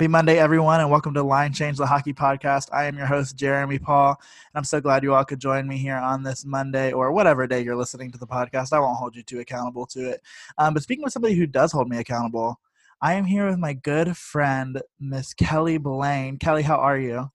Happy 0.00 0.08
Monday, 0.08 0.38
everyone, 0.38 0.80
and 0.80 0.90
welcome 0.90 1.12
to 1.12 1.22
Line 1.22 1.52
Change 1.52 1.76
the 1.76 1.84
Hockey 1.84 2.14
Podcast. 2.14 2.70
I 2.72 2.86
am 2.86 2.96
your 2.96 3.04
host, 3.04 3.36
Jeremy 3.36 3.78
Paul, 3.78 4.12
and 4.12 4.54
I'm 4.54 4.64
so 4.64 4.80
glad 4.80 5.02
you 5.02 5.12
all 5.12 5.26
could 5.26 5.40
join 5.40 5.68
me 5.68 5.76
here 5.76 5.98
on 5.98 6.22
this 6.22 6.46
Monday 6.46 6.90
or 6.90 7.12
whatever 7.12 7.46
day 7.46 7.60
you're 7.60 7.76
listening 7.76 8.10
to 8.12 8.16
the 8.16 8.26
podcast. 8.26 8.72
I 8.72 8.80
won't 8.80 8.96
hold 8.96 9.14
you 9.14 9.22
too 9.22 9.40
accountable 9.40 9.84
to 9.88 10.12
it. 10.12 10.22
Um, 10.56 10.72
but 10.72 10.82
speaking 10.82 11.04
with 11.04 11.12
somebody 11.12 11.34
who 11.34 11.46
does 11.46 11.70
hold 11.70 11.90
me 11.90 11.98
accountable, 11.98 12.58
I 13.02 13.12
am 13.12 13.26
here 13.26 13.46
with 13.46 13.58
my 13.58 13.74
good 13.74 14.16
friend, 14.16 14.80
Miss 14.98 15.34
Kelly 15.34 15.76
Blaine. 15.76 16.38
Kelly, 16.38 16.62
how 16.62 16.76
are 16.76 16.96
you? 16.96 17.30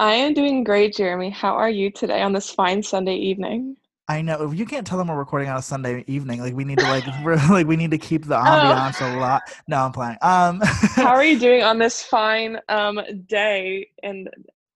I 0.00 0.14
am 0.14 0.34
doing 0.34 0.64
great, 0.64 0.96
Jeremy. 0.96 1.30
How 1.30 1.54
are 1.54 1.70
you 1.70 1.92
today 1.92 2.22
on 2.22 2.32
this 2.32 2.50
fine 2.50 2.82
Sunday 2.82 3.14
evening? 3.14 3.76
I 4.10 4.22
know 4.22 4.50
you 4.50 4.66
can't 4.66 4.84
tell 4.84 4.98
them 4.98 5.06
we're 5.06 5.16
recording 5.16 5.48
on 5.48 5.56
a 5.56 5.62
Sunday 5.62 6.02
evening. 6.08 6.40
Like 6.40 6.52
we 6.52 6.64
need 6.64 6.80
to 6.80 6.84
like 6.88 7.06
like 7.48 7.68
we 7.68 7.76
need 7.76 7.92
to 7.92 7.98
keep 7.98 8.24
the 8.24 8.34
ambiance 8.34 8.96
oh. 9.00 9.16
a 9.16 9.20
lot. 9.20 9.42
No, 9.68 9.84
I'm 9.84 9.92
playing. 9.92 10.16
Um, 10.20 10.60
how 10.62 11.10
are 11.10 11.24
you 11.24 11.38
doing 11.38 11.62
on 11.62 11.78
this 11.78 12.02
fine 12.10 12.58
um 12.68 13.00
day 13.28 13.88
and 14.02 14.28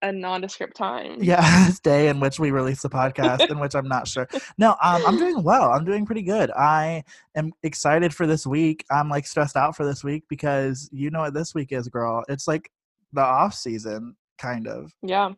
a 0.03 0.13
nondescript 0.13 0.77
time? 0.77 1.17
Yeah, 1.21 1.67
this 1.67 1.81
day 1.81 2.07
in 2.07 2.21
which 2.21 2.39
we 2.39 2.53
release 2.53 2.83
the 2.83 2.89
podcast, 2.89 3.51
in 3.51 3.59
which 3.59 3.75
I'm 3.75 3.89
not 3.89 4.07
sure. 4.07 4.29
No, 4.57 4.77
um, 4.81 5.03
I'm 5.05 5.17
doing 5.17 5.43
well. 5.43 5.73
I'm 5.73 5.85
doing 5.85 6.07
pretty 6.07 6.23
good. 6.23 6.53
I 6.53 7.03
am 7.35 7.51
excited 7.65 8.15
for 8.15 8.29
this 8.29 8.47
week. 8.47 8.85
I'm 8.89 9.09
like 9.09 9.27
stressed 9.27 9.57
out 9.57 9.75
for 9.75 9.85
this 9.85 10.05
week 10.05 10.23
because 10.29 10.89
you 10.93 11.11
know 11.11 11.23
what 11.23 11.35
this 11.35 11.57
week 11.57 11.73
is, 11.73 11.89
girl. 11.89 12.23
It's 12.29 12.47
like 12.47 12.71
the 13.13 13.23
off 13.23 13.53
season, 13.53 14.15
kind 14.39 14.69
of. 14.69 14.93
Yeah 15.03 15.33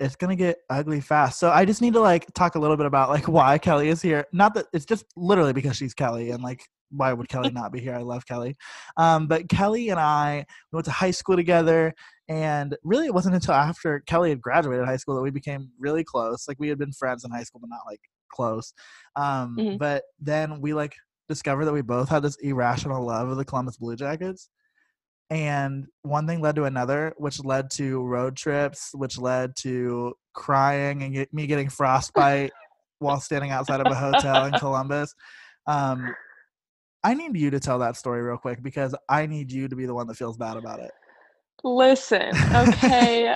it's 0.00 0.16
gonna 0.16 0.36
get 0.36 0.58
ugly 0.70 1.00
fast. 1.00 1.38
So 1.38 1.50
I 1.50 1.64
just 1.64 1.82
need 1.82 1.92
to 1.92 2.00
like 2.00 2.26
talk 2.34 2.54
a 2.54 2.58
little 2.58 2.76
bit 2.76 2.86
about 2.86 3.10
like 3.10 3.28
why 3.28 3.58
Kelly 3.58 3.88
is 3.88 4.02
here. 4.02 4.26
Not 4.32 4.54
that 4.54 4.66
it's 4.72 4.86
just 4.86 5.04
literally 5.16 5.52
because 5.52 5.76
she's 5.76 5.94
Kelly 5.94 6.30
and 6.30 6.42
like 6.42 6.62
why 6.90 7.12
would 7.12 7.28
Kelly 7.28 7.50
not 7.54 7.72
be 7.72 7.80
here? 7.80 7.94
I 7.94 8.02
love 8.02 8.26
Kelly. 8.26 8.56
Um, 8.96 9.26
but 9.26 9.48
Kelly 9.48 9.90
and 9.90 10.00
I 10.00 10.44
we 10.72 10.76
went 10.76 10.86
to 10.86 10.90
high 10.90 11.10
school 11.10 11.36
together, 11.36 11.94
and 12.28 12.76
really 12.82 13.06
it 13.06 13.14
wasn't 13.14 13.34
until 13.34 13.54
after 13.54 14.00
Kelly 14.06 14.30
had 14.30 14.40
graduated 14.40 14.86
high 14.86 14.96
school 14.96 15.14
that 15.14 15.22
we 15.22 15.30
became 15.30 15.70
really 15.78 16.02
close. 16.02 16.48
Like 16.48 16.58
we 16.58 16.68
had 16.68 16.78
been 16.78 16.92
friends 16.92 17.24
in 17.24 17.30
high 17.30 17.44
school, 17.44 17.60
but 17.60 17.70
not 17.70 17.86
like 17.86 18.00
close. 18.32 18.72
Um, 19.16 19.56
mm-hmm. 19.58 19.76
But 19.76 20.04
then 20.18 20.60
we 20.60 20.72
like 20.72 20.94
discovered 21.28 21.66
that 21.66 21.72
we 21.72 21.82
both 21.82 22.08
had 22.08 22.22
this 22.22 22.36
irrational 22.36 23.06
love 23.06 23.28
of 23.28 23.36
the 23.36 23.44
Columbus 23.44 23.76
Blue 23.76 23.96
Jackets 23.96 24.48
and 25.30 25.86
one 26.02 26.26
thing 26.26 26.40
led 26.40 26.56
to 26.56 26.64
another 26.64 27.14
which 27.16 27.42
led 27.44 27.70
to 27.70 28.02
road 28.02 28.36
trips 28.36 28.90
which 28.94 29.16
led 29.16 29.54
to 29.56 30.12
crying 30.34 31.02
and 31.02 31.14
get, 31.14 31.32
me 31.32 31.46
getting 31.46 31.68
frostbite 31.68 32.50
while 32.98 33.20
standing 33.20 33.50
outside 33.50 33.80
of 33.80 33.86
a 33.86 33.94
hotel 33.94 34.44
in 34.46 34.52
columbus. 34.54 35.14
Um, 35.66 36.14
i 37.02 37.14
need 37.14 37.36
you 37.36 37.50
to 37.50 37.60
tell 37.60 37.78
that 37.78 37.96
story 37.96 38.20
real 38.20 38.36
quick 38.36 38.62
because 38.62 38.94
i 39.08 39.24
need 39.24 39.50
you 39.50 39.68
to 39.68 39.76
be 39.76 39.86
the 39.86 39.94
one 39.94 40.06
that 40.08 40.16
feels 40.16 40.36
bad 40.36 40.56
about 40.56 40.80
it. 40.80 40.90
Listen 41.62 42.30
okay. 42.54 43.34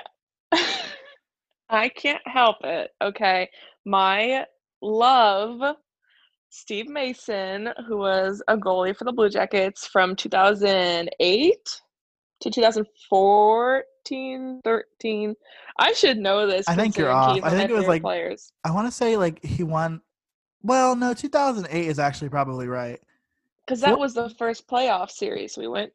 I 1.71 1.89
can't 1.89 2.27
help 2.27 2.57
it 2.65 2.91
okay? 3.03 3.49
My 3.85 4.45
love 4.83 5.77
Steve 6.57 6.89
Mason, 6.89 7.71
who 7.89 7.97
was 7.97 8.41
a 8.47 8.57
goalie 8.57 8.97
for 8.97 9.03
the 9.03 9.13
Blue 9.13 9.29
Jackets 9.29 9.89
from 9.89 10.15
2008 10.15 11.83
to 12.41 12.51
2014, 12.51 14.61
13. 14.65 15.35
I 15.79 15.93
should 15.93 16.19
know 16.19 16.47
this. 16.47 16.69
I 16.69 16.75
think 16.75 16.97
you're 16.97 17.11
off. 17.11 17.41
I 17.43 17.51
think 17.51 17.71
it 17.71 17.75
was 17.75 17.87
like 17.87 18.03
players. 18.03 18.53
I 18.65 18.71
want 18.71 18.87
to 18.87 18.93
say 18.93 19.17
like 19.17 19.45
he 19.45 19.63
won. 19.63 20.01
Well, 20.63 20.97
no, 20.97 21.13
2008 21.13 21.87
is 21.87 21.99
actually 21.99 22.31
probably 22.31 22.69
right. 22.69 23.01
Because 23.67 23.81
that 23.81 23.99
was 23.99 24.15
the 24.15 24.31
first 24.31 24.69
playoff 24.69 25.11
series 25.11 25.57
we 25.57 25.69
went. 25.69 25.93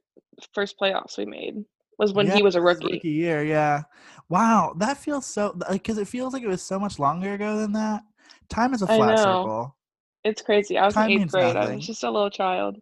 First 0.54 0.80
playoffs 0.80 1.18
we 1.18 1.26
made 1.26 1.64
was 1.98 2.14
when 2.14 2.28
yeah, 2.28 2.36
he 2.36 2.44
was 2.44 2.56
a 2.56 2.62
rookie. 2.62 2.94
Rookie 2.94 3.10
year, 3.10 3.44
yeah. 3.44 3.84
Wow, 4.30 4.76
that 4.78 4.98
feels 4.98 5.26
so. 5.26 5.58
Because 5.72 5.98
it 5.98 6.08
feels 6.08 6.34
like 6.34 6.44
it 6.44 6.48
was 6.48 6.62
so 6.62 6.80
much 6.80 7.00
longer 7.00 7.34
ago 7.34 7.58
than 7.58 7.74
that. 7.74 8.04
Time 8.50 8.74
is 8.74 8.82
a 8.82 8.88
flat 8.88 9.20
circle. 9.20 9.76
It's 10.24 10.42
crazy. 10.42 10.78
I 10.78 10.86
was 10.86 10.96
Time 10.96 11.12
in 11.12 11.22
eighth 11.22 11.32
grade. 11.32 11.54
Nothing. 11.54 11.72
I 11.72 11.76
was 11.76 11.88
just 11.88 12.04
a 12.04 12.12
little 12.12 12.30
child. 12.30 12.82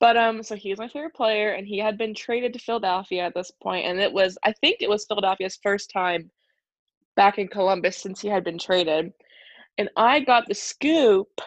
But 0.00 0.16
um, 0.16 0.42
so 0.42 0.54
he 0.54 0.70
was 0.70 0.78
my 0.78 0.88
favorite 0.88 1.14
player, 1.14 1.52
and 1.52 1.66
he 1.66 1.78
had 1.78 1.98
been 1.98 2.14
traded 2.14 2.52
to 2.52 2.58
Philadelphia 2.58 3.24
at 3.24 3.34
this 3.34 3.50
point, 3.50 3.86
and 3.86 4.00
it 4.00 4.12
was 4.12 4.38
I 4.44 4.52
think 4.52 4.78
it 4.80 4.88
was 4.88 5.06
Philadelphia's 5.06 5.58
first 5.62 5.90
time 5.90 6.30
back 7.16 7.38
in 7.38 7.48
Columbus 7.48 7.96
since 7.96 8.20
he 8.20 8.28
had 8.28 8.44
been 8.44 8.58
traded, 8.58 9.12
and 9.78 9.88
I 9.96 10.20
got 10.20 10.46
the 10.46 10.54
scoop 10.54 11.40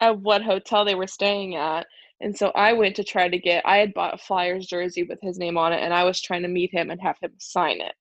of 0.00 0.22
what 0.22 0.42
hotel 0.42 0.84
they 0.84 0.94
were 0.94 1.06
staying 1.06 1.56
at, 1.56 1.86
and 2.20 2.36
so 2.36 2.52
I 2.54 2.72
went 2.74 2.96
to 2.96 3.04
try 3.04 3.28
to 3.28 3.38
get. 3.38 3.66
I 3.66 3.78
had 3.78 3.94
bought 3.94 4.14
a 4.14 4.18
Flyers 4.18 4.66
jersey 4.66 5.02
with 5.02 5.20
his 5.20 5.38
name 5.38 5.58
on 5.58 5.72
it, 5.72 5.82
and 5.82 5.92
I 5.92 6.04
was 6.04 6.20
trying 6.20 6.42
to 6.42 6.48
meet 6.48 6.72
him 6.72 6.90
and 6.90 7.00
have 7.00 7.18
him 7.20 7.32
sign 7.38 7.80
it. 7.80 7.94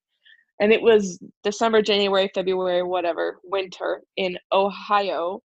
And 0.60 0.72
it 0.72 0.82
was 0.82 1.20
December, 1.44 1.82
January, 1.82 2.30
February, 2.34 2.84
whatever, 2.84 3.40
winter 3.44 4.02
in 4.18 4.38
Ohio 4.52 5.42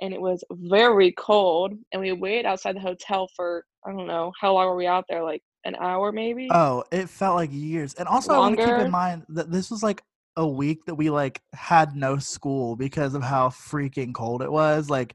and 0.00 0.14
it 0.14 0.20
was 0.20 0.42
very 0.50 1.12
cold 1.12 1.74
and 1.92 2.00
we 2.00 2.12
waited 2.12 2.46
outside 2.46 2.76
the 2.76 2.80
hotel 2.80 3.28
for 3.36 3.64
i 3.86 3.90
don't 3.90 4.06
know 4.06 4.32
how 4.40 4.54
long 4.54 4.66
were 4.66 4.76
we 4.76 4.86
out 4.86 5.04
there 5.08 5.22
like 5.22 5.42
an 5.64 5.76
hour 5.76 6.10
maybe 6.10 6.48
oh 6.50 6.82
it 6.90 7.08
felt 7.08 7.36
like 7.36 7.50
years 7.52 7.94
and 7.94 8.08
also 8.08 8.32
Longer. 8.32 8.42
i 8.42 8.48
want 8.48 8.58
to 8.58 8.76
keep 8.76 8.86
in 8.86 8.90
mind 8.90 9.24
that 9.28 9.50
this 9.50 9.70
was 9.70 9.82
like 9.82 10.02
a 10.36 10.46
week 10.46 10.84
that 10.86 10.94
we 10.94 11.10
like 11.10 11.42
had 11.52 11.94
no 11.94 12.18
school 12.18 12.76
because 12.76 13.14
of 13.14 13.22
how 13.22 13.48
freaking 13.48 14.14
cold 14.14 14.42
it 14.42 14.50
was 14.50 14.88
like 14.88 15.14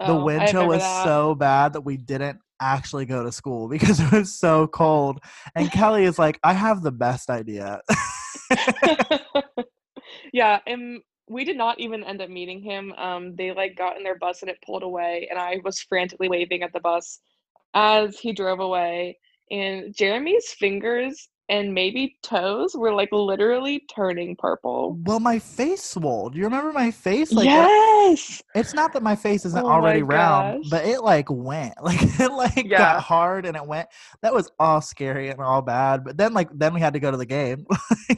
the 0.00 0.08
oh, 0.08 0.24
wind 0.24 0.48
chill 0.48 0.66
was 0.66 0.82
that. 0.82 1.04
so 1.04 1.34
bad 1.34 1.72
that 1.72 1.82
we 1.82 1.96
didn't 1.96 2.38
actually 2.60 3.06
go 3.06 3.22
to 3.22 3.30
school 3.30 3.68
because 3.76 4.00
it 4.00 4.10
was 4.10 4.34
so 4.34 4.66
cold 4.66 5.20
and 5.54 5.70
kelly 5.70 6.04
is 6.04 6.18
like 6.18 6.38
i 6.42 6.52
have 6.52 6.82
the 6.82 6.92
best 6.92 7.30
idea 7.30 7.80
yeah 10.32 10.58
and 10.66 11.00
we 11.28 11.44
did 11.44 11.56
not 11.56 11.80
even 11.80 12.04
end 12.04 12.22
up 12.22 12.30
meeting 12.30 12.60
him. 12.62 12.92
Um, 12.96 13.34
they 13.36 13.52
like 13.52 13.76
got 13.76 13.96
in 13.96 14.02
their 14.02 14.18
bus 14.18 14.42
and 14.42 14.50
it 14.50 14.62
pulled 14.64 14.82
away, 14.82 15.26
and 15.30 15.38
I 15.38 15.58
was 15.64 15.80
frantically 15.80 16.28
waving 16.28 16.62
at 16.62 16.72
the 16.72 16.80
bus 16.80 17.20
as 17.74 18.18
he 18.18 18.32
drove 18.32 18.60
away. 18.60 19.18
And 19.50 19.94
Jeremy's 19.94 20.52
fingers 20.52 21.28
and 21.48 21.72
maybe 21.72 22.16
toes 22.22 22.74
were 22.74 22.92
like 22.92 23.10
literally 23.12 23.84
turning 23.94 24.34
purple. 24.36 24.98
Well, 25.04 25.20
my 25.20 25.38
face 25.38 25.82
swelled. 25.82 26.32
Do 26.32 26.38
you 26.38 26.44
remember 26.44 26.72
my 26.72 26.90
face? 26.90 27.32
Like 27.32 27.46
yes. 27.46 28.42
it's 28.54 28.74
not 28.74 28.92
that 28.94 29.02
my 29.02 29.14
face 29.14 29.44
isn't 29.44 29.64
oh 29.64 29.68
already 29.68 30.02
round, 30.02 30.64
but 30.70 30.84
it 30.84 31.02
like 31.02 31.30
went. 31.30 31.74
Like 31.86 32.02
it 32.02 32.32
like 32.32 32.64
yeah. 32.68 32.78
got 32.78 33.02
hard 33.02 33.46
and 33.46 33.56
it 33.56 33.64
went. 33.64 33.88
That 34.22 34.34
was 34.34 34.50
all 34.58 34.80
scary 34.80 35.28
and 35.28 35.40
all 35.40 35.62
bad. 35.62 36.02
But 36.02 36.16
then 36.16 36.34
like 36.34 36.48
then 36.52 36.74
we 36.74 36.80
had 36.80 36.94
to 36.94 37.00
go 37.00 37.12
to 37.12 37.16
the 37.16 37.26
game. 37.26 37.64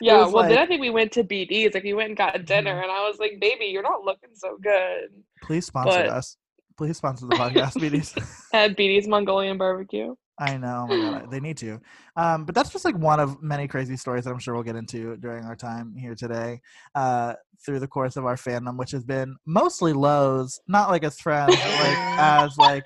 yeah. 0.00 0.26
Well, 0.26 0.32
like, 0.32 0.48
then 0.48 0.58
I 0.58 0.66
think 0.66 0.80
we 0.80 0.90
went 0.90 1.12
to 1.12 1.22
BD's. 1.22 1.74
Like 1.74 1.84
we 1.84 1.94
went 1.94 2.08
and 2.08 2.16
got 2.16 2.44
dinner, 2.44 2.72
mm-hmm. 2.72 2.82
and 2.82 2.90
I 2.90 3.06
was 3.06 3.18
like, 3.20 3.38
"Baby, 3.40 3.66
you're 3.66 3.82
not 3.82 4.04
looking 4.04 4.30
so 4.34 4.58
good." 4.60 5.10
Please 5.42 5.66
sponsor 5.66 5.90
but, 5.90 6.08
us. 6.08 6.36
Please 6.76 6.96
sponsor 6.96 7.26
the 7.26 7.36
podcast, 7.36 7.74
BD's. 7.74 8.14
At 8.52 8.76
BD's 8.76 9.06
Mongolian 9.06 9.56
Barbecue. 9.56 10.14
I 10.38 10.56
know. 10.56 10.86
Oh 10.90 10.96
my 10.96 11.20
God, 11.20 11.30
they 11.30 11.40
need 11.40 11.56
to. 11.58 11.80
Um, 12.16 12.44
but 12.44 12.54
that's 12.54 12.70
just 12.70 12.84
like 12.84 12.96
one 12.96 13.20
of 13.20 13.42
many 13.42 13.68
crazy 13.68 13.96
stories 13.96 14.24
that 14.24 14.30
I'm 14.30 14.38
sure 14.38 14.54
we'll 14.54 14.62
get 14.62 14.76
into 14.76 15.16
during 15.18 15.44
our 15.44 15.56
time 15.56 15.94
here 15.94 16.14
today 16.14 16.60
uh, 16.94 17.34
through 17.64 17.80
the 17.80 17.86
course 17.86 18.16
of 18.16 18.24
our 18.24 18.36
fandom, 18.36 18.78
which 18.78 18.90
has 18.92 19.04
been 19.04 19.36
mostly 19.46 19.92
lows, 19.92 20.60
not 20.66 20.90
like 20.90 21.04
as 21.04 21.20
friends, 21.20 21.54
but 21.54 21.70
like 21.70 21.98
as 22.18 22.56
like 22.56 22.84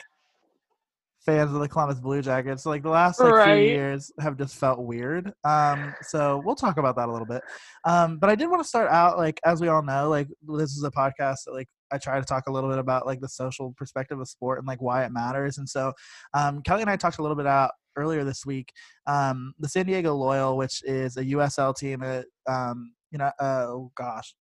fans 1.27 1.53
of 1.53 1.61
the 1.61 1.69
Columbus 1.69 2.01
Blue 2.01 2.23
Jackets. 2.23 2.63
So, 2.63 2.71
like 2.71 2.83
the 2.83 2.89
last 2.89 3.21
like 3.21 3.33
right. 3.33 3.57
few 3.57 3.65
years 3.65 4.11
have 4.21 4.39
just 4.39 4.57
felt 4.57 4.78
weird. 4.78 5.33
Um, 5.45 5.95
so 6.03 6.41
we'll 6.45 6.55
talk 6.55 6.78
about 6.78 6.97
that 6.97 7.09
a 7.09 7.13
little 7.13 7.27
bit. 7.27 7.43
Um, 7.84 8.19
but 8.19 8.31
I 8.31 8.37
did 8.37 8.49
want 8.49 8.63
to 8.63 8.69
start 8.69 8.89
out 8.91 9.19
like 9.19 9.41
as 9.45 9.61
we 9.61 9.69
all 9.69 9.83
know, 9.83 10.09
like 10.09 10.28
this 10.43 10.71
is 10.71 10.84
a 10.84 10.91
podcast 10.91 11.45
that 11.45 11.53
like 11.53 11.69
I 11.93 11.99
try 11.99 12.19
to 12.19 12.25
talk 12.25 12.45
a 12.47 12.53
little 12.53 12.71
bit 12.71 12.78
about 12.78 13.07
like 13.07 13.21
the 13.21 13.28
social 13.28 13.75
perspective 13.77 14.19
of 14.19 14.28
sport 14.28 14.59
and 14.59 14.67
like 14.67 14.81
why 14.81 15.05
it 15.05 15.13
matters. 15.13 15.59
And 15.59 15.69
so 15.69 15.93
um, 16.33 16.63
Kelly 16.63 16.83
and 16.83 16.91
I 16.91 16.97
talked 16.97 17.19
a 17.19 17.23
little 17.23 17.37
bit 17.37 17.45
about 17.45 17.72
earlier 17.97 18.25
this 18.25 18.45
week 18.47 18.72
um, 19.07 19.53
the 19.59 19.69
San 19.69 19.87
Diego 19.87 20.15
Loyal, 20.15 20.57
which 20.57 20.83
is 20.84 21.17
a 21.17 21.25
USL 21.25 21.77
team. 21.77 22.01
That, 22.01 22.27
um, 22.49 22.93
you 23.11 23.19
know, 23.19 23.31
uh, 23.41 23.67
oh 23.69 23.91
gosh, 23.97 24.34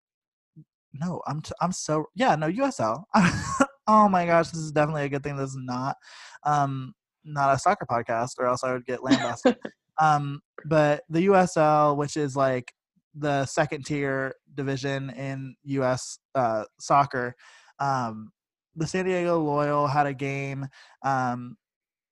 no, 0.94 1.20
I'm 1.26 1.40
t- 1.40 1.52
I'm 1.61 1.73
so 1.73 2.06
yeah, 2.14 2.35
no 2.37 2.50
USL. 2.50 3.05
oh 3.87 4.08
my 4.08 4.26
gosh, 4.26 4.50
this 4.50 4.61
is 4.61 4.73
definitely 4.73 5.05
a 5.05 5.08
good 5.08 5.23
thing. 5.23 5.37
This 5.37 5.50
is 5.50 5.58
not 5.58 5.96
um, 6.44 6.94
not 7.25 7.55
a 7.55 7.58
soccer 7.58 7.87
podcast, 7.87 8.32
or 8.38 8.46
else 8.46 8.64
I 8.64 8.73
would 8.73 8.87
get 8.87 9.02
lambasted. 9.02 9.56
um, 10.00 10.40
but 10.64 11.02
the 11.08 11.26
USL, 11.26 11.96
which 11.96 12.17
is 12.17 12.37
like 12.37 12.73
the 13.14 13.44
second 13.46 13.84
tier 13.84 14.34
division 14.55 15.11
in 15.11 15.55
U.S. 15.64 16.19
Uh, 16.34 16.64
soccer. 16.79 17.34
Um, 17.79 18.31
the 18.75 18.87
San 18.87 19.05
Diego 19.05 19.38
Loyal 19.38 19.87
had 19.87 20.06
a 20.06 20.14
game 20.14 20.67
um, 21.05 21.56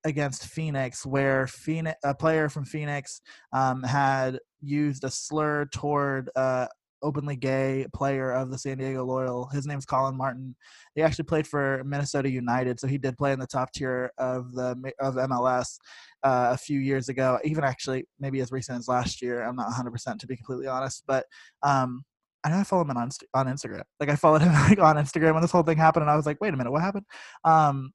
against 0.05 0.45
Phoenix 0.45 1.05
where 1.05 1.47
Phoenix, 1.47 1.97
a 2.03 2.13
player 2.13 2.49
from 2.49 2.65
Phoenix 2.65 3.21
um, 3.51 3.83
had 3.83 4.39
used 4.61 5.03
a 5.03 5.09
slur 5.09 5.65
toward 5.65 6.29
uh, 6.35 6.67
openly 7.01 7.35
gay 7.35 7.85
player 7.93 8.31
of 8.31 8.51
the 8.51 8.57
San 8.57 8.77
Diego 8.77 9.03
Loyal. 9.03 9.47
His 9.47 9.65
name's 9.65 9.85
Colin 9.85 10.15
Martin. 10.15 10.55
He 10.95 11.01
actually 11.01 11.25
played 11.25 11.47
for 11.47 11.83
Minnesota 11.85 12.29
United, 12.29 12.79
so 12.79 12.87
he 12.87 12.97
did 12.97 13.17
play 13.17 13.31
in 13.31 13.39
the 13.39 13.47
top 13.47 13.71
tier 13.73 14.11
of 14.17 14.53
the 14.53 14.75
of 14.99 15.15
MLS 15.15 15.77
uh, 16.23 16.49
a 16.51 16.57
few 16.57 16.79
years 16.79 17.09
ago. 17.09 17.39
Even 17.43 17.63
actually, 17.63 18.05
maybe 18.19 18.39
as 18.41 18.51
recent 18.51 18.77
as 18.79 18.87
last 18.87 19.21
year. 19.21 19.43
I'm 19.43 19.55
not 19.55 19.67
100 19.67 19.91
percent 19.91 20.21
to 20.21 20.27
be 20.27 20.35
completely 20.35 20.67
honest, 20.67 21.03
but 21.07 21.25
um, 21.63 22.03
I 22.43 22.49
know 22.49 22.57
I 22.57 22.63
follow 22.63 22.83
him 22.83 22.91
on 22.91 23.09
on 23.33 23.47
Instagram. 23.47 23.83
Like 23.99 24.09
I 24.09 24.15
followed 24.15 24.41
him 24.43 24.53
like 24.53 24.79
on 24.79 24.95
Instagram 24.95 25.33
when 25.33 25.41
this 25.41 25.51
whole 25.51 25.63
thing 25.63 25.77
happened, 25.77 26.03
and 26.03 26.11
I 26.11 26.15
was 26.15 26.25
like, 26.25 26.39
wait 26.41 26.53
a 26.53 26.57
minute, 26.57 26.71
what 26.71 26.81
happened? 26.81 27.05
Um, 27.43 27.93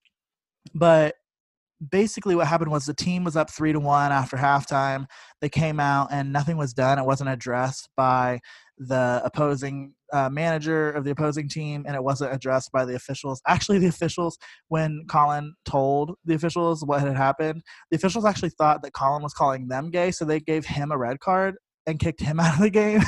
but 0.75 1.15
basically 1.91 2.35
what 2.35 2.47
happened 2.47 2.71
was 2.71 2.87
the 2.87 2.95
team 2.95 3.25
was 3.25 3.37
up 3.37 3.51
three 3.51 3.73
to 3.73 3.81
one 3.81 4.13
after 4.13 4.37
halftime. 4.37 5.07
They 5.41 5.49
came 5.49 5.79
out 5.79 6.09
and 6.11 6.33
nothing 6.33 6.57
was 6.57 6.73
done. 6.73 6.99
It 6.99 7.05
wasn't 7.05 7.31
addressed 7.31 7.89
by 7.97 8.41
the 8.79 9.21
opposing 9.25 9.95
uh, 10.13 10.29
manager 10.29 10.91
of 10.91 11.05
the 11.05 11.11
opposing 11.11 11.49
team, 11.49 11.85
and 11.87 11.97
it 11.97 12.03
wasn't 12.03 12.33
addressed 12.33 12.71
by 12.73 12.85
the 12.85 12.95
officials. 12.95 13.41
Actually, 13.47 13.79
the 13.79 13.87
officials, 13.87 14.39
when 14.69 15.05
Colin 15.09 15.55
told 15.65 16.15
the 16.25 16.35
officials 16.35 16.85
what 16.85 17.01
had 17.01 17.17
happened, 17.17 17.63
the 17.91 17.97
officials 17.97 18.25
actually 18.25 18.51
thought 18.51 18.83
that 18.83 18.93
Colin 18.93 19.23
was 19.23 19.35
calling 19.35 19.69
them 19.69 19.91
gay, 19.91 20.11
so 20.11 20.25
they 20.25 20.41
gave 20.41 20.67
him 20.67 20.93
a 20.93 20.99
red 20.99 21.21
card 21.21 21.57
and 21.87 21.99
kicked 21.99 22.21
him 22.21 22.41
out 22.41 22.55
of 22.55 22.61
the 22.61 22.71
game. 22.71 23.01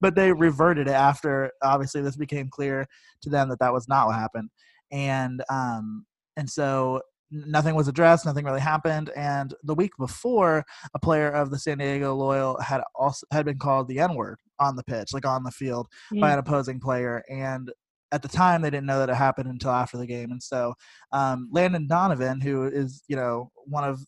but 0.00 0.14
they 0.14 0.32
reverted 0.32 0.88
it 0.88 0.92
after 0.92 1.50
obviously 1.62 2.00
this 2.00 2.16
became 2.16 2.48
clear 2.50 2.86
to 3.22 3.30
them 3.30 3.48
that 3.48 3.58
that 3.60 3.72
was 3.72 3.88
not 3.88 4.06
what 4.06 4.16
happened. 4.16 4.50
And 4.90 5.42
um, 5.50 6.04
and 6.36 6.48
so 6.48 7.00
nothing 7.32 7.74
was 7.74 7.88
addressed, 7.88 8.26
nothing 8.26 8.44
really 8.44 8.60
happened. 8.60 9.10
And 9.16 9.54
the 9.62 9.74
week 9.74 9.92
before, 9.98 10.64
a 10.94 10.98
player 10.98 11.30
of 11.30 11.50
the 11.50 11.58
San 11.58 11.78
Diego 11.78 12.14
Loyal 12.14 12.60
had 12.60 12.82
also 12.94 13.26
had 13.32 13.46
been 13.46 13.58
called 13.58 13.88
the 13.88 13.98
N 13.98 14.14
word 14.14 14.38
on 14.60 14.76
the 14.76 14.84
pitch, 14.84 15.12
like 15.12 15.26
on 15.26 15.42
the 15.42 15.50
field, 15.50 15.88
mm. 16.12 16.20
by 16.20 16.32
an 16.32 16.38
opposing 16.38 16.78
player. 16.78 17.24
And 17.28 17.72
at 18.12 18.22
the 18.22 18.28
time, 18.28 18.60
they 18.60 18.70
didn't 18.70 18.86
know 18.86 18.98
that 18.98 19.08
it 19.08 19.14
happened 19.14 19.48
until 19.48 19.70
after 19.70 19.96
the 19.96 20.06
game. 20.06 20.30
And 20.30 20.42
so, 20.42 20.74
um, 21.12 21.48
Landon 21.50 21.86
Donovan, 21.86 22.40
who 22.40 22.64
is 22.64 23.02
you 23.08 23.16
know 23.16 23.50
one 23.64 23.84
of 23.84 24.00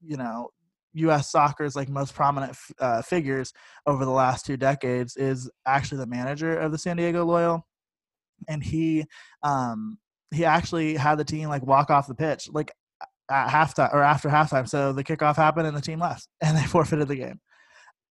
you 0.00 0.16
know 0.16 0.50
U.S. 0.94 1.30
soccer's 1.30 1.74
like 1.74 1.88
most 1.88 2.14
prominent 2.14 2.56
uh, 2.78 3.02
figures 3.02 3.52
over 3.86 4.04
the 4.04 4.10
last 4.12 4.46
two 4.46 4.56
decades, 4.56 5.16
is 5.16 5.50
actually 5.66 5.98
the 5.98 6.06
manager 6.06 6.56
of 6.58 6.70
the 6.70 6.78
San 6.78 6.96
Diego 6.96 7.24
Loyal, 7.24 7.66
and 8.48 8.62
he 8.62 9.04
um, 9.42 9.98
he 10.30 10.44
actually 10.44 10.94
had 10.94 11.18
the 11.18 11.24
team 11.24 11.48
like 11.48 11.62
walk 11.62 11.90
off 11.90 12.06
the 12.06 12.14
pitch 12.14 12.48
like 12.52 12.70
at 13.30 13.48
halftime 13.48 13.92
or 13.92 14.02
after 14.02 14.28
halftime. 14.28 14.68
So 14.68 14.92
the 14.92 15.04
kickoff 15.04 15.36
happened 15.36 15.66
and 15.66 15.76
the 15.76 15.82
team 15.82 16.00
left 16.00 16.28
and 16.42 16.56
they 16.56 16.62
forfeited 16.62 17.08
the 17.08 17.16
game. 17.16 17.40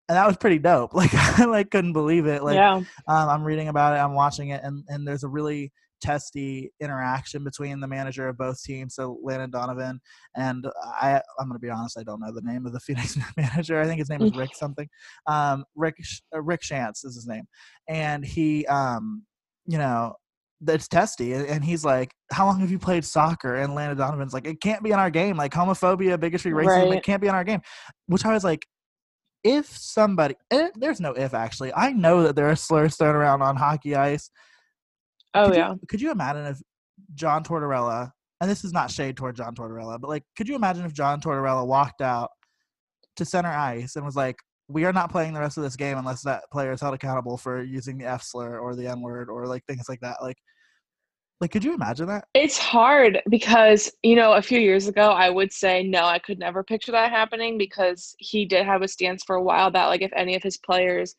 And 0.08 0.16
that 0.16 0.28
was 0.28 0.38
pretty 0.38 0.60
dope. 0.60 0.94
Like 0.94 1.14
I 1.14 1.46
like 1.46 1.72
couldn't 1.72 1.94
believe 1.94 2.28
it. 2.28 2.44
Like 2.44 2.56
yeah. 2.56 2.76
um, 2.76 2.86
I'm 3.08 3.44
reading 3.44 3.70
about 3.70 3.94
it, 3.94 4.00
I'm 4.00 4.14
watching 4.14 4.50
it, 4.50 4.62
and 4.64 4.84
and 4.88 5.08
there's 5.08 5.24
a 5.24 5.28
really 5.28 5.72
testy 6.02 6.72
interaction 6.80 7.44
between 7.44 7.80
the 7.80 7.88
manager 7.88 8.28
of 8.28 8.38
both 8.38 8.62
teams, 8.62 8.94
so 8.94 9.18
Landon 9.24 9.50
Donovan 9.50 10.00
and 10.36 10.68
I. 11.02 11.22
I'm 11.40 11.48
gonna 11.48 11.60
be 11.60 11.72
honest, 11.72 11.98
I 11.98 12.04
don't 12.04 12.20
know 12.20 12.32
the 12.32 12.42
name 12.42 12.68
of 12.68 12.74
the 12.74 12.80
Phoenix 12.86 13.18
manager. 13.36 13.82
I 13.82 13.86
think 13.86 14.00
his 14.00 14.10
name 14.10 14.22
is 14.22 14.36
Rick 14.36 14.56
something. 14.56 14.88
Um, 15.26 15.66
Rick 15.76 15.96
uh, 16.36 16.42
Rick 16.42 16.62
Schantz 16.62 17.04
is 17.04 17.16
his 17.16 17.28
name, 17.28 17.46
and 17.88 18.24
he, 18.24 18.66
um, 18.68 19.24
you 19.66 19.80
know, 19.80 20.16
that's 20.62 20.88
testy. 20.88 21.34
And 21.34 21.64
he's 21.64 21.84
like, 21.84 22.14
How 22.32 22.46
long 22.46 22.60
have 22.60 22.72
you 22.72 22.80
played 22.80 23.06
soccer? 23.06 23.56
And 23.56 23.76
Landon 23.76 23.98
Donovan's 23.98 24.34
like, 24.34 24.48
It 24.48 24.62
can't 24.62 24.84
be 24.84 24.92
in 24.92 25.00
our 25.00 25.10
game. 25.10 25.38
Like 25.38 25.54
homophobia, 25.54 26.20
bigotry, 26.20 26.52
racism, 26.52 26.90
right. 26.90 26.98
it 26.98 27.04
can't 27.04 27.22
be 27.22 27.28
in 27.28 27.36
our 27.36 27.44
game. 27.44 27.62
Which 28.08 28.26
I 28.26 28.34
was 28.34 28.44
like, 28.44 28.66
if 29.44 29.68
somebody, 29.68 30.36
there's 30.76 31.00
no 31.00 31.12
if 31.12 31.34
actually. 31.34 31.72
I 31.74 31.92
know 31.92 32.24
that 32.24 32.36
there 32.36 32.50
are 32.50 32.56
slurs 32.56 32.96
thrown 32.98 33.16
around 33.16 33.44
on 33.44 33.56
hockey 33.56 33.96
ice. 33.96 34.30
Oh, 35.36 35.48
could 35.48 35.56
yeah. 35.56 35.72
You, 35.72 35.80
could 35.88 36.02
you 36.02 36.12
imagine 36.12 36.46
if 36.46 36.60
John 37.14 37.44
Tortorella, 37.44 38.10
and 38.42 38.50
this 38.50 38.64
is 38.64 38.74
not 38.74 38.90
shade 38.90 39.18
toward 39.18 39.36
John 39.36 39.54
Tortorella, 39.54 40.00
but 40.02 40.10
like, 40.10 40.24
could 40.36 40.50
you 40.50 40.56
imagine 40.56 40.84
if 40.86 40.94
John 40.94 41.22
Tortorella 41.22 41.66
walked 41.68 42.02
out 42.02 42.32
to 43.18 43.26
center 43.26 43.50
ice 43.50 43.96
and 43.96 44.04
was 44.04 44.16
like, 44.16 44.38
we 44.68 44.86
are 44.86 44.94
not 44.94 45.12
playing 45.12 45.34
the 45.34 45.40
rest 45.40 45.58
of 45.58 45.64
this 45.64 45.76
game 45.76 45.98
unless 45.98 46.22
that 46.24 46.44
player 46.52 46.72
is 46.72 46.82
held 46.82 46.96
accountable 46.96 47.38
for 47.38 47.64
using 47.64 47.98
the 47.98 48.06
F 48.06 48.24
slur 48.24 48.60
or 48.60 48.76
the 48.76 48.88
N 48.88 49.02
word 49.02 49.30
or 49.30 49.46
like 49.46 49.64
things 49.66 49.88
like 49.88 50.00
that. 50.02 50.18
Like, 50.22 50.38
like, 51.42 51.52
could 51.52 51.66
you 51.66 51.74
imagine 51.74 52.08
that? 52.08 52.26
It's 52.34 52.58
hard 52.58 53.22
because, 53.30 53.92
you 54.04 54.16
know, 54.16 54.34
a 54.34 54.42
few 54.42 54.60
years 54.60 54.88
ago, 54.88 55.10
I 55.10 55.30
would 55.30 55.52
say, 55.52 55.84
no, 55.84 56.06
I 56.06 56.18
could 56.18 56.40
never 56.40 56.64
picture 56.64 56.94
that 56.94 57.12
happening 57.12 57.58
because 57.58 58.16
he 58.20 58.46
did 58.46 58.66
have 58.66 58.82
a 58.82 58.88
stance 58.88 59.22
for 59.24 59.36
a 59.36 59.44
while 59.44 59.70
that, 59.72 59.88
like, 59.88 60.02
if 60.02 60.12
any 60.16 60.36
of 60.36 60.44
his 60.44 60.58
players, 60.58 61.14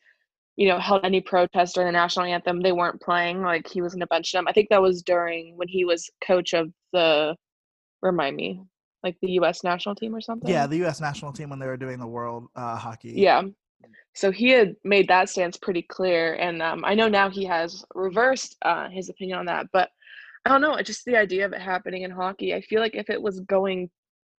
you 0.55 0.67
know, 0.67 0.79
held 0.79 1.05
any 1.05 1.21
protest 1.21 1.75
during 1.75 1.87
the 1.87 1.91
national 1.91 2.25
anthem, 2.25 2.61
they 2.61 2.71
weren't 2.71 2.99
playing, 2.99 3.43
like, 3.43 3.67
he 3.67 3.81
was 3.81 3.93
going 3.93 3.99
to 4.01 4.07
bench 4.07 4.31
them. 4.31 4.47
I 4.47 4.53
think 4.53 4.69
that 4.69 4.81
was 4.81 5.03
during 5.03 5.55
when 5.55 5.67
he 5.67 5.85
was 5.85 6.09
coach 6.25 6.53
of 6.53 6.73
the, 6.93 7.35
remind 8.01 8.35
me, 8.35 8.63
like 9.03 9.17
the 9.21 9.31
U.S. 9.33 9.63
national 9.63 9.95
team 9.95 10.15
or 10.15 10.21
something. 10.21 10.49
Yeah, 10.49 10.67
the 10.67 10.77
U.S. 10.77 10.99
national 10.99 11.31
team 11.31 11.49
when 11.49 11.59
they 11.59 11.67
were 11.67 11.77
doing 11.77 11.99
the 11.99 12.07
World 12.07 12.47
uh, 12.55 12.75
Hockey. 12.75 13.13
Yeah, 13.15 13.43
so 14.17 14.31
he 14.31 14.49
had 14.49 14.75
made 14.83 15.07
that 15.09 15.29
stance 15.29 15.57
pretty 15.57 15.83
clear, 15.83 16.33
and 16.35 16.61
um, 16.61 16.83
I 16.83 16.95
know 16.95 17.07
now 17.07 17.29
he 17.29 17.45
has 17.45 17.85
reversed 17.93 18.57
uh, 18.63 18.89
his 18.89 19.09
opinion 19.09 19.37
on 19.39 19.45
that. 19.45 19.67
But 19.71 19.89
I 20.43 20.49
don't 20.49 20.61
know, 20.61 20.81
just 20.81 21.05
the 21.05 21.15
idea 21.15 21.45
of 21.45 21.53
it 21.53 21.61
happening 21.61 22.01
in 22.01 22.11
hockey. 22.11 22.55
I 22.55 22.61
feel 22.61 22.81
like 22.81 22.95
if 22.95 23.09
it 23.09 23.21
was 23.21 23.41
going 23.41 23.89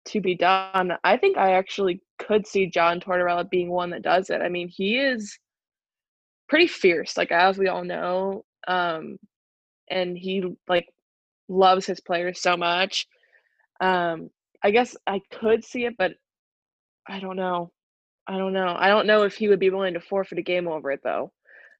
to 0.06 0.20
be 0.20 0.34
done, 0.34 0.93
I 1.05 1.16
think 1.16 1.37
I 1.37 1.52
actually 1.52 2.00
could 2.19 2.46
see 2.46 2.66
John 2.66 2.99
Tortorella 2.99 3.49
being 3.49 3.70
one 3.70 3.90
that 3.90 4.02
does 4.02 4.31
it. 4.31 4.40
I 4.40 4.49
mean, 4.49 4.69
he 4.69 4.99
is 4.99 5.38
pretty 6.49 6.66
fierce, 6.66 7.16
like 7.16 7.31
as 7.31 7.56
we 7.56 7.69
all 7.69 7.84
know, 7.84 8.44
um, 8.66 9.16
and 9.90 10.19
he 10.19 10.43
like 10.69 10.88
loves 11.49 11.87
his 11.87 12.00
players 12.00 12.40
so 12.40 12.56
much. 12.56 13.06
Um, 13.81 14.31
I 14.62 14.70
guess 14.70 14.96
I 15.06 15.20
could 15.31 15.64
see 15.64 15.84
it, 15.84 15.94
but 15.99 16.12
I 17.08 17.20
don't 17.20 17.37
know. 17.37 17.72
I 18.26 18.37
don't 18.37 18.52
know. 18.52 18.76
I 18.78 18.88
don't 18.88 19.06
know 19.06 19.22
if 19.22 19.34
he 19.34 19.49
would 19.49 19.60
be 19.60 19.70
willing 19.70 19.94
to 19.94 20.00
forfeit 20.00 20.38
a 20.38 20.43
game 20.43 20.69
over 20.69 20.90
it 20.90 21.00
though. 21.02 21.32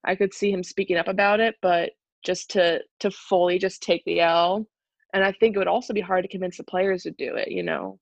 I 0.05 0.15
could 0.15 0.33
see 0.33 0.51
him 0.51 0.63
speaking 0.63 0.97
up 0.97 1.09
about 1.09 1.41
it, 1.41 1.57
but 1.61 1.91
just 2.25 2.51
to 2.51 2.81
to 3.01 3.11
fully 3.11 3.59
just 3.59 3.83
take 3.83 4.05
the 4.05 4.21
L, 4.21 4.67
and 5.13 5.23
I 5.25 5.33
think 5.33 5.55
it 5.55 5.59
would 5.59 5.69
also 5.69 5.93
be 5.93 6.01
hard 6.01 6.25
to 6.25 6.29
convince 6.29 6.57
the 6.57 6.65
players 6.65 7.03
to 7.03 7.11
do 7.11 7.35
it. 7.37 7.51
You 7.51 7.63
know, 7.63 7.99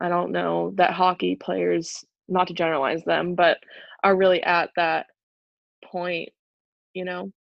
I 0.00 0.08
don't 0.08 0.30
know 0.30 0.72
that 0.76 0.92
hockey 0.92 1.36
players, 1.36 2.04
not 2.28 2.48
to 2.48 2.54
generalize 2.54 3.02
them, 3.04 3.34
but 3.34 3.58
are 4.04 4.16
really 4.16 4.42
at 4.42 4.70
that 4.76 5.06
point. 5.84 6.28
You 6.94 7.04
know. 7.04 7.32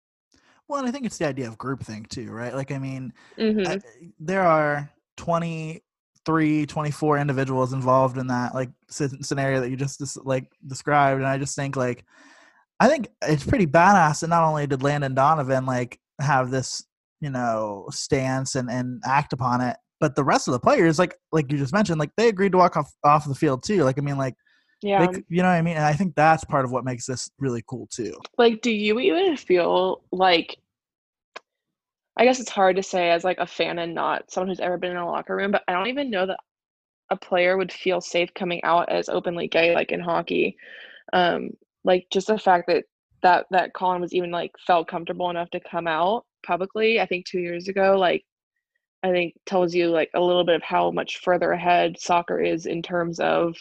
Well, 0.67 0.79
and 0.79 0.87
I 0.87 0.91
think 0.91 1.05
it's 1.05 1.17
the 1.17 1.27
idea 1.27 1.49
of 1.49 1.57
groupthink 1.57 2.07
too, 2.07 2.31
right? 2.31 2.55
Like, 2.55 2.71
I 2.71 2.77
mean, 2.77 3.11
mm-hmm. 3.37 3.69
I, 3.69 3.81
there 4.19 4.43
are 4.43 4.89
twenty 5.17 5.83
three, 6.25 6.65
24 6.65 7.17
individuals 7.17 7.73
involved 7.73 8.17
in 8.17 8.27
that 8.27 8.53
like 8.53 8.69
scenario 8.89 9.59
that 9.59 9.69
you 9.69 9.75
just 9.75 10.23
like 10.25 10.51
described 10.67 11.19
and 11.19 11.27
i 11.27 11.37
just 11.37 11.55
think 11.55 11.75
like 11.75 12.03
i 12.79 12.87
think 12.87 13.07
it's 13.23 13.45
pretty 13.45 13.65
badass 13.65 14.21
And 14.21 14.29
not 14.29 14.43
only 14.43 14.67
did 14.67 14.83
landon 14.83 15.15
donovan 15.15 15.65
like 15.65 15.99
have 16.19 16.51
this 16.51 16.83
you 17.21 17.29
know 17.29 17.87
stance 17.89 18.55
and 18.55 18.69
and 18.69 19.01
act 19.05 19.33
upon 19.33 19.61
it 19.61 19.77
but 19.99 20.15
the 20.15 20.23
rest 20.23 20.47
of 20.47 20.51
the 20.51 20.59
players 20.59 20.99
like 20.99 21.15
like 21.31 21.51
you 21.51 21.57
just 21.57 21.73
mentioned 21.73 21.99
like 21.99 22.11
they 22.17 22.27
agreed 22.27 22.51
to 22.51 22.57
walk 22.57 22.77
off 22.77 22.91
off 23.03 23.27
the 23.27 23.35
field 23.35 23.63
too 23.63 23.83
like 23.83 23.97
i 23.97 24.01
mean 24.01 24.17
like 24.17 24.35
yeah. 24.81 25.07
you 25.29 25.43
know 25.43 25.49
what 25.49 25.55
i 25.55 25.61
mean? 25.61 25.77
And 25.77 25.85
i 25.85 25.93
think 25.93 26.15
that's 26.15 26.43
part 26.43 26.65
of 26.65 26.71
what 26.71 26.83
makes 26.83 27.05
this 27.05 27.29
really 27.37 27.63
cool 27.67 27.87
too. 27.91 28.15
Like 28.37 28.61
do 28.61 28.71
you 28.71 28.99
even 28.99 29.37
feel 29.37 30.01
like 30.11 30.57
I 32.17 32.25
guess 32.25 32.39
it's 32.39 32.49
hard 32.49 32.75
to 32.75 32.83
say 32.83 33.11
as 33.11 33.23
like 33.23 33.37
a 33.39 33.47
fan 33.47 33.79
and 33.79 33.95
not 33.95 34.31
someone 34.31 34.49
who's 34.49 34.59
ever 34.59 34.77
been 34.77 34.91
in 34.91 34.97
a 34.97 35.05
locker 35.05 35.35
room, 35.35 35.51
but 35.51 35.63
I 35.67 35.73
don't 35.73 35.87
even 35.87 36.09
know 36.11 36.25
that 36.25 36.39
a 37.09 37.15
player 37.15 37.57
would 37.57 37.71
feel 37.71 38.01
safe 38.01 38.33
coming 38.33 38.63
out 38.63 38.89
as 38.89 39.09
openly 39.09 39.47
gay 39.47 39.73
like 39.73 39.91
in 39.91 39.99
hockey. 39.99 40.55
Um, 41.13 41.51
like 41.83 42.07
just 42.11 42.27
the 42.27 42.37
fact 42.37 42.67
that 42.67 42.85
that 43.23 43.45
that 43.51 43.73
Colin 43.73 44.01
was 44.01 44.13
even 44.13 44.31
like 44.31 44.51
felt 44.65 44.87
comfortable 44.87 45.29
enough 45.29 45.49
to 45.51 45.59
come 45.59 45.87
out 45.87 46.25
publicly, 46.45 46.99
I 46.99 47.05
think 47.05 47.25
two 47.25 47.39
years 47.39 47.67
ago, 47.67 47.97
like 47.97 48.23
I 49.03 49.11
think 49.11 49.35
tells 49.45 49.73
you 49.73 49.89
like 49.89 50.09
a 50.13 50.21
little 50.21 50.43
bit 50.43 50.55
of 50.55 50.63
how 50.63 50.91
much 50.91 51.19
further 51.23 51.51
ahead 51.51 51.99
soccer 51.99 52.39
is 52.39 52.65
in 52.65 52.81
terms 52.81 53.19
of 53.19 53.55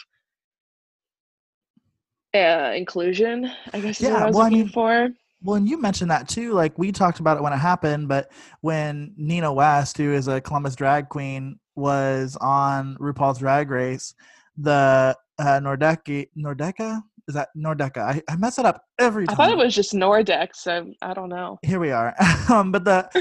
uh, 2.35 2.73
inclusion. 2.75 3.51
I 3.73 3.81
guess 3.81 4.01
yeah, 4.01 4.09
is 4.09 4.13
what 4.15 4.23
I 4.23 4.27
was 4.27 4.37
well, 4.37 4.45
looking 4.45 4.61
I 4.61 4.63
mean, 4.65 4.73
for. 4.73 5.09
Well, 5.43 5.57
and 5.57 5.69
you 5.69 5.81
mentioned 5.81 6.11
that 6.11 6.29
too. 6.29 6.53
Like 6.53 6.79
we 6.79 6.93
talked 6.93 7.21
about 7.21 7.37
it 7.37 7.43
when 7.43 7.53
it 7.53 7.59
happened, 7.59 8.09
but 8.09 8.31
when 8.61 9.15
Nina 9.17 9.53
West, 9.53 9.97
who 9.97 10.13
is 10.13 10.29
a 10.29 10.41
Columbus 10.41 10.77
drag 10.77 11.09
queen, 11.09 11.59
was 11.77 12.37
on 12.41 12.97
RuPaul's 13.01 13.39
Drag 13.39 13.71
Race, 13.71 14.15
the 14.59 15.17
uh, 15.39 15.61
Nordecki 15.61 16.29
Nordecka 16.37 17.03
is 17.31 17.35
that 17.35 17.51
Nordecka? 17.57 17.99
I, 17.99 18.23
I 18.29 18.37
mess 18.37 18.59
it 18.59 18.67
up 18.67 18.85
every 18.99 19.25
time. 19.25 19.35
I 19.35 19.37
thought 19.37 19.53
it 19.53 19.57
was 19.57 19.73
just 19.73 19.93
Nordex, 19.93 20.57
so 20.57 20.93
I 21.01 21.15
don't 21.15 21.29
know. 21.29 21.61
Here 21.63 21.79
we 21.79 21.93
are. 21.93 22.13
um, 22.51 22.73
but 22.73 22.85
the 22.85 23.09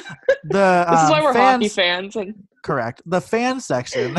the 0.43 0.85
this 0.89 0.99
um, 0.99 1.05
is 1.05 1.11
why 1.11 1.21
we're 1.21 1.33
fans, 1.33 1.63
hockey 1.63 1.69
fans. 1.69 2.15
And... 2.15 2.47
Correct. 2.63 3.03
The 3.05 3.21
fan 3.21 3.59
section 3.59 4.15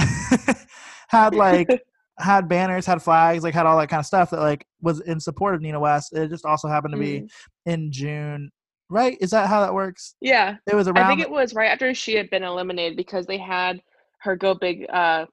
had 1.08 1.34
like 1.34 1.82
had 2.20 2.48
banners, 2.48 2.86
had 2.86 3.02
flags, 3.02 3.42
like 3.42 3.54
had 3.54 3.66
all 3.66 3.78
that 3.78 3.88
kind 3.88 4.00
of 4.00 4.06
stuff 4.06 4.30
that 4.30 4.40
like 4.40 4.66
was 4.80 5.00
in 5.00 5.20
support 5.20 5.54
of 5.54 5.60
Nina 5.60 5.80
West. 5.80 6.12
It 6.12 6.28
just 6.28 6.44
also 6.44 6.68
happened 6.68 6.92
to 6.92 6.98
be 6.98 7.20
mm. 7.20 7.30
in 7.66 7.90
June, 7.90 8.50
right? 8.88 9.16
Is 9.20 9.30
that 9.30 9.48
how 9.48 9.60
that 9.60 9.74
works? 9.74 10.14
Yeah, 10.20 10.56
it 10.66 10.74
was 10.74 10.88
around. 10.88 11.04
I 11.04 11.08
think 11.08 11.20
it 11.20 11.30
was 11.30 11.54
right 11.54 11.70
after 11.70 11.94
she 11.94 12.14
had 12.14 12.30
been 12.30 12.42
eliminated 12.42 12.96
because 12.96 13.26
they 13.26 13.38
had 13.38 13.80
her 14.18 14.36
go 14.36 14.54
big, 14.54 14.86
uh, 14.90 15.26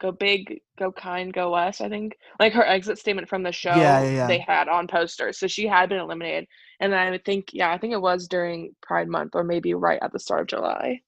go 0.00 0.12
big, 0.12 0.60
go 0.78 0.92
kind, 0.92 1.32
go 1.32 1.52
west. 1.52 1.80
I 1.80 1.88
think 1.88 2.16
like 2.38 2.52
her 2.52 2.66
exit 2.66 2.98
statement 2.98 3.28
from 3.28 3.42
the 3.42 3.52
show. 3.52 3.74
Yeah, 3.74 4.02
yeah, 4.02 4.10
yeah. 4.10 4.26
They 4.26 4.38
had 4.38 4.68
on 4.68 4.86
posters, 4.86 5.38
so 5.38 5.46
she 5.46 5.66
had 5.66 5.88
been 5.88 5.98
eliminated, 5.98 6.46
and 6.80 6.94
I 6.94 7.10
would 7.10 7.24
think, 7.24 7.50
yeah, 7.52 7.72
I 7.72 7.78
think 7.78 7.92
it 7.92 8.02
was 8.02 8.28
during 8.28 8.74
Pride 8.82 9.08
Month 9.08 9.34
or 9.34 9.44
maybe 9.44 9.74
right 9.74 9.98
at 10.02 10.12
the 10.12 10.20
start 10.20 10.42
of 10.42 10.46
July. 10.48 11.00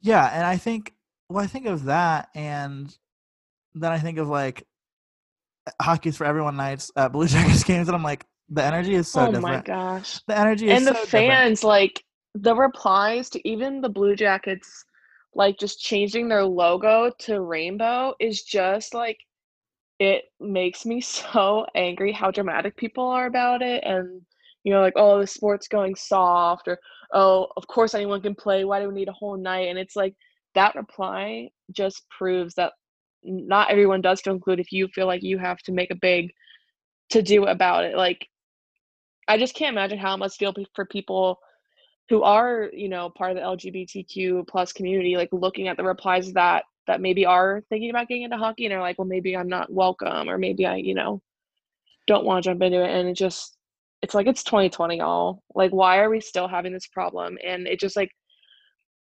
Yeah, 0.00 0.26
and 0.32 0.44
I 0.46 0.56
think 0.56 0.92
well, 1.28 1.42
I 1.42 1.46
think 1.46 1.66
of 1.66 1.84
that, 1.84 2.28
and 2.34 2.96
then 3.74 3.92
I 3.92 3.98
think 3.98 4.18
of 4.18 4.28
like 4.28 4.64
hockey's 5.80 6.16
for 6.16 6.24
everyone 6.24 6.56
nights 6.56 6.90
at 6.96 7.12
Blue 7.12 7.26
Jackets 7.28 7.64
games, 7.64 7.88
and 7.88 7.96
I'm 7.96 8.02
like, 8.02 8.26
the 8.48 8.62
energy 8.62 8.94
is 8.94 9.10
so 9.10 9.22
oh 9.22 9.26
different. 9.26 9.42
my 9.42 9.60
gosh, 9.62 10.20
the 10.26 10.38
energy 10.38 10.70
and 10.70 10.86
the 10.86 10.94
so 10.94 11.04
fans 11.06 11.60
different. 11.60 11.64
like 11.64 12.04
the 12.34 12.54
replies 12.54 13.30
to 13.30 13.48
even 13.48 13.80
the 13.80 13.88
Blue 13.88 14.16
Jackets, 14.16 14.84
like 15.34 15.58
just 15.58 15.80
changing 15.80 16.28
their 16.28 16.44
logo 16.44 17.10
to 17.20 17.40
rainbow 17.40 18.14
is 18.20 18.42
just 18.42 18.94
like 18.94 19.18
it 19.98 20.24
makes 20.40 20.84
me 20.84 21.00
so 21.00 21.66
angry 21.74 22.12
how 22.12 22.30
dramatic 22.30 22.76
people 22.76 23.06
are 23.06 23.26
about 23.26 23.62
it 23.62 23.82
and 23.84 24.20
you 24.64 24.72
know 24.72 24.80
like 24.80 24.94
oh 24.96 25.20
the 25.20 25.26
sport's 25.26 25.68
going 25.68 25.94
soft 25.94 26.68
or 26.68 26.78
oh 27.12 27.46
of 27.56 27.66
course 27.66 27.94
anyone 27.94 28.20
can 28.20 28.34
play 28.34 28.64
why 28.64 28.80
do 28.80 28.88
we 28.88 28.94
need 28.94 29.08
a 29.08 29.12
whole 29.12 29.36
night 29.36 29.68
and 29.68 29.78
it's 29.78 29.96
like 29.96 30.14
that 30.54 30.74
reply 30.74 31.48
just 31.72 32.02
proves 32.10 32.54
that 32.54 32.72
not 33.24 33.70
everyone 33.70 34.00
does 34.00 34.20
feel 34.20 34.34
included 34.34 34.62
if 34.62 34.72
you 34.72 34.88
feel 34.88 35.06
like 35.06 35.22
you 35.22 35.38
have 35.38 35.58
to 35.58 35.72
make 35.72 35.90
a 35.90 35.96
big 35.96 36.30
to 37.10 37.22
do 37.22 37.46
about 37.46 37.84
it 37.84 37.96
like 37.96 38.26
i 39.28 39.38
just 39.38 39.54
can't 39.54 39.72
imagine 39.72 39.98
how 39.98 40.14
it 40.14 40.18
must 40.18 40.38
feel 40.38 40.54
for 40.74 40.84
people 40.86 41.38
who 42.08 42.22
are 42.22 42.70
you 42.72 42.88
know 42.88 43.10
part 43.10 43.30
of 43.30 43.36
the 43.36 43.42
lgbtq 43.42 44.46
plus 44.48 44.72
community 44.72 45.16
like 45.16 45.28
looking 45.32 45.68
at 45.68 45.76
the 45.76 45.84
replies 45.84 46.32
that 46.32 46.64
that 46.86 47.00
maybe 47.00 47.24
are 47.24 47.62
thinking 47.70 47.90
about 47.90 48.08
getting 48.08 48.24
into 48.24 48.36
hockey 48.36 48.66
and 48.66 48.74
are 48.74 48.80
like 48.80 48.98
well 48.98 49.08
maybe 49.08 49.36
i'm 49.36 49.48
not 49.48 49.72
welcome 49.72 50.28
or 50.28 50.38
maybe 50.38 50.66
i 50.66 50.76
you 50.76 50.94
know 50.94 51.20
don't 52.06 52.24
want 52.24 52.42
to 52.42 52.50
jump 52.50 52.62
into 52.62 52.82
it 52.82 52.90
and 52.90 53.08
it 53.08 53.16
just 53.16 53.56
it's 54.04 54.14
like 54.14 54.26
it's 54.26 54.44
2020 54.44 55.00
all 55.00 55.42
like 55.54 55.70
why 55.70 55.98
are 55.98 56.10
we 56.10 56.20
still 56.20 56.46
having 56.46 56.74
this 56.74 56.86
problem? 56.86 57.38
And 57.42 57.66
it 57.66 57.80
just 57.80 57.96
like 57.96 58.10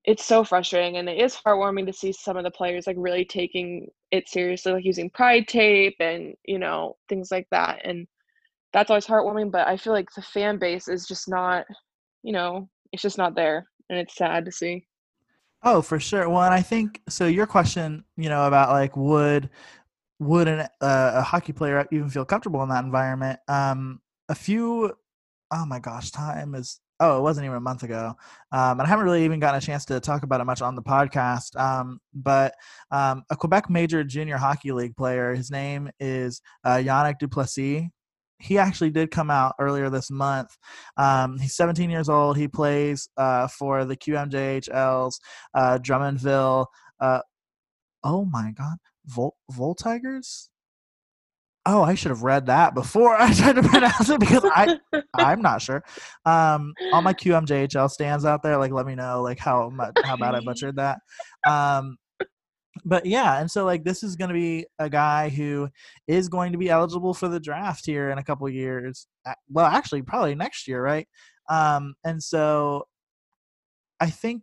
it's 0.06 0.24
so 0.24 0.44
frustrating 0.44 0.98
and 0.98 1.10
it 1.10 1.20
is 1.20 1.36
heartwarming 1.36 1.88
to 1.88 1.94
see 1.94 2.14
some 2.14 2.38
of 2.38 2.44
the 2.44 2.52
players 2.52 2.86
like 2.86 2.98
really 3.00 3.26
taking 3.26 3.88
it 4.14 4.30
seriously 4.30 4.72
like 4.72 4.86
using 4.86 5.10
pride 5.10 5.48
tape 5.48 5.96
and 6.00 6.36
you 6.46 6.60
know 6.60 6.96
things 7.10 7.32
like 7.32 7.48
that 7.50 7.82
and 7.84 8.08
that's 8.72 8.92
always 8.92 9.08
heartwarming 9.08 9.52
but 9.52 9.68
i 9.68 9.76
feel 9.76 9.92
like 9.92 10.08
the 10.16 10.22
fan 10.22 10.60
base 10.60 10.88
is 10.88 11.08
just 11.08 11.28
not 11.28 11.66
you 12.22 12.32
know 12.32 12.70
it's 12.92 13.02
just 13.02 13.18
not 13.18 13.34
there 13.36 13.68
and 13.90 14.00
it's 14.00 14.16
sad 14.16 14.46
to 14.46 14.52
see. 14.52 14.86
Oh 15.64 15.82
for 15.82 16.00
sure 16.00 16.30
well 16.30 16.44
and 16.44 16.54
i 16.54 16.62
think 16.62 17.02
so 17.10 17.26
your 17.26 17.48
question 17.48 18.04
you 18.18 18.30
know 18.30 18.46
about 18.46 18.70
like 18.70 18.96
would 18.96 19.50
would 20.20 20.48
an, 20.48 20.60
uh, 20.60 21.12
a 21.16 21.22
hockey 21.24 21.54
player 21.54 21.88
even 21.92 22.10
feel 22.10 22.26
comfortable 22.26 22.62
in 22.62 22.70
that 22.70 22.84
environment 22.84 23.40
um 23.48 24.00
a 24.30 24.36
few 24.36 24.94
oh 25.52 25.66
my 25.66 25.80
gosh 25.80 26.12
time 26.12 26.54
is 26.54 26.80
oh, 27.04 27.18
it 27.18 27.22
wasn't 27.22 27.44
even 27.46 27.58
a 27.58 27.62
month 27.62 27.84
ago. 27.84 28.14
Um, 28.52 28.80
and 28.80 28.82
I 28.82 28.88
haven't 28.88 29.06
really 29.06 29.26
even 29.26 29.40
gotten 29.40 29.58
a 29.58 29.62
chance 29.62 29.84
to 29.86 30.00
talk 30.00 30.24
about 30.24 30.40
it 30.40 30.46
much 30.46 30.62
on 30.62 30.76
the 30.76 30.82
podcast. 30.82 31.60
Um, 31.60 32.00
but 32.14 32.56
um, 32.92 33.24
a 33.30 33.36
Quebec 33.36 33.70
Major 33.70 34.04
Junior 34.04 34.38
Hockey 34.38 34.72
League 34.72 34.96
player, 34.96 35.36
his 35.36 35.52
name 35.52 35.90
is 36.00 36.42
uh, 36.64 36.76
Yanic 36.76 37.20
Duplessis. 37.20 37.90
He 38.40 38.58
actually 38.58 38.90
did 38.90 39.12
come 39.12 39.30
out 39.30 39.56
earlier 39.60 39.90
this 39.90 40.10
month. 40.10 40.50
Um, 40.98 41.38
he's 41.40 41.56
17 41.56 41.90
years 41.90 42.10
old. 42.10 42.38
He 42.38 42.48
plays 42.48 43.10
uh, 43.18 43.48
for 43.48 43.86
the 43.86 43.96
QMJHL's 43.98 45.20
uh, 45.54 45.80
Drummondville. 45.82 46.68
Uh, 47.00 47.20
oh 48.04 48.26
my 48.26 48.54
God, 48.58 48.78
Vol, 49.08 49.36
Vol 49.52 49.76
Tigers? 49.76 50.50
Oh, 51.66 51.82
I 51.82 51.96
should 51.96 52.10
have 52.10 52.24
read 52.24 52.48
that 52.48 52.74
before 52.74 53.16
I 53.20 53.34
tried 53.34 53.56
to 53.56 53.64
pronounce 53.64 54.10
it 54.10 54.20
because 54.20 54.44
I 54.46 54.78
I'm 55.14 55.42
not 55.42 55.62
sure. 55.62 55.84
Um, 56.26 56.74
all 56.92 57.02
my 57.02 57.14
QMJHL 57.14 57.90
stands 57.90 58.26
out 58.26 58.44
there, 58.44 58.58
like 58.58 58.72
let 58.72 58.86
me 58.86 58.96
know 58.96 59.22
like 59.22 59.40
how 59.40 59.70
much 59.70 59.94
how 60.04 60.18
bad 60.18 60.36
I 60.36 60.42
butchered 60.42 60.78
that. 60.78 61.00
Um, 61.48 61.98
but 62.86 63.06
yeah, 63.06 63.40
and 63.40 63.50
so 63.50 63.66
like 63.66 63.84
this 63.84 64.04
is 64.04 64.16
going 64.16 64.30
to 64.30 64.34
be 64.34 64.66
a 64.80 64.90
guy 64.90 65.30
who 65.30 65.70
is 66.08 66.28
going 66.28 66.52
to 66.52 66.58
be 66.58 66.70
eligible 66.70 67.14
for 67.14 67.28
the 67.28 67.40
draft 67.40 67.86
here 67.86 68.10
in 68.10 68.18
a 68.18 68.24
couple 68.24 68.50
years. 68.50 69.08
Well, 69.50 69.66
actually, 69.66 70.02
probably 70.02 70.36
next 70.36 70.68
year, 70.68 70.82
right? 70.82 71.08
Um, 71.50 71.94
and 72.04 72.22
so 72.22 72.88
I 74.00 74.10
think 74.10 74.42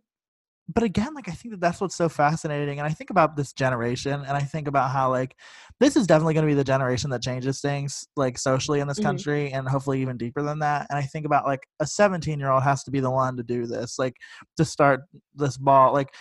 but 0.73 0.83
again 0.83 1.13
like 1.13 1.27
i 1.27 1.31
think 1.31 1.51
that 1.51 1.59
that's 1.59 1.81
what's 1.81 1.95
so 1.95 2.07
fascinating 2.07 2.79
and 2.79 2.87
i 2.87 2.91
think 2.91 3.09
about 3.09 3.35
this 3.35 3.53
generation 3.53 4.13
and 4.13 4.37
i 4.37 4.39
think 4.39 4.67
about 4.67 4.91
how 4.91 5.09
like 5.09 5.35
this 5.79 5.95
is 5.95 6.05
definitely 6.05 6.33
going 6.33 6.45
to 6.45 6.51
be 6.51 6.55
the 6.55 6.63
generation 6.63 7.09
that 7.09 7.21
changes 7.21 7.61
things 7.61 8.07
like 8.15 8.37
socially 8.37 8.79
in 8.79 8.87
this 8.87 8.97
mm-hmm. 8.99 9.07
country 9.07 9.51
and 9.51 9.67
hopefully 9.67 10.01
even 10.01 10.17
deeper 10.17 10.41
than 10.41 10.59
that 10.59 10.87
and 10.89 10.97
i 10.97 11.01
think 11.01 11.25
about 11.25 11.45
like 11.45 11.65
a 11.79 11.85
17 11.85 12.39
year 12.39 12.51
old 12.51 12.63
has 12.63 12.83
to 12.83 12.91
be 12.91 12.99
the 12.99 13.09
one 13.09 13.35
to 13.35 13.43
do 13.43 13.65
this 13.65 13.97
like 13.97 14.15
to 14.57 14.65
start 14.65 15.01
this 15.35 15.57
ball 15.57 15.93
like 15.93 16.13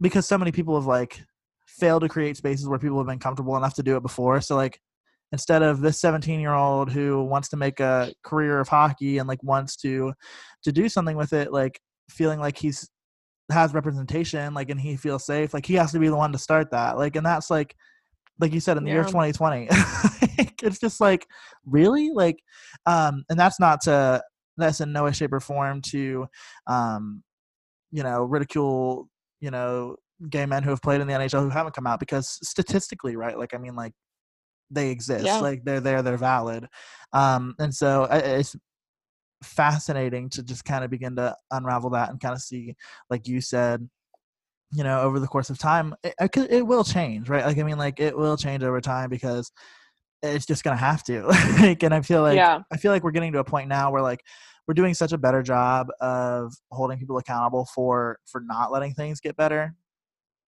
because 0.00 0.26
so 0.26 0.38
many 0.38 0.52
people 0.52 0.74
have 0.74 0.86
like 0.86 1.22
failed 1.66 2.02
to 2.02 2.08
create 2.08 2.36
spaces 2.36 2.68
where 2.68 2.78
people 2.78 2.98
have 2.98 3.06
been 3.06 3.18
comfortable 3.18 3.56
enough 3.56 3.74
to 3.74 3.82
do 3.82 3.96
it 3.96 4.02
before 4.02 4.40
so 4.40 4.56
like 4.56 4.80
instead 5.32 5.62
of 5.62 5.80
this 5.80 5.98
17 6.00 6.38
year 6.38 6.54
old 6.54 6.90
who 6.90 7.24
wants 7.24 7.48
to 7.48 7.56
make 7.56 7.80
a 7.80 8.12
career 8.22 8.60
of 8.60 8.68
hockey 8.68 9.18
and 9.18 9.28
like 9.28 9.42
wants 9.42 9.76
to 9.76 10.12
to 10.62 10.70
do 10.70 10.88
something 10.88 11.16
with 11.16 11.32
it 11.32 11.52
like 11.52 11.80
feeling 12.08 12.38
like 12.38 12.56
he's 12.56 12.88
has 13.50 13.74
representation 13.74 14.54
like 14.54 14.70
and 14.70 14.80
he 14.80 14.96
feels 14.96 15.24
safe 15.24 15.54
like 15.54 15.66
he 15.66 15.74
has 15.74 15.92
to 15.92 15.98
be 15.98 16.08
the 16.08 16.16
one 16.16 16.32
to 16.32 16.38
start 16.38 16.70
that 16.70 16.96
like 16.96 17.16
and 17.16 17.24
that's 17.24 17.50
like 17.50 17.74
like 18.40 18.52
you 18.52 18.60
said 18.60 18.76
in 18.76 18.84
the 18.84 18.90
yeah. 18.90 18.96
year 18.96 19.04
2020 19.04 19.68
it's 20.62 20.78
just 20.78 21.00
like 21.00 21.26
really 21.64 22.10
like 22.12 22.38
um 22.86 23.24
and 23.30 23.38
that's 23.38 23.60
not 23.60 23.80
to 23.80 24.20
that's 24.56 24.80
in 24.80 24.92
no 24.92 25.04
way 25.04 25.12
shape 25.12 25.32
or 25.32 25.40
form 25.40 25.80
to 25.80 26.26
um 26.66 27.22
you 27.92 28.02
know 28.02 28.22
ridicule 28.24 29.08
you 29.40 29.50
know 29.50 29.96
gay 30.30 30.46
men 30.46 30.62
who 30.62 30.70
have 30.70 30.82
played 30.82 31.00
in 31.00 31.06
the 31.06 31.12
NHL 31.12 31.42
who 31.42 31.50
haven't 31.50 31.74
come 31.74 31.86
out 31.86 32.00
because 32.00 32.38
statistically 32.42 33.16
right 33.16 33.38
like 33.38 33.54
i 33.54 33.58
mean 33.58 33.76
like 33.76 33.92
they 34.70 34.90
exist 34.90 35.24
yeah. 35.24 35.38
like 35.38 35.64
they're 35.64 35.80
there 35.80 36.02
they're 36.02 36.16
valid 36.16 36.66
um 37.12 37.54
and 37.58 37.72
so 37.72 38.08
it's 38.10 38.56
fascinating 39.42 40.30
to 40.30 40.42
just 40.42 40.64
kind 40.64 40.84
of 40.84 40.90
begin 40.90 41.16
to 41.16 41.36
unravel 41.50 41.90
that 41.90 42.10
and 42.10 42.20
kind 42.20 42.34
of 42.34 42.40
see, 42.40 42.74
like 43.10 43.26
you 43.26 43.40
said, 43.40 43.88
you 44.72 44.82
know, 44.84 45.00
over 45.02 45.20
the 45.20 45.26
course 45.26 45.50
of 45.50 45.58
time, 45.58 45.94
it, 46.02 46.14
it 46.50 46.66
will 46.66 46.84
change, 46.84 47.28
right? 47.28 47.44
Like, 47.44 47.58
I 47.58 47.62
mean, 47.62 47.78
like 47.78 48.00
it 48.00 48.16
will 48.16 48.36
change 48.36 48.62
over 48.62 48.80
time 48.80 49.10
because 49.10 49.50
it's 50.22 50.46
just 50.46 50.64
gonna 50.64 50.76
have 50.76 51.04
to. 51.04 51.26
like, 51.60 51.82
and 51.82 51.94
I 51.94 52.00
feel 52.02 52.22
like 52.22 52.36
yeah. 52.36 52.60
I 52.72 52.76
feel 52.76 52.92
like 52.92 53.04
we're 53.04 53.10
getting 53.10 53.32
to 53.32 53.38
a 53.38 53.44
point 53.44 53.68
now 53.68 53.90
where 53.90 54.02
like 54.02 54.20
we're 54.66 54.74
doing 54.74 54.94
such 54.94 55.12
a 55.12 55.18
better 55.18 55.42
job 55.42 55.88
of 56.00 56.54
holding 56.70 56.98
people 56.98 57.18
accountable 57.18 57.66
for 57.74 58.18
for 58.26 58.40
not 58.40 58.72
letting 58.72 58.94
things 58.94 59.20
get 59.20 59.36
better. 59.36 59.74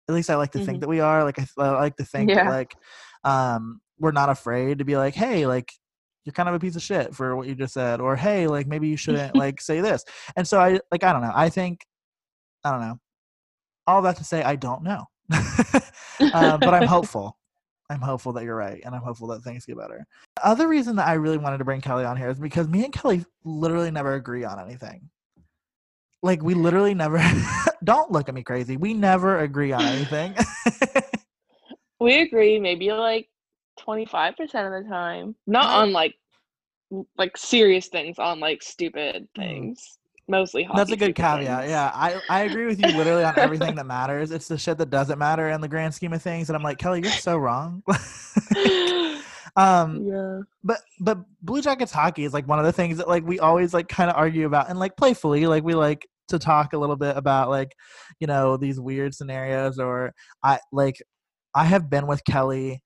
At 0.08 0.14
least 0.14 0.30
I 0.30 0.36
like 0.36 0.52
to 0.52 0.58
mm-hmm. 0.58 0.66
think 0.66 0.80
that 0.80 0.88
we 0.88 1.00
are. 1.00 1.24
Like 1.24 1.38
I, 1.38 1.46
I 1.58 1.70
like 1.70 1.96
to 1.96 2.04
think 2.04 2.30
yeah. 2.30 2.44
that 2.44 2.50
like 2.50 2.74
um 3.24 3.80
we're 3.98 4.12
not 4.12 4.28
afraid 4.28 4.78
to 4.78 4.84
be 4.84 4.96
like, 4.96 5.14
hey, 5.14 5.46
like 5.46 5.72
you're 6.26 6.32
kind 6.32 6.48
of 6.48 6.54
a 6.56 6.58
piece 6.58 6.74
of 6.74 6.82
shit 6.82 7.14
for 7.14 7.36
what 7.36 7.46
you 7.46 7.54
just 7.54 7.72
said 7.72 8.00
or 8.00 8.16
hey 8.16 8.48
like 8.48 8.66
maybe 8.66 8.88
you 8.88 8.96
shouldn't 8.96 9.34
like 9.44 9.60
say 9.60 9.80
this. 9.80 10.04
And 10.36 10.46
so 10.46 10.60
i 10.60 10.78
like 10.90 11.04
i 11.04 11.12
don't 11.12 11.22
know 11.22 11.32
i 11.34 11.48
think 11.48 11.86
i 12.64 12.70
don't 12.70 12.80
know 12.80 12.98
all 13.86 14.02
that 14.02 14.16
to 14.16 14.24
say 14.24 14.42
i 14.42 14.56
don't 14.56 14.82
know. 14.82 15.04
Uh, 16.18 16.56
but 16.56 16.72
i'm 16.72 16.88
hopeful. 16.88 17.36
I'm 17.90 18.00
hopeful 18.00 18.32
that 18.32 18.44
you're 18.44 18.56
right 18.56 18.80
and 18.84 18.94
i'm 18.94 19.02
hopeful 19.02 19.28
that 19.28 19.42
things 19.42 19.66
get 19.66 19.78
better. 19.78 20.06
The 20.36 20.46
other 20.46 20.66
reason 20.66 20.96
that 20.96 21.06
i 21.06 21.12
really 21.12 21.36
wanted 21.36 21.58
to 21.58 21.64
bring 21.64 21.82
kelly 21.82 22.04
on 22.04 22.16
here 22.16 22.30
is 22.30 22.38
because 22.38 22.68
me 22.68 22.84
and 22.84 22.92
kelly 22.92 23.24
literally 23.44 23.90
never 23.90 24.14
agree 24.14 24.42
on 24.44 24.58
anything. 24.58 25.08
Like 26.22 26.42
we 26.42 26.54
literally 26.54 26.94
never 26.94 27.22
don't 27.84 28.10
look 28.10 28.28
at 28.30 28.34
me 28.34 28.42
crazy 28.42 28.76
we 28.76 28.94
never 28.94 29.40
agree 29.40 29.72
on 29.72 29.82
anything. 29.82 30.34
We 32.00 32.20
agree 32.20 32.58
maybe 32.58 32.92
like 32.92 33.28
25% 33.76 34.40
of 34.40 34.84
the 34.84 34.88
time. 34.88 35.34
Not 35.46 35.66
on 35.66 35.92
like 35.92 36.14
like 37.18 37.36
serious 37.36 37.88
things, 37.88 38.18
on 38.18 38.40
like 38.40 38.62
stupid 38.62 39.28
hmm. 39.34 39.42
things. 39.42 39.80
Mm. 39.80 39.92
Mostly 40.28 40.68
That's 40.74 40.90
a 40.90 40.96
good 40.96 41.14
caveat. 41.14 41.60
Things. 41.60 41.70
Yeah. 41.70 41.92
I, 41.94 42.20
I 42.28 42.42
agree 42.42 42.66
with 42.66 42.80
you 42.80 42.88
literally 42.96 43.22
on 43.22 43.38
everything 43.38 43.76
that 43.76 43.86
matters. 43.86 44.32
It's 44.32 44.48
the 44.48 44.58
shit 44.58 44.76
that 44.78 44.90
doesn't 44.90 45.20
matter 45.20 45.50
in 45.50 45.60
the 45.60 45.68
grand 45.68 45.94
scheme 45.94 46.12
of 46.12 46.20
things. 46.20 46.48
And 46.48 46.56
I'm 46.56 46.64
like, 46.64 46.78
Kelly, 46.78 47.00
you're 47.00 47.12
so 47.12 47.36
wrong. 47.36 47.84
um 49.56 50.04
yeah 50.04 50.40
but 50.62 50.82
but 51.00 51.18
blue 51.40 51.62
jackets 51.62 51.90
hockey 51.90 52.24
is 52.24 52.34
like 52.34 52.46
one 52.46 52.58
of 52.58 52.66
the 52.66 52.72
things 52.72 52.98
that 52.98 53.08
like 53.08 53.24
we 53.24 53.38
always 53.38 53.72
like 53.72 53.88
kind 53.88 54.10
of 54.10 54.14
argue 54.14 54.44
about 54.44 54.68
and 54.68 54.78
like 54.78 54.94
playfully 54.98 55.46
like 55.46 55.64
we 55.64 55.72
like 55.72 56.06
to 56.28 56.38
talk 56.38 56.74
a 56.74 56.78
little 56.78 56.94
bit 56.94 57.16
about 57.16 57.48
like 57.48 57.74
you 58.20 58.26
know 58.26 58.58
these 58.58 58.78
weird 58.78 59.14
scenarios 59.14 59.78
or 59.78 60.12
i 60.44 60.58
like 60.72 60.96
I 61.56 61.64
have 61.64 61.88
been 61.88 62.06
with 62.06 62.22
Kelly 62.24 62.82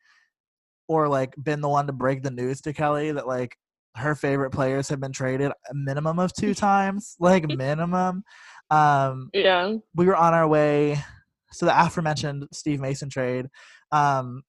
or 0.90 1.06
like 1.06 1.32
been 1.40 1.60
the 1.60 1.68
one 1.68 1.86
to 1.86 1.92
break 1.92 2.20
the 2.20 2.32
news 2.32 2.60
to 2.60 2.72
Kelly 2.72 3.12
that 3.12 3.24
like 3.24 3.56
her 3.94 4.16
favorite 4.16 4.50
players 4.50 4.88
have 4.88 4.98
been 4.98 5.12
traded 5.12 5.52
a 5.52 5.74
minimum 5.74 6.18
of 6.18 6.32
two 6.32 6.52
times, 6.68 7.14
like 7.20 7.46
minimum. 7.46 8.24
Um, 8.70 9.30
yeah, 9.32 9.76
we 9.94 10.04
were 10.04 10.16
on 10.16 10.34
our 10.34 10.48
way. 10.48 10.98
So 11.52 11.64
the 11.64 11.80
aforementioned 11.80 12.48
Steve 12.52 12.80
Mason 12.80 13.08
trade. 13.08 13.46
Um, 13.92 14.42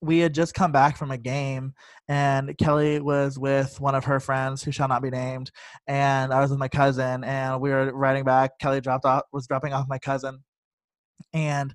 we 0.00 0.20
had 0.20 0.32
just 0.32 0.54
come 0.54 0.70
back 0.70 0.96
from 0.96 1.10
a 1.10 1.18
game 1.18 1.74
and 2.06 2.56
Kelly 2.56 3.00
was 3.00 3.36
with 3.36 3.80
one 3.80 3.96
of 3.96 4.04
her 4.04 4.20
friends 4.20 4.62
who 4.62 4.70
shall 4.70 4.86
not 4.86 5.02
be 5.02 5.10
named 5.10 5.50
and 5.88 6.32
I 6.32 6.38
was 6.38 6.50
with 6.50 6.60
my 6.60 6.68
cousin 6.68 7.24
and 7.24 7.60
we 7.60 7.70
were 7.70 7.92
riding 7.92 8.22
back 8.22 8.60
Kelly 8.60 8.80
dropped 8.80 9.04
off 9.04 9.24
was 9.32 9.48
dropping 9.48 9.72
off 9.72 9.88
my 9.88 9.98
cousin 9.98 10.44
and 11.32 11.74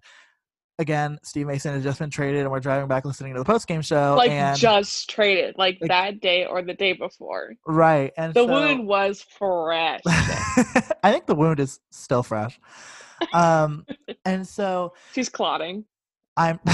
again 0.79 1.19
Steve 1.23 1.47
Mason 1.47 1.73
has 1.73 1.83
just 1.83 1.99
been 1.99 2.09
traded 2.09 2.41
and 2.41 2.51
we're 2.51 2.59
driving 2.59 2.87
back 2.87 3.05
listening 3.05 3.33
to 3.33 3.39
the 3.39 3.45
post 3.45 3.67
game 3.67 3.81
show 3.81 4.15
like 4.17 4.31
and, 4.31 4.57
just 4.57 5.09
traded 5.09 5.55
like, 5.57 5.77
like, 5.81 5.89
that 5.89 6.19
day 6.19 6.45
or 6.45 6.61
the 6.61 6.73
day 6.73 6.93
before. 6.93 7.53
Right 7.65 8.11
and 8.17 8.33
the 8.33 8.45
so, 8.45 8.51
wound 8.51 8.87
was 8.87 9.25
fresh. 9.37 10.01
I 10.07 11.11
think 11.11 11.27
the 11.27 11.35
wound 11.35 11.59
is 11.59 11.79
still 11.91 12.23
fresh. 12.23 12.59
Um 13.33 13.85
and 14.25 14.47
so 14.47 14.93
she's 15.13 15.29
clotting. 15.29 15.85
I'm 16.35 16.59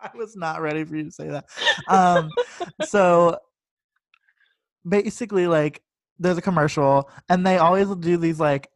I 0.00 0.10
was 0.14 0.36
not 0.36 0.60
ready 0.60 0.84
for 0.84 0.96
you 0.96 1.04
to 1.04 1.10
say 1.10 1.28
that. 1.28 1.46
Um, 1.88 2.30
so 2.84 3.38
basically, 4.88 5.46
like, 5.46 5.82
there's 6.18 6.38
a 6.38 6.42
commercial, 6.42 7.10
and 7.28 7.46
they 7.46 7.58
always 7.58 7.88
do 7.96 8.16
these 8.16 8.40
like, 8.40 8.68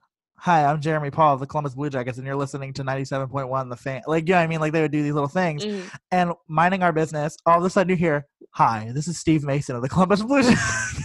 "Hi, 0.42 0.64
I'm 0.64 0.80
Jeremy 0.80 1.12
Paul 1.12 1.34
of 1.34 1.40
the 1.40 1.46
Columbus 1.46 1.74
Blue 1.74 1.88
Jackets, 1.88 2.18
and 2.18 2.26
you're 2.26 2.34
listening 2.34 2.72
to 2.72 2.82
97.1 2.82 3.70
The 3.70 3.76
Fan." 3.76 4.02
Like, 4.08 4.26
you 4.26 4.34
know, 4.34 4.40
I 4.40 4.48
mean, 4.48 4.58
like 4.58 4.72
they 4.72 4.82
would 4.82 4.90
do 4.90 5.00
these 5.00 5.12
little 5.12 5.28
things, 5.28 5.64
mm-hmm. 5.64 5.86
and 6.10 6.32
minding 6.48 6.82
our 6.82 6.92
business, 6.92 7.36
all 7.46 7.58
of 7.58 7.64
a 7.64 7.70
sudden 7.70 7.90
you 7.90 7.96
hear, 7.96 8.26
"Hi, 8.50 8.90
this 8.92 9.06
is 9.06 9.18
Steve 9.18 9.44
Mason 9.44 9.76
of 9.76 9.82
the 9.82 9.88
Columbus 9.88 10.20
Blue 10.22 10.42
Jackets." 10.42 11.00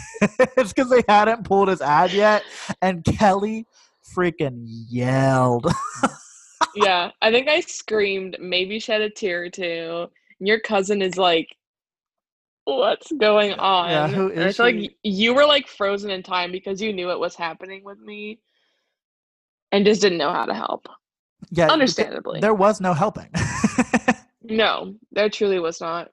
it's 0.57 0.73
because 0.73 0.89
they 0.89 1.03
hadn't 1.07 1.43
pulled 1.43 1.67
his 1.67 1.81
ad 1.81 2.11
yet, 2.13 2.43
and 2.81 3.03
Kelly 3.03 3.67
freaking 4.15 4.63
yelled. 4.89 5.71
yeah, 6.75 7.11
I 7.21 7.31
think 7.31 7.47
I 7.47 7.59
screamed, 7.59 8.37
maybe 8.39 8.79
shed 8.79 9.01
a 9.01 9.09
tear 9.11 9.43
or 9.43 9.49
two. 9.49 10.07
And 10.39 10.47
your 10.47 10.59
cousin 10.59 11.03
is 11.03 11.15
like, 11.15 11.55
what's 12.63 13.11
going 13.13 13.53
on? 13.53 13.89
Yeah, 13.89 14.07
who 14.07 14.29
is 14.29 14.37
and 14.37 14.41
I 14.41 14.51
feel 14.51 14.51
she? 14.53 14.81
like 14.81 14.97
you 15.03 15.33
were 15.33 15.45
like 15.45 15.67
frozen 15.67 16.09
in 16.09 16.23
time 16.23 16.51
because 16.51 16.81
you 16.81 16.91
knew 16.91 17.11
it 17.11 17.19
was 17.19 17.35
happening 17.35 17.83
with 17.83 17.99
me 17.99 18.39
and 19.71 19.85
just 19.85 20.01
didn't 20.01 20.17
know 20.17 20.31
how 20.31 20.45
to 20.45 20.53
help. 20.53 20.87
Yeah, 21.49 21.67
understandably. 21.67 22.39
There 22.39 22.53
was 22.53 22.81
no 22.81 22.93
helping. 22.93 23.29
no, 24.43 24.95
there 25.11 25.29
truly 25.29 25.59
was 25.59 25.79
not. 25.79 26.09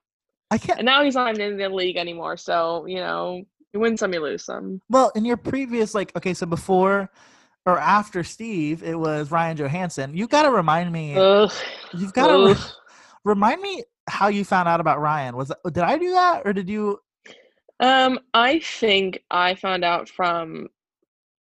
I 0.51 0.59
can't. 0.59 0.79
And 0.81 0.87
now 0.87 1.03
he's 1.03 1.15
not 1.15 1.39
in 1.39 1.57
the 1.57 1.69
league 1.69 1.97
anymore, 1.97 2.37
so 2.37 2.87
you 2.87 2.97
know, 2.97 3.45
you 3.73 3.81
win 3.81 3.97
some, 3.97 4.13
you 4.13 4.21
lose 4.21 4.45
some. 4.45 4.81
Well, 4.89 5.11
in 5.17 5.25
your 5.25 5.37
previous, 5.37 5.95
like, 5.95 6.15
okay, 6.17 6.35
so 6.35 6.47
before 6.47 7.11
or 7.67 7.79
after 7.79 8.23
Steve, 8.23 8.83
it 8.83 8.95
was 8.95 9.31
Ryan 9.31 9.57
Johansen. 9.57 10.17
You 10.17 10.29
got 10.29 10.43
to 10.43 10.51
remind 10.51 10.93
me. 10.93 11.17
Ugh. 11.17 11.53
You've 11.95 12.13
got 12.13 12.29
to 12.29 12.55
re- 12.55 12.71
remind 13.25 13.61
me 13.61 13.83
how 14.07 14.29
you 14.29 14.45
found 14.45 14.69
out 14.69 14.81
about 14.81 15.01
Ryan. 15.01 15.37
Was 15.37 15.51
did 15.65 15.79
I 15.79 15.99
do 15.99 16.13
that 16.13 16.43
or 16.45 16.53
did 16.53 16.69
you? 16.69 17.01
Um, 17.81 18.21
I 18.33 18.61
think 18.61 19.25
I 19.31 19.55
found 19.55 19.85
out 19.85 20.09
from 20.09 20.69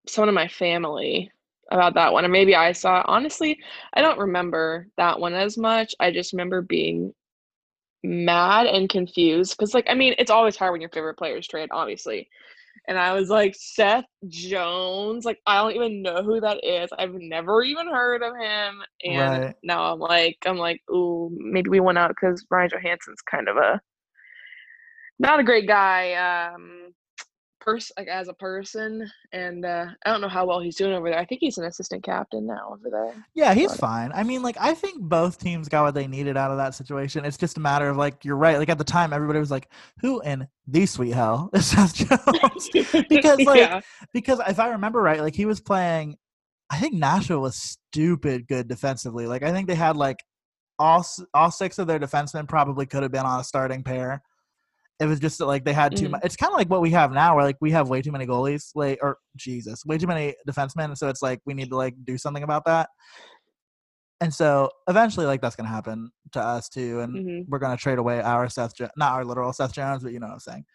someone 0.08 0.30
in 0.30 0.36
my 0.36 0.48
family 0.48 1.32
about 1.72 1.94
that 1.96 2.14
one, 2.14 2.26
or 2.26 2.30
maybe 2.30 2.56
I 2.56 2.72
saw. 2.72 3.00
It. 3.00 3.06
Honestly, 3.08 3.60
I 3.94 4.02
don't 4.02 4.20
remember 4.20 4.88
that 4.98 5.20
one 5.20 5.34
as 5.34 5.58
much. 5.58 5.94
I 6.00 6.12
just 6.12 6.34
remember 6.34 6.62
being 6.62 7.14
mad 8.04 8.68
and 8.68 8.90
confused 8.90 9.56
because, 9.58 9.74
like, 9.74 9.86
I 9.90 9.94
mean, 9.94 10.16
it's 10.18 10.32
always 10.32 10.56
hard 10.56 10.72
when 10.72 10.82
your 10.82 10.90
favorite 10.92 11.18
players 11.18 11.48
trade, 11.48 11.70
obviously 11.72 12.28
and 12.90 12.98
I 12.98 13.14
was 13.14 13.30
like, 13.30 13.56
Seth 13.56 14.06
Jones, 14.28 15.24
like 15.24 15.40
I 15.46 15.58
don't 15.58 15.76
even 15.76 16.02
know 16.02 16.24
who 16.24 16.42
that 16.42 16.64
is. 16.64 16.90
I've 16.98 17.14
never 17.14 17.62
even 17.62 17.88
heard 17.88 18.24
of 18.24 18.36
him. 18.36 18.82
And 19.04 19.44
right. 19.44 19.56
now 19.62 19.94
I'm 19.94 20.00
like, 20.00 20.38
I'm 20.46 20.58
like, 20.58 20.82
ooh, 20.90 21.30
maybe 21.38 21.70
we 21.70 21.80
went 21.80 22.00
out 22.00 22.10
because 22.10 22.46
Ryan 22.50 22.72
Johansen's 22.72 23.22
kind 23.22 23.48
of 23.48 23.58
a 23.58 23.80
not 25.20 25.40
a 25.40 25.44
great 25.44 25.68
guy. 25.68 26.14
Um, 26.14 26.94
person 27.60 27.94
like 27.98 28.08
as 28.08 28.28
a 28.28 28.34
person 28.34 29.10
and 29.32 29.66
uh 29.66 29.86
i 30.06 30.12
don't 30.12 30.22
know 30.22 30.28
how 30.28 30.46
well 30.46 30.60
he's 30.60 30.76
doing 30.76 30.94
over 30.94 31.10
there. 31.10 31.20
I 31.20 31.26
think 31.26 31.42
he's 31.42 31.58
an 31.58 31.66
assistant 31.66 32.04
captain 32.04 32.46
now 32.46 32.70
over 32.72 32.90
there 32.90 33.26
yeah 33.34 33.54
he's 33.54 33.72
but. 33.72 33.80
fine. 33.80 34.12
I 34.14 34.24
mean 34.24 34.42
like 34.42 34.58
i 34.60 34.74
think 34.74 35.02
both 35.02 35.40
teams 35.40 35.70
got 35.70 35.84
what 35.84 35.94
they 35.94 36.08
needed 36.08 36.38
out 36.38 36.52
of 36.52 36.58
that 36.58 36.76
situation. 36.76 37.26
It's 37.26 37.38
just 37.38 37.58
a 37.58 37.60
matter 37.60 37.90
of 37.90 37.98
like 37.98 38.24
you're 38.26 38.38
right 38.38 38.58
like 38.58 38.70
at 38.70 38.78
the 38.78 38.84
time 38.84 39.14
everybody 39.14 39.40
was 39.40 39.52
like 39.52 39.70
who 40.02 40.22
in 40.22 40.48
the 40.68 40.86
sweet 40.86 41.14
hell 41.14 41.50
is 41.54 41.68
seth 41.68 41.96
jones? 41.96 42.70
Because 43.10 43.40
like 43.42 43.60
yeah. 43.60 43.82
because 44.14 44.40
if 44.48 44.60
i 44.60 44.70
remember 44.70 45.02
right 45.02 45.22
like 45.22 45.36
he 45.36 45.46
was 45.46 45.60
playing 45.60 46.16
i 46.70 46.78
think 46.78 46.94
nashville 46.94 47.42
was 47.42 47.56
stupid 47.56 48.48
good 48.48 48.68
defensively. 48.68 49.26
Like 49.28 49.44
i 49.44 49.52
think 49.52 49.68
they 49.68 49.76
had 49.76 49.98
like 49.98 50.18
all 50.80 51.06
all 51.34 51.52
six 51.52 51.78
of 51.78 51.88
their 51.88 52.00
defensemen 52.00 52.48
probably 52.48 52.86
could 52.86 53.04
have 53.04 53.12
been 53.12 53.26
on 53.26 53.40
a 53.40 53.44
starting 53.44 53.84
pair 53.84 54.22
it 55.00 55.06
was 55.06 55.20
just 55.20 55.40
like 55.40 55.64
they 55.64 55.74
had 55.74 55.96
too 55.96 56.08
mm. 56.08 56.12
much. 56.12 56.22
It's 56.24 56.36
kind 56.36 56.52
of 56.52 56.58
like 56.58 56.70
what 56.70 56.82
we 56.82 56.92
have 56.92 57.12
now, 57.12 57.36
where 57.36 57.46
like 57.46 57.58
we 57.62 57.72
have 57.72 57.90
way 57.90 58.02
too 58.02 58.12
many 58.12 58.26
goalies, 58.28 58.72
like 58.76 59.00
or 59.02 59.18
Jesus, 59.38 59.86
way 59.86 59.98
too 59.98 60.08
many 60.08 60.36
defensemen. 60.48 60.98
So 60.98 61.08
it's 61.08 61.22
like 61.22 61.40
we 61.46 61.54
need 61.54 61.70
to 61.70 61.78
like 61.78 61.96
do 62.04 62.18
something 62.18 62.44
about 62.44 62.66
that. 62.66 62.90
And 64.22 64.34
so 64.34 64.70
eventually, 64.90 65.26
like 65.26 65.42
that's 65.42 65.56
gonna 65.56 65.70
happen 65.70 66.12
to 66.34 66.42
us 66.42 66.68
too, 66.68 67.00
and 67.00 67.16
mm-hmm. 67.16 67.42
we're 67.50 67.60
gonna 67.60 67.78
trade 67.78 67.98
away 67.98 68.22
our 68.22 68.50
Seth, 68.50 68.76
jo- 68.76 68.90
not 68.98 69.14
our 69.14 69.24
literal 69.24 69.54
Seth 69.54 69.74
Jones, 69.74 70.04
but 70.04 70.12
you 70.12 70.20
know 70.20 70.28
what 70.28 70.34
I'm 70.34 70.40
saying. 70.40 70.66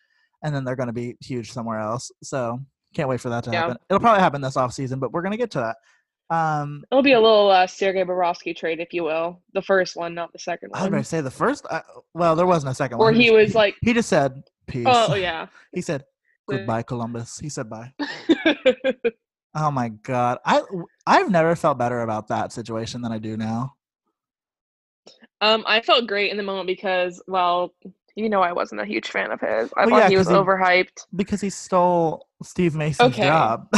And 0.42 0.54
then 0.54 0.64
they're 0.64 0.76
gonna 0.76 0.94
be 0.94 1.16
huge 1.20 1.52
somewhere 1.52 1.78
else. 1.78 2.10
So 2.22 2.58
can't 2.94 3.08
wait 3.08 3.20
for 3.20 3.28
that 3.28 3.44
to 3.44 3.50
yeah. 3.50 3.60
happen. 3.60 3.76
It'll 3.90 4.00
probably 4.00 4.22
happen 4.22 4.40
this 4.40 4.56
off 4.56 4.72
season, 4.72 5.00
but 5.00 5.12
we're 5.12 5.22
gonna 5.22 5.36
get 5.36 5.50
to 5.52 5.58
that. 5.58 5.76
Um, 6.30 6.84
It'll 6.90 7.02
be 7.02 7.12
a 7.12 7.20
little 7.20 7.50
uh, 7.50 7.66
Sergei 7.66 8.02
Bobrovsky 8.02 8.56
trade, 8.56 8.80
if 8.80 8.92
you 8.92 9.04
will. 9.04 9.40
The 9.52 9.62
first 9.62 9.96
one, 9.96 10.14
not 10.14 10.32
the 10.32 10.38
second 10.38 10.70
one. 10.70 10.80
I 10.80 10.84
was 10.84 10.90
going 10.90 11.02
to 11.02 11.08
say 11.08 11.20
the 11.20 11.30
first. 11.30 11.66
Uh, 11.68 11.82
well, 12.14 12.34
there 12.34 12.46
wasn't 12.46 12.72
a 12.72 12.74
second 12.74 12.98
Where 12.98 13.12
one. 13.12 13.20
he 13.20 13.30
was 13.30 13.54
like, 13.54 13.76
he 13.82 13.92
just 13.92 14.08
said 14.08 14.42
peace. 14.66 14.86
Oh 14.88 15.14
yeah. 15.14 15.46
he 15.74 15.80
said 15.80 16.04
goodbye, 16.48 16.82
Columbus. 16.82 17.38
He 17.38 17.48
said 17.48 17.68
bye. 17.68 17.92
oh 19.54 19.70
my 19.70 19.88
god, 19.88 20.38
I 20.44 20.62
I've 21.06 21.30
never 21.30 21.54
felt 21.56 21.78
better 21.78 22.00
about 22.00 22.28
that 22.28 22.52
situation 22.52 23.02
than 23.02 23.12
I 23.12 23.18
do 23.18 23.36
now. 23.36 23.74
Um, 25.40 25.62
I 25.66 25.82
felt 25.82 26.06
great 26.06 26.30
in 26.30 26.38
the 26.38 26.42
moment 26.42 26.66
because, 26.66 27.22
well, 27.26 27.74
you 28.14 28.30
know, 28.30 28.40
I 28.40 28.52
wasn't 28.52 28.80
a 28.80 28.86
huge 28.86 29.10
fan 29.10 29.30
of 29.30 29.40
his. 29.40 29.70
I 29.76 29.84
well, 29.84 29.90
thought 29.90 29.96
yeah, 30.04 30.08
he 30.08 30.16
was 30.16 30.28
he, 30.28 30.34
overhyped 30.34 31.06
because 31.14 31.42
he 31.42 31.50
stole 31.50 32.28
Steve 32.42 32.74
Mason's 32.74 33.12
okay. 33.12 33.24
job 33.24 33.68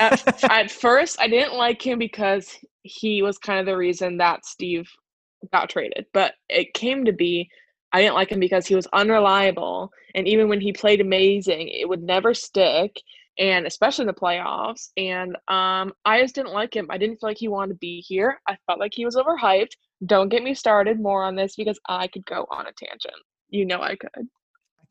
at, 0.00 0.44
at 0.50 0.70
first, 0.70 1.20
I 1.20 1.28
didn't 1.28 1.56
like 1.56 1.84
him 1.84 1.98
because 1.98 2.56
he 2.82 3.22
was 3.22 3.38
kind 3.38 3.60
of 3.60 3.66
the 3.66 3.76
reason 3.76 4.18
that 4.18 4.46
Steve 4.46 4.88
got 5.52 5.70
traded. 5.70 6.06
But 6.12 6.34
it 6.48 6.74
came 6.74 7.04
to 7.04 7.12
be 7.12 7.48
I 7.94 8.00
didn't 8.00 8.16
like 8.16 8.32
him 8.32 8.40
because 8.40 8.66
he 8.66 8.74
was 8.74 8.88
unreliable. 8.92 9.92
And 10.16 10.26
even 10.26 10.48
when 10.48 10.60
he 10.60 10.72
played 10.72 11.00
amazing, 11.00 11.68
it 11.68 11.88
would 11.88 12.02
never 12.02 12.34
stick. 12.34 13.00
And 13.38 13.66
especially 13.66 14.02
in 14.02 14.08
the 14.08 14.14
playoffs. 14.14 14.88
And 14.96 15.36
um, 15.46 15.92
I 16.04 16.20
just 16.20 16.34
didn't 16.34 16.52
like 16.52 16.74
him. 16.74 16.88
I 16.90 16.98
didn't 16.98 17.20
feel 17.20 17.30
like 17.30 17.38
he 17.38 17.46
wanted 17.46 17.74
to 17.74 17.78
be 17.78 18.00
here. 18.00 18.40
I 18.48 18.56
felt 18.66 18.80
like 18.80 18.92
he 18.94 19.04
was 19.04 19.14
overhyped. 19.14 19.76
Don't 20.06 20.28
get 20.28 20.42
me 20.42 20.54
started 20.54 21.00
more 21.00 21.22
on 21.22 21.36
this 21.36 21.54
because 21.54 21.78
I 21.88 22.08
could 22.08 22.26
go 22.26 22.46
on 22.50 22.66
a 22.66 22.72
tangent. 22.72 23.14
You 23.50 23.64
know 23.64 23.80
I 23.80 23.94
could 23.94 24.10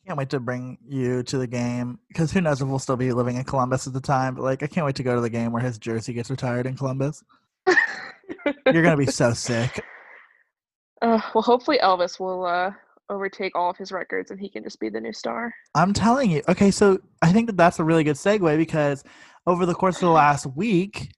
can't 0.06 0.18
wait 0.18 0.30
to 0.32 0.40
bring 0.40 0.78
you 0.86 1.24
to 1.24 1.38
the 1.38 1.48
game 1.48 2.00
because 2.10 2.32
who 2.32 2.42
knows 2.42 2.62
if 2.62 2.68
we'll 2.68 2.80
still 2.80 2.98
be 2.98 3.12
living 3.14 3.38
in 3.38 3.44
Columbus 3.44 3.88
at 3.88 3.94
the 3.94 4.02
time. 4.02 4.36
But 4.36 4.44
like, 4.44 4.64
I 4.64 4.68
can't 4.68 4.86
wait 4.86 4.96
to 4.98 5.04
go 5.04 5.16
to 5.16 5.22
the 5.22 5.30
game 5.30 5.52
where 5.52 5.62
his 5.62 5.78
jersey 5.78 6.14
gets 6.14 6.30
retired 6.30 6.66
in 6.66 6.76
Columbus. 6.76 7.24
You're 8.66 8.84
gonna 8.84 8.98
be 8.98 9.06
so 9.06 9.34
sick. 9.34 9.84
Uh, 11.02 11.20
well, 11.34 11.42
hopefully 11.42 11.80
Elvis 11.84 12.20
will 12.20 12.46
uh, 12.46 12.72
overtake 13.10 13.56
all 13.56 13.70
of 13.70 13.78
his 13.78 13.92
records 13.92 14.32
and 14.32 14.40
he 14.40 14.50
can 14.50 14.64
just 14.64 14.80
be 14.80 14.90
the 14.90 15.00
new 15.00 15.14
star. 15.14 15.54
I'm 15.76 15.94
telling 15.94 16.32
you. 16.32 16.42
Okay, 16.48 16.72
so 16.72 17.00
I 17.22 17.32
think 17.32 17.48
that 17.48 17.58
that's 17.58 17.80
a 17.80 17.84
really 17.84 18.04
good 18.04 18.16
segue 18.16 18.58
because 18.58 19.04
over 19.46 19.66
the 19.66 19.74
course 19.74 19.98
of 19.98 20.02
the 20.02 20.10
last 20.10 20.46
week, 20.46 21.14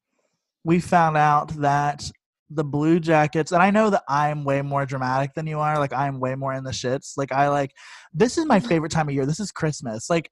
we 0.63 0.79
found 0.79 1.17
out 1.17 1.49
that 1.61 2.09
the 2.55 2.63
Blue 2.63 2.99
Jackets, 2.99 3.51
and 3.51 3.61
I 3.61 3.69
know 3.69 3.89
that 3.89 4.03
I'm 4.07 4.43
way 4.43 4.61
more 4.61 4.85
dramatic 4.85 5.33
than 5.35 5.47
you 5.47 5.59
are. 5.59 5.77
Like 5.77 5.93
I'm 5.93 6.19
way 6.19 6.35
more 6.35 6.53
in 6.53 6.63
the 6.63 6.71
shits. 6.71 7.13
Like 7.17 7.31
I 7.31 7.49
like 7.49 7.71
this 8.13 8.37
is 8.37 8.45
my 8.45 8.59
mm-hmm. 8.59 8.67
favorite 8.67 8.91
time 8.91 9.07
of 9.07 9.13
year. 9.13 9.25
This 9.25 9.39
is 9.39 9.51
Christmas. 9.51 10.09
Like 10.09 10.29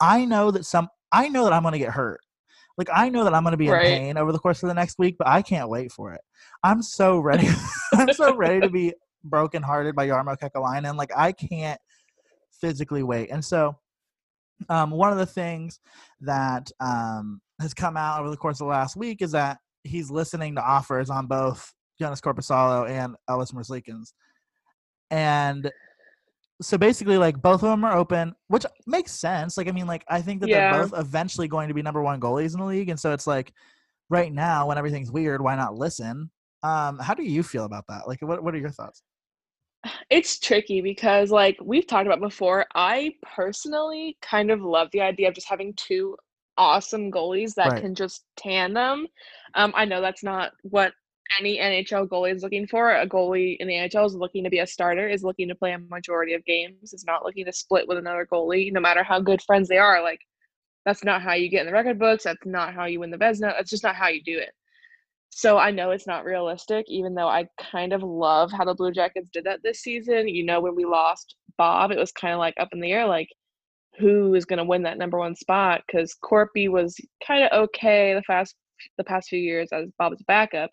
I 0.00 0.24
know 0.24 0.50
that 0.50 0.64
some 0.64 0.88
I 1.12 1.28
know 1.28 1.44
that 1.44 1.52
I'm 1.52 1.62
gonna 1.62 1.78
get 1.78 1.92
hurt. 1.92 2.20
Like 2.78 2.88
I 2.92 3.08
know 3.08 3.24
that 3.24 3.34
I'm 3.34 3.44
gonna 3.44 3.56
be 3.56 3.68
right. 3.68 3.86
in 3.86 3.98
pain 3.98 4.16
over 4.16 4.32
the 4.32 4.38
course 4.38 4.62
of 4.62 4.68
the 4.68 4.74
next 4.74 4.98
week, 4.98 5.16
but 5.18 5.28
I 5.28 5.42
can't 5.42 5.68
wait 5.68 5.92
for 5.92 6.12
it. 6.12 6.20
I'm 6.64 6.82
so 6.82 7.18
ready. 7.20 7.48
I'm 7.94 8.12
so 8.12 8.34
ready 8.34 8.60
to 8.60 8.68
be 8.68 8.94
brokenhearted 9.24 9.94
by 9.94 10.08
Jarmo 10.08 10.36
Kekalainen. 10.38 10.96
Like 10.96 11.10
I 11.16 11.32
can't 11.32 11.80
physically 12.60 13.02
wait. 13.02 13.30
And 13.30 13.44
so 13.44 13.76
um, 14.68 14.90
one 14.90 15.12
of 15.12 15.18
the 15.18 15.26
things 15.26 15.80
that 16.20 16.70
um, 16.80 17.40
has 17.60 17.74
come 17.74 17.96
out 17.96 18.20
over 18.20 18.30
the 18.30 18.36
course 18.36 18.60
of 18.60 18.66
the 18.66 18.70
last 18.70 18.96
week 18.96 19.20
is 19.20 19.32
that 19.32 19.58
he's 19.86 20.10
listening 20.10 20.54
to 20.56 20.62
offers 20.62 21.10
on 21.10 21.26
both 21.26 21.72
Joonas 22.00 22.20
Korpisalo 22.20 22.88
and 22.88 23.16
Elvis 23.28 23.54
Merzlikins. 23.54 24.12
And 25.10 25.70
so 26.62 26.78
basically 26.78 27.18
like 27.18 27.40
both 27.40 27.62
of 27.62 27.68
them 27.68 27.84
are 27.84 27.96
open 27.96 28.34
which 28.48 28.64
makes 28.86 29.12
sense. 29.12 29.56
Like 29.56 29.68
i 29.68 29.72
mean 29.72 29.86
like 29.86 30.04
i 30.08 30.22
think 30.22 30.40
that 30.40 30.48
yeah. 30.48 30.72
they're 30.72 30.86
both 30.86 30.98
eventually 30.98 31.48
going 31.48 31.68
to 31.68 31.74
be 31.74 31.82
number 31.82 32.02
one 32.02 32.20
goalies 32.20 32.54
in 32.54 32.60
the 32.60 32.66
league. 32.66 32.88
And 32.88 32.98
so 32.98 33.12
it's 33.12 33.26
like 33.26 33.52
right 34.08 34.32
now 34.32 34.68
when 34.68 34.78
everything's 34.78 35.10
weird 35.10 35.42
why 35.42 35.56
not 35.56 35.74
listen? 35.74 36.30
Um 36.62 36.98
how 36.98 37.14
do 37.14 37.22
you 37.22 37.42
feel 37.42 37.64
about 37.64 37.84
that? 37.88 38.08
Like 38.08 38.22
what, 38.22 38.42
what 38.42 38.54
are 38.54 38.58
your 38.58 38.70
thoughts? 38.70 39.02
It's 40.10 40.40
tricky 40.40 40.80
because 40.80 41.30
like 41.30 41.56
we've 41.62 41.86
talked 41.86 42.06
about 42.06 42.20
before 42.20 42.66
i 42.74 43.12
personally 43.22 44.16
kind 44.20 44.50
of 44.50 44.60
love 44.62 44.88
the 44.92 45.00
idea 45.00 45.28
of 45.28 45.34
just 45.34 45.48
having 45.48 45.74
two 45.76 46.16
awesome 46.58 47.10
goalies 47.10 47.54
that 47.54 47.72
right. 47.72 47.82
can 47.82 47.94
just 47.94 48.24
tandem 48.36 49.06
um 49.54 49.72
i 49.76 49.84
know 49.84 50.00
that's 50.00 50.22
not 50.22 50.52
what 50.62 50.92
any 51.40 51.58
NHL 51.58 52.08
goalie 52.08 52.34
is 52.34 52.42
looking 52.42 52.66
for. 52.66 52.92
A 52.92 53.06
goalie 53.06 53.56
in 53.58 53.68
the 53.68 53.74
NHL 53.74 54.06
is 54.06 54.14
looking 54.14 54.44
to 54.44 54.50
be 54.50 54.60
a 54.60 54.66
starter, 54.66 55.08
is 55.08 55.24
looking 55.24 55.48
to 55.48 55.54
play 55.54 55.72
a 55.72 55.78
majority 55.78 56.34
of 56.34 56.44
games, 56.44 56.92
is 56.92 57.04
not 57.04 57.24
looking 57.24 57.44
to 57.46 57.52
split 57.52 57.88
with 57.88 57.98
another 57.98 58.26
goalie, 58.30 58.72
no 58.72 58.80
matter 58.80 59.02
how 59.02 59.20
good 59.20 59.42
friends 59.42 59.68
they 59.68 59.78
are. 59.78 60.02
Like, 60.02 60.20
that's 60.84 61.04
not 61.04 61.22
how 61.22 61.34
you 61.34 61.48
get 61.48 61.60
in 61.60 61.66
the 61.66 61.72
record 61.72 61.98
books. 61.98 62.24
That's 62.24 62.46
not 62.46 62.74
how 62.74 62.84
you 62.84 63.00
win 63.00 63.10
the 63.10 63.18
Vezina. 63.18 63.52
That's 63.56 63.70
just 63.70 63.82
not 63.82 63.96
how 63.96 64.08
you 64.08 64.22
do 64.22 64.38
it. 64.38 64.50
So 65.30 65.58
I 65.58 65.70
know 65.70 65.90
it's 65.90 66.06
not 66.06 66.24
realistic, 66.24 66.86
even 66.88 67.14
though 67.14 67.28
I 67.28 67.46
kind 67.60 67.92
of 67.92 68.02
love 68.02 68.52
how 68.52 68.64
the 68.64 68.74
Blue 68.74 68.92
Jackets 68.92 69.28
did 69.32 69.44
that 69.44 69.60
this 69.62 69.80
season. 69.80 70.28
You 70.28 70.44
know, 70.44 70.60
when 70.60 70.76
we 70.76 70.84
lost 70.84 71.34
Bob, 71.58 71.90
it 71.90 71.98
was 71.98 72.12
kind 72.12 72.32
of 72.32 72.38
like 72.38 72.54
up 72.58 72.68
in 72.72 72.80
the 72.80 72.92
air, 72.92 73.06
like 73.06 73.28
who 73.98 74.34
is 74.34 74.44
going 74.44 74.58
to 74.58 74.64
win 74.64 74.82
that 74.82 74.98
number 74.98 75.18
one 75.18 75.34
spot? 75.34 75.82
Because 75.86 76.16
Korpi 76.22 76.68
was 76.68 76.96
kind 77.26 77.44
of 77.44 77.64
okay 77.64 78.14
the 78.14 78.22
past 78.22 78.54
the 78.98 79.04
past 79.04 79.28
few 79.28 79.38
years 79.38 79.68
as 79.72 79.90
Bob's 79.98 80.22
backup, 80.26 80.70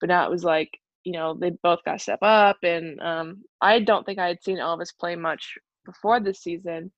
but 0.00 0.08
now 0.08 0.24
it 0.24 0.30
was 0.30 0.44
like 0.44 0.70
you 1.04 1.12
know 1.12 1.34
they 1.34 1.50
both 1.62 1.80
got 1.84 1.92
to 1.94 1.98
step 1.98 2.18
up 2.22 2.56
and 2.62 3.00
um, 3.00 3.42
i 3.60 3.78
don't 3.78 4.04
think 4.04 4.18
i 4.18 4.28
had 4.28 4.42
seen 4.42 4.58
elvis 4.58 4.96
play 4.98 5.16
much 5.16 5.54
before 5.84 6.20
this 6.20 6.40
season 6.40 6.90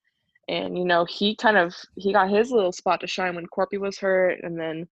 and 0.48 0.76
you 0.76 0.84
know 0.84 1.04
he 1.06 1.34
kind 1.36 1.56
of 1.56 1.74
he 1.96 2.12
got 2.12 2.30
his 2.30 2.50
little 2.50 2.72
spot 2.72 3.00
to 3.00 3.06
shine 3.06 3.34
when 3.34 3.46
Korpi 3.46 3.78
was 3.78 3.98
hurt 3.98 4.38
and 4.42 4.58
then 4.58 4.86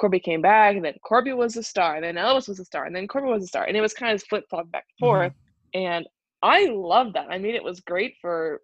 Korpi 0.00 0.22
came 0.22 0.40
back 0.40 0.76
and 0.76 0.84
then 0.84 0.94
Korpi 1.04 1.36
was 1.36 1.56
a 1.56 1.62
star 1.62 1.96
and 1.96 2.04
then 2.04 2.14
elvis 2.14 2.48
was 2.48 2.60
a 2.60 2.64
star 2.64 2.84
and 2.84 2.94
then 2.94 3.08
Korpi 3.08 3.26
was 3.26 3.44
a 3.44 3.48
star 3.48 3.64
and 3.64 3.76
it 3.76 3.80
was 3.80 3.92
kind 3.92 4.14
of 4.14 4.22
flip-flop 4.22 4.70
back 4.70 4.84
and 5.00 5.06
forth 5.06 5.32
mm-hmm. 5.32 5.86
and 5.86 6.06
i 6.42 6.66
love 6.66 7.12
that 7.14 7.26
i 7.30 7.38
mean 7.38 7.54
it 7.54 7.64
was 7.64 7.80
great 7.80 8.14
for 8.20 8.60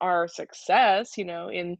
our 0.00 0.28
success 0.28 1.16
you 1.16 1.24
know 1.24 1.48
in 1.50 1.76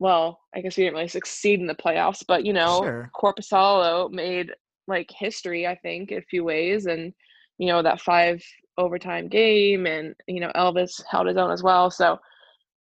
well, 0.00 0.40
I 0.54 0.60
guess 0.60 0.76
we 0.76 0.84
didn't 0.84 0.96
really 0.96 1.08
succeed 1.08 1.60
in 1.60 1.66
the 1.66 1.74
playoffs, 1.74 2.24
but 2.26 2.44
you 2.44 2.52
know, 2.52 2.82
sure. 2.82 3.10
Korpisalo 3.14 4.10
made 4.10 4.50
like 4.86 5.10
history, 5.10 5.66
I 5.66 5.76
think, 5.76 6.10
in 6.10 6.18
a 6.18 6.22
few 6.22 6.44
ways. 6.44 6.86
And, 6.86 7.12
you 7.58 7.68
know, 7.68 7.82
that 7.82 8.00
five 8.00 8.42
overtime 8.76 9.28
game 9.28 9.86
and, 9.86 10.14
you 10.26 10.40
know, 10.40 10.50
Elvis 10.56 11.02
held 11.08 11.26
his 11.26 11.36
own 11.36 11.50
as 11.50 11.62
well. 11.62 11.90
So 11.90 12.18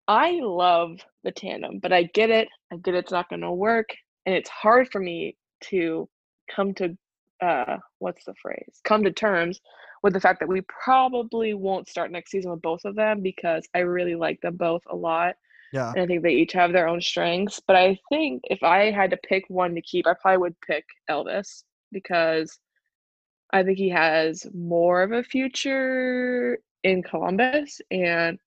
I 0.07 0.39
love 0.41 0.99
the 1.23 1.31
tandem, 1.31 1.79
but 1.79 1.93
I 1.93 2.03
get 2.13 2.29
it. 2.29 2.47
I 2.71 2.77
get 2.77 2.95
it's 2.95 3.11
not 3.11 3.29
going 3.29 3.41
to 3.41 3.51
work. 3.51 3.89
And 4.25 4.35
it's 4.35 4.49
hard 4.49 4.89
for 4.91 4.99
me 4.99 5.37
to 5.65 6.09
come 6.53 6.73
to, 6.75 6.97
uh, 7.41 7.77
what's 7.99 8.25
the 8.25 8.33
phrase? 8.41 8.81
Come 8.83 9.03
to 9.03 9.11
terms 9.11 9.59
with 10.05 10.13
the 10.13 10.19
fact 10.19 10.39
that 10.39 10.47
we 10.47 10.61
probably 10.61 11.55
won't 11.55 11.89
start 11.89 12.11
next 12.11 12.29
season 12.29 12.51
with 12.51 12.61
both 12.61 12.85
of 12.85 12.93
them 12.93 13.21
because 13.21 13.67
I 13.73 13.79
really 13.79 14.13
like 14.13 14.39
them 14.39 14.55
both 14.55 14.83
a 14.87 14.95
lot. 14.95 15.33
Yeah. 15.73 15.89
And 15.89 15.99
I 15.99 16.05
think 16.05 16.21
they 16.21 16.35
each 16.35 16.53
have 16.53 16.71
their 16.71 16.87
own 16.87 17.01
strengths. 17.01 17.59
But 17.65 17.75
I 17.75 17.97
think 18.09 18.43
if 18.43 18.61
I 18.61 18.91
had 18.91 19.09
to 19.09 19.17
pick 19.17 19.45
one 19.47 19.73
to 19.73 19.81
keep, 19.81 20.05
I 20.05 20.13
probably 20.13 20.37
would 20.37 20.61
pick 20.61 20.85
Elvis 21.09 21.63
because 21.91 22.59
I 23.51 23.63
think 23.63 23.79
he 23.79 23.89
has 23.89 24.45
more 24.53 25.01
of 25.01 25.11
a 25.11 25.23
future 25.23 26.59
in 26.83 27.01
Columbus, 27.01 27.81
and 27.89 28.37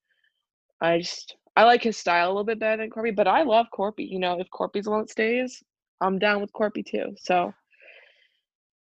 I 0.81 1.01
just 1.01 1.35
I 1.57 1.65
like 1.65 1.83
his 1.83 1.97
style 1.97 2.29
a 2.29 2.31
little 2.31 2.45
bit 2.45 2.61
better 2.61 2.77
than 2.77 2.91
Korpi, 2.91 3.17
but 3.17 3.27
I 3.27 3.43
love 3.43 3.67
Korpi. 3.77 4.09
You 4.09 4.21
know, 4.21 4.39
if 4.39 4.47
Korpi's 4.55 4.85
the 4.85 4.93
one 4.93 5.01
that 5.01 5.11
stays, 5.11 5.61
I'm 6.01 6.21
down 6.21 6.41
with 6.41 6.53
Korpi 6.53 6.87
too. 6.87 7.17
So 7.19 7.53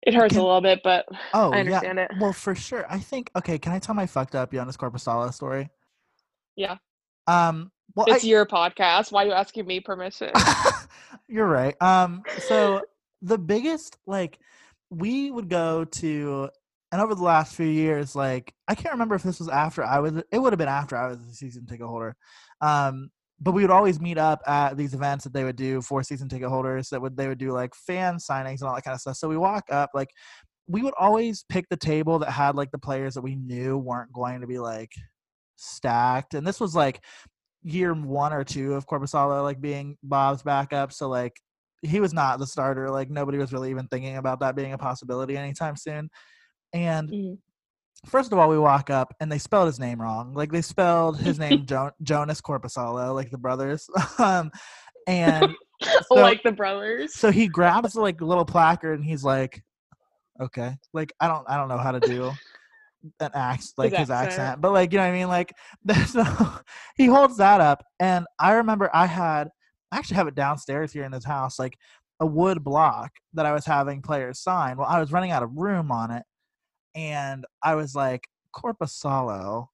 it 0.06 0.14
hurts 0.14 0.34
can, 0.34 0.42
a 0.42 0.46
little 0.46 0.62
bit, 0.62 0.82
but 0.84 1.06
oh, 1.34 1.52
I 1.52 1.60
understand 1.60 1.98
yeah. 1.98 2.06
it. 2.06 2.12
Well, 2.20 2.34
for 2.34 2.56
sure. 2.56 2.86
I 2.90 3.00
think 3.00 3.32
okay, 3.36 3.58
can 3.58 3.72
I 3.72 3.80
tell 3.80 3.96
my 3.96 4.06
fucked 4.06 4.36
up 4.36 4.52
Joonas 4.52 4.78
Korpisalo 4.78 5.34
story? 5.34 5.70
Yeah. 6.56 6.78
Um 7.28 7.72
well, 7.96 8.08
it's 8.10 8.24
I, 8.24 8.28
your 8.28 8.46
podcast. 8.46 9.12
Why 9.12 9.24
are 9.24 9.28
you 9.28 9.34
asking 9.34 9.66
me 9.66 9.80
permission? 9.80 10.32
You're 11.28 11.48
right. 11.48 11.76
Um 11.82 12.24
so 12.40 12.82
the 13.22 13.38
biggest 13.38 13.98
like 14.06 14.40
we 14.90 15.32
would 15.32 15.50
go 15.50 15.86
to 15.86 16.50
and 16.92 17.02
over 17.02 17.16
the 17.16 17.24
last 17.24 17.56
few 17.56 17.66
years 17.66 18.16
like 18.16 18.54
i 18.68 18.76
can't 18.76 18.94
remember 18.94 19.16
if 19.16 19.24
this 19.24 19.40
was 19.40 19.50
after 19.50 19.84
i 19.84 19.98
was 19.98 20.14
it 20.32 20.38
would 20.38 20.54
have 20.54 20.60
been 20.60 20.68
after 20.68 20.96
i 20.96 21.08
was 21.08 21.18
a 21.28 21.34
season 21.34 21.66
ticket 21.66 21.88
holder 21.88 22.16
um 22.62 23.10
but 23.44 23.52
we 23.52 23.62
would 23.62 23.72
always 23.72 24.00
meet 24.00 24.18
up 24.18 24.42
at 24.48 24.78
these 24.78 24.94
events 24.94 25.24
that 25.24 25.34
they 25.34 25.44
would 25.44 25.56
do 25.56 25.82
for 25.82 26.02
season 26.02 26.30
ticket 26.30 26.50
holders 26.50 26.90
that 26.90 27.02
would 27.02 27.16
they 27.18 27.28
would 27.28 27.38
do 27.38 27.52
like 27.52 27.76
fan 27.76 28.16
signings 28.16 28.62
and 28.62 28.64
all 28.64 28.76
that 28.76 28.84
kind 28.84 28.96
of 28.96 29.02
stuff 29.02 29.18
so 29.18 29.28
we 29.28 29.38
walk 29.38 29.64
up 29.70 29.90
like 29.94 30.10
we 30.68 30.82
would 30.82 30.94
always 30.98 31.44
pick 31.50 31.66
the 31.70 31.78
table 31.78 32.20
that 32.20 32.32
had 32.32 32.56
like 32.56 32.72
the 32.72 32.78
players 32.78 33.14
that 33.14 33.22
we 33.22 33.36
knew 33.36 33.78
weren't 33.78 34.14
going 34.14 34.42
to 34.42 34.48
be 34.48 34.60
like 34.60 34.92
stacked 35.58 36.34
and 36.34 36.48
this 36.48 36.60
was 36.60 36.76
like 36.76 37.02
year 37.64 37.94
one 37.94 38.34
or 38.34 38.44
two 38.44 38.74
of 38.74 38.88
Korpisalo 38.88 39.42
like 39.44 39.62
being 39.62 39.98
Bob's 40.04 40.44
backup. 40.44 40.92
So 40.92 41.10
like 41.10 41.34
he 41.82 42.00
was 42.00 42.14
not 42.14 42.40
the 42.40 42.48
starter. 42.48 42.90
Like 42.90 43.10
nobody 43.10 43.38
was 43.38 43.54
really 43.54 43.70
even 43.70 43.88
thinking 43.88 44.18
about 44.18 44.40
that 44.42 44.56
being 44.56 44.74
a 44.74 44.78
possibility 44.78 45.38
anytime 45.38 45.76
soon. 45.76 46.10
And 46.74 47.10
mm. 47.10 47.38
First 48.06 48.32
of 48.32 48.38
all, 48.38 48.50
we 48.50 48.58
walk 48.58 48.90
up 48.90 49.16
and 49.20 49.32
they 49.32 49.38
spelled 49.38 49.68
his 49.68 49.80
name 49.80 50.02
wrong. 50.02 50.34
Like 50.34 50.52
they 50.52 50.62
spelled 50.62 51.20
his 51.20 51.40
name 51.40 51.66
jo- 51.68 51.92
Joonas 52.04 52.42
Korpisalo, 52.42 53.14
like 53.14 53.32
the 53.32 53.38
brothers. 53.38 53.90
um, 54.20 54.52
and 55.08 55.56
so, 55.82 56.16
like 56.16 56.44
the 56.44 56.52
brothers. 56.52 57.16
So 57.16 57.32
he 57.32 57.48
grabs 57.48 57.96
like 57.96 58.22
a 58.22 58.26
little 58.26 58.46
placard 58.46 59.00
and 59.00 59.06
he's 59.06 59.24
like, 59.24 59.64
"Okay, 60.42 60.76
like 60.94 61.14
I 61.20 61.28
don't, 61.28 61.48
I 61.50 61.58
don't 61.58 61.70
know 61.70 61.78
how 61.78 61.92
to 61.92 62.00
do." 62.00 62.32
an 63.20 63.32
accent 63.34 63.74
like 63.78 63.92
his, 63.92 64.00
his 64.00 64.10
accent. 64.10 64.40
accent 64.40 64.62
but 64.62 64.72
like 64.72 64.94
you 64.94 64.98
know 64.98 65.04
what 65.04 65.10
i 65.10 65.14
mean 65.14 65.28
like 65.28 65.52
there's 65.84 66.16
no 66.16 66.54
he 66.96 67.06
holds 67.06 67.36
that 67.36 67.60
up 67.60 67.84
and 68.00 68.26
i 68.40 68.54
remember 68.54 68.90
i 68.94 69.06
had 69.06 69.50
I 69.94 69.98
actually 69.98 70.16
have 70.16 70.28
it 70.28 70.34
downstairs 70.34 70.92
here 70.92 71.04
in 71.04 71.12
this 71.12 71.24
house, 71.24 71.60
like 71.60 71.78
a 72.20 72.26
wood 72.26 72.64
block 72.64 73.12
that 73.34 73.46
I 73.46 73.54
was 73.54 73.64
having 73.64 74.02
players 74.02 74.40
sign. 74.40 74.78
Well, 74.78 74.88
I 74.88 75.00
was 75.00 75.12
running 75.12 75.30
out 75.30 75.44
of 75.44 75.56
room 75.56 75.92
on 75.92 76.10
it, 76.10 76.24
and 76.96 77.46
I 77.62 77.76
was 77.76 77.96
like, 77.96 78.28
Korpisalo 78.56 79.68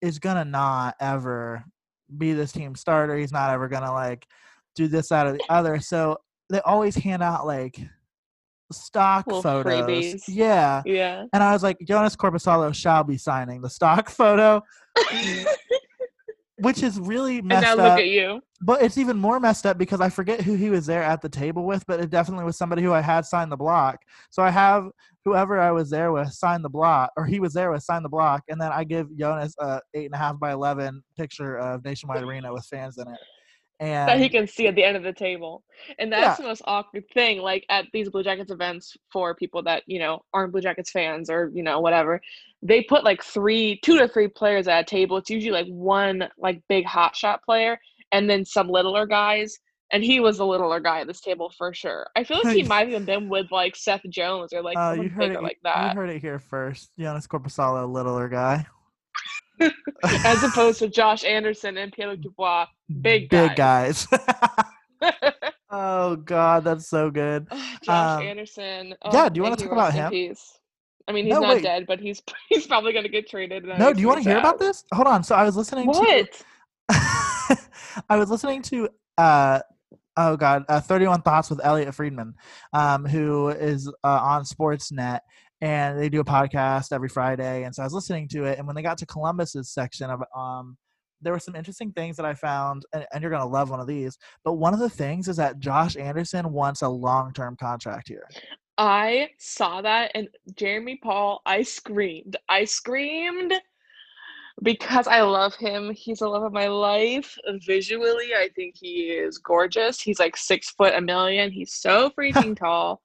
is 0.00 0.18
gonna 0.18 0.44
not 0.44 0.94
ever 1.00 1.64
be 2.16 2.32
this 2.32 2.52
team 2.52 2.74
starter. 2.74 3.16
He's 3.16 3.32
not 3.32 3.50
ever 3.50 3.68
gonna 3.68 3.92
like 3.92 4.26
do 4.74 4.88
this 4.88 5.12
out 5.12 5.26
of 5.26 5.34
the 5.34 5.44
other. 5.48 5.80
So 5.80 6.18
they 6.50 6.60
always 6.60 6.94
hand 6.94 7.22
out 7.22 7.46
like 7.46 7.80
stock 8.72 9.26
Little 9.26 9.42
photos. 9.42 9.72
Freebies. 9.86 10.22
Yeah. 10.28 10.82
Yeah. 10.84 11.24
And 11.32 11.42
I 11.42 11.52
was 11.52 11.62
like, 11.62 11.78
Joonas 11.78 12.16
Korpisalo 12.16 12.74
shall 12.74 13.04
be 13.04 13.18
signing 13.18 13.62
the 13.62 13.70
stock 13.70 14.10
photo. 14.10 14.62
Mm. 14.96 15.44
Which 16.64 16.82
is 16.82 16.98
really 16.98 17.40
messed 17.42 17.66
and 17.66 17.78
now 17.78 17.84
up. 17.84 17.90
look 17.90 18.00
at 18.00 18.08
you. 18.08 18.40
But 18.60 18.82
it's 18.82 18.98
even 18.98 19.16
more 19.16 19.38
messed 19.38 19.66
up 19.66 19.78
because 19.78 20.00
I 20.00 20.08
forget 20.08 20.40
who 20.40 20.54
he 20.54 20.70
was 20.70 20.86
there 20.86 21.02
at 21.02 21.20
the 21.20 21.28
table 21.28 21.64
with, 21.64 21.84
but 21.86 22.00
it 22.00 22.10
definitely 22.10 22.44
was 22.44 22.56
somebody 22.56 22.82
who 22.82 22.92
I 22.92 23.00
had 23.00 23.26
signed 23.26 23.52
the 23.52 23.56
block. 23.56 23.98
So 24.30 24.42
I 24.42 24.50
have 24.50 24.88
whoever 25.24 25.60
I 25.60 25.70
was 25.70 25.90
there 25.90 26.12
with 26.12 26.32
sign 26.32 26.62
the 26.62 26.68
block, 26.68 27.10
or 27.16 27.26
he 27.26 27.40
was 27.40 27.52
there 27.52 27.70
with 27.70 27.82
sign 27.82 28.02
the 28.02 28.08
block, 28.08 28.42
and 28.48 28.60
then 28.60 28.72
I 28.72 28.84
give 28.84 29.16
Jonas 29.16 29.54
a 29.60 29.80
eight 29.94 30.06
and 30.06 30.14
a 30.14 30.18
half 30.18 30.38
by 30.38 30.52
eleven 30.52 31.02
picture 31.16 31.58
of 31.58 31.84
Nationwide 31.84 32.22
Arena 32.24 32.52
with 32.52 32.66
fans 32.66 32.98
in 32.98 33.08
it 33.08 33.20
and 33.80 34.08
that 34.08 34.20
he 34.20 34.28
can 34.28 34.46
see 34.46 34.66
at 34.66 34.74
the 34.74 34.84
end 34.84 34.96
of 34.96 35.02
the 35.02 35.12
table. 35.12 35.62
And 35.98 36.12
that's 36.12 36.38
yeah. 36.38 36.42
the 36.42 36.48
most 36.48 36.62
awkward 36.66 37.04
thing, 37.12 37.40
like 37.40 37.64
at 37.68 37.86
these 37.92 38.08
Blue 38.08 38.22
Jackets 38.22 38.52
events 38.52 38.96
for 39.12 39.34
people 39.34 39.62
that, 39.64 39.82
you 39.86 39.98
know, 39.98 40.20
aren't 40.32 40.52
Blue 40.52 40.60
Jackets 40.60 40.90
fans 40.90 41.28
or, 41.28 41.50
you 41.52 41.62
know, 41.62 41.80
whatever. 41.80 42.20
They 42.64 42.82
put 42.82 43.04
like 43.04 43.22
three, 43.22 43.78
two 43.84 43.98
to 43.98 44.08
three 44.08 44.28
players 44.28 44.66
at 44.68 44.80
a 44.80 44.84
table. 44.84 45.18
It's 45.18 45.30
usually 45.30 45.52
like 45.52 45.66
one 45.68 46.28
like 46.38 46.62
big 46.68 46.86
hot 46.86 47.14
shot 47.14 47.42
player 47.44 47.78
and 48.10 48.28
then 48.28 48.44
some 48.44 48.68
littler 48.68 49.06
guys. 49.06 49.56
And 49.92 50.02
he 50.02 50.18
was 50.18 50.38
a 50.38 50.44
littler 50.44 50.80
guy 50.80 51.00
at 51.00 51.06
this 51.06 51.20
table 51.20 51.52
for 51.56 51.72
sure. 51.74 52.06
I 52.16 52.24
feel 52.24 52.40
like 52.42 52.56
he 52.56 52.62
might 52.62 52.80
have 52.80 52.88
even 52.88 53.04
been 53.04 53.28
with 53.28 53.46
like 53.52 53.76
Seth 53.76 54.00
Jones 54.08 54.52
or 54.52 54.62
like 54.62 54.76
uh, 54.76 54.96
you 54.98 55.08
heard 55.08 55.32
it, 55.32 55.42
like 55.42 55.58
that. 55.62 55.94
You 55.94 56.00
heard 56.00 56.10
it 56.10 56.20
here 56.20 56.38
first. 56.38 56.90
Joonas 56.98 57.28
Korpisalo, 57.28 57.88
littler 57.92 58.28
guy. 58.28 58.66
as 60.02 60.42
opposed 60.42 60.78
to 60.80 60.88
Josh 60.90 61.24
Anderson 61.24 61.76
and 61.76 61.92
Pierre 61.92 62.16
Dubois, 62.16 62.66
big 63.02 63.28
guys. 63.28 63.48
big 63.48 63.56
guys. 63.56 64.06
oh 65.70 66.16
God, 66.16 66.64
that's 66.64 66.88
so 66.88 67.10
good. 67.10 67.46
Josh 67.82 68.20
um, 68.20 68.26
Anderson. 68.26 68.94
Oh, 69.02 69.10
yeah, 69.12 69.28
do 69.28 69.38
you 69.38 69.42
want 69.42 69.58
to 69.58 69.64
talk 69.64 69.72
about 69.72 69.92
him? 69.92 70.10
Peace. 70.10 70.58
I 71.06 71.12
mean, 71.12 71.26
he's 71.26 71.34
no, 71.34 71.40
not 71.40 71.56
wait. 71.56 71.62
dead, 71.62 71.86
but 71.86 72.00
he's 72.00 72.22
he's 72.48 72.66
probably 72.66 72.92
going 72.92 73.04
to 73.04 73.10
get 73.10 73.28
traded. 73.28 73.64
No, 73.64 73.92
do 73.92 74.00
you 74.00 74.08
want 74.08 74.22
to 74.22 74.28
hear 74.28 74.38
about 74.38 74.58
this? 74.58 74.84
Hold 74.92 75.06
on. 75.06 75.22
So 75.22 75.34
I 75.34 75.44
was 75.44 75.56
listening 75.56 75.92
to 75.92 75.98
what? 75.98 76.32
to. 76.32 76.44
I 78.08 78.16
was 78.16 78.30
listening 78.30 78.62
to 78.62 78.88
uh, 79.18 79.60
oh 80.16 80.36
god, 80.36 80.64
uh, 80.68 80.80
31 80.80 81.22
Thoughts 81.22 81.50
with 81.50 81.64
Elliotte 81.64 81.94
Friedman, 81.94 82.34
um, 82.72 83.04
who 83.04 83.48
is 83.48 83.88
uh, 83.88 84.20
on 84.22 84.44
Sportsnet, 84.44 85.20
and 85.60 85.98
they 85.98 86.08
do 86.08 86.20
a 86.20 86.24
podcast 86.24 86.92
every 86.92 87.08
Friday. 87.08 87.64
And 87.64 87.74
so 87.74 87.82
I 87.82 87.86
was 87.86 87.92
listening 87.92 88.28
to 88.28 88.44
it, 88.44 88.58
and 88.58 88.66
when 88.66 88.76
they 88.76 88.82
got 88.82 88.98
to 88.98 89.06
Columbus's 89.06 89.70
section 89.70 90.10
of 90.10 90.22
um, 90.36 90.76
there 91.20 91.32
were 91.32 91.38
some 91.38 91.56
interesting 91.56 91.92
things 91.92 92.16
that 92.16 92.26
I 92.26 92.34
found, 92.34 92.84
and, 92.92 93.06
and 93.12 93.22
you're 93.22 93.30
gonna 93.30 93.46
love 93.46 93.70
one 93.70 93.80
of 93.80 93.86
these. 93.86 94.18
But 94.44 94.54
one 94.54 94.74
of 94.74 94.80
the 94.80 94.90
things 94.90 95.28
is 95.28 95.36
that 95.36 95.58
Josh 95.58 95.96
Anderson 95.96 96.52
wants 96.52 96.82
a 96.82 96.88
long 96.88 97.32
term 97.32 97.56
contract 97.56 98.08
here. 98.08 98.28
I 98.76 99.30
saw 99.38 99.82
that, 99.82 100.10
and 100.14 100.28
Jeremy 100.56 100.98
Paul, 101.02 101.42
I 101.46 101.62
screamed. 101.62 102.36
I 102.48 102.64
screamed 102.64 103.52
because 104.62 105.06
I 105.06 105.22
love 105.22 105.54
him. 105.56 105.92
He's 105.94 106.20
the 106.20 106.28
love 106.28 106.42
of 106.42 106.52
my 106.52 106.68
life. 106.68 107.36
Visually, 107.66 108.34
I 108.34 108.48
think 108.54 108.74
he 108.76 109.10
is 109.10 109.38
gorgeous. 109.38 110.00
He's 110.00 110.18
like 110.18 110.36
six 110.36 110.70
foot 110.70 110.94
a 110.94 111.00
million. 111.00 111.50
He's 111.50 111.74
so 111.74 112.10
freaking 112.18 112.56
tall. 112.56 113.00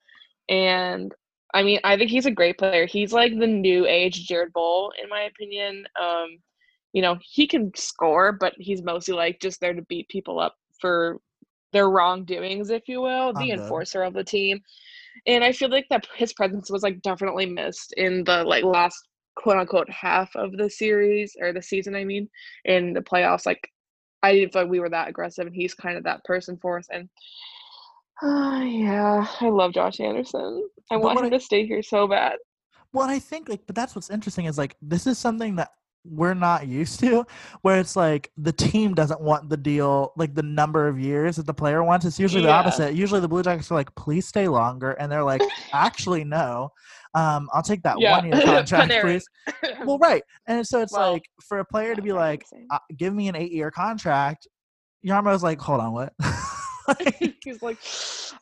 And 0.47 1.13
I 1.53 1.63
mean, 1.63 1.79
I 1.83 1.97
think 1.97 2.11
he's 2.11 2.25
a 2.25 2.31
great 2.31 2.57
player. 2.57 2.85
He's 2.85 3.13
like 3.13 3.37
the 3.37 3.47
new 3.47 3.85
age 3.87 4.27
Jared 4.27 4.53
Boll, 4.53 4.91
in 5.01 5.09
my 5.09 5.21
opinion. 5.21 5.85
Um, 6.01 6.37
you 6.93 7.01
know, 7.01 7.17
he 7.21 7.47
can 7.47 7.71
score, 7.75 8.31
but 8.31 8.53
he's 8.57 8.83
mostly 8.83 9.13
like 9.15 9.39
just 9.39 9.59
there 9.59 9.73
to 9.73 9.81
beat 9.83 10.09
people 10.09 10.39
up 10.39 10.55
for 10.79 11.19
their 11.71 11.89
wrongdoings, 11.89 12.69
if 12.71 12.87
you 12.87 13.01
will, 13.01 13.33
the 13.33 13.51
enforcer 13.51 14.03
of 14.03 14.13
the 14.13 14.23
team. 14.23 14.61
And 15.25 15.43
I 15.43 15.51
feel 15.51 15.69
like 15.69 15.87
that 15.89 16.07
his 16.15 16.33
presence 16.33 16.69
was 16.69 16.83
like 16.83 17.01
definitely 17.01 17.45
missed 17.45 17.93
in 17.97 18.23
the 18.23 18.43
like 18.43 18.63
last 18.63 18.97
quote 19.35 19.57
unquote 19.57 19.89
half 19.89 20.35
of 20.35 20.57
the 20.57 20.69
series 20.69 21.35
or 21.39 21.53
the 21.53 21.61
season, 21.61 21.95
I 21.95 22.03
mean, 22.03 22.29
in 22.65 22.93
the 22.93 23.01
playoffs. 23.01 23.45
Like 23.45 23.67
I 24.23 24.33
didn't 24.33 24.53
feel 24.53 24.63
like 24.63 24.71
we 24.71 24.79
were 24.79 24.89
that 24.89 25.09
aggressive 25.09 25.47
and 25.47 25.55
he's 25.55 25.73
kind 25.73 25.97
of 25.97 26.03
that 26.03 26.23
person 26.23 26.57
for 26.61 26.77
us. 26.77 26.87
And 26.91 27.09
uh, 28.21 28.61
yeah, 28.65 29.25
I 29.39 29.49
love 29.49 29.73
Josh 29.73 29.99
Anderson. 29.99 30.67
I 30.91 30.95
but 30.95 31.03
want 31.03 31.19
him 31.19 31.25
I, 31.25 31.29
to 31.29 31.39
stay 31.39 31.65
here 31.65 31.83
so 31.83 32.07
bad. 32.07 32.37
Well, 32.91 33.09
I 33.09 33.19
think 33.19 33.49
like, 33.49 33.61
but 33.67 33.75
that's 33.75 33.95
what's 33.95 34.09
interesting 34.09 34.45
is 34.45 34.57
like 34.57 34.75
this 34.81 35.05
is 35.05 35.17
something 35.17 35.55
that 35.57 35.69
we're 36.05 36.33
not 36.33 36.67
used 36.67 36.99
to 36.99 37.25
where 37.61 37.79
it's 37.79 37.95
like 37.95 38.31
the 38.37 38.51
team 38.51 38.93
doesn't 38.93 39.21
want 39.21 39.49
the 39.49 39.57
deal 39.57 40.13
like 40.15 40.33
the 40.33 40.43
number 40.43 40.87
of 40.87 40.99
years 40.99 41.35
that 41.35 41.45
the 41.45 41.53
player 41.53 41.83
wants. 41.83 42.05
It's 42.05 42.19
usually 42.19 42.43
yeah. 42.43 42.49
the 42.49 42.53
opposite. 42.53 42.93
Usually 42.95 43.19
the 43.19 43.27
blue 43.27 43.43
jackets 43.43 43.71
are 43.71 43.75
like 43.75 43.93
please 43.95 44.27
stay 44.27 44.47
longer 44.47 44.91
and 44.91 45.11
they're 45.11 45.23
like 45.23 45.41
actually 45.73 46.23
no. 46.23 46.71
Um 47.15 47.49
i'll 47.53 47.63
take 47.63 47.81
that 47.83 47.99
yeah. 47.99 48.17
one 48.17 48.25
year 48.25 48.41
contract 48.45 48.93
please. 49.01 49.25
Well 49.85 49.97
right. 49.99 50.23
And 50.47 50.65
so 50.65 50.81
it's 50.81 50.93
well, 50.93 51.13
like 51.13 51.23
for 51.47 51.59
a 51.59 51.65
player 51.65 51.95
to 51.95 52.01
be 52.01 52.11
like 52.11 52.45
uh, 52.71 52.79
give 52.97 53.13
me 53.13 53.27
an 53.27 53.35
eight 53.35 53.51
year 53.51 53.71
contract 53.71 54.47
Jarmo's 55.05 55.43
like 55.43 55.59
hold 55.59 55.81
on 55.81 55.93
what? 55.93 56.13
Like, 56.87 57.35
he's 57.43 57.61
like 57.61 57.77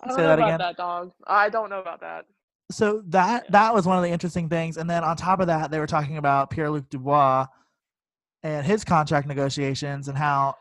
i 0.02 0.08
don't 0.08 0.18
know 0.20 0.34
about 0.34 0.48
again? 0.48 0.60
that 0.60 0.78
dog. 0.78 1.12
I 1.28 1.50
don't 1.50 1.70
know 1.70 1.82
about 1.82 2.00
that 2.00 2.24
so 2.72 3.02
that 3.08 3.44
yeah. 3.46 3.52
that 3.52 3.74
was 3.74 3.86
one 3.86 3.98
of 3.98 4.04
the 4.04 4.10
interesting 4.10 4.50
things. 4.50 4.78
And 4.78 4.90
then 4.90 5.04
on 5.04 5.16
top 5.16 5.40
of 5.40 5.48
that, 5.48 5.72
they 5.72 5.80
were 5.80 5.88
talking 5.88 6.18
about 6.18 6.50
Pierre 6.50 6.70
Luc 6.70 6.90
Dubois 6.90 7.46
and 8.44 8.66
his 8.66 8.84
contract 8.84 9.28
negotiations 9.28 10.08
and 10.08 10.18
how 10.18 10.56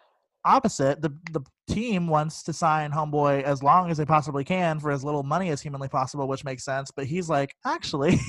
opposite 0.44 1.02
the 1.02 1.10
the 1.32 1.40
team 1.68 2.06
wants 2.06 2.44
to 2.44 2.52
sign 2.52 2.92
homeboy 2.92 3.42
as 3.42 3.62
long 3.62 3.90
as 3.90 3.96
they 3.98 4.04
possibly 4.04 4.44
can 4.44 4.78
for 4.78 4.92
as 4.92 5.02
little 5.02 5.24
money 5.24 5.50
as 5.50 5.60
humanly 5.60 5.88
possible, 5.88 6.28
which 6.28 6.44
makes 6.44 6.64
sense. 6.64 6.92
But 6.94 7.06
he's 7.06 7.28
like, 7.28 7.54
actually, 7.66 8.20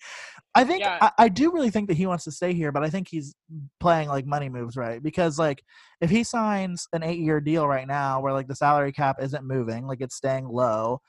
I 0.54 0.64
think 0.64 0.80
yeah. 0.80 0.98
I, 1.02 1.10
I, 1.18 1.28
do 1.28 1.52
really 1.52 1.68
think 1.68 1.88
that 1.88 1.98
he 1.98 2.06
wants 2.06 2.24
to 2.24 2.32
stay 2.32 2.54
here, 2.54 2.72
but 2.72 2.82
I 2.82 2.88
think 2.88 3.08
he's 3.08 3.34
playing 3.78 4.08
like 4.08 4.24
money 4.24 4.48
moves 4.48 4.74
right 4.74 5.02
because 5.02 5.38
like 5.38 5.62
if 6.00 6.08
he 6.08 6.24
signs 6.24 6.88
an 6.94 7.02
eight 7.02 7.18
year 7.18 7.42
deal 7.42 7.68
right 7.68 7.86
now 7.86 8.22
where 8.22 8.32
like 8.32 8.48
the 8.48 8.56
salary 8.56 8.92
cap 8.92 9.16
isn't 9.20 9.44
moving, 9.44 9.86
like 9.86 10.00
it's 10.00 10.16
staying 10.16 10.48
low, 10.48 11.02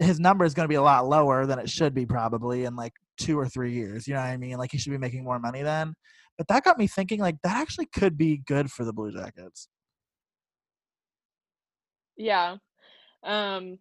his 0.00 0.20
number 0.20 0.44
is 0.44 0.54
going 0.54 0.64
to 0.64 0.68
be 0.68 0.76
a 0.76 0.82
lot 0.82 1.06
lower 1.06 1.46
than 1.46 1.58
it 1.58 1.68
should 1.68 1.94
be 1.94 2.06
probably 2.06 2.64
in 2.64 2.76
like 2.76 2.92
two 3.18 3.38
or 3.38 3.48
three 3.48 3.72
years. 3.72 4.06
You 4.06 4.14
know 4.14 4.20
what 4.20 4.26
I 4.26 4.36
mean? 4.36 4.58
Like 4.58 4.72
he 4.72 4.78
should 4.78 4.90
be 4.90 4.98
making 4.98 5.24
more 5.24 5.38
money 5.38 5.62
then. 5.62 5.94
But 6.36 6.48
that 6.48 6.64
got 6.64 6.78
me 6.78 6.86
thinking 6.86 7.20
like 7.20 7.36
that 7.42 7.56
actually 7.56 7.86
could 7.86 8.16
be 8.16 8.42
good 8.46 8.70
for 8.70 8.84
the 8.84 8.92
Blue 8.92 9.12
Jackets. 9.12 9.68
Yeah. 12.16 12.56
Um 13.24 13.78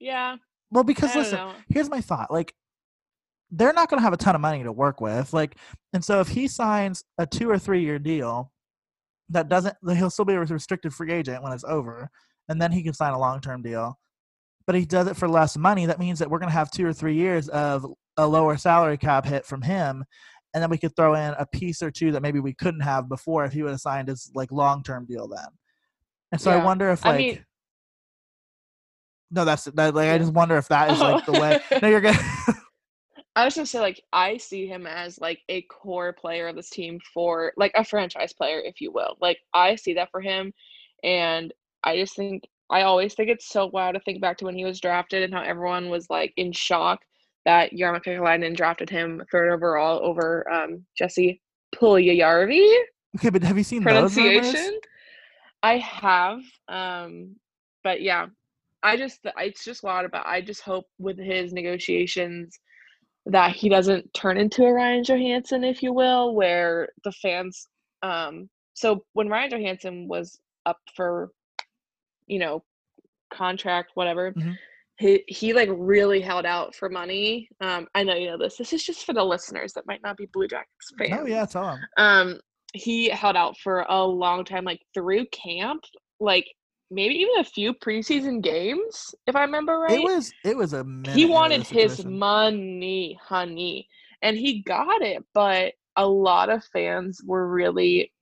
Yeah. 0.00 0.36
Well, 0.70 0.84
because 0.84 1.14
listen, 1.14 1.38
know. 1.38 1.54
here's 1.68 1.88
my 1.88 2.00
thought. 2.00 2.30
Like 2.30 2.52
they're 3.50 3.72
not 3.72 3.88
going 3.88 3.98
to 3.98 4.04
have 4.04 4.12
a 4.12 4.18
ton 4.18 4.34
of 4.34 4.42
money 4.42 4.62
to 4.62 4.72
work 4.72 5.00
with. 5.00 5.32
Like 5.32 5.56
and 5.92 6.04
so 6.04 6.20
if 6.20 6.28
he 6.28 6.48
signs 6.48 7.04
a 7.18 7.26
2 7.26 7.48
or 7.48 7.58
3 7.58 7.82
year 7.82 7.98
deal 7.98 8.52
that 9.30 9.48
doesn't 9.48 9.76
he'll 9.86 10.10
still 10.10 10.24
be 10.24 10.34
a 10.34 10.40
restricted 10.40 10.92
free 10.92 11.12
agent 11.12 11.42
when 11.42 11.52
it's 11.52 11.64
over 11.64 12.08
and 12.48 12.60
then 12.60 12.72
he 12.72 12.82
can 12.82 12.94
sign 12.94 13.12
a 13.12 13.18
long-term 13.18 13.62
deal 13.62 13.98
but 14.68 14.74
he 14.74 14.84
does 14.84 15.06
it 15.06 15.16
for 15.16 15.26
less 15.26 15.56
money. 15.56 15.86
That 15.86 15.98
means 15.98 16.18
that 16.18 16.30
we're 16.30 16.40
going 16.40 16.50
to 16.50 16.56
have 16.56 16.70
two 16.70 16.84
or 16.84 16.92
three 16.92 17.14
years 17.14 17.48
of 17.48 17.86
a 18.18 18.26
lower 18.26 18.58
salary 18.58 18.98
cap 18.98 19.24
hit 19.24 19.46
from 19.46 19.62
him, 19.62 20.04
and 20.52 20.62
then 20.62 20.68
we 20.68 20.76
could 20.76 20.94
throw 20.94 21.14
in 21.14 21.32
a 21.38 21.46
piece 21.46 21.82
or 21.82 21.90
two 21.90 22.12
that 22.12 22.20
maybe 22.20 22.38
we 22.38 22.52
couldn't 22.52 22.82
have 22.82 23.08
before 23.08 23.46
if 23.46 23.52
he 23.54 23.62
would 23.62 23.70
have 23.70 23.80
signed 23.80 24.08
his 24.08 24.30
like 24.34 24.52
long 24.52 24.82
term 24.82 25.06
deal 25.06 25.26
then. 25.26 25.46
And 26.32 26.40
so 26.40 26.50
yeah. 26.50 26.58
I 26.58 26.64
wonder 26.64 26.90
if 26.90 27.02
like. 27.02 27.14
I 27.14 27.16
mean, 27.16 27.44
no, 29.30 29.46
that's 29.46 29.64
that. 29.64 29.94
Like, 29.94 30.10
I 30.10 30.18
just 30.18 30.34
wonder 30.34 30.58
if 30.58 30.68
that 30.68 30.90
is 30.90 31.00
like 31.00 31.24
the 31.24 31.32
way. 31.32 31.60
No, 31.80 31.88
you're 31.88 32.02
good. 32.02 32.18
I 33.36 33.46
was 33.46 33.54
gonna 33.54 33.64
say 33.64 33.80
like 33.80 34.02
I 34.12 34.36
see 34.36 34.66
him 34.66 34.86
as 34.86 35.18
like 35.18 35.40
a 35.48 35.62
core 35.62 36.12
player 36.12 36.46
of 36.46 36.56
this 36.56 36.68
team 36.68 37.00
for 37.14 37.54
like 37.56 37.72
a 37.74 37.84
franchise 37.84 38.34
player, 38.34 38.60
if 38.60 38.82
you 38.82 38.92
will. 38.92 39.16
Like 39.18 39.38
I 39.54 39.76
see 39.76 39.94
that 39.94 40.10
for 40.10 40.20
him, 40.20 40.52
and 41.02 41.54
I 41.82 41.96
just 41.96 42.14
think 42.14 42.42
I 42.70 42.82
always 42.82 43.14
think 43.14 43.30
it's 43.30 43.48
so 43.48 43.66
wild 43.66 43.94
to 43.94 44.00
think 44.00 44.20
back 44.20 44.36
to 44.38 44.44
when 44.44 44.56
he 44.56 44.64
was 44.64 44.80
drafted 44.80 45.22
and 45.22 45.32
how 45.32 45.42
everyone 45.42 45.88
was 45.88 46.06
like 46.10 46.32
in 46.36 46.52
shock 46.52 47.00
that 47.44 47.72
Jarmo 47.72 48.02
Kekalainen 48.02 48.56
drafted 48.56 48.90
him 48.90 49.22
third 49.32 49.50
overall 49.50 50.04
over 50.04 50.48
um, 50.52 50.84
Jesse 50.96 51.40
Puljujarvi. 51.74 52.70
Okay, 53.16 53.30
but 53.30 53.42
have 53.42 53.56
you 53.56 53.64
seen 53.64 53.82
the 53.82 53.90
pronunciation? 53.90 54.80
I 55.62 55.78
have, 55.78 56.40
um, 56.68 57.36
but 57.82 58.02
yeah, 58.02 58.26
I 58.82 58.96
just 58.96 59.20
it's 59.38 59.64
just 59.64 59.82
wild 59.82 60.04
about. 60.04 60.26
I 60.26 60.40
just 60.40 60.60
hope 60.60 60.84
with 60.98 61.18
his 61.18 61.52
negotiations 61.52 62.58
that 63.26 63.56
he 63.56 63.68
doesn't 63.68 64.12
turn 64.14 64.36
into 64.36 64.64
a 64.64 64.72
Ryan 64.72 65.04
Johansen, 65.04 65.64
if 65.64 65.82
you 65.82 65.92
will, 65.92 66.34
where 66.34 66.88
the 67.04 67.12
fans. 67.12 67.66
Um, 68.02 68.48
so 68.74 69.04
when 69.14 69.28
Ryan 69.28 69.50
Johansen 69.50 70.06
was 70.06 70.38
up 70.66 70.78
for 70.94 71.30
you 72.28 72.38
know, 72.38 72.62
contract, 73.32 73.92
whatever. 73.94 74.32
Mm-hmm. 74.32 74.52
He 74.98 75.22
he 75.28 75.52
like 75.52 75.68
really 75.72 76.20
held 76.20 76.44
out 76.44 76.74
for 76.74 76.88
money. 76.88 77.48
Um, 77.60 77.86
I 77.94 78.02
know 78.02 78.14
you 78.14 78.26
know 78.26 78.38
this. 78.38 78.56
This 78.56 78.72
is 78.72 78.84
just 78.84 79.04
for 79.04 79.12
the 79.12 79.24
listeners 79.24 79.72
that 79.74 79.86
might 79.86 80.02
not 80.02 80.16
be 80.16 80.26
Blue 80.32 80.48
Jackets 80.48 80.92
fans. 80.98 81.20
Oh 81.20 81.26
yeah, 81.26 81.46
tell 81.46 81.70
him. 81.70 81.80
Um, 81.96 82.40
he 82.72 83.08
held 83.08 83.36
out 83.36 83.56
for 83.58 83.86
a 83.88 84.04
long 84.04 84.44
time, 84.44 84.64
like 84.64 84.80
through 84.94 85.26
camp, 85.26 85.84
like 86.20 86.46
maybe 86.90 87.14
even 87.14 87.38
a 87.38 87.44
few 87.44 87.74
preseason 87.74 88.42
games, 88.42 89.14
if 89.26 89.36
I 89.36 89.42
remember 89.42 89.78
right. 89.78 90.00
It 90.00 90.02
was 90.02 90.32
it 90.44 90.56
was 90.56 90.72
a 90.72 90.84
he 91.14 91.26
wanted 91.26 91.66
his 91.66 92.04
money, 92.04 93.18
honey, 93.22 93.86
and 94.22 94.36
he 94.36 94.62
got 94.62 95.02
it. 95.02 95.24
But 95.34 95.74
a 95.96 96.06
lot 96.06 96.48
of 96.48 96.64
fans 96.72 97.20
were 97.24 97.48
really 97.48 98.12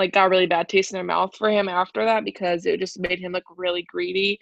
like 0.00 0.12
got 0.12 0.30
really 0.30 0.46
bad 0.46 0.68
taste 0.68 0.90
in 0.90 0.96
their 0.96 1.04
mouth 1.04 1.34
for 1.36 1.50
him 1.50 1.68
after 1.68 2.04
that 2.04 2.24
because 2.24 2.66
it 2.66 2.80
just 2.80 2.98
made 2.98 3.20
him 3.20 3.32
look 3.32 3.44
really 3.56 3.82
greedy 3.82 4.40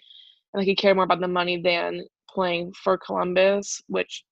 and 0.53 0.61
like 0.61 0.67
he 0.67 0.75
cared 0.75 0.95
more 0.95 1.05
about 1.05 1.19
the 1.19 1.27
money 1.27 1.61
than 1.61 2.01
playing 2.27 2.73
for 2.73 2.97
Columbus, 2.97 3.81
which 3.87 4.23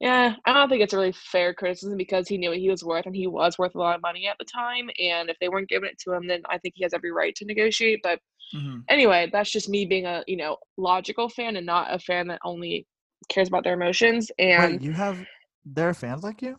yeah, 0.00 0.34
I 0.44 0.52
don't 0.52 0.68
think 0.68 0.82
it's 0.82 0.92
a 0.92 0.96
really 0.96 1.12
fair 1.12 1.54
criticism 1.54 1.96
because 1.96 2.26
he 2.26 2.36
knew 2.36 2.50
what 2.50 2.58
he 2.58 2.68
was 2.68 2.82
worth 2.82 3.06
and 3.06 3.14
he 3.14 3.28
was 3.28 3.56
worth 3.56 3.76
a 3.76 3.78
lot 3.78 3.94
of 3.94 4.02
money 4.02 4.26
at 4.26 4.36
the 4.36 4.44
time. 4.44 4.90
And 5.00 5.30
if 5.30 5.36
they 5.40 5.48
weren't 5.48 5.68
giving 5.68 5.88
it 5.88 5.98
to 6.00 6.12
him, 6.12 6.26
then 6.26 6.42
I 6.50 6.58
think 6.58 6.74
he 6.76 6.82
has 6.82 6.92
every 6.92 7.12
right 7.12 7.32
to 7.36 7.44
negotiate. 7.44 8.00
But 8.02 8.18
mm-hmm. 8.52 8.80
anyway, 8.88 9.30
that's 9.32 9.52
just 9.52 9.68
me 9.68 9.86
being 9.86 10.06
a 10.06 10.24
you 10.26 10.36
know 10.36 10.56
logical 10.76 11.28
fan 11.28 11.56
and 11.56 11.64
not 11.64 11.94
a 11.94 12.00
fan 12.00 12.26
that 12.28 12.40
only 12.44 12.86
cares 13.28 13.48
about 13.48 13.62
their 13.62 13.74
emotions. 13.74 14.30
And 14.38 14.72
Wait, 14.72 14.82
you 14.82 14.92
have 14.92 15.24
their 15.64 15.94
fans 15.94 16.24
like 16.24 16.42
you? 16.42 16.58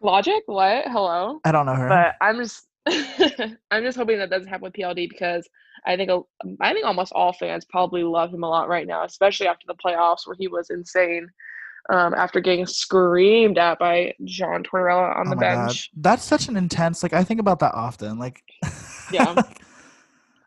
Logic? 0.00 0.42
What? 0.46 0.84
Hello? 0.88 1.40
I 1.44 1.52
don't 1.52 1.66
know 1.66 1.74
her. 1.74 1.88
But 1.88 2.14
I'm 2.20 2.38
just 2.38 2.67
I'm 3.70 3.82
just 3.82 3.98
hoping 3.98 4.18
that 4.18 4.30
doesn't 4.30 4.48
happen 4.48 4.64
with 4.64 4.72
PLD 4.72 5.08
because 5.08 5.48
I 5.86 5.96
think 5.96 6.10
I 6.60 6.72
think 6.72 6.86
almost 6.86 7.12
all 7.12 7.32
fans 7.32 7.64
probably 7.64 8.02
love 8.02 8.32
him 8.32 8.42
a 8.42 8.48
lot 8.48 8.68
right 8.68 8.86
now, 8.86 9.04
especially 9.04 9.46
after 9.46 9.66
the 9.66 9.74
playoffs 9.74 10.26
where 10.26 10.36
he 10.38 10.48
was 10.48 10.70
insane. 10.70 11.28
Um, 11.90 12.12
after 12.12 12.40
getting 12.40 12.66
screamed 12.66 13.56
at 13.56 13.78
by 13.78 14.12
John 14.24 14.62
Tortorella 14.62 15.16
on 15.16 15.28
oh 15.28 15.30
the 15.30 15.36
bench. 15.36 15.90
God. 15.94 16.02
That's 16.02 16.24
such 16.24 16.48
an 16.48 16.56
intense. 16.56 17.02
Like 17.02 17.14
I 17.14 17.24
think 17.24 17.40
about 17.40 17.60
that 17.60 17.74
often. 17.74 18.18
Like, 18.18 18.42
yeah, 19.10 19.34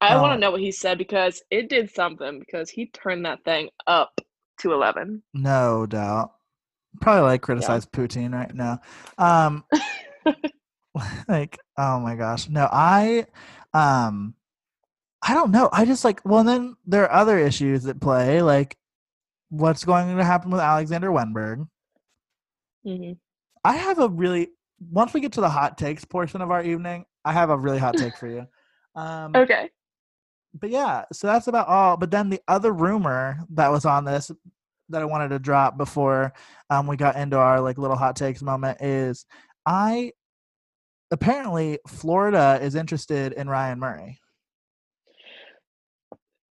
I 0.01 0.21
want 0.21 0.33
to 0.33 0.39
know 0.39 0.51
what 0.51 0.61
he 0.61 0.71
said 0.71 0.99
because 0.99 1.41
it 1.49 1.67
did 1.67 1.89
something 1.89 2.39
because 2.39 2.69
he 2.69 2.87
turned 2.87 3.25
that 3.25 3.43
thing 3.43 3.69
up 3.87 4.21
to 4.59 4.73
eleven. 4.73 5.23
No 5.33 5.87
doubt. 5.87 6.33
Probably 6.99 7.23
like 7.23 7.41
criticize 7.41 7.87
yeah. 7.91 7.99
Putin 7.99 8.33
right 8.33 8.53
now. 8.53 8.79
Um, 9.17 9.63
like 11.27 11.57
oh 11.77 11.99
my 11.99 12.15
gosh 12.15 12.49
no 12.49 12.67
i 12.71 13.25
um 13.73 14.35
I 15.21 15.33
don't 15.33 15.51
know. 15.51 15.69
I 15.71 15.85
just 15.85 16.03
like 16.03 16.21
well, 16.25 16.43
then 16.43 16.75
there 16.85 17.03
are 17.03 17.21
other 17.21 17.37
issues 17.37 17.85
at 17.85 18.01
play, 18.01 18.41
like 18.41 18.75
what's 19.49 19.85
going 19.85 20.17
to 20.17 20.23
happen 20.23 20.49
with 20.49 20.61
Alexander 20.61 21.09
Wennberg. 21.09 21.67
Mm-hmm. 22.85 23.13
I 23.63 23.75
have 23.75 23.99
a 23.99 24.09
really 24.09 24.49
once 24.89 25.13
we 25.13 25.21
get 25.21 25.33
to 25.33 25.41
the 25.41 25.49
hot 25.49 25.77
takes 25.77 26.03
portion 26.05 26.41
of 26.41 26.49
our 26.49 26.63
evening, 26.63 27.05
I 27.23 27.33
have 27.33 27.51
a 27.51 27.57
really 27.57 27.77
hot 27.77 27.97
take 27.97 28.17
for 28.17 28.27
you. 28.27 28.47
Um, 28.93 29.33
okay. 29.33 29.69
But 30.53 30.69
yeah, 30.69 31.05
so 31.13 31.25
that's 31.25 31.47
about 31.47 31.69
all. 31.69 31.95
But 31.95 32.11
then 32.11 32.29
the 32.29 32.41
other 32.49 32.73
rumor 32.73 33.39
that 33.51 33.71
was 33.71 33.85
on 33.85 34.03
this 34.03 34.29
that 34.89 35.01
I 35.01 35.05
wanted 35.05 35.29
to 35.29 35.39
drop 35.39 35.77
before 35.77 36.33
um, 36.69 36.87
we 36.87 36.97
got 36.97 37.15
into 37.15 37.37
our 37.37 37.61
like 37.61 37.77
little 37.77 37.95
hot 37.95 38.17
takes 38.17 38.41
moment 38.41 38.81
is 38.81 39.25
I 39.65 40.11
apparently 41.11 41.79
Florida 41.87 42.59
is 42.61 42.75
interested 42.75 43.33
in 43.33 43.47
Ryan 43.47 43.79
Murray. 43.79 44.19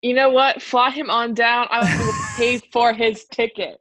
You 0.01 0.13
know 0.13 0.29
what? 0.29 0.61
Fly 0.61 0.91
him 0.91 1.09
on 1.09 1.33
down. 1.33 1.67
I 1.71 1.81
will 1.81 2.13
pay 2.37 2.57
for 2.71 2.93
his 2.93 3.25
ticket. 3.25 3.79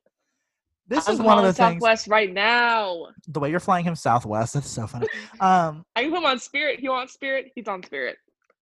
This 0.88 1.06
I'm 1.06 1.14
is 1.14 1.20
one 1.20 1.38
of 1.38 1.44
the 1.44 1.52
Southwest 1.52 2.04
things. 2.04 2.10
right 2.10 2.32
now. 2.32 3.08
The 3.28 3.40
way 3.40 3.50
you're 3.50 3.60
flying 3.60 3.84
him 3.84 3.94
Southwest, 3.94 4.54
that's 4.54 4.70
so 4.70 4.86
funny. 4.86 5.06
Um, 5.40 5.84
I 5.94 6.02
can 6.02 6.10
put 6.10 6.18
him 6.18 6.24
on 6.24 6.38
Spirit. 6.40 6.80
He 6.80 6.88
wants 6.88 7.12
Spirit. 7.12 7.52
He's 7.54 7.68
on 7.68 7.82
Spirit. 7.82 8.16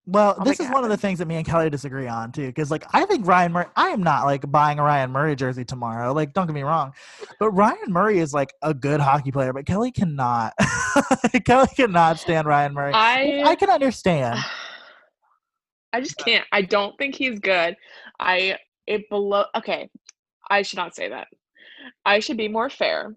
Well, 0.08 0.36
I'll 0.38 0.44
this 0.44 0.60
is 0.60 0.70
one 0.70 0.84
of 0.84 0.90
the 0.90 0.96
things 0.96 1.18
that 1.18 1.26
me 1.26 1.34
and 1.34 1.44
Kelly 1.44 1.68
disagree 1.68 2.06
on 2.06 2.30
too, 2.30 2.46
because 2.46 2.70
like 2.70 2.84
I 2.94 3.04
think 3.06 3.26
Ryan 3.26 3.52
Murray. 3.52 3.66
I 3.74 3.88
am 3.88 4.04
not 4.04 4.24
like 4.24 4.48
buying 4.50 4.78
a 4.78 4.84
Ryan 4.84 5.10
Murray 5.10 5.34
jersey 5.34 5.64
tomorrow. 5.64 6.12
Like, 6.12 6.32
don't 6.32 6.46
get 6.46 6.54
me 6.54 6.62
wrong, 6.62 6.92
but 7.40 7.50
Ryan 7.50 7.88
Murray 7.88 8.20
is 8.20 8.32
like 8.32 8.54
a 8.62 8.72
good 8.72 9.00
hockey 9.00 9.32
player. 9.32 9.52
But 9.52 9.66
Kelly 9.66 9.90
cannot. 9.90 10.54
Kelly 11.44 11.66
cannot 11.74 12.20
stand 12.20 12.46
Ryan 12.46 12.72
Murray. 12.72 12.92
I 12.94 13.42
I 13.44 13.54
can 13.56 13.68
understand. 13.68 14.38
I 15.92 16.00
just 16.00 16.18
can't. 16.18 16.44
I 16.52 16.62
don't 16.62 16.96
think 16.98 17.16
he's 17.16 17.40
good. 17.40 17.74
I 18.20 18.58
it 18.86 19.08
below. 19.10 19.46
Okay, 19.56 19.90
I 20.48 20.62
should 20.62 20.76
not 20.76 20.94
say 20.94 21.08
that. 21.08 21.26
I 22.04 22.20
should 22.20 22.36
be 22.36 22.48
more 22.48 22.70
fair. 22.70 23.16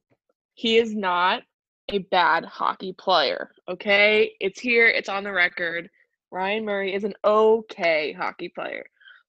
He 0.55 0.77
is 0.77 0.95
not 0.95 1.43
a 1.89 1.99
bad 1.99 2.45
hockey 2.45 2.93
player. 2.93 3.51
Okay, 3.69 4.31
it's 4.39 4.59
here. 4.59 4.87
It's 4.87 5.09
on 5.09 5.23
the 5.23 5.31
record 5.31 5.87
Ryan 6.31 6.65
Murray 6.65 6.93
is 6.93 7.03
an 7.03 7.13
okay 7.23 8.13
hockey 8.13 8.49
player, 8.49 8.85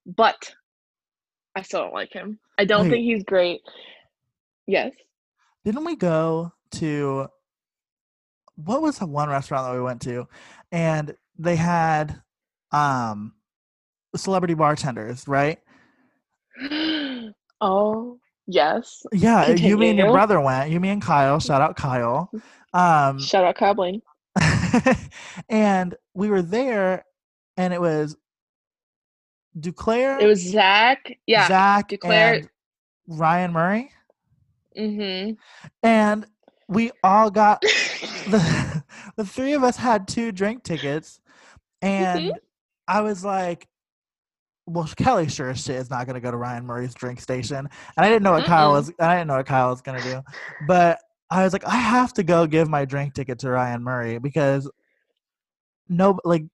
but 0.07 0.53
I 1.57 1.63
still 1.63 1.81
don't 1.81 1.95
like 1.95 2.13
him. 2.13 2.39
I 2.59 2.65
don't 2.65 2.85
Wait. 2.85 2.91
think 2.91 3.05
he's 3.05 3.25
great. 3.25 3.61
Yes. 4.67 4.93
Didn't 5.65 5.85
we 5.85 5.97
go 5.97 6.53
to 6.73 7.29
what 8.57 8.83
was 8.83 8.99
the 8.99 9.07
one 9.07 9.29
restaurant 9.29 9.67
that 9.67 9.75
we 9.75 9.83
went 9.83 10.03
to 10.03 10.29
and 10.71 11.15
they 11.39 11.57
had 11.57 12.21
um 12.73 13.35
celebrity 14.17 14.55
bartenders, 14.55 15.27
right? 15.27 15.59
oh, 17.61 18.19
yes. 18.47 19.03
Yeah, 19.13 19.47
Continue. 19.47 19.69
you 19.71 19.79
me 19.79 19.91
and 19.91 19.99
your 19.99 20.13
brother 20.13 20.41
went. 20.41 20.71
You 20.71 20.81
me 20.81 20.91
and 20.91 21.03
Kyle. 21.03 21.41
Shout 21.41 21.63
out 21.63 21.77
Kyle. 21.77 22.31
Um 22.73 23.19
Shout 23.19 23.45
out 23.45 23.57
Kyle 23.57 23.75
Blaine. 23.75 24.01
and 25.49 25.95
we 26.15 26.29
were 26.29 26.43
there, 26.43 27.05
and 27.57 27.75
it 27.75 27.81
was 27.81 28.17
Duclair. 29.59 30.21
It 30.21 30.27
was 30.27 30.41
Zach. 30.41 31.19
Yeah, 31.27 31.49
Zach 31.49 31.89
Duclair. 31.89 32.49
Ryan 33.09 33.53
Murray. 33.53 33.91
Mm-hmm. 34.77 35.33
And 35.83 36.27
we 36.69 36.93
all 37.03 37.31
got 37.31 37.61
the 38.29 38.85
the 39.17 39.25
three 39.25 39.53
of 39.53 39.65
us 39.65 39.77
had 39.77 40.09
two 40.09 40.33
drink 40.33 40.63
tickets, 40.63 41.21
and 41.83 42.21
mm-hmm. 42.21 42.39
I 42.89 43.01
was 43.03 43.25
like, 43.25 43.69
well, 44.67 44.89
Kelly 44.97 45.29
sure 45.29 45.51
as 45.51 45.65
shit 45.65 45.77
is 45.77 45.91
not 45.91 46.07
going 46.07 46.15
to 46.15 46.21
go 46.21 46.31
to 46.31 46.37
Ryan 46.37 46.65
Murray's 46.65 46.95
drink 46.95 47.21
station, 47.21 47.59
and 47.59 47.69
I 47.97 48.09
didn't 48.09 48.23
know 48.23 48.33
what 48.33 48.45
Mm-mm. 48.45 48.49
Kyle 48.49 48.73
was. 48.73 48.93
I 49.01 49.17
didn't 49.17 49.29
know 49.29 49.37
what 49.37 49.47
Kyle 49.47 49.71
was 49.71 49.83
going 49.83 50.01
to 50.01 50.09
do, 50.09 50.23
but 50.67 51.01
I 51.31 51.45
was 51.45 51.53
like, 51.53 51.67
I 51.67 51.77
have 51.77 52.13
to 52.15 52.23
go 52.23 52.47
give 52.47 52.69
my 52.69 52.85
drink 52.85 53.15
ticket 53.15 53.39
to 53.41 53.51
Ryan 53.51 53.83
Murray 53.83 54.19
because 54.19 54.71
no, 55.89 56.19
like 56.25 56.45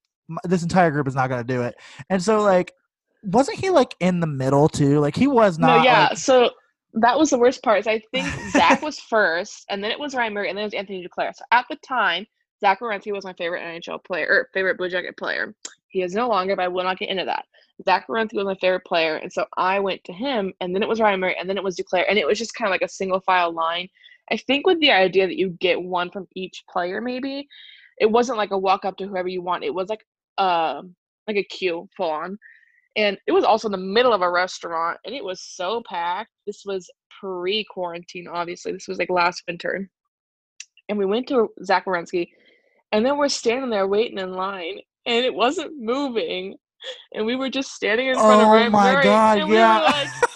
this 0.45 0.63
entire 0.63 0.91
group 0.91 1.09
is 1.09 1.15
not 1.15 1.29
going 1.29 1.45
to 1.45 1.55
do 1.55 1.63
it. 1.63 1.77
And 2.11 2.23
so, 2.23 2.43
like, 2.43 2.73
wasn't 3.23 3.59
he 3.59 3.71
like 3.71 3.95
in 4.01 4.21
the 4.21 4.27
middle 4.27 4.69
too? 4.69 5.01
Like, 5.01 5.17
he 5.17 5.27
was 5.27 5.59
not. 5.59 5.79
No, 5.79 5.83
yeah. 5.85 6.09
Like, 6.09 6.19
so 6.19 6.51
that 6.95 7.19
was 7.19 7.31
the 7.31 7.39
worst 7.39 7.63
part. 7.63 7.81
Is 7.81 7.87
I 7.87 8.03
think 8.13 8.27
Zach 8.51 8.83
was 8.83 8.99
first, 8.99 9.65
and 9.71 9.83
then 9.83 9.91
it 9.91 9.99
was 9.99 10.15
Ryan 10.15 10.35
Murray, 10.35 10.49
and 10.49 10.57
then 10.57 10.63
it 10.63 10.67
was 10.67 10.75
Anthony 10.75 11.07
Duclair. 11.07 11.35
So 11.35 11.45
at 11.53 11.67
the 11.71 11.77
time, 11.77 12.27
Zach 12.61 12.81
Werenski 12.81 13.13
was 13.13 13.25
my 13.25 13.35
favorite 13.35 13.63
NHL 13.63 14.05
player 14.05 14.27
or 14.29 14.49
favorite 14.53 14.79
Blue 14.79 14.89
Jacket 14.89 15.17
player. 15.17 15.55
He 15.89 16.03
is 16.03 16.15
no 16.15 16.29
longer, 16.29 16.57
but 16.57 16.65
I 16.65 16.69
will 16.69 16.85
not 16.85 16.99
get 16.99 17.09
into 17.09 17.25
that. 17.25 17.45
Zach 17.85 18.09
Werenski 18.09 18.35
was 18.35 18.47
my 18.47 18.57
favorite 18.57 18.85
player, 18.85 19.17
and 19.17 19.33
so 19.33 19.45
I 19.57 19.79
went 19.79 20.03
to 20.05 20.13
him, 20.13 20.53
and 20.61 20.75
then 20.75 20.83
it 20.83 20.89
was 20.89 21.01
Ryan 21.01 21.21
Murray, 21.21 21.37
and 21.39 21.49
then 21.49 21.59
it 21.59 21.65
was 21.65 21.77
Duclair, 21.77 22.05
and 22.09 22.19
it 22.19 22.27
was 22.27 22.39
just 22.39 22.55
kind 22.55 22.69
of 22.69 22.73
like 22.73 22.83
a 22.83 22.89
single 22.89 23.21
file 23.21 23.53
line. 23.53 23.89
I 24.31 24.37
think 24.37 24.67
with 24.67 24.81
the 24.81 24.91
idea 24.91 25.27
that 25.27 25.37
you 25.37 25.51
get 25.61 25.81
one 25.81 26.11
from 26.11 26.27
each 26.35 26.65
player, 26.71 27.01
maybe 27.01 27.47
it 27.99 28.11
wasn't 28.11 28.39
like 28.39 28.51
a 28.51 28.59
walk 28.59 28.85
up 28.85 28.97
to 28.99 29.07
whoever 29.07 29.29
you 29.29 29.43
want. 29.43 29.65
It 29.65 29.75
was 29.75 29.89
like 29.89 30.05
uh 30.39 30.83
like 31.27 31.37
a 31.37 31.45
queue 31.45 31.89
full 31.97 32.11
on, 32.11 32.39
and 32.97 33.19
it 33.27 33.33
was 33.33 33.45
also 33.45 33.69
in 33.69 33.73
the 33.73 33.79
middle 33.79 34.13
of 34.13 34.23
a 34.23 34.31
restaurant, 34.31 34.99
and 35.05 35.15
it 35.15 35.25
was 35.25 35.41
so 35.43 35.83
packed. 35.89 36.31
This 36.47 36.63
was 36.65 36.91
pre 37.21 37.65
quarantine, 37.71 38.29
obviously. 38.29 38.73
This 38.73 38.89
was 38.89 38.99
like 38.99 39.11
last 39.11 39.43
winter, 39.49 39.89
and 40.89 40.99
we 40.99 41.07
went 41.07 41.29
to 41.29 41.49
Zach 41.65 41.87
Werenski, 41.87 42.29
and 42.93 43.05
then 43.05 43.17
we're 43.17 43.29
standing 43.29 43.71
there 43.71 43.87
waiting 43.87 44.19
in 44.19 44.33
line, 44.33 44.79
and 45.07 45.25
it 45.25 45.35
wasn't 45.35 45.73
moving, 45.79 46.57
and 47.13 47.27
we 47.27 47.37
were 47.37 47.51
just 47.51 47.73
standing 47.73 48.09
in 48.09 48.15
front 48.15 48.43
oh 48.43 48.45
of 48.45 48.49
Ryan 48.49 48.67
Oh 48.69 48.71
my 48.71 49.03
god! 49.03 49.39
yeah. 49.39 49.45
We 49.45 49.57
like, 49.57 50.09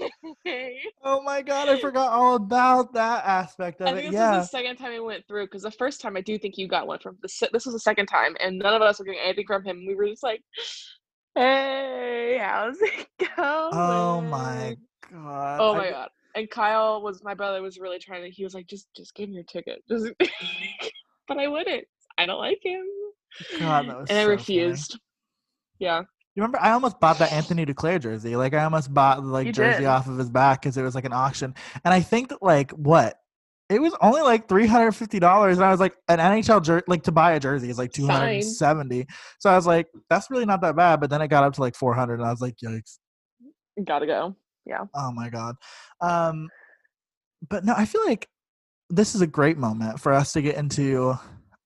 oh 1.02 1.22
my 1.22 1.42
god, 1.42 1.68
I 1.68 1.78
forgot 1.80 2.12
all 2.12 2.36
about 2.36 2.92
that 2.94 3.24
aspect 3.24 3.80
of 3.80 3.88
I 3.88 3.92
think 3.92 4.08
it. 4.08 4.10
This 4.10 4.14
yeah. 4.14 4.36
was 4.38 4.46
the 4.46 4.58
second 4.58 4.76
time 4.76 4.92
we 4.92 5.00
went 5.00 5.26
through 5.26 5.46
because 5.46 5.62
the 5.62 5.70
first 5.70 6.00
time 6.00 6.16
I 6.16 6.20
do 6.20 6.38
think 6.38 6.58
you 6.58 6.68
got 6.68 6.86
one 6.86 6.98
from 6.98 7.18
the. 7.22 7.48
This 7.52 7.66
was 7.66 7.74
the 7.74 7.80
second 7.80 8.06
time, 8.06 8.36
and 8.40 8.58
none 8.58 8.74
of 8.74 8.82
us 8.82 8.98
were 8.98 9.04
getting 9.04 9.20
anything 9.20 9.46
from 9.46 9.64
him. 9.64 9.84
We 9.86 9.94
were 9.94 10.06
just 10.06 10.22
like, 10.22 10.42
"Hey, 11.34 12.38
how's 12.40 12.76
it 12.80 13.08
going?" 13.18 13.28
Oh 13.36 14.20
my 14.20 14.76
god. 15.12 15.58
Oh 15.60 15.74
my 15.74 15.88
I, 15.88 15.90
god. 15.90 16.08
And 16.34 16.50
Kyle 16.50 17.02
was 17.02 17.22
my 17.24 17.34
brother 17.34 17.62
was 17.62 17.78
really 17.78 17.98
trying 17.98 18.22
to. 18.22 18.30
He 18.30 18.44
was 18.44 18.54
like, 18.54 18.66
"Just, 18.66 18.88
just 18.94 19.14
give 19.14 19.28
me 19.28 19.36
your 19.36 19.44
ticket." 19.44 19.82
Just, 19.88 20.12
but 21.26 21.38
I 21.38 21.48
wouldn't. 21.48 21.84
I 22.18 22.26
don't 22.26 22.38
like 22.38 22.60
him. 22.62 22.84
God, 23.58 23.88
that 23.88 23.98
was. 24.00 24.10
And 24.10 24.18
I 24.18 24.22
refused. 24.22 24.92
Funny. 24.92 25.00
Yeah. 25.78 26.02
You 26.38 26.42
remember 26.42 26.60
I 26.62 26.70
almost 26.70 27.00
bought 27.00 27.18
that 27.18 27.32
Anthony 27.32 27.66
Duclair 27.66 28.00
jersey. 28.00 28.36
Like 28.36 28.54
I 28.54 28.62
almost 28.62 28.94
bought 28.94 29.24
like 29.24 29.48
you 29.48 29.52
jersey 29.52 29.80
did. 29.80 29.86
off 29.86 30.06
of 30.06 30.18
his 30.18 30.30
back 30.30 30.62
because 30.62 30.76
it 30.76 30.82
was 30.82 30.94
like 30.94 31.04
an 31.04 31.12
auction. 31.12 31.52
And 31.84 31.92
I 31.92 31.98
think 31.98 32.28
that 32.28 32.40
like 32.40 32.70
what? 32.70 33.16
It 33.68 33.82
was 33.82 33.92
only 34.00 34.20
like 34.20 34.48
three 34.48 34.68
hundred 34.68 34.92
fifty 34.92 35.18
dollars, 35.18 35.58
and 35.58 35.64
I 35.64 35.72
was 35.72 35.80
like, 35.80 35.96
an 36.06 36.20
NHL 36.20 36.62
jersey, 36.62 36.84
like 36.86 37.02
to 37.02 37.12
buy 37.12 37.32
a 37.32 37.40
jersey 37.40 37.70
is 37.70 37.76
like 37.76 37.90
two 37.90 38.06
hundred 38.06 38.34
and 38.34 38.44
seventy. 38.44 39.08
So 39.40 39.50
I 39.50 39.56
was 39.56 39.66
like, 39.66 39.88
that's 40.08 40.30
really 40.30 40.46
not 40.46 40.60
that 40.60 40.76
bad. 40.76 41.00
But 41.00 41.10
then 41.10 41.22
it 41.22 41.26
got 41.26 41.42
up 41.42 41.54
to 41.54 41.60
like 41.60 41.74
four 41.74 41.92
hundred, 41.92 42.20
and 42.20 42.28
I 42.28 42.30
was 42.30 42.40
like, 42.40 42.54
yikes. 42.64 42.98
Gotta 43.84 44.06
go. 44.06 44.36
Yeah. 44.64 44.84
Oh 44.94 45.10
my 45.10 45.30
god. 45.30 45.56
Um, 46.00 46.50
but 47.50 47.64
no, 47.64 47.74
I 47.76 47.84
feel 47.84 48.06
like 48.06 48.28
this 48.90 49.16
is 49.16 49.22
a 49.22 49.26
great 49.26 49.58
moment 49.58 49.98
for 49.98 50.12
us 50.12 50.34
to 50.34 50.40
get 50.40 50.54
into 50.54 51.18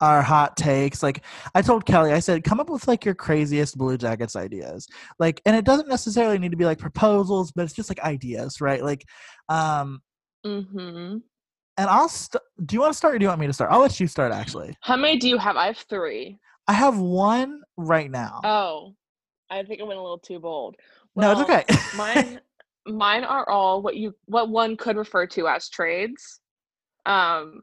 our 0.02 0.20
hot 0.20 0.56
takes. 0.56 1.02
Like 1.02 1.22
I 1.54 1.62
told 1.62 1.86
Kelly, 1.86 2.12
I 2.12 2.18
said, 2.18 2.44
come 2.44 2.60
up 2.60 2.68
with 2.68 2.86
like 2.88 3.04
your 3.04 3.14
craziest 3.14 3.78
Blue 3.78 3.96
Jackets 3.96 4.34
ideas. 4.34 4.88
Like, 5.18 5.40
and 5.46 5.56
it 5.56 5.64
doesn't 5.64 5.88
necessarily 5.88 6.38
need 6.38 6.50
to 6.50 6.56
be 6.56 6.64
like 6.64 6.78
proposals, 6.78 7.52
but 7.52 7.62
it's 7.62 7.72
just 7.72 7.88
like 7.88 8.00
ideas, 8.00 8.60
right? 8.60 8.82
Like, 8.82 9.06
um, 9.48 10.02
mm-hmm. 10.44 11.18
And 11.78 11.88
I'll. 11.88 12.08
St- 12.08 12.42
do 12.66 12.74
you 12.74 12.80
want 12.80 12.92
to 12.92 12.96
start, 12.96 13.14
or 13.14 13.18
do 13.18 13.22
you 13.22 13.28
want 13.28 13.40
me 13.40 13.46
to 13.46 13.52
start? 13.52 13.70
I'll 13.72 13.80
let 13.80 13.98
you 13.98 14.06
start. 14.06 14.30
Actually, 14.30 14.76
how 14.82 14.94
many 14.94 15.16
do 15.16 15.26
you 15.26 15.38
have? 15.38 15.56
I 15.56 15.66
have 15.66 15.78
three. 15.78 16.38
I 16.68 16.74
have 16.74 16.98
one 16.98 17.62
right 17.78 18.10
now. 18.10 18.42
Oh, 18.44 18.94
I 19.48 19.62
think 19.62 19.80
I 19.80 19.84
went 19.84 19.98
a 19.98 20.02
little 20.02 20.18
too 20.18 20.38
bold. 20.38 20.76
Well, 21.14 21.34
no, 21.34 21.40
it's 21.40 21.50
okay. 21.50 21.96
mine, 21.96 22.40
mine 22.86 23.24
are 23.24 23.48
all 23.48 23.80
what 23.80 23.96
you 23.96 24.14
what 24.26 24.50
one 24.50 24.76
could 24.76 24.98
refer 24.98 25.26
to 25.28 25.48
as 25.48 25.70
trades. 25.70 26.40
Um, 27.06 27.62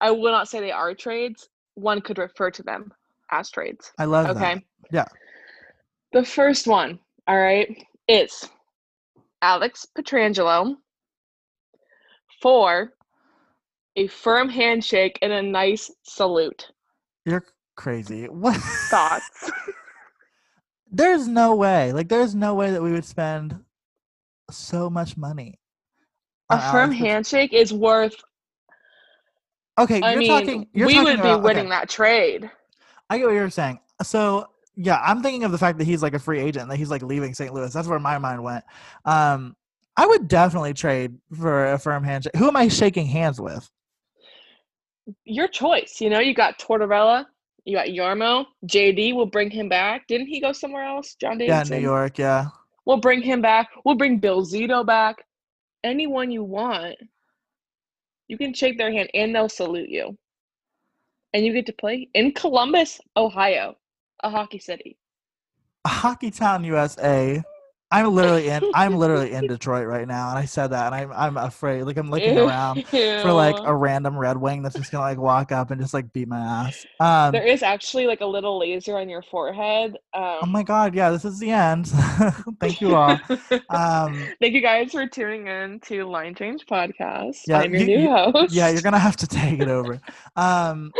I 0.00 0.10
will 0.10 0.32
not 0.32 0.48
say 0.48 0.58
they 0.58 0.72
are 0.72 0.92
trades 0.92 1.48
one 1.76 2.00
could 2.00 2.18
refer 2.18 2.50
to 2.50 2.62
them 2.62 2.92
as 3.30 3.50
trades. 3.50 3.92
I 3.98 4.06
love 4.06 4.28
okay? 4.30 4.54
that. 4.54 4.62
Yeah. 4.90 5.04
The 6.12 6.24
first 6.24 6.66
one, 6.66 6.98
all 7.28 7.38
right, 7.38 7.84
is 8.08 8.48
Alex 9.42 9.86
Pietrangelo 9.96 10.74
for 12.40 12.92
a 13.96 14.06
firm 14.08 14.48
handshake 14.48 15.18
and 15.22 15.32
a 15.32 15.42
nice 15.42 15.90
salute. 16.02 16.70
You're 17.24 17.44
crazy. 17.76 18.26
What 18.26 18.56
thoughts? 18.56 19.50
there's 20.90 21.28
no 21.28 21.54
way. 21.54 21.92
Like 21.92 22.08
there's 22.08 22.34
no 22.34 22.54
way 22.54 22.70
that 22.70 22.82
we 22.82 22.92
would 22.92 23.04
spend 23.04 23.58
so 24.50 24.88
much 24.88 25.16
money. 25.16 25.58
A 26.50 26.58
firm 26.70 26.90
Alex 26.90 26.98
handshake 26.98 27.52
is 27.52 27.72
worth 27.72 28.14
Okay, 29.78 30.00
I 30.00 30.12
you're 30.12 30.20
mean, 30.20 30.28
talking. 30.28 30.66
You're 30.72 30.86
we 30.86 30.94
talking 30.94 31.04
would 31.10 31.20
about, 31.20 31.38
be 31.38 31.44
winning 31.44 31.66
okay. 31.66 31.70
that 31.70 31.88
trade. 31.88 32.50
I 33.10 33.18
get 33.18 33.26
what 33.26 33.34
you're 33.34 33.50
saying. 33.50 33.78
So 34.02 34.48
Yeah, 34.76 35.00
I'm 35.02 35.22
thinking 35.22 35.44
of 35.44 35.52
the 35.52 35.58
fact 35.58 35.78
that 35.78 35.84
he's 35.84 36.02
like 36.02 36.14
a 36.14 36.18
free 36.18 36.40
agent, 36.40 36.68
that 36.68 36.76
he's 36.76 36.90
like 36.90 37.02
leaving 37.02 37.34
St. 37.34 37.52
Louis. 37.52 37.72
That's 37.72 37.88
where 37.88 37.98
my 37.98 38.18
mind 38.18 38.42
went. 38.42 38.64
Um, 39.04 39.56
I 39.96 40.06
would 40.06 40.28
definitely 40.28 40.74
trade 40.74 41.16
for 41.38 41.72
a 41.72 41.78
firm 41.78 42.04
handshake. 42.04 42.36
Who 42.36 42.48
am 42.48 42.56
I 42.56 42.68
shaking 42.68 43.06
hands 43.06 43.40
with? 43.40 43.68
Your 45.24 45.48
choice. 45.48 46.00
You 46.00 46.10
know, 46.10 46.18
you 46.18 46.34
got 46.34 46.58
Tortorella, 46.58 47.24
you 47.64 47.74
got 47.76 47.86
Jarmo. 47.86 48.46
JD 48.66 49.14
will 49.14 49.26
bring 49.26 49.50
him 49.50 49.68
back. 49.68 50.06
Didn't 50.06 50.26
he 50.26 50.40
go 50.40 50.52
somewhere 50.52 50.84
else? 50.84 51.16
John 51.20 51.38
Davidson. 51.38 51.72
Yeah, 51.72 51.78
New 51.78 51.82
York. 51.82 52.18
Yeah. 52.18 52.48
We'll 52.84 52.98
bring 52.98 53.22
him 53.22 53.40
back. 53.40 53.68
We'll 53.84 53.96
bring 53.96 54.18
Bill 54.18 54.44
Zito 54.44 54.86
back. 54.86 55.16
Anyone 55.82 56.30
you 56.30 56.44
want, 56.44 56.96
you 58.28 58.38
can 58.38 58.52
shake 58.52 58.78
their 58.78 58.92
hand 58.92 59.10
and 59.14 59.34
they'll 59.34 59.48
salute 59.48 59.88
you. 59.88 60.16
And 61.32 61.44
you 61.44 61.52
get 61.52 61.66
to 61.66 61.72
play 61.72 62.08
in 62.14 62.32
Columbus, 62.32 63.00
Ohio, 63.16 63.76
a 64.22 64.30
hockey 64.30 64.58
city. 64.58 64.96
A 65.84 65.88
hockey 65.88 66.30
Town, 66.30 66.64
USA. 66.64 67.42
I'm 67.90 68.14
literally 68.14 68.48
in. 68.48 68.62
I'm 68.74 68.96
literally 68.96 69.32
in 69.32 69.46
Detroit 69.46 69.86
right 69.86 70.06
now, 70.06 70.30
and 70.30 70.38
I 70.38 70.44
said 70.44 70.68
that, 70.68 70.92
and 70.92 70.94
I'm 70.94 71.12
I'm 71.12 71.36
afraid. 71.36 71.84
Like 71.84 71.96
I'm 71.96 72.10
looking 72.10 72.36
around 72.38 72.86
for 72.86 73.32
like 73.32 73.56
a 73.64 73.74
random 73.74 74.18
Red 74.18 74.36
Wing 74.36 74.62
that's 74.62 74.74
just 74.74 74.90
gonna 74.90 75.04
like 75.04 75.18
walk 75.18 75.52
up 75.52 75.70
and 75.70 75.80
just 75.80 75.94
like 75.94 76.12
beat 76.12 76.28
my 76.28 76.38
ass. 76.38 76.84
Um, 77.00 77.32
there 77.32 77.46
is 77.46 77.62
actually 77.62 78.06
like 78.06 78.20
a 78.20 78.26
little 78.26 78.58
laser 78.58 78.98
on 78.98 79.08
your 79.08 79.22
forehead. 79.22 79.92
Um, 80.14 80.38
oh 80.42 80.46
my 80.46 80.62
god! 80.62 80.94
Yeah, 80.94 81.10
this 81.10 81.24
is 81.24 81.38
the 81.38 81.50
end. 81.50 81.86
Thank 82.60 82.80
you 82.80 82.94
all. 82.94 83.18
Um, 83.70 84.26
Thank 84.40 84.54
you 84.54 84.60
guys 84.60 84.92
for 84.92 85.06
tuning 85.06 85.46
in 85.46 85.80
to 85.80 86.04
Line 86.04 86.34
Change 86.34 86.66
Podcast. 86.66 87.40
Yeah, 87.46 87.60
I'm 87.60 87.72
your 87.72 87.82
you, 87.82 87.98
new 87.98 88.08
host. 88.08 88.52
Yeah, 88.52 88.68
you're 88.68 88.82
gonna 88.82 88.98
have 88.98 89.16
to 89.16 89.26
take 89.26 89.60
it 89.60 89.68
over. 89.68 90.00
Um, 90.34 90.92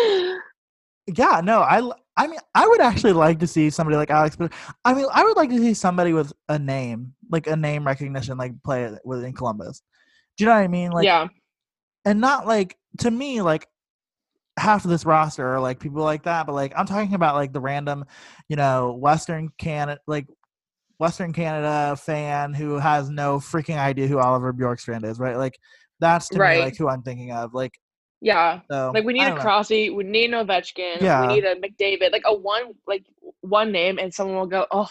yeah, 1.07 1.40
no, 1.42 1.61
I 1.61 1.90
I 2.16 2.26
mean, 2.26 2.40
I 2.54 2.66
would 2.66 2.80
actually 2.80 3.12
like 3.12 3.38
to 3.40 3.46
see 3.46 3.70
somebody 3.70 3.96
like 3.96 4.11
Alex, 4.11 4.36
but 4.36 4.52
I 4.84 4.94
mean, 4.94 5.07
I 5.12 5.22
would 5.24 5.36
like 5.36 5.50
to 5.50 5.59
see 5.59 5.74
somebody 5.74 6.12
with 6.12 6.32
a 6.48 6.59
name, 6.59 7.14
like 7.30 7.46
a 7.46 7.57
name 7.57 7.86
recognition, 7.86 8.38
like 8.38 8.52
play 8.64 8.84
it 8.84 8.98
within 9.04 9.32
Columbus. 9.32 9.82
Do 10.36 10.44
you 10.44 10.50
know 10.50 10.57
what 10.57 10.64
I 10.64 10.68
mean? 10.68 10.90
Like, 10.90 11.04
yeah, 11.04 11.28
and 12.04 12.20
not 12.20 12.46
like 12.46 12.76
to 12.98 13.11
me, 13.11 13.42
like 13.42 13.66
half 14.59 14.84
of 14.84 14.90
this 14.90 15.04
roster 15.04 15.46
are 15.54 15.61
like 15.61 15.78
people 15.78 16.02
like 16.02 16.24
that, 16.24 16.46
but 16.46 16.54
like 16.54 16.72
I'm 16.76 16.86
talking 16.86 17.14
about 17.14 17.34
like 17.34 17.52
the 17.52 17.61
random, 17.61 18.04
you 18.48 18.57
know, 18.57 18.92
Western 18.92 19.50
Canada, 19.59 20.00
like 20.07 20.26
Western 20.98 21.32
Canada 21.32 21.96
fan 21.96 22.54
who 22.54 22.78
has 22.78 23.11
no 23.11 23.38
freaking 23.38 23.76
idea 23.76 24.07
who 24.07 24.18
Oliver 24.18 24.52
Bjorkstrand 24.52 25.04
is, 25.04 25.18
right? 25.18 25.36
Like 25.36 25.59
that's 26.00 26.28
to 26.30 26.38
right. 26.38 26.59
me 26.59 26.64
like 26.64 26.76
who 26.76 26.88
I'm 26.88 27.02
thinking 27.02 27.32
of. 27.32 27.52
Like 27.52 27.78
yeah. 28.20 28.60
So, 28.70 28.92
like 28.94 29.04
we 29.04 29.12
need 29.12 29.26
a 29.26 29.36
Crosby, 29.36 29.90
we 29.90 30.04
need 30.04 30.32
an 30.32 30.46
Ovechkin, 30.46 31.00
yeah. 31.00 31.26
we 31.26 31.34
need 31.34 31.44
a 31.44 31.54
McDavid, 31.56 32.12
like 32.12 32.22
a 32.24 32.34
one 32.34 32.72
like 32.86 33.04
one 33.40 33.72
name 33.72 33.98
and 33.98 34.12
someone 34.12 34.36
will 34.36 34.46
go, 34.46 34.66
Oh, 34.70 34.88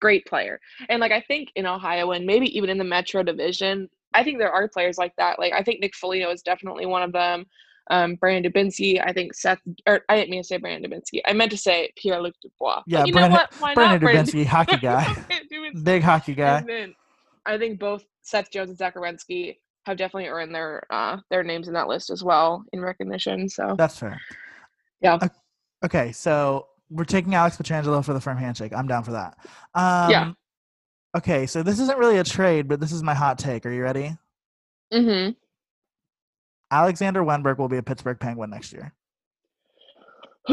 great 0.00 0.26
player. 0.26 0.60
And 0.88 1.00
like 1.00 1.12
I 1.12 1.20
think 1.20 1.50
in 1.56 1.66
Ohio 1.66 2.12
and 2.12 2.26
maybe 2.26 2.56
even 2.56 2.70
in 2.70 2.78
the 2.78 2.84
Metro 2.84 3.22
division, 3.22 3.88
I 4.14 4.24
think 4.24 4.38
there 4.38 4.52
are 4.52 4.68
players 4.68 4.98
like 4.98 5.14
that. 5.16 5.38
Like 5.38 5.52
I 5.52 5.62
think 5.62 5.80
Nick 5.80 5.94
Foligno 5.94 6.30
is 6.30 6.42
definitely 6.42 6.86
one 6.86 7.02
of 7.02 7.12
them. 7.12 7.46
Um, 7.88 8.16
Brandon 8.16 8.50
Dubinsky, 8.50 9.00
I 9.00 9.12
think 9.12 9.32
Seth, 9.32 9.60
or 9.86 10.00
I 10.08 10.16
didn't 10.16 10.30
mean 10.30 10.42
to 10.42 10.46
say 10.46 10.56
Brandon 10.56 10.90
Dubinsky. 10.90 11.20
I 11.24 11.32
meant 11.32 11.52
to 11.52 11.56
say 11.56 11.92
Pierre 11.96 12.20
Luc 12.20 12.34
Dubois. 12.42 12.82
Yeah, 12.86 13.00
but 13.00 13.06
you 13.06 13.12
Brandon, 13.12 13.30
know 13.30 13.36
what? 13.36 13.54
Why 13.60 13.74
Brandon 13.74 14.02
not? 14.02 14.10
Dubinsky, 14.10 14.32
Brandon 14.32 14.46
hockey 14.46 14.76
guy, 14.78 15.16
big 15.84 16.02
hockey 16.02 16.34
guy. 16.34 16.94
I 17.46 17.58
think 17.58 17.78
both 17.78 18.04
Seth 18.22 18.50
Jones 18.50 18.70
and 18.70 18.78
Zach 18.78 18.96
Werenski 18.96 19.58
have 19.86 19.96
definitely 19.96 20.28
earned 20.28 20.54
their 20.54 20.82
uh 20.90 21.18
their 21.30 21.44
names 21.44 21.68
in 21.68 21.74
that 21.74 21.86
list 21.86 22.10
as 22.10 22.22
well 22.22 22.64
in 22.72 22.80
recognition. 22.80 23.48
So 23.48 23.74
that's 23.78 23.98
fair. 23.98 24.20
Yeah. 25.00 25.18
Okay, 25.84 26.10
so 26.12 26.66
we're 26.90 27.04
taking 27.04 27.34
Alex 27.34 27.56
Pietrangelo 27.56 28.04
for 28.04 28.12
the 28.12 28.20
firm 28.20 28.36
handshake. 28.36 28.72
I'm 28.74 28.88
down 28.88 29.04
for 29.04 29.12
that. 29.12 29.36
Um, 29.74 30.10
yeah. 30.10 30.32
Okay, 31.16 31.46
so 31.46 31.62
this 31.62 31.78
isn't 31.78 31.98
really 31.98 32.18
a 32.18 32.24
trade, 32.24 32.68
but 32.68 32.80
this 32.80 32.92
is 32.92 33.02
my 33.02 33.14
hot 33.14 33.38
take. 33.38 33.64
Are 33.66 33.70
you 33.70 33.82
ready? 33.82 34.16
Mm-hmm. 34.92 35.32
Alexander 36.70 37.22
Wennberg 37.22 37.58
will 37.58 37.68
be 37.68 37.76
a 37.76 37.82
Pittsburgh 37.82 38.18
Penguin 38.18 38.50
next 38.50 38.72
year. 38.72 38.92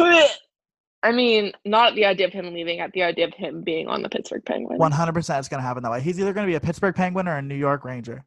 I 1.03 1.11
mean, 1.11 1.51
not 1.65 1.95
the 1.95 2.05
idea 2.05 2.27
of 2.27 2.33
him 2.33 2.53
leaving, 2.53 2.79
at 2.79 2.93
the 2.93 3.03
idea 3.03 3.25
of 3.25 3.33
him 3.33 3.61
being 3.61 3.87
on 3.87 4.01
the 4.01 4.09
Pittsburgh 4.09 4.45
Penguins. 4.45 4.79
100% 4.79 5.39
it's 5.39 5.49
going 5.49 5.61
to 5.61 5.67
happen 5.67 5.83
that 5.83 5.91
way. 5.91 6.01
He's 6.01 6.19
either 6.19 6.31
going 6.31 6.45
to 6.47 6.51
be 6.51 6.55
a 6.55 6.61
Pittsburgh 6.61 6.95
Penguin 6.95 7.27
or 7.27 7.37
a 7.37 7.41
New 7.41 7.55
York 7.55 7.83
Ranger. 7.83 8.23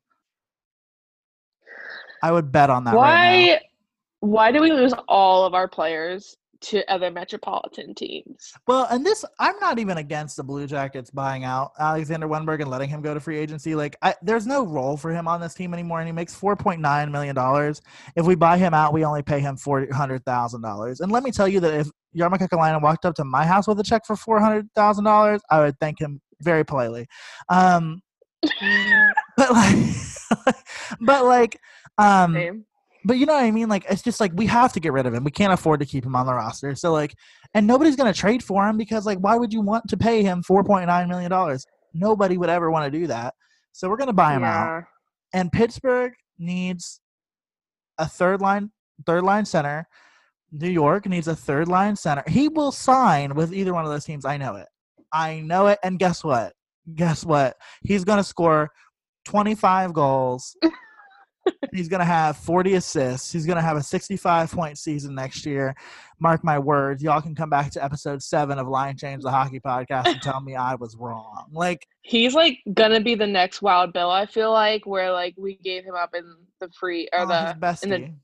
I 2.23 2.33
would 2.33 2.53
bet 2.53 2.71
on 2.71 2.85
that. 2.85 2.95
Why? 2.95 3.53
Right 3.53 3.61
why 4.21 4.53
do 4.53 4.61
we 4.61 4.73
lose 4.73 4.93
all 5.09 5.45
of 5.45 5.55
our 5.55 5.69
players 5.69 6.37
to 6.59 6.91
other 6.91 7.11
metropolitan 7.11 7.95
teams? 7.95 8.53
Well, 8.67 8.87
and 8.91 9.05
this, 9.05 9.25
I'm 9.39 9.59
not 9.61 9.79
even 9.79 9.99
against 9.99 10.37
the 10.37 10.43
Blue 10.43 10.67
Jackets 10.67 11.11
buying 11.11 11.45
out 11.45 11.73
Alexander 11.79 12.27
Wennberg 12.27 12.61
and 12.61 12.71
letting 12.71 12.89
him 12.89 13.03
go 13.03 13.13
to 13.15 13.21
free 13.21 13.39
agency. 13.39 13.75
Like, 13.75 13.97
I, 14.03 14.15
there's 14.23 14.47
no 14.47 14.65
role 14.65 14.97
for 14.97 15.13
him 15.13 15.29
on 15.29 15.41
this 15.41 15.55
team 15.55 15.75
anymore, 15.75 16.01
and 16.01 16.09
he 16.09 16.13
makes 16.13 16.35
4.9 16.35 17.11
million 17.11 17.35
dollars. 17.35 17.83
If 18.17 18.27
we 18.27 18.35
buy 18.35 18.57
him 18.57 18.73
out, 18.75 18.95
we 18.95 19.05
only 19.05 19.23
pay 19.23 19.41
him 19.41 19.57
four 19.57 19.87
hundred 19.93 20.25
thousand 20.25 20.63
dollars. 20.63 21.01
And 21.01 21.13
let 21.13 21.23
me 21.23 21.31
tell 21.31 21.47
you 21.47 21.61
that 21.61 21.75
if 21.75 21.89
Jarmo 22.17 22.39
Kekalainen 22.39 22.83
walked 22.83 23.05
up 23.05 23.15
to 23.17 23.25
my 23.25 23.45
house 23.45 23.69
with 23.69 23.79
a 23.79 23.85
check 23.85 24.07
for 24.07 24.17
four 24.17 24.41
hundred 24.41 24.69
thousand 24.75 25.05
dollars, 25.05 25.43
I 25.51 25.61
would 25.61 25.79
thank 25.79 26.01
him 26.01 26.21
very 26.41 26.65
politely. 26.65 27.07
Um, 27.51 28.01
but 29.37 29.53
like, 29.53 29.77
but 31.01 31.25
like 31.25 31.61
um, 31.99 32.35
Same. 32.35 32.65
but 33.05 33.19
you 33.19 33.27
know 33.27 33.35
what 33.35 33.45
I 33.45 33.51
mean? 33.51 33.69
Like, 33.69 33.85
it's 33.89 34.03
just 34.03 34.21
like 34.21 34.33
we 34.35 34.47
have 34.47 34.73
to 34.75 34.81
get 34.81 34.93
rid 34.93 35.07
of 35.07 35.15
him. 35.15 35.25
We 35.25 35.31
can't 35.31 35.53
afford 35.53 35.81
to 35.81 35.87
keep 35.87 36.05
him 36.05 36.17
on 36.17 36.27
the 36.27 36.35
roster. 36.35 36.75
So 36.75 36.93
like, 36.93 37.15
and 37.55 37.67
nobody's 37.67 37.97
gonna 37.97 38.13
trade 38.13 38.43
for 38.43 38.67
him 38.67 38.77
because 38.77 39.07
like, 39.07 39.19
why 39.19 39.37
would 39.37 39.53
you 39.53 39.61
want 39.61 39.89
to 39.89 39.97
pay 39.97 40.23
him 40.23 40.43
four 40.43 40.65
point 40.65 40.87
nine 40.87 41.09
million 41.09 41.31
dollars? 41.31 41.67
Nobody 41.95 42.37
would 42.37 42.51
ever 42.51 42.71
want 42.71 42.91
to 42.93 42.99
do 42.99 43.07
that. 43.07 43.35
So 43.73 43.89
we're 43.89 43.97
gonna 43.97 44.13
buy 44.13 44.35
him 44.35 44.43
yeah. 44.43 44.77
out. 44.77 44.85
And 45.33 45.53
Pittsburgh 45.53 46.13
needs 46.39 47.01
a 47.99 48.07
third 48.07 48.41
line, 48.41 48.71
third 49.07 49.25
line 49.25 49.45
center. 49.45 49.87
New 50.53 50.71
York 50.71 51.07
needs 51.07 51.29
a 51.29 51.37
third 51.37 51.69
line 51.69 51.97
center. 51.97 52.23
He 52.27 52.49
will 52.49 52.73
sign 52.73 53.35
with 53.35 53.53
either 53.53 53.75
one 53.75 53.85
of 53.85 53.91
those 53.91 54.05
teams. 54.05 54.25
I 54.25 54.37
know 54.37 54.57
it. 54.57 54.69
I 55.13 55.41
know 55.41 55.67
it. 55.69 55.79
And 55.83 55.99
guess 55.99 56.23
what? 56.23 56.53
Guess 56.95 57.25
what? 57.25 57.57
He's 57.83 58.05
going 58.05 58.19
to 58.19 58.25
score 58.25 58.71
25 59.25 59.93
goals 59.93 60.57
he's 61.73 61.89
going 61.89 62.01
to 62.01 62.07
have 62.07 62.37
40 62.39 62.75
assists. 62.75 63.33
He's 63.33 63.47
going 63.47 63.57
to 63.57 63.63
have 63.63 63.77
a 63.77 63.83
65 63.83 64.51
point 64.51 64.79
season 64.79 65.15
next 65.15 65.47
year. 65.47 65.75
Mark 66.19 66.43
my 66.43 66.59
words. 66.59 67.03
Y'all 67.03 67.21
can 67.21 67.35
come 67.35 67.51
back 67.51 67.71
to 67.73 67.85
episode 67.85 68.23
seven 68.23 68.59
of 68.59 68.67
Line 68.67 68.97
Change 68.97 69.23
the 69.23 69.31
Hockey 69.31 69.61
Podcast 69.61 70.07
and 70.07 70.23
tell 70.23 70.41
me 70.41 70.55
I 70.57 70.75
was 70.75 70.97
wrong. 70.97 71.47
Like 71.53 71.87
he's 72.03 72.35
like 72.35 72.59
gonna 72.73 73.01
be 73.01 73.15
the 73.15 73.27
next 73.27 73.61
Wild 73.61 73.93
Bill. 73.93 74.11
I 74.11 74.27
feel 74.27 74.53
like 74.53 74.87
where 74.87 75.13
like 75.13 75.35
we 75.37 75.57
gave 75.57 75.85
him 75.85 75.95
up 75.95 76.15
in 76.15 76.25
the 76.61 76.71
free 76.79 77.09
or 77.13 77.21
oh, 77.21 77.27
the 77.27 77.79
in 77.83 77.91
the 77.91 78.15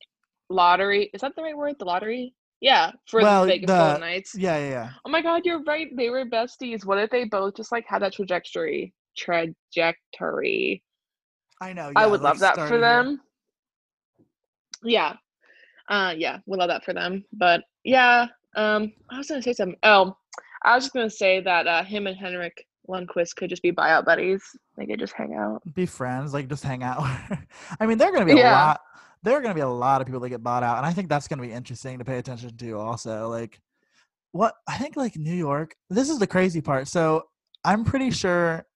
lottery. 0.49 1.11
Is 1.13 1.21
that 1.21 1.37
the 1.37 1.43
right 1.43 1.57
word? 1.57 1.77
The 1.79 1.85
lottery. 1.85 2.35
Yeah, 2.63 2.93
for 3.09 3.21
well, 3.21 3.43
the 3.43 3.49
Vegas 3.49 3.67
the, 3.67 3.77
Golden 3.77 4.01
Knights. 4.01 4.35
Yeah, 4.37 4.57
yeah, 4.57 4.71
yeah. 4.71 4.91
Oh 5.05 5.11
my 5.11 5.21
God, 5.21 5.43
you're 5.45 5.63
right. 5.65 5.89
They 5.97 6.11
were 6.11 6.25
besties. 6.25 6.87
What 6.87 6.99
if 6.99 7.11
they 7.11 7.25
both 7.25 7.57
just 7.57 7.73
like 7.73 7.85
had 7.89 8.03
that 8.03 8.15
trajectory? 8.15 8.95
Trajectory 9.17 10.83
I 11.63 11.73
know. 11.73 11.89
Yeah, 11.89 11.93
I 11.97 12.07
would 12.07 12.21
like 12.21 12.35
love 12.35 12.39
that 12.41 12.69
for 12.69 12.79
them. 12.79 13.21
Yeah. 14.83 15.15
Uh 15.89 16.15
yeah, 16.17 16.39
we 16.47 16.57
love 16.57 16.69
that 16.69 16.85
for 16.85 16.93
them. 16.93 17.25
But 17.33 17.63
yeah, 17.85 18.27
um 18.57 18.93
I 19.11 19.19
was 19.19 19.29
gonna 19.29 19.43
say 19.43 19.53
something. 19.53 19.79
Oh, 19.83 20.17
I 20.65 20.75
was 20.75 20.85
just 20.85 20.95
gonna 20.95 21.11
say 21.11 21.41
that 21.41 21.67
uh 21.67 21.85
him 21.85 22.07
and 22.07 22.17
Henrik 22.17 22.67
Lundqvist 22.89 23.37
could 23.37 23.49
just 23.49 23.63
be 23.63 23.71
buyout 23.71 24.05
buddies. 24.05 24.43
They 24.77 24.87
could 24.87 24.99
just 24.99 25.13
hang 25.13 25.35
out. 25.35 25.63
Be 25.75 25.87
friends, 25.87 26.35
like 26.35 26.49
just 26.49 26.65
hang 26.65 26.83
out. 26.83 27.03
I 27.81 27.87
mean, 27.87 27.99
there 27.99 28.09
are 28.09 28.13
gonna 28.13 28.27
be 28.27 28.33
a 28.33 28.37
yeah. 28.37 28.67
lot 28.67 28.81
there 29.23 29.37
are 29.37 29.41
gonna 29.41 29.55
be 29.55 29.61
a 29.61 29.69
lot 29.69 30.01
of 30.01 30.07
people 30.07 30.21
that 30.21 30.31
get 30.31 30.43
bought 30.43 30.63
out, 30.63 30.79
and 30.79 30.87
I 30.87 30.93
think 30.93 31.09
that's 31.09 31.29
gonna 31.29 31.43
be 31.43 31.53
interesting 31.53 31.99
to 31.99 32.05
pay 32.05 32.19
attention 32.19 32.57
to 32.57 32.79
also. 32.79 33.29
Like 33.29 33.61
what 34.33 34.55
I 34.67 34.79
think 34.79 34.97
like 34.97 35.17
New 35.17 35.35
York, 35.35 35.77
this 35.91 36.11
is 36.11 36.19
the 36.19 36.27
crazy 36.27 36.61
part. 36.61 36.89
So 36.89 37.23
I'm 37.65 37.85
pretty 37.85 38.11
sure 38.11 38.67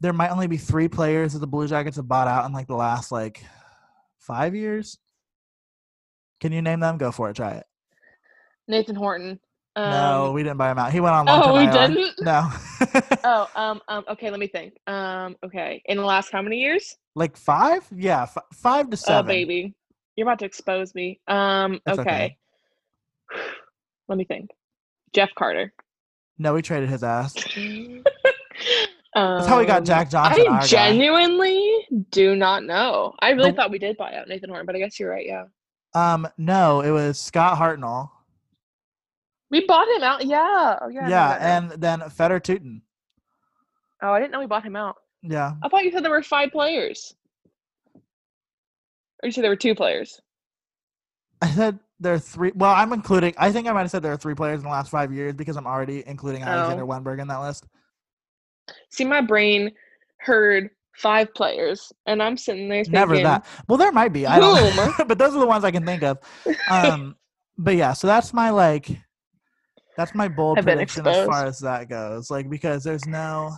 there 0.00 0.12
might 0.12 0.30
only 0.30 0.46
be 0.46 0.56
three 0.56 0.88
players 0.88 1.32
that 1.32 1.40
the 1.40 1.46
Blue 1.46 1.66
Jackets 1.66 1.96
have 1.96 2.08
bought 2.08 2.28
out 2.28 2.46
in 2.46 2.52
like 2.52 2.66
the 2.66 2.76
last 2.76 3.10
like 3.10 3.42
five 4.18 4.54
years. 4.54 4.98
Can 6.40 6.52
you 6.52 6.62
name 6.62 6.80
them? 6.80 6.98
Go 6.98 7.10
for 7.10 7.30
it. 7.30 7.36
Try 7.36 7.54
it. 7.54 7.66
Nathan 8.68 8.94
Horton. 8.94 9.40
Um, 9.74 9.90
no, 9.90 10.32
we 10.32 10.42
didn't 10.42 10.58
buy 10.58 10.70
him 10.72 10.78
out. 10.78 10.92
He 10.92 11.00
went 11.00 11.14
on. 11.14 11.26
Oh, 11.28 11.54
we 11.54 11.64
IR. 11.64 11.72
didn't. 11.72 12.14
No. 12.20 12.50
oh, 13.24 13.50
um, 13.56 13.80
um. 13.88 14.04
Okay, 14.08 14.30
let 14.30 14.40
me 14.40 14.48
think. 14.48 14.74
Um. 14.86 15.36
Okay, 15.44 15.82
in 15.86 15.98
the 15.98 16.04
last 16.04 16.30
how 16.32 16.42
many 16.42 16.58
years? 16.58 16.96
Like 17.14 17.36
five? 17.36 17.86
Yeah, 17.94 18.22
f- 18.22 18.38
five 18.54 18.90
to 18.90 18.96
seven. 18.96 19.30
Oh, 19.30 19.34
baby, 19.34 19.74
you're 20.16 20.26
about 20.26 20.40
to 20.40 20.44
expose 20.44 20.94
me. 20.94 21.20
Um. 21.28 21.80
okay. 21.88 22.00
okay. 22.00 22.36
let 24.08 24.18
me 24.18 24.24
think. 24.24 24.50
Jeff 25.14 25.30
Carter. 25.36 25.72
No, 26.38 26.54
we 26.54 26.62
traded 26.62 26.88
his 26.88 27.02
ass. 27.02 27.34
That's 29.38 29.46
how 29.46 29.58
we 29.58 29.66
got 29.66 29.84
Jack 29.84 30.06
um, 30.06 30.10
Johnson. 30.10 30.46
I 30.48 30.66
genuinely 30.66 31.86
guy. 31.90 31.98
do 32.10 32.36
not 32.36 32.64
know. 32.64 33.14
I 33.20 33.30
really 33.30 33.52
thought 33.52 33.70
we 33.70 33.78
did 33.78 33.96
buy 33.96 34.14
out 34.14 34.28
Nathan 34.28 34.50
Horton, 34.50 34.66
but 34.66 34.76
I 34.76 34.78
guess 34.78 34.98
you're 34.98 35.10
right. 35.10 35.26
Yeah. 35.26 35.44
Um, 35.94 36.28
no, 36.36 36.80
it 36.80 36.90
was 36.90 37.18
Scott 37.18 37.58
Hartnell. 37.58 38.10
We 39.50 39.64
bought 39.66 39.88
him 39.88 40.02
out. 40.02 40.24
Yeah. 40.24 40.78
Oh, 40.80 40.88
yeah. 40.88 41.08
Yeah, 41.08 41.56
and 41.56 41.70
then 41.80 42.00
Fedor 42.10 42.40
Tyutin. 42.40 42.82
Oh, 44.02 44.12
I 44.12 44.20
didn't 44.20 44.32
know 44.32 44.40
we 44.40 44.46
bought 44.46 44.64
him 44.64 44.76
out. 44.76 44.96
Yeah. 45.22 45.54
I 45.62 45.68
thought 45.68 45.84
you 45.84 45.90
said 45.90 46.04
there 46.04 46.10
were 46.10 46.22
five 46.22 46.52
players. 46.52 47.14
Or 49.22 49.26
you 49.26 49.32
said 49.32 49.42
there 49.42 49.50
were 49.50 49.56
two 49.56 49.74
players. 49.74 50.20
I 51.42 51.50
said 51.50 51.78
there 51.98 52.14
are 52.14 52.18
three. 52.18 52.52
Well, 52.54 52.72
I'm 52.72 52.92
including. 52.92 53.34
I 53.38 53.50
think 53.50 53.66
I 53.66 53.72
might 53.72 53.80
have 53.80 53.90
said 53.90 54.02
there 54.02 54.12
are 54.12 54.16
three 54.16 54.34
players 54.34 54.58
in 54.58 54.64
the 54.64 54.70
last 54.70 54.90
five 54.90 55.12
years 55.12 55.34
because 55.34 55.56
I'm 55.56 55.66
already 55.66 56.04
including 56.06 56.42
Alexander 56.42 56.84
oh. 56.84 56.86
Wennberg 56.86 57.20
in 57.20 57.28
that 57.28 57.38
list. 57.38 57.66
See, 58.90 59.04
my 59.04 59.20
brain 59.20 59.72
heard 60.18 60.70
five 60.96 61.32
players, 61.34 61.92
and 62.06 62.22
I'm 62.22 62.36
sitting 62.36 62.68
there 62.68 62.84
thinking, 62.84 62.92
never 62.92 63.16
that. 63.18 63.46
Well, 63.68 63.78
there 63.78 63.92
might 63.92 64.12
be. 64.12 64.26
I 64.26 64.38
don't, 64.40 64.98
but 65.08 65.18
those 65.18 65.34
are 65.34 65.40
the 65.40 65.46
ones 65.46 65.64
I 65.64 65.70
can 65.70 65.84
think 65.84 66.02
of. 66.02 66.18
Um, 66.70 67.16
but 67.58 67.76
yeah, 67.76 67.92
so 67.92 68.06
that's 68.06 68.32
my 68.32 68.50
like, 68.50 68.90
that's 69.96 70.14
my 70.14 70.28
bold 70.28 70.58
prediction 70.62 71.06
as 71.06 71.26
far 71.26 71.46
as 71.46 71.60
that 71.60 71.88
goes. 71.88 72.30
Like 72.30 72.50
because 72.50 72.84
there's 72.84 73.06
no. 73.06 73.52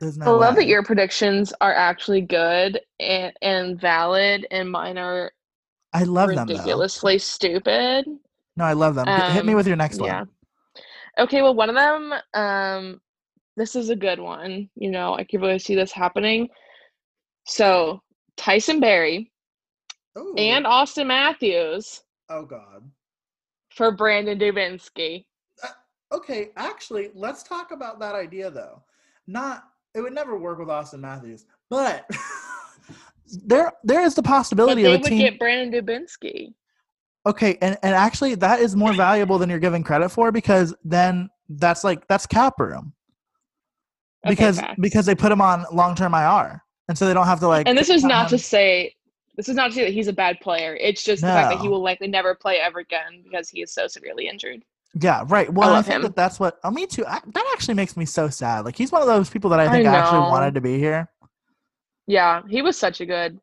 There's 0.00 0.18
no 0.18 0.26
I 0.26 0.30
love 0.30 0.56
way. 0.56 0.62
that 0.62 0.66
your 0.66 0.82
predictions 0.82 1.52
are 1.60 1.72
actually 1.72 2.22
good 2.22 2.80
and, 2.98 3.32
and 3.40 3.80
valid, 3.80 4.46
and 4.50 4.68
mine 4.68 4.98
are 4.98 5.30
I 5.92 6.04
love 6.04 6.28
ridiculously 6.28 6.54
them. 6.54 6.64
Ridiculously 6.64 7.18
stupid. 7.18 8.06
No, 8.56 8.64
I 8.64 8.72
love 8.72 8.94
them. 8.94 9.08
Um, 9.08 9.32
Hit 9.32 9.44
me 9.44 9.52
um, 9.52 9.56
with 9.56 9.66
your 9.66 9.76
next 9.76 10.00
one. 10.00 10.08
Yeah. 10.08 10.24
Okay, 11.18 11.42
well, 11.42 11.54
one 11.54 11.68
of 11.68 11.76
them, 11.76 12.12
um, 12.34 13.00
this 13.56 13.76
is 13.76 13.90
a 13.90 13.96
good 13.96 14.20
one. 14.20 14.68
You 14.74 14.90
know, 14.90 15.14
I 15.14 15.24
can 15.24 15.40
really 15.40 15.58
see 15.58 15.74
this 15.74 15.92
happening. 15.92 16.48
So 17.46 18.00
Tyson 18.36 18.80
Barrie 18.80 19.30
Ooh. 20.18 20.34
and 20.36 20.64
Auston 20.64 21.06
Matthews. 21.06 22.02
Oh 22.28 22.44
God. 22.44 22.90
For 23.70 23.90
Brandon 23.92 24.38
Dubinsky. 24.38 25.24
Uh, 25.62 25.68
okay, 26.12 26.50
actually, 26.56 27.10
let's 27.14 27.42
talk 27.42 27.72
about 27.72 27.98
that 28.00 28.14
idea 28.14 28.50
though. 28.50 28.82
Not 29.26 29.64
it 29.94 30.00
would 30.00 30.14
never 30.14 30.38
work 30.38 30.58
with 30.58 30.68
Auston 30.68 31.00
Matthews, 31.00 31.46
but 31.68 32.08
there 33.44 33.72
there 33.84 34.02
is 34.02 34.14
the 34.14 34.22
possibility 34.22 34.82
but 34.82 34.88
they 34.88 34.94
of 34.94 35.00
a 35.00 35.02
would 35.02 35.08
team. 35.08 35.18
get 35.18 35.38
Brandon 35.38 35.84
Dubinsky. 35.84 36.54
Okay, 37.24 37.56
and 37.60 37.78
and 37.82 37.94
actually 37.94 38.34
that 38.36 38.60
is 38.60 38.74
more 38.74 38.92
valuable 38.92 39.38
than 39.38 39.48
you're 39.48 39.58
giving 39.58 39.84
credit 39.84 40.08
for 40.08 40.32
because 40.32 40.74
then 40.84 41.28
that's 41.48 41.84
like 41.84 42.06
that's 42.08 42.26
cap 42.26 42.58
room. 42.58 42.92
Because 44.26 44.58
okay, 44.58 44.74
because 44.80 45.06
they 45.06 45.14
put 45.14 45.32
him 45.32 45.40
on 45.40 45.64
long 45.72 45.94
term 45.94 46.14
IR, 46.14 46.62
and 46.88 46.96
so 46.96 47.06
they 47.06 47.14
don't 47.14 47.26
have 47.26 47.40
to 47.40 47.48
like. 47.48 47.66
And 47.68 47.76
this 47.76 47.90
is 47.90 48.04
not 48.04 48.30
him. 48.30 48.38
to 48.38 48.44
say 48.44 48.94
this 49.36 49.48
is 49.48 49.56
not 49.56 49.68
to 49.68 49.74
say 49.74 49.84
that 49.84 49.92
he's 49.92 50.08
a 50.08 50.12
bad 50.12 50.40
player. 50.40 50.76
It's 50.76 51.02
just 51.02 51.22
no. 51.22 51.28
the 51.28 51.34
fact 51.34 51.50
that 51.50 51.60
he 51.60 51.68
will 51.68 51.82
likely 51.82 52.06
never 52.06 52.34
play 52.34 52.58
ever 52.58 52.80
again 52.80 53.22
because 53.24 53.48
he 53.48 53.62
is 53.62 53.72
so 53.72 53.86
severely 53.88 54.28
injured. 54.28 54.62
Yeah, 55.00 55.24
right. 55.26 55.52
Well, 55.52 55.72
I, 55.72 55.78
I 55.78 55.82
think 55.82 55.96
him. 55.96 56.02
that 56.02 56.16
that's 56.16 56.38
what. 56.38 56.58
Oh, 56.64 56.70
me 56.70 56.86
too. 56.86 57.06
I, 57.06 57.20
that 57.24 57.50
actually 57.52 57.74
makes 57.74 57.96
me 57.96 58.04
so 58.04 58.28
sad. 58.28 58.64
Like 58.64 58.76
he's 58.76 58.92
one 58.92 59.00
of 59.00 59.08
those 59.08 59.30
people 59.30 59.48
that 59.50 59.60
I 59.60 59.70
think 59.70 59.86
I 59.86 59.94
actually 59.94 60.18
wanted 60.18 60.54
to 60.54 60.60
be 60.60 60.78
here. 60.78 61.08
Yeah, 62.06 62.42
he 62.48 62.62
was 62.62 62.76
such 62.76 63.00
a 63.00 63.06
good, 63.06 63.40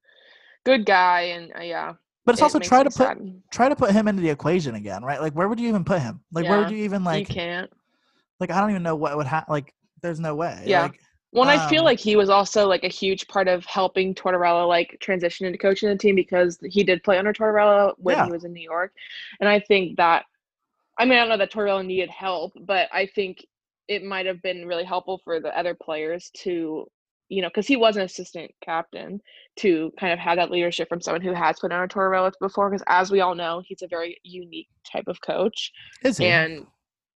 good 0.63 0.85
guy, 0.85 1.21
and 1.21 1.51
uh, 1.55 1.61
yeah. 1.61 1.93
But 2.25 2.33
it's 2.33 2.41
it 2.41 2.43
also 2.43 2.59
try 2.59 2.83
to 2.83 2.89
put 2.89 2.97
sad. 2.97 3.41
try 3.51 3.69
to 3.69 3.75
put 3.75 3.91
him 3.91 4.07
into 4.07 4.21
the 4.21 4.29
equation 4.29 4.75
again, 4.75 5.03
right? 5.03 5.19
Like, 5.19 5.33
where 5.33 5.47
would 5.47 5.59
you 5.59 5.69
even 5.69 5.83
put 5.83 6.01
him? 6.01 6.21
Like, 6.31 6.45
yeah, 6.45 6.51
where 6.51 6.59
would 6.59 6.69
you 6.69 6.83
even 6.83 7.03
like? 7.03 7.27
You 7.27 7.33
can't. 7.33 7.71
Like, 8.39 8.51
I 8.51 8.61
don't 8.61 8.69
even 8.69 8.83
know 8.83 8.95
what 8.95 9.17
would 9.17 9.25
happen. 9.25 9.51
Like, 9.51 9.73
there's 10.01 10.19
no 10.19 10.35
way. 10.35 10.61
Yeah. 10.65 10.83
Like, 10.83 10.99
well, 11.31 11.49
um, 11.49 11.59
I 11.59 11.69
feel 11.69 11.81
um 11.81 11.85
like 11.85 11.99
he 11.99 12.15
was 12.15 12.29
also 12.29 12.67
like 12.67 12.83
a 12.83 12.89
huge 12.89 13.27
part 13.27 13.47
of 13.47 13.65
helping 13.65 14.15
Tortorella 14.15 14.67
like 14.67 14.97
transition 14.99 15.45
into 15.45 15.59
coaching 15.59 15.89
the 15.89 15.97
team 15.97 16.15
because 16.15 16.57
he 16.63 16.83
did 16.83 17.03
play 17.03 17.17
under 17.17 17.33
Tortorella 17.33 17.93
when 17.97 18.17
yeah. 18.17 18.25
he 18.25 18.31
was 18.31 18.45
in 18.45 18.53
New 18.53 18.63
York, 18.63 18.93
and 19.39 19.49
I 19.49 19.59
think 19.59 19.97
that. 19.97 20.25
I 20.97 21.05
mean, 21.05 21.13
I 21.13 21.21
don't 21.21 21.29
know 21.29 21.37
that 21.37 21.53
Tortorella 21.53 21.85
needed 21.85 22.09
help, 22.09 22.51
but 22.59 22.89
I 22.91 23.05
think 23.05 23.45
it 23.87 24.03
might 24.03 24.25
have 24.25 24.41
been 24.41 24.67
really 24.67 24.83
helpful 24.83 25.21
for 25.23 25.39
the 25.39 25.57
other 25.57 25.73
players 25.73 26.29
to 26.39 26.87
you 27.29 27.43
know, 27.43 27.47
because 27.47 27.67
he 27.67 27.75
was 27.75 27.95
an 27.95 28.01
assistant 28.01 28.51
captain, 28.61 29.21
to 29.57 29.91
kind 29.99 30.11
of 30.11 30.19
have 30.19 30.37
that 30.37 30.51
leadership 30.51 30.89
from 30.89 30.99
someone 30.99 31.21
who 31.21 31.33
has 31.33 31.59
put 31.59 31.71
on 31.71 31.83
a 31.83 31.87
Tortorella 31.87 32.31
before. 32.41 32.69
Because 32.69 32.83
as 32.87 33.11
we 33.11 33.21
all 33.21 33.35
know, 33.35 33.61
he's 33.65 33.83
a 33.83 33.87
very 33.87 34.19
unique 34.23 34.67
type 34.91 35.05
of 35.07 35.21
coach. 35.21 35.71
Is 36.03 36.17
he? 36.17 36.25
And 36.25 36.65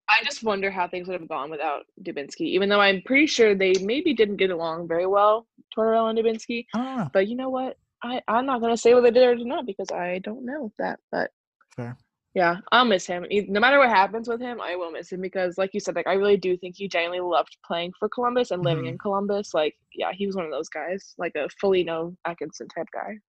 I 0.10 0.24
just 0.24 0.44
wonder 0.44 0.70
how 0.70 0.88
things 0.88 1.08
would 1.08 1.20
have 1.20 1.30
gone 1.30 1.50
without 1.50 1.84
Dubinsky. 2.02 2.42
Even 2.42 2.70
though 2.70 2.82
I'm 2.82 3.02
pretty 3.06 3.28
sure 3.28 3.56
they 3.56 3.74
maybe 3.82 4.14
didn't 4.14 4.38
get 4.38 4.52
along 4.52 4.88
very 4.88 5.08
well, 5.08 5.48
Tortorella 5.76 6.10
and 6.10 6.20
Dubinsky. 6.20 6.66
But 7.14 7.28
you 7.28 7.36
know 7.36 7.50
what? 7.50 7.78
I 8.04 8.22
I'm 8.28 8.46
not 8.46 8.62
gonna 8.62 8.78
say 8.78 8.94
whether 8.94 9.10
they 9.10 9.20
did 9.20 9.28
or 9.28 9.36
did 9.36 9.48
not 9.48 9.66
because 9.66 9.92
I 9.92 10.20
don't 10.20 10.46
know 10.46 10.72
that. 10.78 11.00
But 11.12 11.32
fair. 11.76 11.98
Yeah, 12.36 12.58
I'll 12.72 12.86
miss 12.86 13.06
him. 13.06 13.28
No 13.30 13.60
matter 13.60 13.78
what 13.78 13.90
happens 13.90 14.28
with 14.28 14.42
him, 14.42 14.60
I 14.60 14.76
will 14.76 14.92
miss 14.92 15.12
him 15.12 15.22
because, 15.22 15.60
like 15.60 15.70
you 15.74 15.80
said, 15.80 15.96
like 15.96 16.08
I 16.08 16.14
really 16.14 16.38
do 16.38 16.58
think 16.58 16.76
he 16.76 16.88
genuinely 16.88 17.22
loved 17.22 17.56
playing 17.64 17.94
for 18.00 18.10
Columbus 18.10 18.50
and 18.50 18.64
living 18.64 18.86
mm-hmm. 18.86 18.94
in 18.94 18.98
Columbus. 18.98 19.54
Like, 19.54 19.76
yeah, 19.94 20.12
he 20.12 20.26
was 20.26 20.36
one 20.36 20.46
of 20.46 20.52
those 20.52 20.70
guys, 20.70 21.14
like 21.20 21.36
a 21.36 21.48
Foligno 21.62 22.16
Atkinson 22.26 22.68
type 22.70 22.88
guy. 22.92 23.20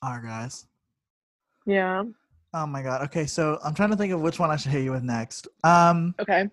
Our 0.00 0.22
guys. 0.22 0.66
Yeah. 1.66 2.04
Oh 2.54 2.66
my 2.66 2.82
god. 2.82 3.02
Okay, 3.02 3.26
so 3.26 3.58
I'm 3.64 3.74
trying 3.74 3.90
to 3.90 3.96
think 3.96 4.12
of 4.12 4.20
which 4.20 4.38
one 4.38 4.50
I 4.50 4.56
should 4.56 4.70
hit 4.70 4.84
you 4.84 4.92
with 4.92 5.02
next. 5.02 5.48
Um. 5.64 6.14
Okay. 6.20 6.48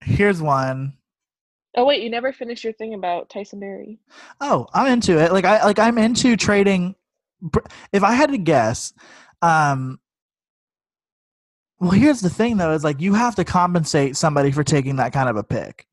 Here's 0.00 0.40
one. 0.40 0.94
Oh 1.76 1.84
wait, 1.84 2.02
you 2.02 2.08
never 2.08 2.32
finished 2.32 2.64
your 2.64 2.72
thing 2.72 2.94
about 2.94 3.28
Tyson 3.28 3.60
Barrie. 3.60 3.98
Oh, 4.40 4.66
I'm 4.72 4.90
into 4.90 5.18
it. 5.22 5.32
Like 5.32 5.44
I 5.44 5.62
like 5.64 5.78
I'm 5.78 5.98
into 5.98 6.34
trading. 6.34 6.94
If 7.92 8.02
I 8.02 8.14
had 8.14 8.30
to 8.30 8.38
guess, 8.38 8.94
um, 9.42 10.00
well, 11.78 11.90
here's 11.90 12.20
the 12.20 12.30
thing 12.30 12.56
though: 12.56 12.72
is 12.72 12.82
like 12.82 13.02
you 13.02 13.12
have 13.12 13.34
to 13.36 13.44
compensate 13.44 14.16
somebody 14.16 14.50
for 14.50 14.64
taking 14.64 14.96
that 14.96 15.12
kind 15.12 15.28
of 15.28 15.36
a 15.36 15.44
pick. 15.44 15.86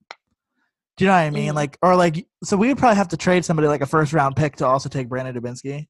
Do 0.96 1.04
you 1.04 1.10
know 1.10 1.16
what 1.16 1.24
I 1.24 1.30
mean? 1.30 1.52
Mm. 1.52 1.56
Like, 1.56 1.78
or 1.82 1.98
like, 1.98 2.26
so 2.42 2.56
we 2.56 2.70
would 2.70 2.78
probably 2.78 2.96
have 2.96 3.10
to 3.10 3.18
trade 3.18 3.44
somebody 3.44 3.68
like 3.68 3.82
a 3.82 3.86
first 3.86 4.14
round 4.14 4.38
pick 4.38 4.56
to 4.58 4.66
also 4.66 4.88
take 4.88 5.10
Brandon 5.10 5.36
Dubinsky. 5.36 5.88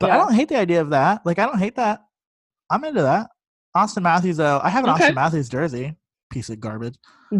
But 0.00 0.08
yeah. 0.08 0.14
I 0.14 0.18
don't 0.18 0.34
hate 0.34 0.48
the 0.48 0.56
idea 0.56 0.80
of 0.80 0.90
that. 0.90 1.24
Like, 1.24 1.38
I 1.38 1.46
don't 1.46 1.58
hate 1.58 1.76
that. 1.76 2.00
I'm 2.70 2.84
into 2.84 3.02
that. 3.02 3.28
Auston 3.76 4.02
Matthews, 4.02 4.38
though, 4.38 4.60
I 4.62 4.70
have 4.70 4.84
an 4.84 4.90
okay. 4.90 5.10
Auston 5.10 5.14
Matthews 5.14 5.48
jersey. 5.48 5.94
Piece 6.30 6.48
of 6.48 6.58
garbage. 6.58 6.96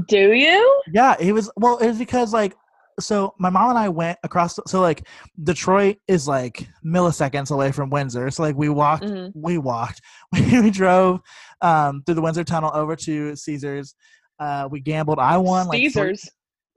Do 0.09 0.33
you? 0.33 0.83
Yeah, 0.93 1.17
it 1.19 1.33
was. 1.33 1.51
Well, 1.57 1.79
it 1.79 1.87
was 1.87 1.99
because 1.99 2.33
like 2.33 2.55
so 3.01 3.35
my 3.39 3.51
mom 3.51 3.71
and 3.71 3.79
I 3.79 3.89
went 3.89 4.19
across. 4.23 4.59
So 4.67 4.81
like 4.81 5.07
Detroit 5.43 5.97
is 6.09 6.29
like 6.29 6.69
milliseconds 6.85 7.51
away 7.51 7.73
from 7.73 7.91
Windsor. 7.91 8.31
So 8.31 8.43
like 8.43 8.57
we 8.57 8.69
walked, 8.69 9.05
mm-hmm. 9.05 9.39
we 9.41 9.59
walked, 9.59 10.01
we 10.33 10.71
drove 10.71 11.21
um, 11.61 12.03
through 12.05 12.17
the 12.17 12.23
Windsor 12.23 12.45
Tunnel 12.45 12.71
over 12.75 12.97
to 12.97 13.37
Caesars. 13.37 13.95
Uh, 14.39 14.69
we 14.71 14.81
gambled. 14.81 15.19
I 15.19 15.37
won 15.37 15.67
like 15.69 15.79
Caesars. 15.79 16.23
Three, 16.23 16.31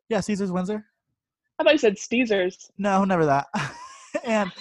yeah, 0.09 0.19
Caesars 0.19 0.51
Windsor. 0.51 0.85
I 1.59 1.63
thought 1.63 1.73
you 1.73 1.79
said 1.79 1.97
Caesars. 1.97 2.71
No, 2.77 3.05
never 3.05 3.25
that. 3.25 3.47
and 4.23 4.51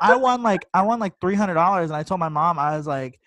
I 0.00 0.16
won 0.16 0.42
like 0.42 0.64
I 0.74 0.82
won 0.82 0.98
like 1.00 1.14
three 1.20 1.34
hundred 1.34 1.54
dollars, 1.54 1.90
and 1.90 1.96
I 1.96 2.02
told 2.02 2.20
my 2.20 2.28
mom 2.28 2.58
I 2.58 2.76
was 2.76 2.86
like, 2.86 3.18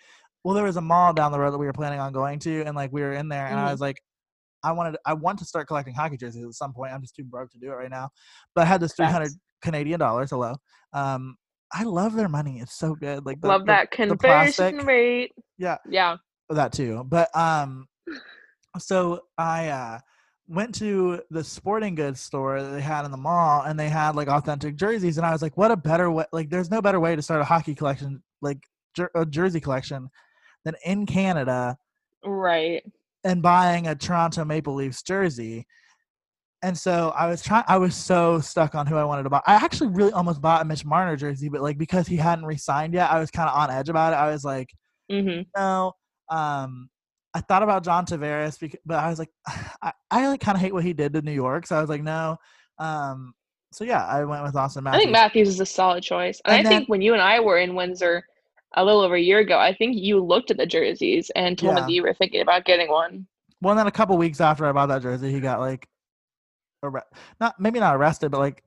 well, 0.43 0.54
there 0.54 0.64
was 0.64 0.78
a 0.78 0.82
mall 0.82 1.14
down 1.14 1.32
the 1.32 1.39
road 1.39 1.52
that 1.52 1.58
we 1.58 1.66
were 1.66 1.74
planning 1.74 2.00
on 2.00 2.14
going 2.14 2.39
to, 2.39 2.64
and 2.64 2.76
like 2.76 2.91
we 2.91 3.02
were 3.02 3.14
in 3.14 3.30
there, 3.30 3.48
and 3.48 3.56
mm-hmm. 3.56 3.68
I 3.68 3.72
was 3.72 3.82
like, 3.82 4.02
I 4.66 4.72
wanted 4.72 4.98
I 5.06 5.14
want 5.14 5.39
to 5.39 5.46
start 5.46 5.68
collecting 5.68 5.93
hockey 5.93 6.18
jerseys 6.18 6.43
at 6.43 6.54
some 6.54 6.74
point. 6.74 6.91
I'm 6.91 7.02
just 7.02 7.16
too 7.16 7.24
broke 7.24 7.52
to 7.52 7.60
do 7.60 7.72
it 7.72 7.76
right 7.76 7.89
now. 7.89 8.10
But 8.56 8.62
I 8.62 8.66
had 8.66 8.82
this 8.82 8.93
300 8.93 9.32
Canadian 9.62 10.00
dollars. 10.00 10.32
Hello. 10.32 10.56
Um, 10.91 11.36
I 11.72 11.84
love 11.84 12.16
their 12.16 12.30
money. 12.30 12.60
It's 12.60 12.76
so 12.76 12.96
good. 12.96 13.26
Like 13.26 13.41
the, 13.41 13.48
love 13.48 13.66
that 13.68 13.89
the, 13.91 13.98
conversion 13.98 14.78
the 14.78 14.84
rate. 14.84 15.34
Yeah. 15.58 15.78
Yeah. 15.89 16.18
That 16.50 16.74
too. 16.74 17.04
But 17.08 17.36
um, 17.36 17.88
so 18.80 19.22
I 19.38 19.70
uh 19.70 20.00
went 20.48 20.76
to 20.76 21.22
the 21.32 21.43
sporting 21.43 21.96
goods 21.96 22.22
store 22.22 22.62
that 22.62 22.70
they 22.70 22.82
had 22.82 23.06
in 23.06 23.12
the 23.12 23.18
mall 23.18 23.64
and 23.64 23.80
they 23.80 23.89
had 23.89 24.16
like 24.16 24.28
authentic 24.28 24.76
jerseys 24.76 25.18
and 25.18 25.26
I 25.26 25.32
was 25.32 25.41
like, 25.41 25.58
what 25.58 25.72
a 25.72 25.78
better 25.78 26.12
way 26.12 26.26
like 26.32 26.50
there's 26.50 26.70
no 26.70 26.82
better 26.82 27.00
way 27.00 27.16
to 27.16 27.22
start 27.22 27.41
a 27.41 27.46
hockey 27.46 27.74
collection 27.74 28.22
like 28.41 28.60
jer- 28.96 29.12
a 29.16 29.26
jersey 29.26 29.60
collection 29.60 30.10
than 30.64 30.76
in 30.86 31.06
Canada. 31.06 31.78
Right 32.24 32.84
and 33.26 33.41
buying 33.41 33.88
a 33.88 33.96
Toronto 33.96 34.46
Maple 34.46 34.76
Leafs 34.76 35.02
jersey. 35.02 35.66
And 36.64 36.78
so 36.78 37.12
I 37.18 37.28
was 37.28 37.43
trying. 37.43 37.66
I 37.68 37.78
was 37.78 37.96
so 37.96 38.39
stuck 38.39 38.76
on 38.76 38.88
who 38.88 38.96
I 38.96 39.04
wanted 39.04 39.24
to 39.24 39.30
buy. 39.30 39.41
I 39.46 39.56
actually 39.56 39.89
really 39.89 40.14
almost 40.14 40.41
bought 40.41 40.62
a 40.62 40.66
Mitch 40.66 40.86
Marner 40.86 41.16
jersey, 41.16 41.50
but 41.50 41.62
like 41.62 41.78
because 41.78 42.08
he 42.08 42.16
hadn't 42.16 42.46
re-signed 42.46 42.93
yet, 42.93 43.12
I 43.12 43.20
was 43.20 43.30
kind 43.30 43.50
of 43.50 43.56
on 43.56 43.70
edge 43.70 43.89
about 43.89 44.14
it. 44.14 44.16
I 44.16 44.32
was 44.32 44.43
like, 44.43 44.70
mm-hmm. 45.12 45.41
no. 45.56 45.93
Um, 46.30 46.89
I 47.36 47.41
thought 47.41 47.63
about 47.63 47.83
John 47.83 48.05
Tavares, 48.05 48.57
because, 48.57 48.79
but 48.86 48.97
I 48.97 49.09
was 49.09 49.19
like, 49.19 49.29
I, 49.81 49.91
I 50.09 50.27
like 50.29 50.39
kind 50.39 50.55
of 50.55 50.61
hate 50.61 50.73
what 50.73 50.86
he 50.86 50.93
did 50.93 51.13
to 51.13 51.21
New 51.21 51.33
York, 51.33 51.67
so 51.67 51.75
I 51.75 51.81
was 51.81 51.89
like, 51.89 52.01
no. 52.01 52.38
Um, 52.79 53.33
so 53.71 53.83
yeah, 53.83 54.05
I 54.05 54.23
went 54.23 54.43
with 54.43 54.53
Auston 54.53 54.83
Matthews. 54.83 54.95
I 54.95 55.03
think 55.03 55.11
Matthews 55.11 55.49
is 55.49 55.59
a 55.59 55.65
solid 55.65 56.01
choice, 56.01 56.41
and, 56.45 56.57
and 56.57 56.67
I 56.67 56.69
then, 56.69 56.79
think 56.79 56.89
when 56.89 57.01
you 57.01 57.13
and 57.13 57.21
I 57.21 57.41
were 57.41 57.59
in 57.59 57.75
Windsor, 57.75 58.23
a 58.77 58.83
little 58.83 59.01
over 59.01 59.15
a 59.15 59.21
year 59.21 59.39
ago, 59.39 59.59
I 59.59 59.73
think 59.73 59.97
you 59.97 60.23
looked 60.23 60.49
at 60.49 60.57
the 60.57 60.65
jerseys 60.65 61.29
and 61.36 61.57
told 61.57 61.71
yeah. 61.71 61.75
me 61.75 61.81
that 61.81 61.91
you 61.91 62.03
were 62.03 62.13
thinking 62.13 62.41
about 62.41 62.65
getting 62.65 62.89
one. 62.89 63.27
Well, 63.61 63.75
then 63.75 63.88
a 63.88 63.91
couple 63.91 64.17
weeks 64.17 64.41
after 64.41 64.65
I 64.65 64.71
bought 64.71 64.88
that 64.88 65.01
jersey, 65.01 65.31
he 65.31 65.39
got 65.39 65.59
like, 65.59 65.88
arre- 66.83 67.05
not 67.39 67.59
maybe 67.59 67.79
not 67.79 67.95
arrested, 67.95 68.31
but 68.31 68.39
like 68.39 68.63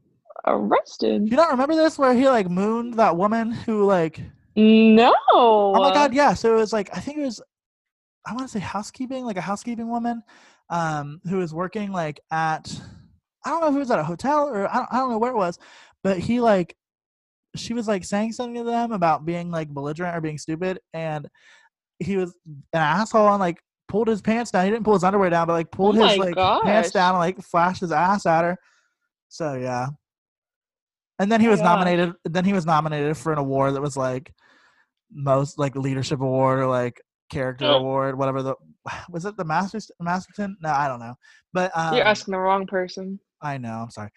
arrested. 0.46 1.30
You 1.30 1.36
don't 1.36 1.50
remember 1.50 1.74
this 1.74 1.98
where 1.98 2.14
he 2.14 2.28
like 2.28 2.48
mooned 2.48 2.94
that 2.94 3.16
woman 3.16 3.50
who 3.50 3.84
like 3.84 4.20
No. 4.56 5.14
Oh 5.30 5.72
my 5.74 5.92
god, 5.92 6.14
yeah. 6.14 6.34
So 6.34 6.54
it 6.54 6.58
was 6.58 6.72
like 6.72 6.90
I 6.96 7.00
think 7.00 7.18
it 7.18 7.24
was 7.24 7.40
I 8.28 8.32
want 8.32 8.46
to 8.46 8.48
say 8.48 8.58
housekeeping, 8.60 9.24
like 9.24 9.38
a 9.38 9.42
housekeeping 9.42 9.88
woman, 9.88 10.22
um, 10.68 11.20
who 11.28 11.38
was 11.38 11.54
working 11.54 11.92
like 11.92 12.20
at 12.30 12.70
I 13.44 13.50
don't 13.50 13.60
know 13.60 13.68
if 13.68 13.76
it 13.76 13.78
was 13.78 13.90
at 13.90 13.98
a 13.98 14.04
hotel 14.04 14.48
or 14.48 14.68
I 14.68 14.74
don't, 14.76 14.88
I 14.90 14.98
don't 14.98 15.10
know 15.10 15.18
where 15.18 15.30
it 15.30 15.36
was, 15.36 15.58
but 16.04 16.18
he 16.18 16.40
like 16.40 16.76
she 17.56 17.72
was 17.72 17.88
like 17.88 18.04
saying 18.04 18.32
something 18.32 18.56
to 18.56 18.64
them 18.64 18.92
about 18.92 19.24
being 19.24 19.50
like 19.50 19.68
belligerent 19.68 20.16
or 20.16 20.20
being 20.20 20.38
stupid, 20.38 20.78
and 20.92 21.26
he 21.98 22.16
was 22.16 22.34
an 22.46 22.80
asshole 22.80 23.28
and 23.28 23.40
like 23.40 23.60
pulled 23.88 24.08
his 24.08 24.20
pants 24.20 24.50
down. 24.50 24.66
He 24.66 24.70
didn't 24.70 24.84
pull 24.84 24.94
his 24.94 25.04
underwear 25.04 25.30
down, 25.30 25.46
but 25.46 25.54
like 25.54 25.70
pulled 25.70 25.96
oh 25.98 26.06
his 26.06 26.18
like 26.18 26.34
gosh. 26.34 26.64
pants 26.64 26.90
down 26.90 27.14
and 27.14 27.20
like 27.20 27.40
flashed 27.40 27.80
his 27.80 27.92
ass 27.92 28.26
at 28.26 28.44
her. 28.44 28.56
So 29.28 29.54
yeah. 29.54 29.88
And 31.18 31.32
then 31.32 31.40
he 31.40 31.48
was 31.48 31.60
nominated. 31.60 32.12
Then 32.24 32.44
he 32.44 32.52
was 32.52 32.66
nominated 32.66 33.16
for 33.16 33.32
an 33.32 33.38
award 33.38 33.74
that 33.74 33.80
was 33.80 33.96
like 33.96 34.32
most 35.10 35.58
like 35.58 35.74
leadership 35.74 36.20
award 36.20 36.60
or 36.60 36.66
like 36.66 37.00
character 37.28 37.70
award, 37.70 38.18
whatever 38.18 38.42
the 38.42 38.54
was 39.10 39.24
it 39.24 39.36
the 39.36 39.44
Masters 39.44 39.90
Masterton? 40.00 40.56
No, 40.60 40.70
I 40.70 40.88
don't 40.88 41.00
know. 41.00 41.14
But 41.52 41.76
um, 41.76 41.96
you're 41.96 42.06
asking 42.06 42.32
the 42.32 42.38
wrong 42.38 42.66
person. 42.66 43.18
I 43.40 43.58
know. 43.58 43.82
I'm 43.82 43.90
sorry. 43.90 44.10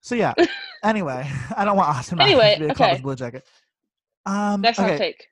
So 0.00 0.14
yeah. 0.14 0.34
anyway, 0.84 1.30
I 1.56 1.64
don't 1.64 1.76
want 1.76 1.94
Auston 1.96 2.20
anyway, 2.20 2.54
to 2.54 2.60
be 2.60 2.64
a 2.66 2.68
okay. 2.68 2.74
Columbus 2.74 3.00
Blue 3.00 3.16
Jacket. 3.16 3.44
Um, 4.26 4.62
That's 4.62 4.78
okay. 4.78 4.98
take. 4.98 5.26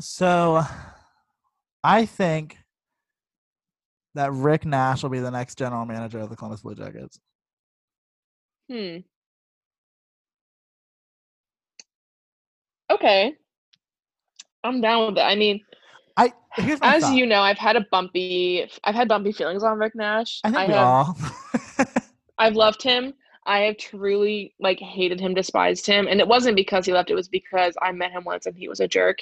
So, 0.00 0.62
I 1.82 2.06
think 2.06 2.56
that 4.14 4.32
Rick 4.32 4.64
Nash 4.64 5.02
will 5.02 5.10
be 5.10 5.20
the 5.20 5.30
next 5.30 5.58
general 5.58 5.84
manager 5.86 6.20
of 6.20 6.30
the 6.30 6.36
Columbus 6.36 6.62
Blue 6.62 6.74
Jackets. 6.74 7.18
Hmm. 8.70 8.98
Okay. 12.90 13.34
I'm 14.64 14.80
down 14.80 15.06
with 15.08 15.18
it. 15.18 15.22
I 15.22 15.34
mean, 15.34 15.60
I 16.16 16.32
as 16.58 17.02
thought. 17.02 17.14
you 17.14 17.26
know, 17.26 17.40
I've 17.40 17.58
had 17.58 17.76
a 17.76 17.86
bumpy, 17.90 18.68
I've 18.84 18.94
had 18.94 19.08
bumpy 19.08 19.32
feelings 19.32 19.62
on 19.62 19.78
Rick 19.78 19.94
Nash. 19.94 20.40
I 20.44 20.50
think 20.50 20.58
I 20.58 20.66
we 20.66 20.72
have, 20.72 20.86
all. 20.86 21.18
I've 22.38 22.56
loved 22.56 22.82
him. 22.82 23.14
I 23.44 23.60
have 23.60 23.76
truly 23.76 24.54
like 24.60 24.78
hated 24.78 25.20
him, 25.20 25.34
despised 25.34 25.86
him, 25.86 26.06
and 26.08 26.20
it 26.20 26.28
wasn't 26.28 26.56
because 26.56 26.86
he 26.86 26.92
left. 26.92 27.10
It 27.10 27.14
was 27.14 27.28
because 27.28 27.74
I 27.82 27.92
met 27.92 28.12
him 28.12 28.24
once 28.24 28.46
and 28.46 28.56
he 28.56 28.68
was 28.68 28.80
a 28.80 28.88
jerk. 28.88 29.18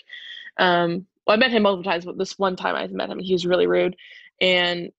Um, 0.58 1.06
well, 1.26 1.36
I 1.36 1.38
met 1.38 1.52
him 1.52 1.62
multiple 1.62 1.90
times, 1.90 2.04
but 2.04 2.18
this 2.18 2.38
one 2.38 2.56
time 2.56 2.74
I 2.74 2.86
met 2.88 3.10
him, 3.10 3.18
he 3.18 3.32
was 3.32 3.46
really 3.46 3.66
rude, 3.66 3.96
and 4.40 4.90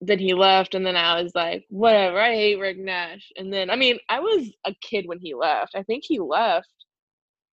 then 0.00 0.18
he 0.18 0.34
left, 0.34 0.74
and 0.74 0.84
then 0.84 0.96
I 0.96 1.22
was 1.22 1.34
like, 1.34 1.64
whatever. 1.68 2.20
I 2.20 2.34
hate 2.34 2.58
Rick 2.58 2.78
Nash, 2.78 3.32
and 3.36 3.52
then 3.52 3.70
I 3.70 3.76
mean, 3.76 3.98
I 4.08 4.20
was 4.20 4.52
a 4.64 4.74
kid 4.80 5.06
when 5.06 5.18
he 5.18 5.34
left. 5.34 5.74
I 5.74 5.82
think 5.82 6.04
he 6.04 6.20
left. 6.20 6.68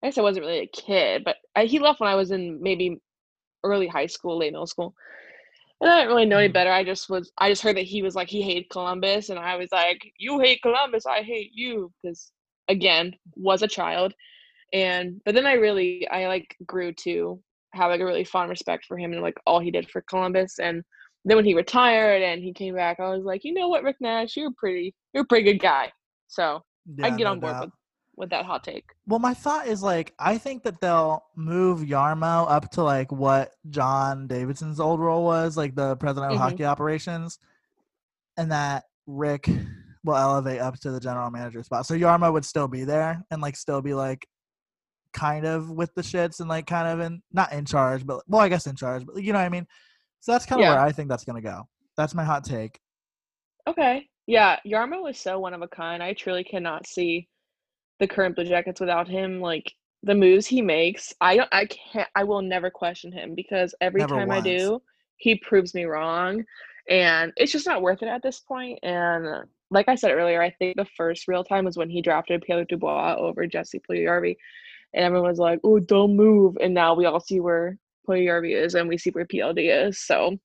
I 0.03 0.07
guess 0.07 0.17
I 0.17 0.21
wasn't 0.21 0.45
really 0.45 0.59
a 0.59 0.67
kid, 0.67 1.23
but 1.23 1.37
I, 1.55 1.65
he 1.65 1.79
left 1.79 1.99
when 1.99 2.09
I 2.09 2.15
was 2.15 2.31
in 2.31 2.61
maybe 2.61 3.01
early 3.63 3.87
high 3.87 4.05
school, 4.05 4.37
late 4.37 4.51
middle 4.51 4.67
school. 4.67 4.93
And 5.81 5.89
I 5.89 5.97
didn't 5.97 6.09
really 6.09 6.25
know 6.25 6.37
any 6.37 6.49
mm. 6.49 6.53
better. 6.53 6.71
I 6.71 6.83
just 6.83 7.09
was 7.09 7.31
I 7.37 7.49
just 7.49 7.61
heard 7.61 7.77
that 7.77 7.85
he 7.85 8.01
was 8.01 8.15
like 8.15 8.29
he 8.29 8.41
hated 8.41 8.69
Columbus 8.69 9.29
and 9.29 9.39
I 9.39 9.55
was 9.55 9.69
like, 9.71 10.01
You 10.17 10.39
hate 10.39 10.61
Columbus, 10.61 11.05
I 11.05 11.21
hate 11.21 11.51
you 11.53 11.91
because 12.01 12.31
again, 12.67 13.15
was 13.35 13.61
a 13.61 13.67
child. 13.67 14.13
And 14.73 15.21
but 15.25 15.35
then 15.35 15.45
I 15.45 15.53
really 15.53 16.07
I 16.09 16.27
like 16.27 16.55
grew 16.65 16.93
to 17.03 17.41
have 17.73 17.91
like 17.91 18.01
a 18.01 18.05
really 18.05 18.23
fond 18.23 18.49
respect 18.49 18.85
for 18.85 18.97
him 18.97 19.13
and 19.13 19.21
like 19.21 19.37
all 19.45 19.59
he 19.59 19.71
did 19.71 19.89
for 19.89 20.01
Columbus. 20.01 20.59
And 20.59 20.83
then 21.25 21.37
when 21.37 21.45
he 21.45 21.53
retired 21.53 22.21
and 22.21 22.41
he 22.41 22.53
came 22.53 22.75
back, 22.75 22.99
I 22.99 23.09
was 23.09 23.23
like, 23.23 23.43
you 23.43 23.53
know 23.53 23.67
what, 23.67 23.83
Rick 23.83 23.97
Nash, 24.01 24.35
you're 24.35 24.51
pretty 24.57 24.93
you're 25.13 25.23
a 25.23 25.27
pretty 25.27 25.51
good 25.51 25.61
guy. 25.61 25.91
So 26.27 26.61
yeah, 26.97 27.05
I 27.05 27.09
get 27.11 27.23
no 27.23 27.31
on 27.31 27.39
board 27.39 27.53
doubt. 27.53 27.65
with 27.65 27.73
with 28.19 28.29
that 28.29 28.45
hot 28.45 28.63
take. 28.63 28.91
Well, 29.07 29.19
my 29.19 29.33
thought 29.33 29.65
is 29.65 29.81
like 29.81 30.13
I 30.19 30.37
think 30.37 30.63
that 30.63 30.81
they'll 30.81 31.23
move 31.35 31.79
Jarmo 31.79 32.51
up 32.51 32.69
to 32.71 32.83
like 32.83 33.11
what 33.11 33.53
John 33.69 34.27
Davidson's 34.27 34.79
old 34.79 34.99
role 34.99 35.23
was, 35.23 35.57
like 35.57 35.73
the 35.73 35.95
president 35.95 36.33
of 36.33 36.37
mm-hmm. 36.37 36.49
hockey 36.49 36.65
operations, 36.65 37.39
and 38.37 38.51
that 38.51 38.83
Rick 39.07 39.49
will 40.03 40.15
elevate 40.15 40.59
up 40.59 40.77
to 40.81 40.91
the 40.91 40.99
general 40.99 41.31
manager 41.31 41.63
spot. 41.63 41.85
So 41.85 41.95
Jarmo 41.95 42.31
would 42.31 42.45
still 42.45 42.67
be 42.67 42.83
there 42.83 43.23
and 43.31 43.41
like 43.41 43.55
still 43.55 43.81
be 43.81 43.93
like 43.93 44.27
kind 45.13 45.45
of 45.45 45.71
with 45.71 45.93
the 45.95 46.01
shits 46.01 46.39
and 46.39 46.49
like 46.49 46.67
kind 46.67 46.87
of 46.87 46.99
in 46.99 47.21
not 47.31 47.53
in 47.53 47.65
charge, 47.65 48.05
but 48.05 48.21
well, 48.27 48.41
I 48.41 48.49
guess 48.49 48.67
in 48.67 48.75
charge, 48.75 49.05
but 49.05 49.23
you 49.23 49.31
know 49.31 49.39
what 49.39 49.45
I 49.45 49.49
mean. 49.49 49.65
So 50.19 50.33
that's 50.33 50.45
kind 50.45 50.59
of 50.59 50.65
yeah. 50.65 50.73
where 50.73 50.81
I 50.81 50.91
think 50.91 51.09
that's 51.09 51.23
gonna 51.23 51.41
go. 51.41 51.63
That's 51.95 52.13
my 52.13 52.25
hot 52.25 52.43
take. 52.43 52.79
Okay. 53.65 54.07
Yeah, 54.27 54.57
Jarmo 54.67 55.09
is 55.09 55.17
so 55.17 55.39
one 55.39 55.55
of 55.55 55.61
a 55.61 55.67
kind. 55.67 56.03
I 56.03 56.13
truly 56.13 56.43
cannot 56.43 56.85
see 56.85 57.27
the 57.99 58.07
current 58.07 58.35
Blue 58.35 58.45
Jackets 58.45 58.79
without 58.79 59.07
him. 59.07 59.39
Like 59.41 59.73
the 60.03 60.15
moves 60.15 60.45
he 60.45 60.61
makes, 60.61 61.13
I 61.21 61.37
don't, 61.37 61.49
I 61.51 61.65
can't, 61.65 62.09
I 62.15 62.23
will 62.23 62.41
never 62.41 62.69
question 62.69 63.11
him 63.11 63.35
because 63.35 63.75
every 63.81 64.01
never 64.01 64.15
time 64.15 64.29
once. 64.29 64.41
I 64.41 64.57
do, 64.57 64.81
he 65.17 65.35
proves 65.35 65.73
me 65.73 65.83
wrong, 65.85 66.43
and 66.89 67.31
it's 67.35 67.51
just 67.51 67.67
not 67.67 67.81
worth 67.81 68.01
it 68.01 68.07
at 68.07 68.23
this 68.23 68.39
point. 68.39 68.79
And 68.83 69.27
uh, 69.27 69.41
like 69.69 69.89
I 69.89 69.95
said 69.95 70.11
earlier, 70.11 70.41
I 70.41 70.51
think 70.51 70.77
the 70.77 70.87
first 70.97 71.27
real 71.27 71.43
time 71.43 71.65
was 71.65 71.77
when 71.77 71.89
he 71.89 72.01
drafted 72.01 72.41
Pierre 72.41 72.65
Dubois 72.65 73.15
over 73.17 73.45
Jesse 73.45 73.81
Puljujarvi, 73.87 74.35
and 74.93 75.05
everyone 75.05 75.29
was 75.29 75.39
like, 75.39 75.59
"Oh, 75.63 75.79
don't 75.79 76.15
move!" 76.15 76.57
And 76.61 76.73
now 76.73 76.93
we 76.95 77.05
all 77.05 77.19
see 77.19 77.41
where 77.41 77.77
Puljujarvi 78.07 78.55
is, 78.55 78.75
and 78.75 78.87
we 78.87 78.97
see 78.97 79.11
where 79.11 79.25
PLD 79.25 79.87
is. 79.87 79.99
So, 79.99 80.37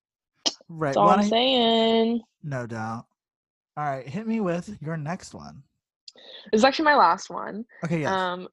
right, 0.69 0.89
that's 0.89 0.97
all 0.97 1.11
I'm 1.11 1.29
saying. 1.29 2.21
No 2.43 2.67
doubt. 2.67 3.07
All 3.77 3.85
right, 3.85 4.07
hit 4.07 4.27
me 4.27 4.41
with 4.41 4.77
your 4.81 4.97
next 4.97 5.35
one. 5.35 5.63
This 6.51 6.61
is 6.61 6.65
actually 6.65 6.87
my 6.87 6.97
last 6.97 7.31
one. 7.31 7.65
Okay, 7.85 8.03
yeah. 8.03 8.33
Um, 8.33 8.49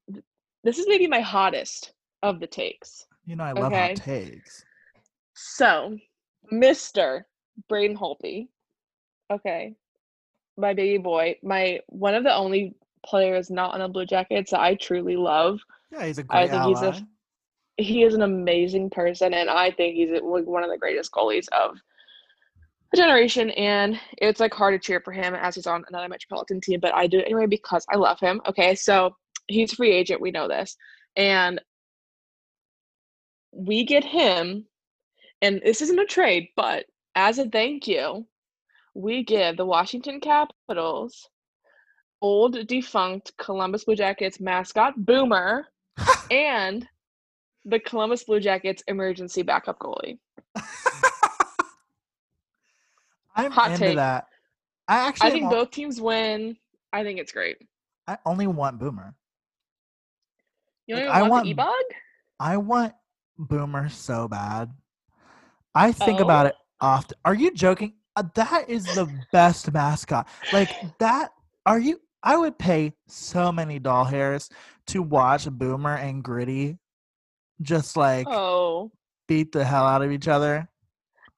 this 0.64 0.78
is 0.78 0.86
maybe 0.88 1.06
my 1.06 1.20
hottest 1.20 1.92
of 2.22 2.40
the 2.40 2.46
takes. 2.46 3.06
You 3.26 3.36
know, 3.36 3.44
I 3.44 3.52
love 3.52 3.72
okay? 3.72 3.88
hot 3.88 3.96
takes. 3.96 4.64
So, 5.34 5.96
Mister 6.50 7.26
Braden 7.68 7.96
Holtby. 7.96 8.48
Okay, 9.32 9.74
my 10.56 10.74
baby 10.74 10.98
boy, 10.98 11.36
my 11.42 11.80
one 11.86 12.14
of 12.14 12.24
the 12.24 12.34
only 12.34 12.74
players 13.04 13.50
not 13.50 13.74
on 13.74 13.80
the 13.80 13.88
Blue 13.88 14.06
Jackets 14.06 14.50
that 14.50 14.60
I 14.60 14.74
truly 14.74 15.16
love. 15.16 15.60
Yeah, 15.90 16.06
he's 16.06 16.18
a 16.18 16.22
great 16.22 16.38
I 16.38 16.48
think 16.48 16.62
ally. 16.62 16.68
he's 16.68 16.82
a 16.82 17.06
he 17.78 18.02
is 18.02 18.14
an 18.14 18.22
amazing 18.22 18.90
person, 18.90 19.34
and 19.34 19.48
I 19.48 19.70
think 19.70 19.94
he's 19.94 20.10
one 20.20 20.62
of 20.62 20.70
the 20.70 20.78
greatest 20.78 21.10
goalies 21.12 21.48
of 21.48 21.78
a 22.92 22.96
generation 22.96 23.50
and 23.50 23.98
it's 24.18 24.40
like 24.40 24.52
hard 24.52 24.74
to 24.74 24.84
cheer 24.84 25.00
for 25.00 25.12
him 25.12 25.34
as 25.34 25.54
he's 25.54 25.66
on 25.66 25.84
another 25.88 26.08
metropolitan 26.08 26.60
team 26.60 26.80
but 26.80 26.94
i 26.94 27.06
do 27.06 27.18
it 27.18 27.26
anyway 27.26 27.46
because 27.46 27.84
i 27.90 27.96
love 27.96 28.18
him 28.20 28.40
okay? 28.46 28.74
So 28.74 29.16
he's 29.48 29.72
a 29.72 29.76
free 29.76 29.92
agent 29.92 30.20
we 30.20 30.30
know 30.30 30.48
this 30.48 30.76
and 31.16 31.60
we 33.52 33.84
get 33.84 34.04
him 34.04 34.66
and 35.40 35.60
this 35.64 35.82
isn't 35.82 35.98
a 35.98 36.06
trade 36.06 36.48
but 36.56 36.86
as 37.14 37.38
a 37.38 37.48
thank 37.48 37.86
you 37.86 38.26
we 38.94 39.24
give 39.24 39.56
the 39.56 39.66
washington 39.66 40.20
capitals 40.20 41.28
old 42.20 42.66
defunct 42.66 43.32
columbus 43.38 43.84
blue 43.84 43.96
jackets 43.96 44.40
mascot 44.40 44.94
boomer 44.96 45.66
and 46.30 46.86
the 47.64 47.80
columbus 47.80 48.24
blue 48.24 48.40
jackets 48.40 48.82
emergency 48.86 49.42
backup 49.42 49.78
goalie 49.78 50.18
I'm 53.34 53.50
Hot 53.52 53.72
into 53.72 53.78
take. 53.78 53.96
that. 53.96 54.26
I 54.88 55.08
actually 55.08 55.28
I 55.28 55.30
think 55.30 55.50
both 55.50 55.70
teams 55.70 56.00
win. 56.00 56.56
I 56.92 57.02
think 57.02 57.18
it's 57.18 57.32
great. 57.32 57.56
I 58.06 58.18
only 58.26 58.46
want 58.46 58.78
Boomer. 58.78 59.14
You 60.86 60.96
only 60.96 61.08
like, 61.08 61.22
want, 61.22 61.32
I 61.32 61.46
want 61.46 61.56
bug 61.56 61.96
I 62.40 62.56
want 62.56 62.92
Boomer 63.38 63.88
so 63.88 64.28
bad. 64.28 64.70
I 65.74 65.92
think 65.92 66.20
oh. 66.20 66.24
about 66.24 66.46
it 66.46 66.54
often. 66.80 67.16
Are 67.24 67.34
you 67.34 67.52
joking? 67.52 67.94
Uh, 68.16 68.24
that 68.34 68.68
is 68.68 68.84
the 68.84 69.08
best 69.32 69.72
mascot. 69.72 70.28
Like 70.52 70.70
that. 70.98 71.30
Are 71.64 71.78
you? 71.78 72.00
I 72.22 72.36
would 72.36 72.58
pay 72.58 72.92
so 73.08 73.50
many 73.50 73.78
doll 73.78 74.04
hairs 74.04 74.50
to 74.88 75.02
watch 75.02 75.48
Boomer 75.48 75.96
and 75.96 76.22
Gritty 76.22 76.78
just 77.60 77.96
like 77.96 78.26
oh 78.28 78.90
beat 79.28 79.52
the 79.52 79.64
hell 79.64 79.86
out 79.86 80.02
of 80.02 80.10
each 80.10 80.28
other. 80.28 80.68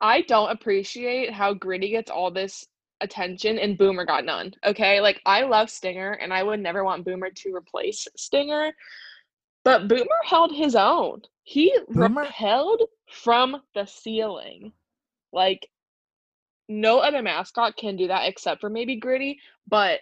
I 0.05 0.20
don't 0.20 0.50
appreciate 0.50 1.32
how 1.32 1.55
Gritty 1.55 1.88
gets 1.88 2.11
all 2.11 2.30
this 2.30 2.66
attention 3.00 3.59
and 3.59 3.78
Boomer 3.78 4.05
got 4.05 4.26
none. 4.26 4.52
Okay. 4.62 5.00
Like 5.00 5.18
I 5.24 5.44
love 5.44 5.70
Stinger 5.70 6.12
and 6.12 6.30
I 6.30 6.42
would 6.42 6.61
never 6.61 6.84
want 6.84 7.07
Boomer 7.07 7.30
to 7.30 7.55
replace 7.55 8.07
Stinger. 8.14 8.72
But 9.64 9.88
Boomer 9.88 10.20
held 10.26 10.55
his 10.55 10.76
own. 10.76 11.22
He 11.42 11.74
Boomer? 11.88 12.20
repelled 12.20 12.82
from 13.11 13.62
the 13.74 13.86
ceiling. 13.86 14.74
Like 15.32 15.66
no 16.68 16.98
other 16.98 17.22
mascot 17.22 17.74
can 17.78 17.96
do 17.96 18.09
that 18.09 18.28
except 18.28 18.61
for 18.61 18.68
maybe 18.68 18.96
Gritty, 18.96 19.38
but 19.66 20.00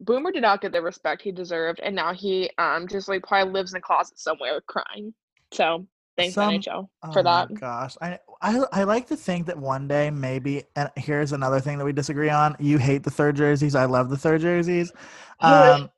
Boomer 0.00 0.32
did 0.32 0.42
not 0.42 0.60
get 0.60 0.72
the 0.72 0.82
respect 0.82 1.22
he 1.22 1.30
deserved, 1.30 1.78
and 1.80 1.94
now 1.94 2.12
he 2.12 2.50
um 2.58 2.88
just 2.88 3.08
like 3.08 3.22
probably 3.22 3.52
lives 3.52 3.72
in 3.72 3.78
a 3.78 3.80
closet 3.80 4.18
somewhere 4.18 4.60
crying. 4.62 5.14
So 5.52 5.86
Thanks 6.16 6.34
Some, 6.34 6.54
NHL 6.54 6.88
for 7.12 7.20
oh 7.20 7.22
that. 7.22 7.52
gosh, 7.54 7.94
I, 8.00 8.18
I 8.40 8.64
I 8.72 8.84
like 8.84 9.06
to 9.08 9.16
think 9.16 9.46
that 9.46 9.58
one 9.58 9.86
day 9.86 10.10
maybe. 10.10 10.64
And 10.74 10.90
here's 10.96 11.32
another 11.32 11.60
thing 11.60 11.78
that 11.78 11.84
we 11.84 11.92
disagree 11.92 12.30
on. 12.30 12.56
You 12.58 12.78
hate 12.78 13.02
the 13.02 13.10
third 13.10 13.36
jerseys. 13.36 13.74
I 13.74 13.84
love 13.84 14.08
the 14.08 14.16
third 14.16 14.40
jerseys. 14.40 14.92
Um, 15.40 15.90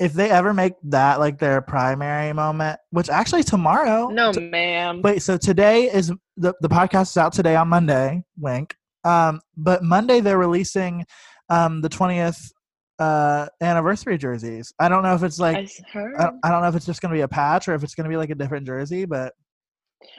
if 0.00 0.12
they 0.12 0.30
ever 0.30 0.52
make 0.52 0.74
that 0.84 1.20
like 1.20 1.38
their 1.38 1.60
primary 1.60 2.32
moment, 2.32 2.80
which 2.90 3.08
actually 3.08 3.44
tomorrow. 3.44 4.08
No, 4.08 4.32
ma'am. 4.32 5.00
Wait, 5.02 5.22
so 5.22 5.36
today 5.36 5.84
is 5.84 6.12
the 6.36 6.54
the 6.60 6.68
podcast 6.68 7.10
is 7.10 7.16
out 7.16 7.32
today 7.32 7.54
on 7.54 7.68
Monday. 7.68 8.24
Wink. 8.38 8.74
Um, 9.04 9.40
but 9.56 9.84
Monday 9.84 10.18
they're 10.18 10.38
releasing 10.38 11.04
um 11.48 11.80
the 11.80 11.88
twentieth 11.88 12.52
uh 12.98 13.46
anniversary 13.60 14.18
jerseys. 14.18 14.72
I 14.78 14.88
don't 14.88 15.02
know 15.02 15.14
if 15.14 15.22
it's 15.22 15.38
like 15.38 15.70
I, 15.94 15.98
I, 15.98 16.30
I 16.44 16.50
don't 16.50 16.62
know 16.62 16.68
if 16.68 16.76
it's 16.76 16.86
just 16.86 17.00
gonna 17.00 17.14
be 17.14 17.22
a 17.22 17.28
patch 17.28 17.68
or 17.68 17.74
if 17.74 17.82
it's 17.82 17.94
gonna 17.94 18.08
be 18.08 18.16
like 18.16 18.30
a 18.30 18.34
different 18.34 18.66
jersey, 18.66 19.04
but 19.04 19.32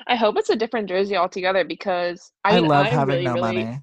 I 0.07 0.15
hope 0.15 0.37
it's 0.37 0.49
a 0.49 0.55
different 0.55 0.89
jersey 0.89 1.15
altogether 1.15 1.63
because 1.63 2.31
I, 2.43 2.57
I 2.57 2.59
love 2.59 2.87
having 2.87 3.15
really, 3.15 3.25
no 3.25 3.33
really, 3.33 3.63
money. 3.63 3.79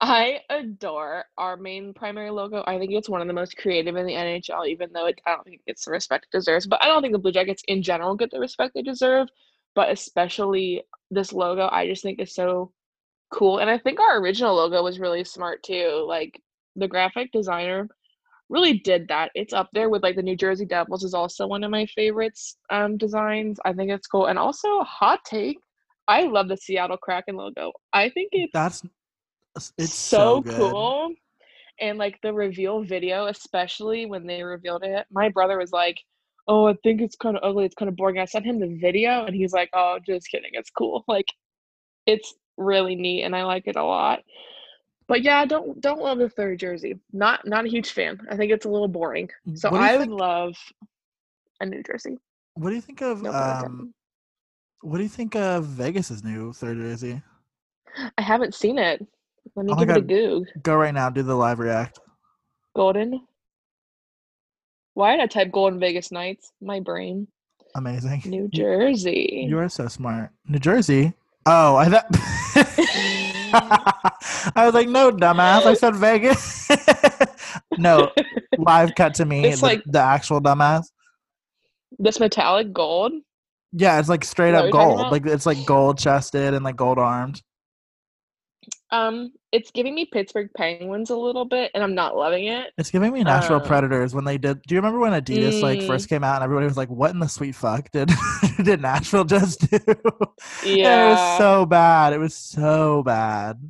I 0.00 0.40
adore 0.48 1.24
our 1.36 1.56
main 1.56 1.92
primary 1.92 2.30
logo. 2.30 2.64
I 2.66 2.78
think 2.78 2.92
it's 2.92 3.08
one 3.08 3.20
of 3.20 3.26
the 3.26 3.34
most 3.34 3.56
creative 3.58 3.96
in 3.96 4.06
the 4.06 4.14
NHL, 4.14 4.66
even 4.66 4.90
though 4.92 5.06
it, 5.06 5.20
I 5.26 5.32
don't 5.32 5.44
think 5.44 5.56
it 5.56 5.66
gets 5.66 5.84
the 5.84 5.90
respect 5.90 6.26
it 6.32 6.36
deserves. 6.36 6.66
But 6.66 6.82
I 6.82 6.86
don't 6.86 7.02
think 7.02 7.12
the 7.12 7.18
Blue 7.18 7.32
Jackets 7.32 7.62
in 7.68 7.82
general 7.82 8.16
get 8.16 8.30
the 8.30 8.40
respect 8.40 8.72
they 8.74 8.82
deserve. 8.82 9.28
But 9.74 9.90
especially 9.90 10.82
this 11.10 11.32
logo, 11.32 11.68
I 11.70 11.86
just 11.86 12.02
think 12.02 12.18
is 12.18 12.34
so 12.34 12.72
cool. 13.30 13.58
And 13.58 13.68
I 13.68 13.76
think 13.76 14.00
our 14.00 14.18
original 14.20 14.56
logo 14.56 14.82
was 14.82 14.98
really 14.98 15.22
smart 15.22 15.62
too. 15.62 16.04
Like 16.08 16.40
the 16.80 16.88
graphic 16.88 17.30
designer 17.32 17.88
really 18.50 18.78
did 18.80 19.08
that. 19.08 19.30
It's 19.34 19.52
up 19.52 19.68
there 19.72 19.88
with 19.88 20.02
like 20.02 20.16
the 20.16 20.22
New 20.22 20.36
Jersey 20.36 20.66
Devils 20.66 21.04
is 21.04 21.14
also 21.14 21.46
one 21.46 21.64
of 21.64 21.70
my 21.70 21.86
favorites 21.86 22.56
um, 22.68 22.98
designs. 22.98 23.58
I 23.64 23.72
think 23.72 23.90
it's 23.90 24.08
cool. 24.08 24.26
And 24.26 24.38
also 24.38 24.80
hot 24.80 25.20
take, 25.24 25.58
I 26.08 26.24
love 26.24 26.48
the 26.48 26.56
Seattle 26.56 26.96
Kraken 26.96 27.36
logo. 27.36 27.72
I 27.92 28.10
think 28.10 28.30
it's 28.32 28.52
that's 28.52 28.82
it's 29.78 29.94
so, 29.94 30.42
so 30.44 30.56
cool. 30.56 31.14
And 31.80 31.96
like 31.96 32.18
the 32.22 32.34
reveal 32.34 32.82
video, 32.82 33.26
especially 33.26 34.04
when 34.06 34.26
they 34.26 34.42
revealed 34.42 34.82
it, 34.82 35.06
my 35.10 35.28
brother 35.30 35.56
was 35.56 35.72
like, 35.72 35.98
"Oh, 36.48 36.66
I 36.66 36.74
think 36.82 37.00
it's 37.00 37.16
kind 37.16 37.36
of 37.36 37.42
ugly. 37.44 37.64
It's 37.64 37.74
kind 37.74 37.88
of 37.88 37.96
boring." 37.96 38.18
I 38.18 38.26
sent 38.26 38.44
him 38.44 38.58
the 38.58 38.76
video, 38.80 39.24
and 39.24 39.34
he's 39.34 39.52
like, 39.52 39.70
"Oh, 39.72 39.98
just 40.04 40.28
kidding. 40.28 40.50
It's 40.52 40.70
cool. 40.70 41.04
Like, 41.08 41.28
it's 42.06 42.34
really 42.58 42.96
neat, 42.96 43.22
and 43.22 43.34
I 43.34 43.44
like 43.44 43.66
it 43.66 43.76
a 43.76 43.84
lot." 43.84 44.20
But 45.10 45.24
yeah, 45.24 45.44
don't 45.44 45.80
don't 45.80 46.00
love 46.00 46.18
the 46.18 46.28
third 46.28 46.60
jersey. 46.60 46.96
Not 47.12 47.44
not 47.44 47.64
a 47.64 47.68
huge 47.68 47.90
fan. 47.90 48.20
I 48.30 48.36
think 48.36 48.52
it's 48.52 48.64
a 48.64 48.68
little 48.68 48.86
boring. 48.86 49.28
So 49.54 49.74
I 49.74 49.98
think, 49.98 50.10
would 50.10 50.20
love 50.20 50.56
a 51.60 51.66
new 51.66 51.82
jersey. 51.82 52.16
What 52.54 52.70
do 52.70 52.76
you 52.76 52.80
think 52.80 53.00
of 53.02 53.20
no 53.20 53.32
um? 53.32 53.92
What 54.82 54.98
do 54.98 55.02
you 55.02 55.08
think 55.08 55.34
of 55.34 55.64
Vegas's 55.64 56.22
new 56.22 56.52
third 56.52 56.76
jersey? 56.76 57.20
I 58.18 58.22
haven't 58.22 58.54
seen 58.54 58.78
it. 58.78 59.04
Let 59.56 59.66
me 59.66 59.72
oh 59.72 59.80
give 59.80 59.88
God. 59.88 59.96
it 59.96 60.04
a 60.04 60.06
go. 60.06 60.44
Go 60.62 60.76
right 60.76 60.94
now. 60.94 61.10
Do 61.10 61.24
the 61.24 61.34
live 61.34 61.58
react. 61.58 61.98
Golden. 62.76 63.26
Why 64.94 65.16
did 65.16 65.22
I 65.22 65.26
type 65.26 65.50
Golden 65.50 65.80
Vegas 65.80 66.12
Knights? 66.12 66.52
My 66.60 66.78
brain. 66.78 67.26
Amazing. 67.74 68.22
New 68.26 68.46
Jersey. 68.46 69.44
You 69.48 69.58
are 69.58 69.68
so 69.68 69.88
smart. 69.88 70.30
New 70.46 70.60
Jersey. 70.60 71.14
Oh, 71.46 71.74
I 71.74 71.88
thought. 71.88 72.06
I 74.56 74.64
was 74.64 74.74
like, 74.74 74.88
no, 74.88 75.10
dumbass. 75.10 75.66
I 75.66 75.74
said 75.74 75.96
Vegas. 75.96 76.68
no, 77.78 78.10
live 78.58 78.94
cut 78.94 79.14
to 79.14 79.24
me. 79.24 79.44
It's 79.44 79.60
the, 79.60 79.66
like 79.66 79.82
the 79.86 80.00
actual 80.00 80.40
dumbass. 80.40 80.86
This 81.98 82.20
metallic 82.20 82.72
gold. 82.72 83.12
Yeah, 83.72 83.98
it's 83.98 84.08
like 84.08 84.24
straight 84.24 84.54
up 84.54 84.70
gold. 84.70 85.12
Like 85.12 85.26
it's 85.26 85.46
like 85.46 85.64
gold 85.64 85.98
chested 85.98 86.54
and 86.54 86.64
like 86.64 86.76
gold 86.76 86.98
armed. 86.98 87.42
Um, 88.92 89.32
it's 89.52 89.70
giving 89.70 89.94
me 89.94 90.04
Pittsburgh 90.04 90.48
Penguins 90.56 91.10
a 91.10 91.16
little 91.16 91.44
bit, 91.44 91.70
and 91.74 91.82
I'm 91.82 91.94
not 91.94 92.16
loving 92.16 92.46
it. 92.46 92.72
It's 92.76 92.90
giving 92.90 93.12
me 93.12 93.22
Nashville 93.22 93.60
um, 93.60 93.64
Predators 93.64 94.14
when 94.14 94.24
they 94.24 94.36
did. 94.36 94.60
Do 94.62 94.74
you 94.74 94.80
remember 94.80 94.98
when 94.98 95.12
Adidas 95.12 95.54
mm, 95.54 95.62
like 95.62 95.82
first 95.82 96.08
came 96.08 96.24
out 96.24 96.36
and 96.36 96.44
everybody 96.44 96.66
was 96.66 96.76
like, 96.76 96.88
"What 96.88 97.12
in 97.12 97.20
the 97.20 97.28
sweet 97.28 97.54
fuck 97.54 97.90
did 97.92 98.10
did 98.64 98.80
Nashville 98.80 99.24
just 99.24 99.70
do?" 99.70 99.78
Yeah, 100.64 101.06
it 101.06 101.10
was 101.10 101.38
so 101.38 101.66
bad. 101.66 102.12
It 102.12 102.18
was 102.18 102.34
so 102.34 103.02
bad. 103.04 103.60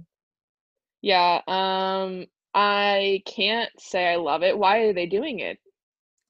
Yeah. 1.02 1.40
Um, 1.46 2.26
I 2.54 3.22
can't 3.26 3.70
say 3.78 4.08
I 4.12 4.16
love 4.16 4.42
it. 4.42 4.56
Why 4.56 4.78
are 4.78 4.92
they 4.92 5.06
doing 5.06 5.40
it? 5.40 5.58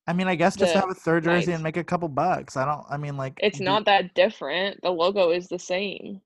I 0.07 0.13
mean, 0.13 0.27
I 0.27 0.35
guess 0.35 0.57
just 0.57 0.75
have 0.75 0.91
a 0.91 0.95
third 0.95 1.25
jersey 1.25 1.53
and 1.53 1.63
make 1.63 1.77
a 1.77 1.85
couple 1.85 2.09
bucks. 2.09 2.57
I 2.57 2.65
don't. 2.65 2.85
I 2.91 2.97
mean, 2.97 3.17
like 3.17 3.35
it's 3.39 3.61
not 3.61 3.85
that 3.85 4.15
different. 4.15 4.81
The 4.83 4.91
logo 4.91 5.31
is 5.31 5.47
the 5.47 5.59
same. 5.59 6.21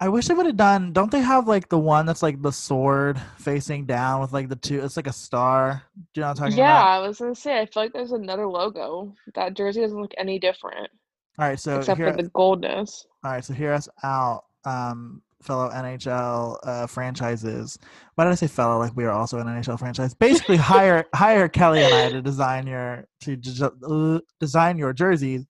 I 0.00 0.08
wish 0.08 0.26
they 0.26 0.34
would 0.34 0.46
have 0.46 0.56
done. 0.56 0.92
Don't 0.92 1.12
they 1.12 1.20
have 1.20 1.46
like 1.46 1.68
the 1.68 1.78
one 1.78 2.06
that's 2.06 2.22
like 2.22 2.42
the 2.42 2.50
sword 2.50 3.20
facing 3.38 3.84
down 3.86 4.20
with 4.20 4.32
like 4.32 4.48
the 4.48 4.56
two? 4.56 4.82
It's 4.82 4.96
like 4.96 5.06
a 5.06 5.12
star. 5.12 5.82
Do 5.94 6.20
you 6.20 6.22
know 6.22 6.28
what 6.28 6.30
I'm 6.30 6.36
talking 6.46 6.58
yeah, 6.58 6.72
about? 6.72 6.84
Yeah, 6.84 6.96
I 6.96 7.06
was 7.06 7.18
gonna 7.18 7.34
say. 7.34 7.60
I 7.60 7.66
feel 7.66 7.82
like 7.84 7.92
there's 7.92 8.12
another 8.12 8.48
logo. 8.48 9.14
That 9.34 9.54
jersey 9.54 9.82
doesn't 9.82 10.00
look 10.00 10.14
any 10.16 10.38
different. 10.38 10.90
All 11.38 11.46
right, 11.46 11.60
so 11.60 11.78
except 11.78 11.98
here, 11.98 12.10
for 12.10 12.16
the 12.20 12.28
goldness. 12.30 13.06
All 13.24 13.30
right, 13.30 13.44
so 13.44 13.54
hear 13.54 13.72
us 13.72 13.88
out, 14.02 14.44
um, 14.64 15.22
fellow 15.42 15.70
NHL 15.70 16.58
uh, 16.62 16.86
franchises. 16.86 17.78
Why 18.14 18.24
did 18.24 18.30
I 18.30 18.34
say 18.34 18.46
fellow? 18.46 18.78
Like 18.78 18.96
we 18.96 19.04
are 19.04 19.10
also 19.10 19.38
an 19.38 19.46
NHL 19.46 19.78
franchise. 19.78 20.14
Basically, 20.14 20.56
hire 20.58 21.04
hire 21.14 21.48
Kelly 21.48 21.82
and 21.82 21.94
I 21.94 22.10
to 22.10 22.22
design 22.22 22.66
your 22.66 23.06
to 23.22 24.22
design 24.40 24.78
your 24.78 24.92
jerseys. 24.92 25.46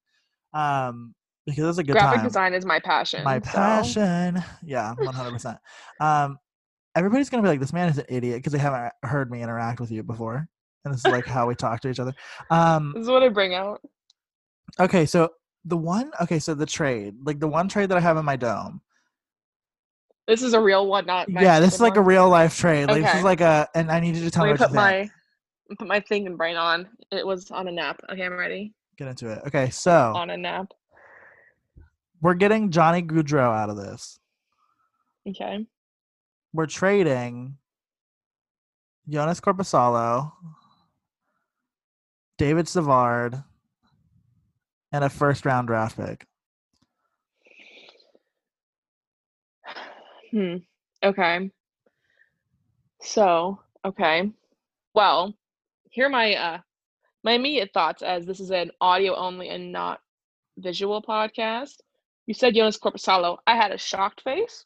Um, 0.54 1.14
because 1.46 1.64
it's 1.64 1.78
a 1.78 1.84
good 1.84 1.92
graphic 1.92 2.18
time. 2.18 2.26
design 2.26 2.54
is 2.54 2.64
my 2.64 2.78
passion. 2.78 3.24
My 3.24 3.40
passion, 3.40 4.42
yeah, 4.62 4.94
one 4.98 5.14
hundred 5.14 5.32
percent. 5.32 5.58
Um, 6.00 6.38
everybody's 6.94 7.30
gonna 7.30 7.42
be 7.42 7.48
like, 7.48 7.60
"This 7.60 7.72
man 7.72 7.88
is 7.88 7.98
an 7.98 8.04
idiot" 8.08 8.38
because 8.38 8.52
they 8.52 8.58
haven't 8.58 8.92
heard 9.02 9.30
me 9.30 9.42
interact 9.42 9.80
with 9.80 9.90
you 9.90 10.02
before, 10.02 10.48
and 10.84 10.94
this 10.94 11.04
is 11.04 11.10
like 11.10 11.26
how 11.26 11.46
we 11.46 11.54
talk 11.54 11.80
to 11.80 11.90
each 11.90 12.00
other. 12.00 12.14
Um, 12.50 12.92
this 12.94 13.02
is 13.02 13.08
what 13.08 13.22
I 13.22 13.28
bring 13.28 13.54
out. 13.54 13.80
Okay, 14.78 15.04
so 15.04 15.30
the 15.64 15.76
one, 15.76 16.12
okay, 16.20 16.38
so 16.38 16.54
the 16.54 16.66
trade, 16.66 17.14
like 17.24 17.40
the 17.40 17.48
one 17.48 17.68
trade 17.68 17.88
that 17.88 17.98
I 17.98 18.00
have 18.00 18.16
in 18.16 18.24
my 18.24 18.36
dome. 18.36 18.80
This 20.28 20.42
is 20.42 20.54
a 20.54 20.60
real 20.60 20.86
one, 20.86 21.06
not 21.06 21.28
yeah. 21.28 21.60
This 21.60 21.74
is 21.74 21.80
like 21.80 21.96
one. 21.96 22.04
a 22.04 22.06
real 22.06 22.28
life 22.28 22.56
trade. 22.56 22.86
Like 22.86 22.98
okay. 22.98 23.06
this 23.06 23.16
is 23.16 23.24
like 23.24 23.40
a, 23.40 23.68
and 23.74 23.90
I 23.90 24.00
need 24.00 24.16
you 24.16 24.24
to 24.24 24.30
tell 24.30 24.46
Let 24.46 24.52
me. 24.52 24.66
Put 24.66 24.72
my 24.72 25.10
put 25.78 25.88
my 25.88 26.00
thinking 26.00 26.36
brain 26.36 26.56
on. 26.56 26.88
It 27.10 27.26
was 27.26 27.50
on 27.50 27.68
a 27.68 27.72
nap. 27.72 28.00
Okay, 28.10 28.24
I'm 28.24 28.32
ready. 28.34 28.72
Get 28.98 29.08
into 29.08 29.30
it. 29.30 29.42
Okay, 29.46 29.70
so 29.70 30.12
on 30.14 30.30
a 30.30 30.36
nap 30.36 30.68
we're 32.22 32.34
getting 32.34 32.70
Johnny 32.70 33.02
Gaudreau 33.02 33.52
out 33.54 33.68
of 33.68 33.76
this. 33.76 34.18
Okay. 35.28 35.66
We're 36.52 36.66
trading 36.66 37.56
Joonas 39.10 39.40
Korpisalo, 39.40 40.32
David 42.38 42.68
Savard, 42.68 43.42
and 44.92 45.04
a 45.04 45.10
first 45.10 45.44
round 45.44 45.66
draft 45.66 45.96
pick. 45.96 46.26
Hmm. 50.32 50.56
Okay. 51.04 51.50
So, 53.02 53.60
okay. 53.84 54.32
Well, 54.94 55.34
here 55.90 56.06
are 56.06 56.10
my 56.10 56.34
uh 56.34 56.58
my 57.22 57.32
immediate 57.32 57.70
thoughts 57.72 58.02
as 58.02 58.26
this 58.26 58.40
is 58.40 58.50
an 58.50 58.70
audio 58.80 59.14
only 59.14 59.48
and 59.50 59.72
not 59.72 60.00
visual 60.58 61.02
podcast. 61.02 61.76
You 62.26 62.34
said 62.34 62.54
Joonas 62.54 62.80
Korpisalo. 62.80 63.38
I 63.46 63.56
had 63.56 63.72
a 63.72 63.78
shocked 63.78 64.22
face. 64.22 64.64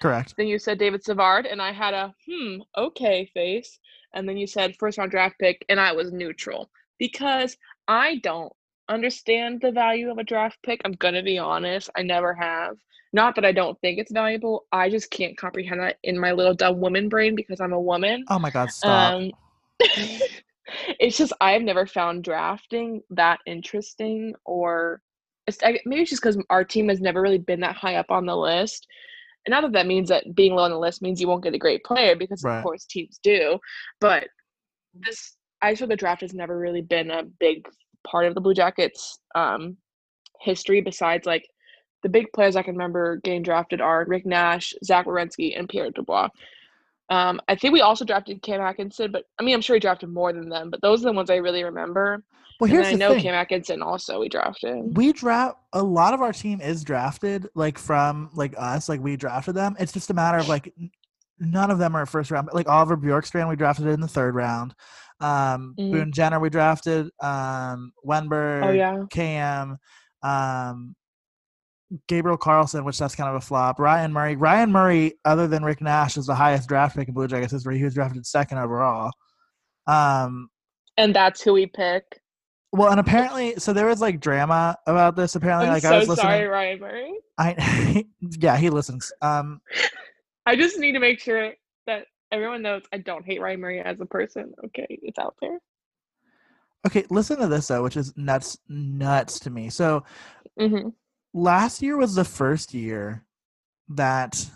Correct. 0.00 0.34
Then 0.36 0.46
you 0.46 0.58
said 0.58 0.78
David 0.78 1.04
Savard, 1.04 1.46
and 1.46 1.60
I 1.60 1.72
had 1.72 1.94
a 1.94 2.14
hmm, 2.26 2.58
okay 2.76 3.26
face. 3.34 3.78
And 4.14 4.28
then 4.28 4.36
you 4.36 4.46
said 4.46 4.76
first 4.78 4.98
round 4.98 5.10
draft 5.10 5.36
pick, 5.38 5.64
and 5.68 5.80
I 5.80 5.92
was 5.92 6.12
neutral 6.12 6.70
because 6.98 7.56
I 7.88 8.16
don't 8.18 8.52
understand 8.92 9.60
the 9.60 9.72
value 9.72 10.10
of 10.10 10.18
a 10.18 10.24
draft 10.24 10.58
pick. 10.62 10.80
I'm 10.84 10.92
gonna 10.92 11.22
be 11.22 11.38
honest. 11.38 11.90
I 11.96 12.02
never 12.02 12.34
have. 12.34 12.76
Not 13.12 13.34
that 13.34 13.44
I 13.44 13.52
don't 13.52 13.78
think 13.80 13.98
it's 13.98 14.12
valuable. 14.12 14.66
I 14.72 14.88
just 14.88 15.10
can't 15.10 15.36
comprehend 15.36 15.80
that 15.80 15.98
in 16.02 16.18
my 16.18 16.32
little 16.32 16.54
dumb 16.54 16.80
woman 16.80 17.08
brain 17.08 17.34
because 17.34 17.60
I'm 17.60 17.74
a 17.74 17.80
woman. 17.80 18.24
Oh 18.28 18.38
my 18.38 18.50
god, 18.50 18.70
stop. 18.70 19.14
Um, 19.14 19.32
it's 20.98 21.18
just 21.18 21.32
I've 21.40 21.62
never 21.62 21.86
found 21.86 22.24
drafting 22.24 23.02
that 23.10 23.40
interesting 23.46 24.34
or 24.44 25.02
maybe 25.84 26.02
it's 26.02 26.10
just 26.10 26.22
because 26.22 26.42
our 26.50 26.64
team 26.64 26.88
has 26.88 27.00
never 27.00 27.20
really 27.20 27.38
been 27.38 27.60
that 27.60 27.76
high 27.76 27.96
up 27.96 28.10
on 28.10 28.26
the 28.26 28.36
list. 28.36 28.86
And 29.44 29.50
not 29.50 29.62
that 29.62 29.72
that 29.72 29.86
means 29.86 30.08
that 30.08 30.34
being 30.34 30.54
low 30.54 30.62
on 30.62 30.70
the 30.70 30.78
list 30.78 31.02
means 31.02 31.20
you 31.20 31.26
won't 31.26 31.42
get 31.42 31.54
a 31.54 31.58
great 31.58 31.82
player, 31.84 32.14
because 32.14 32.42
right. 32.44 32.58
of 32.58 32.62
course 32.62 32.84
teams 32.84 33.18
do. 33.22 33.58
But 34.00 34.28
this, 34.94 35.36
I 35.60 35.74
feel 35.74 35.88
the 35.88 35.96
draft 35.96 36.20
has 36.20 36.32
never 36.32 36.58
really 36.58 36.82
been 36.82 37.10
a 37.10 37.24
big 37.24 37.66
part 38.04 38.26
of 38.26 38.34
the 38.34 38.40
Blue 38.40 38.54
Jackets' 38.54 39.18
um, 39.34 39.76
history. 40.40 40.80
Besides, 40.80 41.26
like 41.26 41.46
the 42.02 42.08
big 42.08 42.26
players 42.32 42.56
I 42.56 42.62
can 42.62 42.74
remember 42.74 43.16
getting 43.18 43.42
drafted 43.42 43.80
are 43.80 44.04
Rick 44.06 44.26
Nash, 44.26 44.74
Zach 44.84 45.06
Werenski, 45.06 45.58
and 45.58 45.68
Pierre 45.68 45.90
Dubois. 45.90 46.28
Um, 47.08 47.40
I 47.48 47.56
think 47.56 47.72
we 47.72 47.80
also 47.80 48.04
drafted 48.04 48.42
Cam 48.42 48.60
Atkinson, 48.60 49.12
but 49.12 49.24
I 49.38 49.42
mean, 49.42 49.54
I'm 49.54 49.60
sure 49.60 49.76
he 49.76 49.80
drafted 49.80 50.08
more 50.08 50.32
than 50.32 50.48
them. 50.48 50.70
But 50.70 50.80
those 50.80 51.00
are 51.00 51.08
the 51.08 51.12
ones 51.12 51.30
I 51.30 51.36
really 51.36 51.62
remember. 51.62 52.24
Well, 52.58 52.70
here's 52.70 52.86
and 52.88 53.02
I 53.02 53.06
know 53.06 53.14
thing. 53.14 53.24
Cam 53.24 53.34
Atkinson 53.34 53.82
also 53.82 54.20
we 54.20 54.28
drafted. 54.28 54.96
We 54.96 55.12
draft 55.12 55.58
a 55.72 55.82
lot 55.82 56.14
of 56.14 56.20
our 56.20 56.32
team 56.32 56.60
is 56.60 56.84
drafted 56.84 57.48
like 57.54 57.76
from 57.76 58.30
like 58.34 58.54
us, 58.56 58.88
like 58.88 59.00
we 59.00 59.16
drafted 59.16 59.54
them. 59.56 59.76
It's 59.78 59.92
just 59.92 60.10
a 60.10 60.14
matter 60.14 60.38
of 60.38 60.48
like 60.48 60.72
none 61.38 61.70
of 61.70 61.78
them 61.78 61.96
are 61.96 62.06
first 62.06 62.30
round. 62.30 62.48
Like 62.52 62.68
Oliver 62.68 62.96
Bjorkstrand, 62.96 63.48
we 63.48 63.56
drafted 63.56 63.86
in 63.86 64.00
the 64.00 64.08
third 64.08 64.34
round. 64.34 64.74
Um, 65.22 65.74
mm. 65.78 65.92
Boone 65.92 66.12
Jenner 66.12 66.40
we 66.40 66.50
drafted. 66.50 67.08
Um, 67.22 67.92
Wennberg. 68.06 68.66
Oh 68.66 68.70
yeah. 68.70 69.04
Cam. 69.10 69.78
Um, 70.22 70.94
Gabriel 72.08 72.38
Carlsson, 72.38 72.84
which 72.84 72.98
that's 72.98 73.14
kind 73.14 73.28
of 73.28 73.36
a 73.36 73.40
flop. 73.40 73.78
Ryan 73.78 74.12
Murray. 74.12 74.36
Ryan 74.36 74.72
Murray, 74.72 75.14
other 75.24 75.46
than 75.46 75.62
Rick 75.62 75.80
Nash, 75.80 76.16
is 76.16 76.26
the 76.26 76.34
highest 76.34 76.68
draft 76.68 76.96
pick 76.96 77.08
in 77.08 77.14
Blue 77.14 77.28
Jackets 77.28 77.52
history. 77.52 77.78
He 77.78 77.84
was 77.84 77.94
drafted 77.94 78.26
second 78.26 78.58
overall. 78.58 79.10
Um, 79.86 80.48
and 80.96 81.14
that's 81.14 81.42
who 81.42 81.52
we 81.54 81.66
pick. 81.66 82.20
Well, 82.72 82.90
and 82.90 82.98
apparently, 82.98 83.56
so 83.56 83.74
there 83.74 83.86
was 83.86 84.00
like 84.00 84.20
drama 84.20 84.76
about 84.86 85.14
this. 85.14 85.34
Apparently, 85.34 85.66
I'm 85.66 85.74
like 85.74 85.82
so 85.82 85.92
I 85.92 85.98
was 85.98 86.08
listening. 86.08 86.30
Sorry, 86.30 86.46
Ryan 86.46 86.80
Murray. 86.80 87.14
I, 87.38 88.06
yeah, 88.38 88.56
he 88.56 88.70
listens. 88.70 89.12
Um, 89.20 89.60
I 90.46 90.56
just 90.56 90.78
need 90.78 90.92
to 90.92 90.98
make 90.98 91.20
sure 91.20 91.52
that 91.86 92.06
everyone 92.32 92.62
knows 92.62 92.82
I 92.92 92.98
don't 92.98 93.24
hate 93.24 93.40
Ryan 93.40 93.60
Murray 93.60 93.80
as 93.80 94.00
a 94.00 94.06
person. 94.06 94.52
Okay, 94.66 94.86
it's 94.88 95.18
out 95.18 95.36
there. 95.40 95.58
Okay, 96.86 97.04
listen 97.10 97.38
to 97.38 97.46
this 97.46 97.68
though, 97.68 97.82
which 97.82 97.96
is 97.96 98.12
nuts, 98.16 98.58
nuts 98.68 99.38
to 99.40 99.50
me. 99.50 99.70
So, 99.70 100.02
mm-hmm. 100.58 100.88
last 101.32 101.82
year 101.82 101.96
was 101.96 102.14
the 102.14 102.24
first 102.24 102.74
year 102.74 103.24
that 103.90 104.50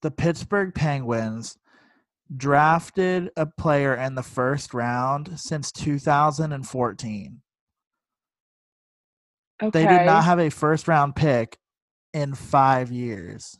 the 0.00 0.10
Pittsburgh 0.10 0.74
Penguins 0.74 1.56
drafted 2.34 3.30
a 3.36 3.46
player 3.46 3.94
in 3.94 4.14
the 4.14 4.22
first 4.22 4.74
round 4.74 5.38
since 5.38 5.70
2014. 5.70 7.42
Okay. 9.62 9.70
They 9.70 9.86
did 9.86 10.06
not 10.06 10.24
have 10.24 10.40
a 10.40 10.50
first 10.50 10.88
round 10.88 11.14
pick 11.14 11.56
in 12.12 12.34
five 12.34 12.90
years. 12.90 13.56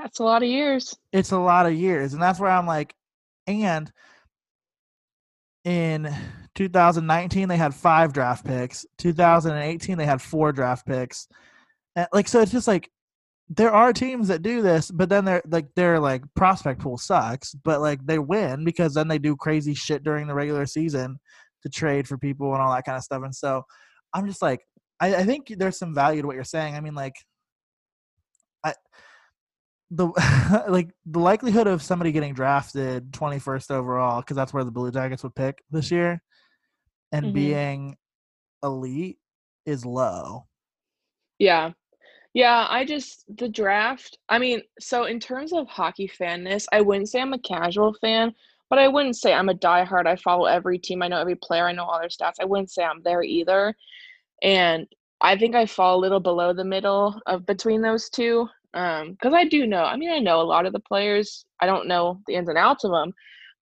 That's 0.00 0.18
a 0.18 0.24
lot 0.24 0.42
of 0.42 0.48
years. 0.48 0.96
It's 1.12 1.32
a 1.32 1.38
lot 1.38 1.66
of 1.66 1.74
years. 1.74 2.14
And 2.14 2.22
that's 2.22 2.40
where 2.40 2.50
I'm 2.50 2.66
like, 2.66 2.94
and 3.46 3.92
in 5.64 6.14
2019, 6.54 7.48
they 7.48 7.56
had 7.58 7.74
five 7.74 8.14
draft 8.14 8.46
picks. 8.46 8.86
2018, 8.98 9.98
they 9.98 10.06
had 10.06 10.22
four 10.22 10.52
draft 10.52 10.86
picks. 10.86 11.28
And 11.96 12.06
like, 12.14 12.28
so 12.28 12.40
it's 12.40 12.52
just 12.52 12.66
like, 12.66 12.90
there 13.50 13.72
are 13.72 13.92
teams 13.92 14.28
that 14.28 14.42
do 14.42 14.62
this, 14.62 14.90
but 14.90 15.08
then 15.10 15.24
they're 15.24 15.42
like 15.50 15.66
their 15.74 15.98
like 15.98 16.22
prospect 16.34 16.80
pool 16.80 16.96
sucks, 16.96 17.52
but 17.52 17.80
like 17.80 17.98
they 18.06 18.18
win 18.18 18.64
because 18.64 18.94
then 18.94 19.08
they 19.08 19.18
do 19.18 19.36
crazy 19.36 19.74
shit 19.74 20.04
during 20.04 20.28
the 20.28 20.34
regular 20.34 20.64
season 20.66 21.18
to 21.62 21.68
trade 21.68 22.06
for 22.06 22.16
people 22.16 22.54
and 22.54 22.62
all 22.62 22.72
that 22.72 22.84
kind 22.84 22.96
of 22.96 23.02
stuff. 23.02 23.22
And 23.24 23.34
so 23.34 23.64
I'm 24.14 24.26
just 24.26 24.40
like, 24.40 24.60
I, 25.00 25.16
I 25.16 25.24
think 25.24 25.52
there's 25.58 25.78
some 25.78 25.94
value 25.94 26.22
to 26.22 26.26
what 26.26 26.36
you're 26.36 26.44
saying. 26.44 26.76
I 26.76 26.80
mean, 26.80 26.94
like, 26.94 27.14
I 28.64 28.72
the 29.90 30.06
like 30.68 30.90
the 31.06 31.18
likelihood 31.18 31.66
of 31.66 31.82
somebody 31.82 32.12
getting 32.12 32.34
drafted 32.34 33.12
21st 33.12 33.70
overall 33.70 34.20
because 34.20 34.36
that's 34.36 34.52
where 34.52 34.64
the 34.64 34.70
Blue 34.70 34.90
Jackets 34.90 35.22
would 35.22 35.34
pick 35.34 35.62
this 35.70 35.90
year, 35.90 36.22
and 37.12 37.26
mm-hmm. 37.26 37.34
being 37.34 37.96
elite 38.62 39.18
is 39.66 39.84
low. 39.84 40.46
Yeah, 41.38 41.72
yeah, 42.32 42.66
I 42.68 42.84
just 42.84 43.24
the 43.36 43.48
draft. 43.48 44.18
I 44.28 44.38
mean, 44.38 44.62
so 44.78 45.04
in 45.04 45.18
terms 45.18 45.52
of 45.52 45.66
hockey 45.66 46.06
fanness, 46.06 46.66
I 46.72 46.80
wouldn't 46.80 47.08
say 47.08 47.20
I'm 47.20 47.32
a 47.32 47.38
casual 47.38 47.94
fan, 48.00 48.32
but 48.68 48.78
I 48.78 48.86
wouldn't 48.86 49.16
say 49.16 49.32
I'm 49.32 49.48
a 49.48 49.54
diehard. 49.54 50.06
I 50.06 50.14
follow 50.16 50.46
every 50.46 50.78
team. 50.78 51.02
I 51.02 51.08
know 51.08 51.18
every 51.18 51.34
player. 51.34 51.66
I 51.66 51.72
know 51.72 51.84
all 51.84 51.98
their 51.98 52.08
stats. 52.08 52.34
I 52.40 52.44
wouldn't 52.44 52.70
say 52.70 52.84
I'm 52.84 53.02
there 53.02 53.22
either. 53.22 53.74
And 54.42 54.86
I 55.20 55.36
think 55.36 55.54
I 55.56 55.66
fall 55.66 55.98
a 55.98 56.00
little 56.00 56.20
below 56.20 56.52
the 56.52 56.64
middle 56.64 57.20
of 57.26 57.44
between 57.46 57.82
those 57.82 58.08
two. 58.08 58.48
Um, 58.72 59.12
because 59.12 59.34
I 59.34 59.44
do 59.44 59.66
know. 59.66 59.82
I 59.82 59.96
mean, 59.96 60.10
I 60.10 60.18
know 60.18 60.40
a 60.40 60.42
lot 60.42 60.66
of 60.66 60.72
the 60.72 60.80
players. 60.80 61.44
I 61.60 61.66
don't 61.66 61.88
know 61.88 62.20
the 62.26 62.34
ins 62.34 62.48
and 62.48 62.58
outs 62.58 62.84
of 62.84 62.92
them, 62.92 63.12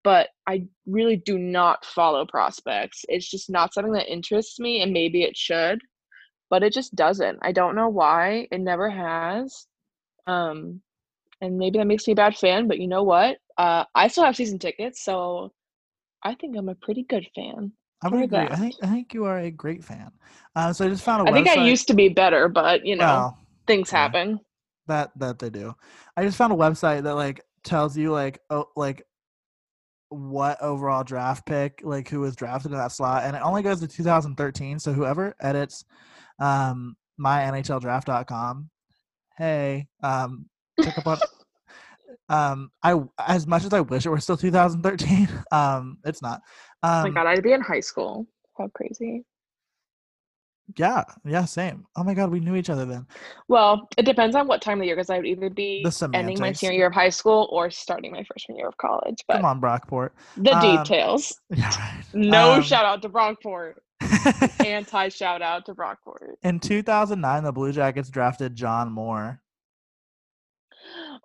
but 0.05 0.29
I 0.47 0.65
really 0.87 1.17
do 1.17 1.39
not 1.39 1.85
follow 1.85 2.27
prospects. 2.27 3.05
It's 3.09 3.31
just 3.31 3.49
not 3.49 3.73
something 3.73 3.93
that 3.95 4.13
interests 4.13 4.59
me, 4.59 4.83
and 4.83 4.93
maybe 4.93 5.23
it 5.23 5.37
should 5.37 5.81
but 6.51 6.63
it 6.63 6.73
just 6.73 6.95
doesn't. 6.95 7.39
I 7.43 7.53
don't 7.53 7.75
know 7.75 7.89
why. 7.89 8.49
It 8.51 8.61
never 8.61 8.89
has. 8.89 9.67
Um, 10.27 10.81
and 11.41 11.59
maybe 11.59 11.79
that 11.79 11.87
makes 11.87 12.07
me 12.07 12.13
a 12.13 12.17
bad 12.17 12.37
fan, 12.37 12.69
but 12.69 12.79
you 12.79 12.89
know 12.89 13.03
what? 13.03 13.39
Uh, 13.57 13.85
I 13.95 14.09
still 14.09 14.25
have 14.25 14.37
season 14.37 14.59
tickets, 14.59 15.05
so 15.05 15.53
I 16.25 16.35
think 16.35 16.57
I'm 16.57 16.69
a 16.69 16.75
pretty 16.75 17.05
good 17.09 17.27
fan. 17.35 17.73
I 18.03 18.09
would 18.09 18.23
agree. 18.23 18.39
I 18.39 18.57
think 18.57 18.77
I 18.83 18.87
think 18.87 19.13
you 19.13 19.25
are 19.25 19.41
a 19.41 19.51
great 19.51 19.83
fan. 19.83 20.13
Uh, 20.55 20.73
so 20.73 20.87
I 20.87 20.89
just 20.89 21.03
found 21.03 21.27
a 21.27 21.31
I 21.31 21.35
think 21.35 21.49
I 21.49 21.67
used 21.67 21.89
to 21.89 21.95
be 21.95 22.09
better, 22.09 22.49
but 22.49 22.87
you 22.87 22.95
know, 22.95 23.05
well, 23.07 23.39
things 23.67 23.91
yeah, 23.93 23.99
happen. 23.99 24.41
That 24.89 25.11
that 25.16 25.39
they 25.39 25.51
do. 25.51 25.74
I 26.16 26.24
just 26.24 26.36
found 26.36 26.53
a 26.53 26.57
website 26.57 27.05
that 27.05 27.14
like 27.14 27.43
tells 27.64 27.97
you 27.97 28.11
like 28.12 28.41
oh 28.51 28.66
like 28.76 29.05
what 30.11 30.61
overall 30.62 31.05
draft 31.05 31.45
pick 31.47 31.80
like 31.84 32.09
who 32.09 32.20
was 32.20 32.34
drafted 32.34 32.72
in 32.72 32.78
that 32.78 32.93
slot, 32.93 33.24
and 33.24 33.36
it 33.36 33.43
only 33.43 33.62
goes 33.62 33.80
to 33.80 33.89
2013. 33.89 34.78
So 34.78 34.93
whoever 34.93 35.34
edits 35.41 35.84
um, 36.39 36.97
mynhldraft.com. 37.20 38.70
Hey, 39.36 39.86
um, 40.03 40.47
check 40.82 40.99
up 40.99 41.07
on. 41.07 41.18
um, 42.28 42.70
I 42.82 43.01
as 43.26 43.47
much 43.47 43.64
as 43.64 43.72
I 43.72 43.80
wish 43.80 44.07
it 44.07 44.11
were 44.11 44.20
still 44.20 44.36
2013, 44.36 45.28
um, 45.53 45.99
it's 46.05 46.22
not. 46.22 46.41
Um, 46.82 46.91
oh 46.91 47.03
my 47.03 47.09
um 47.09 47.14
god, 47.14 47.26
I'd 47.26 47.43
be 47.43 47.53
in 47.53 47.61
high 47.61 47.80
school. 47.80 48.26
How 48.57 48.68
crazy! 48.68 49.24
Yeah, 50.77 51.05
yeah, 51.25 51.45
same. 51.45 51.87
Oh 51.97 52.05
my 52.05 52.14
god, 52.14 52.31
we 52.31 52.41
knew 52.41 52.55
each 52.55 52.69
other 52.69 52.85
then. 52.85 53.07
Well, 53.49 53.89
it 53.97 54.05
depends 54.05 54.37
on 54.37 54.47
what 54.47 54.61
time 54.61 54.79
of 54.79 54.81
the 54.81 54.87
year 54.87 54.97
because 54.97 55.09
I 55.09 55.16
would 55.16 55.27
either 55.27 55.49
be 55.49 55.85
ending 56.12 56.39
my 56.39 56.53
senior 56.53 56.77
year 56.77 56.87
of 56.89 56.95
high 56.95 57.09
school 57.09 57.49
or 57.51 57.71
starting 57.71 58.12
my 58.12 58.23
freshman 58.25 58.59
year 58.59 58.69
of 58.69 58.77
college. 58.77 59.25
But 59.27 59.37
Come 59.37 59.45
on, 59.47 59.61
Brockport. 59.61 60.11
The 60.37 60.53
um, 60.53 60.85
details. 60.85 61.41
Yeah, 61.51 61.69
right. 61.69 62.05
No 62.12 62.55
um, 62.55 62.62
shout 62.62 62.85
out 62.85 63.03
to 63.03 63.09
Brockport. 63.09 63.75
Anti 64.64 65.09
shout 65.09 65.43
out 65.43 65.64
to 65.66 65.75
Brockport. 65.75 66.35
In 66.43 66.61
2009, 66.61 67.45
the 67.45 67.53
Blue 67.53 67.73
Jackets 67.73 68.11
drafted 68.11 68.55
John 68.55 68.93
Moore. 68.93 69.41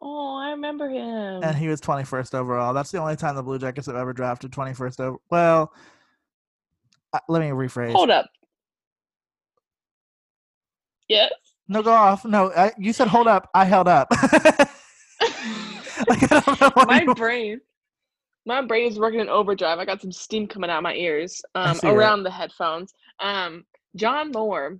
Oh, 0.01 0.37
I 0.37 0.51
remember 0.51 0.89
him. 0.89 1.43
And 1.43 1.55
he 1.55 1.67
was 1.67 1.81
21st 1.81 2.33
overall. 2.33 2.73
That's 2.73 2.91
the 2.91 2.97
only 2.97 3.15
time 3.15 3.35
the 3.35 3.43
Blue 3.43 3.59
Jackets 3.59 3.87
have 3.87 3.95
ever 3.95 4.13
drafted 4.13 4.51
21st 4.51 4.99
over. 4.99 5.17
Well, 5.29 5.73
uh, 7.13 7.19
let 7.29 7.41
me 7.41 7.49
rephrase. 7.49 7.93
Hold 7.93 8.09
up. 8.09 8.25
Yes. 11.13 11.31
No, 11.67 11.81
go 11.81 11.91
off. 11.91 12.25
No, 12.25 12.51
I, 12.51 12.71
you 12.77 12.91
said 12.93 13.07
hold 13.07 13.27
up. 13.27 13.49
I 13.53 13.65
held 13.65 13.87
up. 13.87 14.07
like, 16.09 16.29
My 16.87 17.05
brain 17.15 17.61
my 18.45 18.61
brain 18.61 18.91
is 18.91 18.99
working 18.99 19.19
in 19.19 19.29
overdrive. 19.29 19.79
I 19.79 19.85
got 19.85 20.01
some 20.01 20.11
steam 20.11 20.47
coming 20.47 20.69
out 20.69 20.83
my 20.83 20.93
ears 20.95 21.41
um, 21.55 21.79
around 21.83 22.23
the 22.23 22.31
headphones. 22.31 22.93
Um, 23.19 23.65
John 23.95 24.31
Moore. 24.31 24.79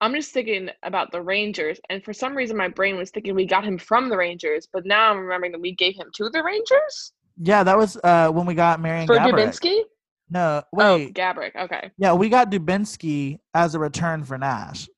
I'm 0.00 0.12
just 0.12 0.32
thinking 0.32 0.68
about 0.82 1.12
the 1.12 1.22
Rangers, 1.22 1.80
and 1.88 2.04
for 2.04 2.12
some 2.12 2.36
reason, 2.36 2.56
my 2.56 2.68
brain 2.68 2.96
was 2.96 3.10
thinking 3.10 3.34
we 3.34 3.46
got 3.46 3.64
him 3.64 3.78
from 3.78 4.10
the 4.10 4.16
Rangers, 4.16 4.68
but 4.70 4.84
now 4.84 5.10
I'm 5.10 5.18
remembering 5.18 5.52
that 5.52 5.60
we 5.60 5.72
gave 5.72 5.94
him 5.94 6.08
to 6.14 6.28
the 6.30 6.42
Rangers. 6.42 7.12
Yeah, 7.40 7.62
that 7.62 7.78
was 7.78 7.96
uh, 8.04 8.28
when 8.28 8.44
we 8.44 8.54
got 8.54 8.80
Marian 8.80 9.06
for 9.06 9.16
Gaborik. 9.16 9.32
Dubinsky. 9.32 9.82
No, 10.28 10.62
oh, 10.62 10.96
wait. 10.96 11.08
Oh, 11.08 11.12
Gaborik. 11.12 11.56
Okay. 11.56 11.90
Yeah, 11.96 12.12
we 12.12 12.28
got 12.28 12.50
Dubinsky 12.50 13.38
as 13.54 13.74
a 13.74 13.78
return 13.78 14.24
for 14.24 14.36
Nash. 14.36 14.88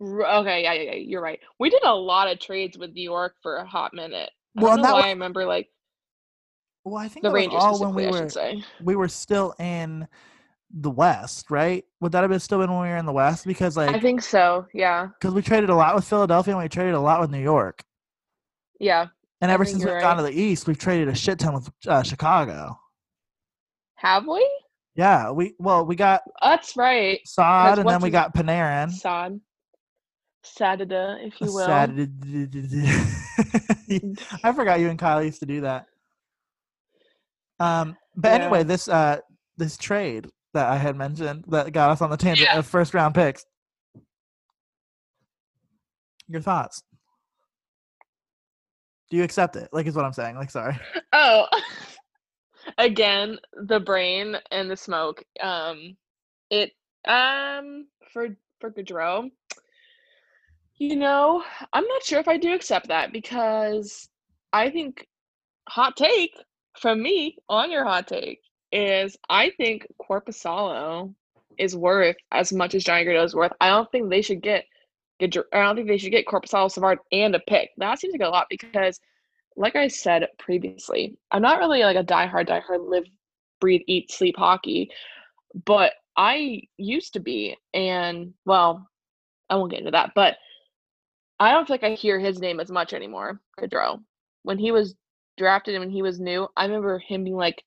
Okay, 0.00 0.62
yeah, 0.62 0.72
yeah, 0.72 0.82
yeah, 0.82 0.94
you're 0.94 1.22
right. 1.22 1.38
We 1.58 1.68
did 1.68 1.82
a 1.84 1.94
lot 1.94 2.28
of 2.28 2.40
trades 2.40 2.78
with 2.78 2.92
New 2.92 3.02
York 3.02 3.34
for 3.42 3.56
a 3.56 3.66
hot 3.66 3.92
minute. 3.92 4.30
I 4.56 4.62
well, 4.62 4.76
why 4.78 4.92
was, 4.92 5.04
I 5.04 5.10
remember 5.10 5.44
like 5.44 5.68
well, 6.84 6.96
I 6.96 7.08
think 7.08 7.24
the 7.24 7.30
Rangers 7.30 7.60
all 7.60 7.78
when 7.78 7.94
we 7.94 8.06
were 8.06 8.28
we 8.82 8.96
were 8.96 9.08
still 9.08 9.54
in 9.58 10.08
the 10.72 10.90
West, 10.90 11.50
right? 11.50 11.84
Would 12.00 12.12
that 12.12 12.22
have 12.22 12.30
been 12.30 12.40
still 12.40 12.58
been 12.58 12.70
when 12.70 12.82
we 12.82 12.88
were 12.88 12.96
in 12.96 13.06
the 13.06 13.12
West? 13.12 13.46
Because 13.46 13.76
like 13.76 13.94
I 13.94 14.00
think 14.00 14.22
so, 14.22 14.66
yeah. 14.72 15.08
Because 15.18 15.34
we 15.34 15.42
traded 15.42 15.70
a 15.70 15.74
lot 15.74 15.94
with 15.94 16.04
Philadelphia 16.04 16.54
and 16.54 16.62
we 16.62 16.68
traded 16.68 16.94
a 16.94 17.00
lot 17.00 17.20
with 17.20 17.30
New 17.30 17.42
York. 17.42 17.82
Yeah. 18.78 19.08
And 19.42 19.50
ever 19.50 19.64
since 19.64 19.84
we've 19.84 19.92
right. 19.92 20.02
gone 20.02 20.16
to 20.16 20.22
the 20.22 20.32
East, 20.32 20.66
we've 20.66 20.78
traded 20.78 21.08
a 21.08 21.14
shit 21.14 21.38
ton 21.38 21.54
with 21.54 21.70
uh, 21.86 22.02
Chicago. 22.02 22.78
Have 23.96 24.26
we? 24.26 24.48
Yeah, 24.96 25.30
we 25.30 25.54
well 25.58 25.84
we 25.84 25.96
got. 25.96 26.22
That's 26.42 26.76
right. 26.76 27.20
Saad, 27.24 27.78
and 27.78 27.88
then 27.88 28.00
we 28.00 28.10
got 28.10 28.34
Panarin. 28.34 28.90
Saad. 28.90 29.40
Saturday, 30.42 31.26
if 31.26 31.40
you 31.40 31.52
will. 31.52 31.66
Saturday. 31.66 32.06
I 34.44 34.52
forgot 34.52 34.80
you 34.80 34.88
and 34.88 34.98
Kyle 34.98 35.22
used 35.22 35.40
to 35.40 35.46
do 35.46 35.62
that. 35.62 35.86
Um, 37.58 37.96
but 38.16 38.28
yeah. 38.28 38.44
anyway, 38.44 38.62
this 38.62 38.88
uh, 38.88 39.18
this 39.56 39.76
trade 39.76 40.28
that 40.54 40.68
I 40.68 40.76
had 40.76 40.96
mentioned 40.96 41.44
that 41.48 41.72
got 41.72 41.90
us 41.90 42.00
on 42.00 42.10
the 42.10 42.16
tangent 42.16 42.48
yeah. 42.50 42.58
of 42.58 42.66
first 42.66 42.94
round 42.94 43.14
picks. 43.14 43.44
Your 46.28 46.40
thoughts? 46.40 46.82
Do 49.10 49.16
you 49.16 49.24
accept 49.24 49.56
it? 49.56 49.68
Like, 49.72 49.86
is 49.86 49.96
what 49.96 50.04
I'm 50.04 50.12
saying. 50.12 50.36
Like, 50.36 50.50
sorry. 50.50 50.78
Oh, 51.12 51.46
again, 52.78 53.38
the 53.54 53.80
brain 53.80 54.36
and 54.50 54.70
the 54.70 54.76
smoke. 54.76 55.22
Um, 55.40 55.96
it 56.50 56.72
um 57.06 57.86
for 58.12 58.36
for 58.60 58.70
Gaudreau. 58.70 59.30
You 60.80 60.96
know, 60.96 61.44
I'm 61.74 61.86
not 61.86 62.02
sure 62.04 62.20
if 62.20 62.26
I 62.26 62.38
do 62.38 62.54
accept 62.54 62.88
that 62.88 63.12
because 63.12 64.08
I 64.50 64.70
think 64.70 65.06
hot 65.68 65.94
take 65.94 66.34
from 66.78 67.02
me 67.02 67.36
on 67.50 67.70
your 67.70 67.84
hot 67.84 68.08
take 68.08 68.40
is 68.72 69.14
I 69.28 69.50
think 69.58 69.86
Korpisalo 70.00 71.14
is 71.58 71.76
worth 71.76 72.16
as 72.32 72.50
much 72.50 72.74
as 72.74 72.82
Johnny 72.82 73.04
Gaudreau 73.04 73.26
is 73.26 73.34
worth. 73.34 73.52
I 73.60 73.68
don't 73.68 73.92
think 73.92 74.08
they 74.08 74.22
should 74.22 74.40
get, 74.40 74.64
I 75.20 75.26
don't 75.26 75.76
think 75.76 75.86
they 75.86 75.98
should 75.98 76.12
get 76.12 76.24
Korpisalo, 76.24 76.70
Savard, 76.70 77.00
and 77.12 77.34
a 77.34 77.40
pick. 77.40 77.72
That 77.76 77.98
seems 77.98 78.12
like 78.12 78.26
a 78.26 78.30
lot 78.30 78.46
because, 78.48 78.98
like 79.56 79.76
I 79.76 79.86
said 79.86 80.28
previously, 80.38 81.14
I'm 81.30 81.42
not 81.42 81.58
really 81.58 81.82
like 81.82 81.98
a 81.98 82.04
diehard, 82.04 82.48
diehard 82.48 82.88
live, 82.88 83.04
breathe, 83.60 83.82
eat, 83.86 84.10
sleep 84.10 84.36
hockey, 84.38 84.88
but 85.66 85.92
I 86.16 86.62
used 86.78 87.12
to 87.12 87.20
be, 87.20 87.58
and 87.74 88.32
well, 88.46 88.88
I 89.50 89.56
won't 89.56 89.72
get 89.72 89.80
into 89.80 89.90
that, 89.90 90.12
but 90.14 90.38
I 91.40 91.52
don't 91.52 91.66
feel 91.66 91.74
like 91.74 91.84
I 91.84 91.94
hear 91.94 92.20
his 92.20 92.38
name 92.38 92.60
as 92.60 92.70
much 92.70 92.92
anymore, 92.92 93.40
Gaudreau. 93.58 94.02
When 94.42 94.58
he 94.58 94.72
was 94.72 94.94
drafted 95.38 95.74
and 95.74 95.82
when 95.82 95.90
he 95.90 96.02
was 96.02 96.20
new, 96.20 96.46
I 96.54 96.66
remember 96.66 96.98
him 96.98 97.24
being 97.24 97.36
like 97.36 97.64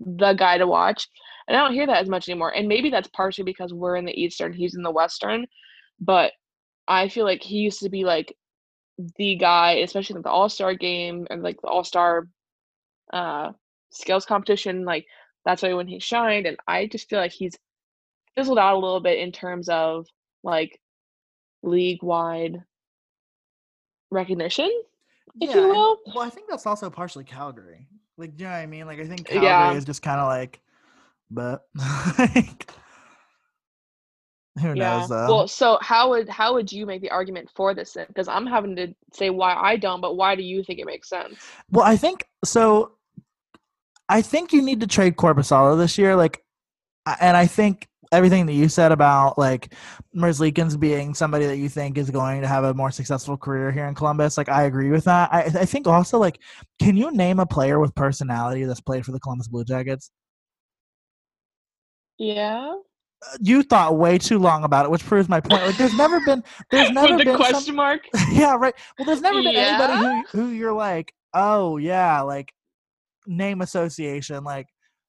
the 0.00 0.34
guy 0.34 0.58
to 0.58 0.66
watch. 0.66 1.08
And 1.46 1.56
I 1.56 1.60
don't 1.60 1.72
hear 1.72 1.86
that 1.86 2.02
as 2.02 2.08
much 2.08 2.28
anymore. 2.28 2.50
And 2.54 2.66
maybe 2.66 2.90
that's 2.90 3.08
partially 3.08 3.44
because 3.44 3.72
we're 3.72 3.94
in 3.94 4.04
the 4.04 4.20
Eastern, 4.20 4.52
he's 4.52 4.74
in 4.74 4.82
the 4.82 4.90
Western. 4.90 5.46
But 6.00 6.32
I 6.88 7.08
feel 7.08 7.24
like 7.24 7.42
he 7.42 7.58
used 7.58 7.80
to 7.80 7.88
be 7.88 8.04
like 8.04 8.36
the 9.18 9.36
guy, 9.36 9.74
especially 9.74 10.16
in 10.16 10.22
the 10.22 10.30
All 10.30 10.48
Star 10.48 10.74
game 10.74 11.28
and 11.30 11.42
like 11.42 11.60
the 11.62 11.68
All 11.68 11.84
Star 11.84 12.26
uh, 13.12 13.52
skills 13.90 14.26
competition. 14.26 14.84
Like 14.84 15.06
that's 15.44 15.62
why 15.62 15.72
when 15.74 15.86
he 15.86 16.00
shined. 16.00 16.46
And 16.46 16.56
I 16.66 16.86
just 16.86 17.08
feel 17.08 17.20
like 17.20 17.32
he's 17.32 17.56
fizzled 18.34 18.58
out 18.58 18.74
a 18.74 18.78
little 18.80 19.00
bit 19.00 19.20
in 19.20 19.30
terms 19.30 19.68
of 19.68 20.06
like 20.42 20.80
league 21.62 22.02
wide 22.02 22.64
recognition, 24.10 24.70
if 25.40 25.50
yeah, 25.50 25.56
you 25.56 25.68
will. 25.68 25.98
And, 26.06 26.14
well, 26.14 26.24
I 26.24 26.30
think 26.30 26.48
that's 26.48 26.66
also 26.66 26.90
partially 26.90 27.24
Calgary. 27.24 27.86
Like, 28.16 28.36
do 28.36 28.44
you 28.44 28.48
know 28.48 28.54
what 28.54 28.60
I 28.60 28.66
mean? 28.66 28.86
Like, 28.86 29.00
I 29.00 29.06
think 29.06 29.22
uh, 29.22 29.32
Calgary 29.32 29.46
yeah. 29.46 29.72
is 29.74 29.84
just 29.84 30.02
kind 30.02 30.20
of 30.20 30.26
like, 30.26 30.60
but 31.30 31.66
like, 32.18 32.70
who 34.60 34.68
yeah. 34.68 34.98
knows? 34.98 35.08
Though? 35.08 35.26
Well, 35.26 35.48
so 35.48 35.78
how 35.82 36.10
would 36.10 36.28
how 36.28 36.54
would 36.54 36.72
you 36.72 36.86
make 36.86 37.02
the 37.02 37.10
argument 37.10 37.50
for 37.54 37.74
this? 37.74 37.96
Because 38.08 38.28
I'm 38.28 38.46
having 38.46 38.76
to 38.76 38.94
say 39.12 39.30
why 39.30 39.54
I 39.54 39.76
don't, 39.76 40.00
but 40.00 40.16
why 40.16 40.34
do 40.34 40.42
you 40.42 40.62
think 40.62 40.78
it 40.78 40.86
makes 40.86 41.08
sense? 41.08 41.38
Well, 41.70 41.84
I 41.84 41.96
think 41.96 42.26
so. 42.44 42.92
I 44.08 44.22
think 44.22 44.52
you 44.52 44.62
need 44.62 44.80
to 44.80 44.86
trade 44.86 45.16
Korpisalo 45.16 45.76
this 45.76 45.98
year. 45.98 46.16
Like, 46.16 46.44
and 47.20 47.36
I 47.36 47.46
think 47.46 47.88
everything 48.12 48.46
that 48.46 48.52
you 48.52 48.68
said 48.68 48.92
about 48.92 49.38
like 49.38 49.72
Merzlikins 50.14 50.78
being 50.78 51.14
somebody 51.14 51.46
that 51.46 51.56
you 51.56 51.68
think 51.68 51.98
is 51.98 52.10
going 52.10 52.40
to 52.40 52.46
have 52.46 52.64
a 52.64 52.74
more 52.74 52.90
successful 52.90 53.36
career 53.36 53.70
here 53.70 53.86
in 53.86 53.94
Columbus, 53.94 54.36
like 54.38 54.48
I 54.48 54.64
agree 54.64 54.90
with 54.90 55.04
that. 55.04 55.32
I, 55.32 55.42
I 55.44 55.64
think 55.64 55.86
also 55.86 56.18
like, 56.18 56.38
can 56.80 56.96
you 56.96 57.10
name 57.12 57.38
a 57.38 57.46
player 57.46 57.78
with 57.78 57.94
personality 57.94 58.64
that's 58.64 58.80
played 58.80 59.04
for 59.04 59.12
the 59.12 59.20
Columbus 59.20 59.48
Blue 59.48 59.64
Jackets? 59.64 60.10
Yeah. 62.18 62.76
Uh, 63.22 63.36
you 63.40 63.62
thought 63.62 63.96
way 63.96 64.18
too 64.18 64.38
long 64.38 64.64
about 64.64 64.84
it, 64.84 64.90
which 64.90 65.04
proves 65.04 65.28
my 65.28 65.40
point. 65.40 65.62
Like, 65.62 65.76
there's 65.76 65.96
never 65.96 66.20
been, 66.20 66.44
there's 66.70 66.90
never 66.90 67.16
the 67.16 67.24
been 67.24 67.36
question 67.36 67.60
some, 67.60 67.76
mark. 67.76 68.02
yeah, 68.30 68.56
right. 68.56 68.74
Well, 68.98 69.06
there's 69.06 69.20
never 69.22 69.42
been 69.42 69.54
yeah? 69.54 69.78
anybody 69.80 70.22
who 70.32 70.38
who 70.38 70.50
you're 70.50 70.72
like, 70.72 71.12
oh 71.34 71.78
yeah, 71.78 72.20
like 72.22 72.52
name 73.26 73.62
association, 73.62 74.44
like 74.44 74.66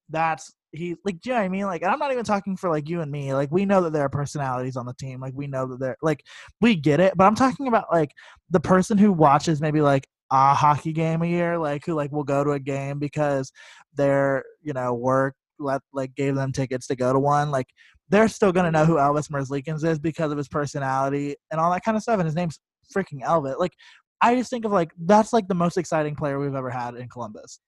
that's 0.10 0.54
he 0.78 0.96
like 1.06 1.20
do 1.22 1.30
you 1.30 1.36
know 1.36 1.42
what 1.42 1.46
I 1.46 1.50
mean? 1.50 1.66
Like 1.66 1.84
I'm 1.84 2.00
not 2.00 2.12
even 2.12 2.24
talking 2.24 2.58
for 2.58 2.70
like 2.70 2.90
you 2.90 3.02
and 3.02 3.12
me. 3.12 3.34
Like 3.34 3.52
we 3.52 3.66
know 3.66 3.82
that 3.82 3.94
there 3.94 4.04
are 4.04 4.10
personalities 4.10 4.76
on 4.76 4.86
the 4.86 4.94
team. 4.94 5.20
Like 5.20 5.34
we 5.36 5.48
know 5.48 5.68
that 5.68 5.80
they're 5.80 5.98
like 6.02 6.24
we 6.62 6.76
get 6.76 7.00
it. 7.00 7.14
But 7.16 7.26
I'm 7.26 7.36
talking 7.36 7.68
about 7.68 7.86
like 7.92 8.12
the 8.50 8.60
person 8.60 8.98
who 8.98 9.12
watches 9.12 9.62
maybe 9.62 9.82
like 9.82 10.08
a 10.32 10.54
hockey 10.54 10.94
game 10.94 11.22
a 11.22 11.28
year, 11.28 11.58
like 11.58 11.86
who 11.86 11.94
like 11.94 12.12
will 12.12 12.24
go 12.24 12.44
to 12.44 12.52
a 12.52 12.60
game 12.60 13.00
because 13.00 13.52
their, 13.96 14.44
you 14.62 14.74
know, 14.74 14.94
work 14.94 15.36
let 15.60 15.82
like 15.94 16.14
gave 16.16 16.36
them 16.36 16.52
tickets 16.52 16.88
to 16.88 16.96
go 16.96 17.14
to 17.14 17.20
one. 17.20 17.52
Like 17.52 17.68
they're 18.10 18.28
still 18.28 18.52
gonna 18.52 18.72
know 18.72 18.86
who 18.86 18.96
Elvis 18.96 19.30
Merzlikins 19.30 19.84
is 19.84 20.00
because 20.00 20.32
of 20.32 20.38
his 20.38 20.48
personality 20.48 21.36
and 21.52 21.60
all 21.60 21.72
that 21.72 21.84
kind 21.84 21.98
of 21.98 22.04
stuff. 22.04 22.20
And 22.20 22.26
his 22.26 22.36
name's 22.36 22.60
freaking 22.96 23.24
Elvis. 23.24 23.60
Like 23.60 23.74
I 24.22 24.36
just 24.36 24.50
think 24.50 24.66
of 24.66 24.72
like 24.72 24.92
that's 25.06 25.34
like 25.34 25.48
the 25.48 25.56
most 25.56 25.78
exciting 25.78 26.16
player 26.16 26.40
we've 26.40 26.56
ever 26.56 26.70
had 26.70 26.96
in 26.96 27.10
Columbus. 27.10 27.60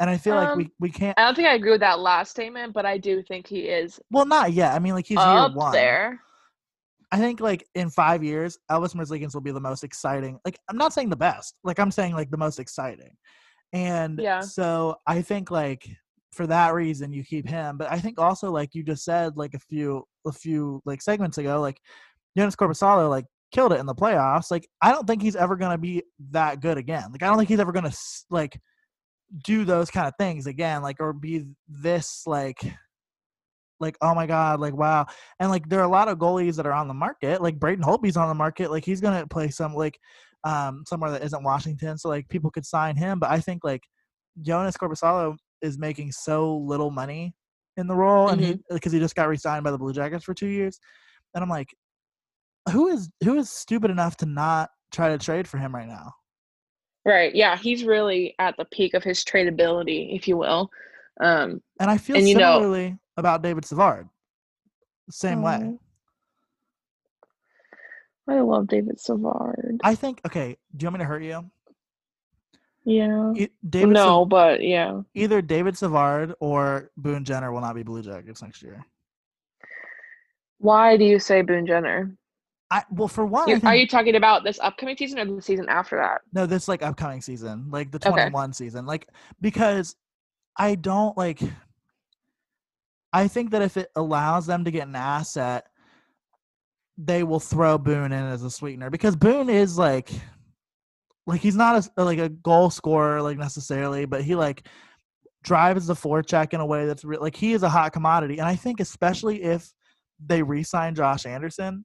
And 0.00 0.08
I 0.08 0.16
feel 0.16 0.32
um, 0.32 0.44
like 0.44 0.56
we, 0.56 0.70
we 0.80 0.90
can't. 0.90 1.16
I 1.18 1.24
don't 1.24 1.34
think 1.34 1.46
I 1.46 1.54
agree 1.54 1.70
with 1.70 1.80
that 1.80 2.00
last 2.00 2.30
statement, 2.30 2.72
but 2.72 2.86
I 2.86 2.96
do 2.96 3.22
think 3.22 3.46
he 3.46 3.60
is. 3.60 4.00
Well, 4.10 4.24
not 4.24 4.52
yet. 4.52 4.72
I 4.72 4.78
mean, 4.78 4.94
like 4.94 5.06
he's 5.06 5.18
up 5.18 5.50
year 5.50 5.56
one. 5.56 5.72
there. 5.72 6.20
I 7.12 7.18
think 7.18 7.40
like 7.40 7.66
in 7.74 7.90
five 7.90 8.24
years, 8.24 8.58
Elvis 8.70 8.94
Merzlikins 8.94 9.34
will 9.34 9.42
be 9.42 9.50
the 9.50 9.60
most 9.60 9.84
exciting. 9.84 10.38
Like 10.44 10.58
I'm 10.68 10.78
not 10.78 10.94
saying 10.94 11.10
the 11.10 11.16
best. 11.16 11.56
Like 11.64 11.78
I'm 11.78 11.90
saying 11.90 12.14
like 12.14 12.30
the 12.30 12.38
most 12.38 12.58
exciting. 12.58 13.14
And 13.72 14.18
yeah. 14.18 14.40
so 14.40 14.96
I 15.06 15.20
think 15.20 15.50
like 15.50 15.88
for 16.32 16.46
that 16.46 16.72
reason 16.72 17.12
you 17.12 17.24
keep 17.24 17.48
him. 17.48 17.76
But 17.76 17.90
I 17.90 17.98
think 17.98 18.18
also 18.18 18.50
like 18.50 18.74
you 18.74 18.82
just 18.82 19.04
said 19.04 19.36
like 19.36 19.54
a 19.54 19.58
few 19.58 20.04
a 20.26 20.32
few 20.32 20.80
like 20.86 21.02
segments 21.02 21.38
ago, 21.38 21.60
like 21.60 21.78
Joonas 22.38 22.56
Korpisalo 22.56 23.10
like 23.10 23.26
killed 23.52 23.72
it 23.72 23.80
in 23.80 23.86
the 23.86 23.94
playoffs. 23.94 24.50
Like 24.50 24.68
I 24.80 24.92
don't 24.92 25.06
think 25.06 25.20
he's 25.20 25.36
ever 25.36 25.56
gonna 25.56 25.78
be 25.78 26.04
that 26.30 26.60
good 26.60 26.78
again. 26.78 27.10
Like 27.10 27.22
I 27.22 27.26
don't 27.26 27.36
think 27.36 27.48
he's 27.48 27.60
ever 27.60 27.72
gonna 27.72 27.92
like 28.30 28.58
do 29.44 29.64
those 29.64 29.90
kind 29.90 30.06
of 30.06 30.14
things 30.18 30.46
again, 30.46 30.82
like 30.82 31.00
or 31.00 31.12
be 31.12 31.44
this 31.68 32.22
like 32.26 32.58
like 33.80 33.96
oh 34.02 34.14
my 34.14 34.26
god 34.26 34.60
like 34.60 34.74
wow 34.74 35.06
and 35.40 35.50
like 35.50 35.68
there 35.68 35.80
are 35.80 35.84
a 35.84 35.88
lot 35.88 36.08
of 36.08 36.18
goalies 36.18 36.56
that 36.56 36.66
are 36.66 36.72
on 36.72 36.86
the 36.86 36.94
market 36.94 37.42
like 37.42 37.58
braden 37.58 37.82
holtby's 37.82 38.16
on 38.16 38.28
the 38.28 38.34
market 38.34 38.70
like 38.70 38.84
he's 38.84 39.00
gonna 39.00 39.26
play 39.26 39.48
some 39.48 39.74
like 39.74 39.98
um 40.44 40.84
somewhere 40.86 41.10
that 41.10 41.24
isn't 41.24 41.42
washington 41.42 41.98
so 41.98 42.08
like 42.08 42.28
people 42.28 42.50
could 42.50 42.64
sign 42.64 42.94
him 42.94 43.18
but 43.18 43.30
i 43.30 43.40
think 43.40 43.64
like 43.64 43.82
joonas 44.42 44.76
korpisalo 44.76 45.34
is 45.62 45.78
making 45.78 46.12
so 46.12 46.58
little 46.58 46.90
money 46.90 47.34
in 47.76 47.86
the 47.86 47.96
role 47.96 48.28
mm-hmm. 48.28 48.34
and 48.34 48.44
he 48.44 48.52
because 48.70 48.90
mm-hmm. 48.90 48.98
he 48.98 49.02
just 49.02 49.14
got 49.14 49.28
re-signed 49.28 49.64
by 49.64 49.70
the 49.70 49.78
blue 49.78 49.92
jackets 49.92 50.24
for 50.24 50.34
two 50.34 50.48
years 50.48 50.78
and 51.34 51.42
i'm 51.42 51.50
like 51.50 51.68
who 52.70 52.88
is 52.88 53.10
who 53.24 53.36
is 53.36 53.50
stupid 53.50 53.90
enough 53.90 54.16
to 54.16 54.26
not 54.26 54.68
try 54.92 55.08
to 55.08 55.18
trade 55.18 55.48
for 55.48 55.58
him 55.58 55.74
right 55.74 55.88
now 55.88 56.12
Right. 57.04 57.34
Yeah, 57.34 57.56
he's 57.56 57.84
really 57.84 58.34
at 58.38 58.56
the 58.56 58.64
peak 58.66 58.94
of 58.94 59.02
his 59.02 59.24
tradability, 59.24 60.14
if 60.14 60.28
you 60.28 60.36
will. 60.36 60.70
Um, 61.20 61.62
and 61.78 61.90
I 61.90 61.98
feel 61.98 62.16
and, 62.16 62.26
similarly 62.26 62.90
know, 62.90 62.98
about 63.16 63.42
David 63.42 63.64
Savard. 63.64 64.08
Same 65.10 65.42
way. 65.42 65.60
Oh. 65.62 65.78
I 68.28 68.40
love 68.40 68.68
David 68.68 69.00
Savard. 69.00 69.80
I 69.82 69.94
think. 69.94 70.20
Okay, 70.24 70.56
do 70.76 70.84
you 70.84 70.86
want 70.86 70.98
me 70.98 71.04
to 71.04 71.08
hurt 71.08 71.22
you? 71.22 71.50
Yeah. 72.84 73.32
David 73.68 73.92
no, 73.92 74.24
but 74.24 74.62
yeah. 74.62 75.02
Either 75.14 75.42
David 75.42 75.76
Savard 75.76 76.34
or 76.40 76.90
Boone 76.96 77.24
Jenner 77.24 77.52
will 77.52 77.60
not 77.60 77.74
be 77.74 77.82
Blue 77.82 78.02
Jackets 78.02 78.40
next 78.42 78.62
year. 78.62 78.84
Why 80.58 80.96
do 80.96 81.04
you 81.04 81.18
say 81.18 81.42
Boone 81.42 81.66
Jenner? 81.66 82.14
I 82.70 82.84
well 82.90 83.08
for 83.08 83.26
one, 83.26 83.46
think, 83.46 83.64
are 83.64 83.74
you 83.74 83.86
talking 83.86 84.14
about 84.14 84.44
this 84.44 84.60
upcoming 84.60 84.96
season 84.96 85.18
or 85.18 85.24
the 85.24 85.42
season 85.42 85.68
after 85.68 85.96
that? 85.96 86.20
No, 86.32 86.46
this 86.46 86.68
like 86.68 86.82
upcoming 86.82 87.20
season, 87.20 87.66
like 87.70 87.90
the 87.90 87.98
twenty 87.98 88.30
one 88.30 88.50
okay. 88.50 88.54
season, 88.54 88.86
like 88.86 89.08
because 89.40 89.96
I 90.56 90.76
don't 90.76 91.16
like. 91.18 91.40
I 93.12 93.26
think 93.26 93.50
that 93.50 93.62
if 93.62 93.76
it 93.76 93.90
allows 93.96 94.46
them 94.46 94.64
to 94.64 94.70
get 94.70 94.86
an 94.86 94.94
asset, 94.94 95.66
they 96.96 97.24
will 97.24 97.40
throw 97.40 97.76
Boone 97.76 98.12
in 98.12 98.24
as 98.24 98.44
a 98.44 98.50
sweetener 98.50 98.88
because 98.88 99.16
Boone 99.16 99.50
is 99.50 99.76
like, 99.76 100.10
like 101.26 101.40
he's 101.40 101.56
not 101.56 101.88
a 101.96 102.04
like 102.04 102.20
a 102.20 102.28
goal 102.28 102.70
scorer 102.70 103.20
like 103.20 103.36
necessarily, 103.36 104.04
but 104.04 104.22
he 104.22 104.36
like 104.36 104.68
drives 105.42 105.88
the 105.88 105.94
forecheck 105.94 106.52
in 106.52 106.60
a 106.60 106.66
way 106.66 106.86
that's 106.86 107.04
re- 107.04 107.16
like 107.16 107.34
he 107.34 107.52
is 107.52 107.64
a 107.64 107.68
hot 107.68 107.92
commodity, 107.92 108.38
and 108.38 108.46
I 108.46 108.54
think 108.54 108.78
especially 108.78 109.42
if 109.42 109.72
they 110.24 110.42
re-sign 110.42 110.94
Josh 110.94 111.26
Anderson, 111.26 111.84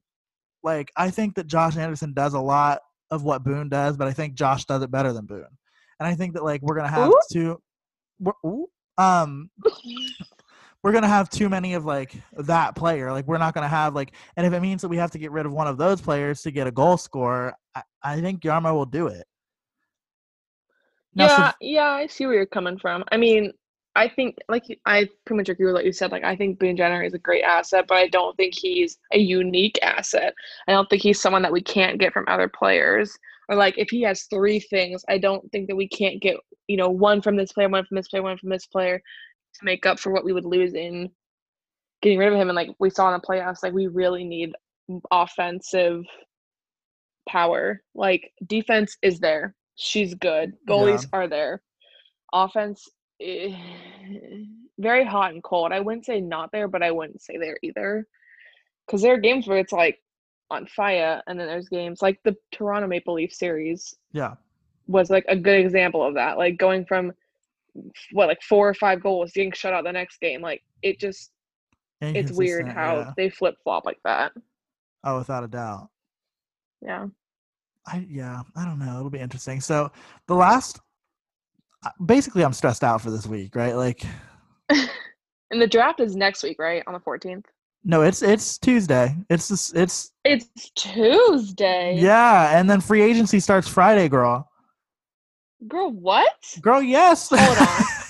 like 0.66 0.90
I 0.96 1.10
think 1.10 1.36
that 1.36 1.46
Josh 1.46 1.76
Anderson 1.76 2.12
does 2.12 2.34
a 2.34 2.40
lot 2.40 2.80
of 3.12 3.22
what 3.22 3.44
Boone 3.44 3.68
does, 3.68 3.96
but 3.96 4.08
I 4.08 4.12
think 4.12 4.34
Josh 4.34 4.64
does 4.64 4.82
it 4.82 4.90
better 4.90 5.12
than 5.12 5.24
Boone. 5.24 5.46
And 6.00 6.06
I 6.06 6.14
think 6.14 6.34
that 6.34 6.44
like 6.44 6.60
we're 6.60 6.74
gonna 6.74 6.90
have 6.90 7.08
ooh. 7.08 7.20
two, 7.32 7.62
ooh, 8.44 8.66
um, 8.98 9.48
we're 10.82 10.92
gonna 10.92 11.06
have 11.06 11.30
too 11.30 11.48
many 11.48 11.74
of 11.74 11.84
like 11.84 12.12
that 12.32 12.74
player. 12.74 13.12
Like 13.12 13.28
we're 13.28 13.38
not 13.38 13.54
gonna 13.54 13.68
have 13.68 13.94
like, 13.94 14.12
and 14.36 14.44
if 14.44 14.52
it 14.52 14.60
means 14.60 14.82
that 14.82 14.88
we 14.88 14.96
have 14.96 15.12
to 15.12 15.18
get 15.18 15.30
rid 15.30 15.46
of 15.46 15.52
one 15.52 15.68
of 15.68 15.78
those 15.78 16.00
players 16.00 16.42
to 16.42 16.50
get 16.50 16.66
a 16.66 16.72
goal 16.72 16.96
scorer, 16.96 17.54
I, 17.76 17.82
I 18.02 18.20
think 18.20 18.42
Jarmo 18.42 18.74
will 18.74 18.86
do 18.86 19.06
it. 19.06 19.24
Now, 21.14 21.26
yeah, 21.26 21.48
so, 21.50 21.54
yeah, 21.60 21.90
I 21.92 22.06
see 22.08 22.26
where 22.26 22.34
you're 22.34 22.44
coming 22.44 22.76
from. 22.76 23.04
I 23.12 23.16
mean, 23.16 23.52
I 23.96 24.08
think 24.08 24.36
like 24.48 24.64
I 24.84 25.08
pretty 25.24 25.38
much 25.38 25.48
agree 25.48 25.66
with 25.66 25.74
what 25.74 25.84
you 25.84 25.92
said. 25.92 26.12
Like 26.12 26.24
I 26.24 26.36
think 26.36 26.58
Boone 26.58 26.76
Jenner 26.76 27.02
is 27.02 27.14
a 27.14 27.18
great 27.18 27.42
asset, 27.42 27.86
but 27.88 27.96
I 27.96 28.08
don't 28.08 28.36
think 28.36 28.54
he's 28.54 28.98
a 29.12 29.18
unique 29.18 29.78
asset. 29.82 30.34
I 30.68 30.72
don't 30.72 30.88
think 30.88 31.02
he's 31.02 31.20
someone 31.20 31.42
that 31.42 31.52
we 31.52 31.62
can't 31.62 31.98
get 31.98 32.12
from 32.12 32.26
other 32.28 32.48
players. 32.48 33.16
Or 33.48 33.56
like 33.56 33.78
if 33.78 33.88
he 33.88 34.02
has 34.02 34.24
three 34.24 34.60
things, 34.60 35.04
I 35.08 35.18
don't 35.18 35.50
think 35.50 35.68
that 35.68 35.76
we 35.76 35.88
can't 35.88 36.20
get, 36.20 36.36
you 36.68 36.76
know, 36.76 36.90
one 36.90 37.22
from 37.22 37.36
this 37.36 37.52
player, 37.52 37.68
one 37.68 37.86
from 37.86 37.96
this 37.96 38.08
player, 38.08 38.22
one 38.22 38.38
from 38.38 38.50
this 38.50 38.66
player 38.66 38.98
to 39.54 39.64
make 39.64 39.86
up 39.86 39.98
for 39.98 40.12
what 40.12 40.24
we 40.24 40.32
would 40.32 40.44
lose 40.44 40.74
in 40.74 41.10
getting 42.02 42.18
rid 42.18 42.32
of 42.32 42.38
him. 42.38 42.48
And 42.48 42.56
like 42.56 42.70
we 42.78 42.90
saw 42.90 43.12
in 43.12 43.20
the 43.20 43.26
playoffs, 43.26 43.62
like 43.62 43.72
we 43.72 43.86
really 43.86 44.24
need 44.24 44.52
offensive 45.10 46.04
power. 47.28 47.82
Like 47.94 48.32
defense 48.46 48.98
is 49.00 49.20
there. 49.20 49.54
She's 49.76 50.14
good. 50.14 50.52
Goalies 50.68 51.04
yeah. 51.04 51.18
are 51.18 51.28
there 51.28 51.62
offense 52.32 52.88
very 54.78 55.04
hot 55.04 55.32
and 55.32 55.42
cold. 55.42 55.72
I 55.72 55.80
wouldn't 55.80 56.06
say 56.06 56.20
not 56.20 56.52
there, 56.52 56.68
but 56.68 56.82
I 56.82 56.90
wouldn't 56.90 57.22
say 57.22 57.36
there 57.38 57.58
either. 57.62 58.06
Because 58.86 59.02
there 59.02 59.14
are 59.14 59.18
games 59.18 59.48
where 59.48 59.58
it's 59.58 59.72
like 59.72 60.00
on 60.50 60.66
fire, 60.66 61.22
and 61.26 61.38
then 61.38 61.46
there's 61.46 61.68
games 61.68 62.02
like 62.02 62.20
the 62.24 62.36
Toronto 62.52 62.86
Maple 62.86 63.14
Leaf 63.14 63.32
series. 63.32 63.96
Yeah, 64.12 64.34
was 64.86 65.10
like 65.10 65.24
a 65.28 65.36
good 65.36 65.58
example 65.58 66.04
of 66.04 66.14
that. 66.14 66.38
Like 66.38 66.58
going 66.58 66.84
from 66.84 67.12
what 68.12 68.28
like 68.28 68.42
four 68.42 68.68
or 68.68 68.74
five 68.74 69.02
goals, 69.02 69.32
getting 69.32 69.52
shut 69.52 69.72
out 69.72 69.84
the 69.84 69.92
next 69.92 70.20
game. 70.20 70.40
Like 70.40 70.62
it 70.82 71.00
just 71.00 71.30
it's 72.00 72.32
weird 72.32 72.68
how 72.68 72.98
yeah. 72.98 73.12
they 73.16 73.30
flip 73.30 73.56
flop 73.62 73.84
like 73.86 73.98
that. 74.04 74.32
Oh, 75.04 75.18
without 75.18 75.44
a 75.44 75.48
doubt. 75.48 75.88
Yeah. 76.82 77.06
I 77.86 78.06
yeah, 78.08 78.42
I 78.56 78.64
don't 78.64 78.78
know. 78.78 78.98
It'll 78.98 79.10
be 79.10 79.20
interesting. 79.20 79.60
So 79.60 79.90
the 80.26 80.34
last, 80.34 80.80
basically, 82.04 82.44
I'm 82.44 82.52
stressed 82.52 82.84
out 82.84 83.00
for 83.00 83.10
this 83.10 83.26
week, 83.26 83.54
right? 83.54 83.74
Like, 83.74 84.04
and 84.68 85.60
the 85.60 85.66
draft 85.66 86.00
is 86.00 86.16
next 86.16 86.42
week, 86.42 86.58
right, 86.58 86.82
on 86.86 86.94
the 86.94 87.00
14th. 87.00 87.44
No, 87.88 88.02
it's 88.02 88.20
it's 88.20 88.58
Tuesday. 88.58 89.16
It's 89.30 89.48
this, 89.48 89.72
it's 89.72 90.10
it's 90.24 90.70
Tuesday. 90.74 91.96
Yeah, 91.96 92.58
and 92.58 92.68
then 92.68 92.80
free 92.80 93.00
agency 93.00 93.38
starts 93.38 93.68
Friday, 93.68 94.08
girl. 94.08 94.50
Girl, 95.68 95.92
what? 95.92 96.34
Girl, 96.60 96.82
yes. 96.82 97.30
Hold 97.32 97.58
on. 97.58 97.84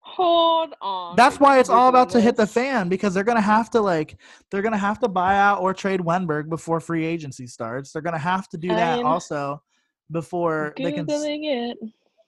Hold 0.00 0.74
on. 0.80 1.16
That's 1.16 1.38
why 1.38 1.58
it's 1.58 1.68
all 1.68 1.88
about 1.88 2.08
to 2.10 2.20
hit 2.20 2.36
the 2.36 2.46
fan 2.46 2.88
because 2.88 3.12
they're 3.12 3.24
gonna 3.24 3.40
have 3.40 3.70
to 3.70 3.80
like 3.80 4.18
they're 4.50 4.62
gonna 4.62 4.76
have 4.76 4.98
to 5.00 5.08
buy 5.08 5.36
out 5.36 5.60
or 5.60 5.74
trade 5.74 6.00
Wennberg 6.00 6.48
before 6.48 6.80
free 6.80 7.04
agency 7.04 7.46
starts. 7.46 7.92
They're 7.92 8.02
gonna 8.02 8.18
have 8.18 8.48
to 8.50 8.58
do 8.58 8.68
that 8.68 8.98
I'm 8.98 9.06
also 9.06 9.62
before 10.10 10.74
they 10.76 10.92
can. 10.92 11.06
It. 11.08 11.78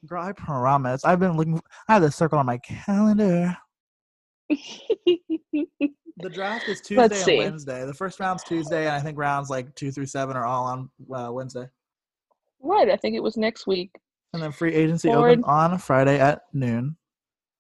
Girl, 0.07 0.23
I 0.23 0.33
promise. 0.33 1.05
I've 1.05 1.19
been 1.19 1.37
looking. 1.37 1.57
For, 1.57 1.63
I 1.89 1.95
have 1.95 2.03
this 2.03 2.17
circle 2.17 2.39
on 2.39 2.47
my 2.47 2.59
calendar. 2.59 3.57
the 4.49 6.31
draft 6.31 6.69
is 6.69 6.81
Tuesday 6.81 7.21
and 7.21 7.39
Wednesday. 7.39 7.85
The 7.85 7.95
first 7.95 8.21
round's 8.21 8.45
Tuesday, 8.45 8.87
and 8.87 8.95
I 8.95 9.01
think 9.01 9.19
rounds 9.19 9.51
like 9.51 9.75
two 9.75 9.91
through 9.91 10.07
seven 10.07 10.37
are 10.37 10.47
all 10.47 10.65
on 10.65 10.91
uh, 11.13 11.33
Wednesday. 11.33 11.69
Right, 12.61 12.89
I 12.89 12.97
think 12.97 13.17
it 13.17 13.23
was 13.23 13.37
next 13.37 13.67
week. 13.67 13.91
And 14.33 14.43
then 14.43 14.53
free 14.53 14.75
agency 14.75 15.09
Forward. 15.09 15.31
open 15.31 15.45
on 15.45 15.79
Friday 15.79 16.21
at 16.21 16.43
noon. 16.53 16.97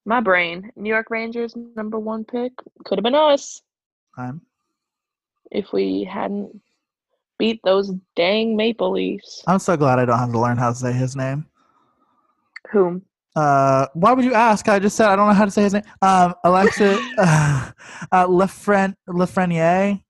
My 0.04 0.20
brain. 0.20 0.70
New 0.76 0.88
York 0.88 1.10
Rangers 1.10 1.54
number 1.74 1.98
one 1.98 2.24
pick. 2.24 2.52
Could 2.84 2.98
have 2.98 3.04
been 3.04 3.14
us. 3.14 3.62
I'm. 4.16 4.40
If 5.50 5.72
we 5.72 6.04
hadn't 6.04 6.60
beat 7.38 7.60
those 7.64 7.92
dang 8.16 8.56
Maple 8.56 8.92
Leafs. 8.92 9.42
I'm 9.46 9.58
so 9.58 9.76
glad 9.76 9.98
I 9.98 10.04
don't 10.04 10.18
have 10.18 10.32
to 10.32 10.38
learn 10.38 10.56
how 10.56 10.70
to 10.70 10.74
say 10.74 10.92
his 10.92 11.16
name. 11.16 11.46
Whom? 12.72 13.02
Uh, 13.36 13.86
why 13.94 14.12
would 14.12 14.24
you 14.24 14.34
ask? 14.34 14.68
I 14.68 14.78
just 14.78 14.96
said 14.96 15.08
I 15.08 15.16
don't 15.16 15.28
know 15.28 15.34
how 15.34 15.44
to 15.44 15.50
say 15.50 15.62
his 15.62 15.74
name. 15.74 15.84
Um, 16.02 16.34
Alexa 16.44 16.98
uh, 17.18 17.70
uh, 18.10 18.26
Lefren 18.26 18.94
Lafreniere. 19.08 20.02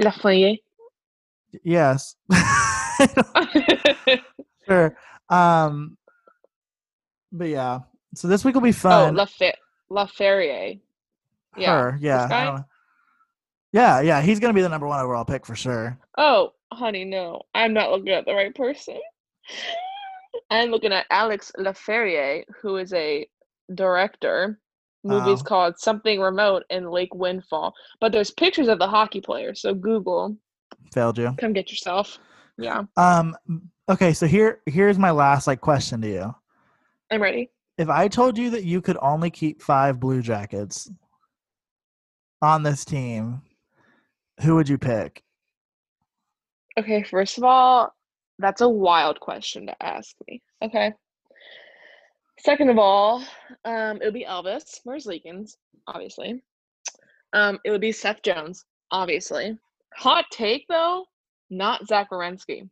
Lafreniere. 0.00 0.58
Yes. 1.62 2.16
sure. 4.66 4.96
Um, 5.28 5.98
but 7.32 7.48
yeah. 7.48 7.80
So 8.14 8.28
this 8.28 8.44
week 8.44 8.54
will 8.54 8.62
be 8.62 8.70
oh, 8.70 8.72
fun. 8.72 9.18
Oh, 9.18 9.26
La, 9.40 9.50
La 9.90 10.06
Ferrier. 10.06 10.76
Yeah. 11.56 11.80
Her, 11.80 11.98
yeah. 12.00 12.62
Yeah, 13.72 14.00
yeah. 14.00 14.20
He's 14.20 14.40
gonna 14.40 14.54
be 14.54 14.62
the 14.62 14.68
number 14.68 14.86
one 14.86 15.00
overall 15.00 15.24
pick 15.24 15.44
for 15.46 15.54
sure. 15.54 15.98
Oh, 16.16 16.54
honey, 16.72 17.04
no. 17.04 17.42
I'm 17.54 17.72
not 17.72 17.90
looking 17.90 18.08
at 18.08 18.24
the 18.24 18.34
right 18.34 18.54
person. 18.54 18.98
I'm 20.50 20.70
looking 20.70 20.92
at 20.92 21.06
Alex 21.10 21.52
Laferriere, 21.58 22.44
who 22.60 22.76
is 22.76 22.92
a 22.92 23.26
director. 23.74 24.58
Movies 25.02 25.40
oh. 25.40 25.44
called 25.44 25.78
Something 25.78 26.20
Remote 26.20 26.64
and 26.68 26.90
Lake 26.90 27.14
Windfall. 27.14 27.72
But 28.00 28.12
there's 28.12 28.30
pictures 28.30 28.68
of 28.68 28.78
the 28.78 28.86
hockey 28.86 29.20
player, 29.20 29.54
so 29.54 29.72
Google. 29.72 30.36
Failed 30.92 31.16
you. 31.16 31.34
Come 31.38 31.54
get 31.54 31.70
yourself. 31.70 32.18
Yeah. 32.58 32.82
Um 32.96 33.34
okay, 33.88 34.12
so 34.12 34.26
here 34.26 34.60
here's 34.66 34.98
my 34.98 35.10
last 35.10 35.46
like 35.46 35.60
question 35.62 36.02
to 36.02 36.08
you. 36.08 36.34
I'm 37.10 37.22
ready. 37.22 37.50
If 37.78 37.88
I 37.88 38.08
told 38.08 38.36
you 38.36 38.50
that 38.50 38.64
you 38.64 38.82
could 38.82 38.98
only 39.00 39.30
keep 39.30 39.62
5 39.62 39.98
blue 39.98 40.20
jackets 40.20 40.90
on 42.42 42.62
this 42.62 42.84
team, 42.84 43.40
who 44.42 44.54
would 44.56 44.68
you 44.68 44.76
pick? 44.76 45.22
Okay, 46.78 47.02
first 47.02 47.38
of 47.38 47.44
all, 47.44 47.94
that's 48.40 48.60
a 48.60 48.68
wild 48.68 49.20
question 49.20 49.66
to 49.66 49.82
ask 49.82 50.14
me. 50.28 50.42
Okay. 50.62 50.92
Second 52.38 52.70
of 52.70 52.78
all, 52.78 53.22
um, 53.64 53.98
it 54.00 54.04
would 54.04 54.14
be 54.14 54.24
Elvis 54.24 54.80
Merzlikins, 54.86 55.56
obviously. 55.86 56.42
Um, 57.32 57.58
it 57.64 57.70
would 57.70 57.80
be 57.80 57.92
Seth 57.92 58.22
Jones, 58.22 58.64
obviously. 58.90 59.58
Hot 59.96 60.24
take 60.30 60.64
though, 60.68 61.04
not 61.50 61.86
Zach 61.86 62.10
Werenski. 62.10 62.68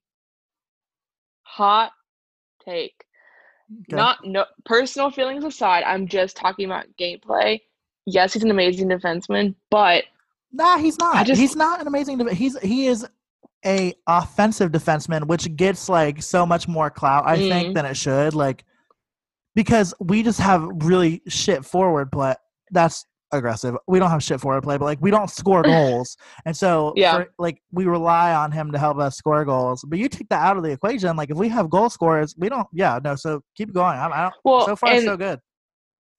Hot 1.42 1.92
take. 2.64 3.04
Okay. 3.70 3.96
Not 3.96 4.18
no 4.24 4.46
personal 4.64 5.10
feelings 5.10 5.44
aside, 5.44 5.84
I'm 5.84 6.08
just 6.08 6.36
talking 6.36 6.64
about 6.64 6.86
gameplay. 6.98 7.60
Yes, 8.06 8.32
he's 8.32 8.42
an 8.42 8.50
amazing 8.50 8.88
defenseman, 8.88 9.54
but 9.70 10.04
nah, 10.50 10.78
he's 10.78 10.98
not. 10.98 11.26
Just, 11.26 11.38
he's 11.38 11.56
not 11.56 11.80
an 11.80 11.86
amazing. 11.86 12.26
He's 12.28 12.58
he 12.60 12.86
is 12.86 13.06
a 13.64 13.94
offensive 14.06 14.70
defenseman, 14.70 15.26
which 15.26 15.54
gets 15.56 15.88
like 15.88 16.22
so 16.22 16.46
much 16.46 16.68
more 16.68 16.90
clout, 16.90 17.24
I 17.26 17.36
mm. 17.36 17.48
think, 17.48 17.74
than 17.74 17.84
it 17.84 17.96
should. 17.96 18.34
Like 18.34 18.64
because 19.54 19.92
we 19.98 20.22
just 20.22 20.38
have 20.38 20.68
really 20.84 21.20
shit 21.26 21.64
forward 21.64 22.12
play. 22.12 22.34
That's 22.70 23.04
aggressive. 23.32 23.76
We 23.88 23.98
don't 23.98 24.10
have 24.10 24.22
shit 24.22 24.40
forward 24.40 24.62
play, 24.62 24.78
but 24.78 24.84
like 24.84 25.00
we 25.00 25.10
don't 25.10 25.28
score 25.28 25.62
goals, 25.64 26.16
and 26.46 26.56
so 26.56 26.92
yeah, 26.94 27.16
for, 27.16 27.26
like 27.38 27.60
we 27.72 27.86
rely 27.86 28.32
on 28.34 28.52
him 28.52 28.70
to 28.70 28.78
help 28.78 28.98
us 28.98 29.16
score 29.16 29.44
goals. 29.44 29.84
But 29.86 29.98
you 29.98 30.08
take 30.08 30.28
that 30.28 30.42
out 30.42 30.56
of 30.56 30.62
the 30.62 30.70
equation, 30.70 31.16
like 31.16 31.30
if 31.30 31.36
we 31.36 31.48
have 31.48 31.70
goal 31.70 31.90
scorers, 31.90 32.36
we 32.38 32.48
don't. 32.48 32.68
Yeah, 32.72 33.00
no. 33.02 33.16
So 33.16 33.42
keep 33.56 33.72
going. 33.72 33.98
I, 33.98 34.08
I 34.08 34.22
don't. 34.22 34.34
Well, 34.44 34.66
so 34.66 34.76
far 34.76 34.90
and, 34.90 35.04
so 35.04 35.16
good. 35.16 35.40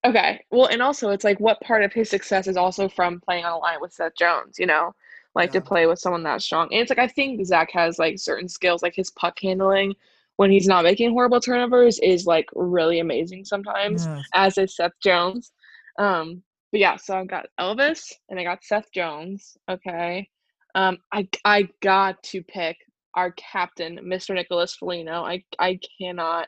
Okay. 0.05 0.41
Well, 0.51 0.67
and 0.67 0.81
also 0.81 1.09
it's 1.09 1.23
like 1.23 1.39
what 1.39 1.59
part 1.61 1.83
of 1.83 1.93
his 1.93 2.09
success 2.09 2.47
is 2.47 2.57
also 2.57 2.89
from 2.89 3.21
playing 3.21 3.45
on 3.45 3.53
a 3.53 3.57
line 3.57 3.77
with 3.79 3.93
Seth 3.93 4.15
Jones. 4.17 4.55
You 4.57 4.65
know, 4.65 4.91
like 5.35 5.53
yeah. 5.53 5.59
to 5.59 5.65
play 5.65 5.85
with 5.85 5.99
someone 5.99 6.23
that 6.23 6.41
strong. 6.41 6.67
And 6.71 6.81
it's 6.81 6.89
like 6.89 6.99
I 6.99 7.07
think 7.07 7.45
Zach 7.45 7.71
has 7.71 7.99
like 7.99 8.19
certain 8.19 8.49
skills, 8.49 8.81
like 8.81 8.95
his 8.95 9.11
puck 9.11 9.37
handling 9.41 9.93
when 10.37 10.51
he's 10.51 10.67
not 10.67 10.85
making 10.85 11.11
horrible 11.11 11.41
turnovers 11.41 11.99
is 11.99 12.25
like 12.25 12.47
really 12.55 12.99
amazing 12.99 13.43
sometimes, 13.43 14.05
yes. 14.05 14.23
as 14.33 14.57
is 14.57 14.75
Seth 14.75 14.93
Jones. 15.03 15.51
Um, 15.97 16.41
but 16.71 16.79
yeah, 16.79 16.95
so 16.95 17.17
I 17.17 17.25
got 17.25 17.47
Elvis 17.59 18.13
and 18.29 18.39
I 18.39 18.43
got 18.43 18.63
Seth 18.63 18.91
Jones. 18.93 19.57
Okay. 19.69 20.29
Um, 20.75 20.97
I 21.11 21.27
I 21.43 21.67
got 21.81 22.23
to 22.23 22.41
pick 22.43 22.77
our 23.15 23.31
captain, 23.31 23.99
Mr. 24.03 24.33
Nicholas 24.33 24.75
Foligno. 24.75 25.23
I 25.23 25.43
I 25.59 25.79
cannot. 25.99 26.47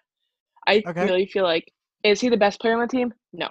I 0.67 0.83
okay. 0.87 1.03
really 1.03 1.25
feel 1.25 1.43
like 1.43 1.71
is 2.03 2.21
he 2.21 2.29
the 2.29 2.37
best 2.37 2.61
player 2.61 2.75
on 2.75 2.79
the 2.79 2.87
team? 2.87 3.13
No, 3.33 3.49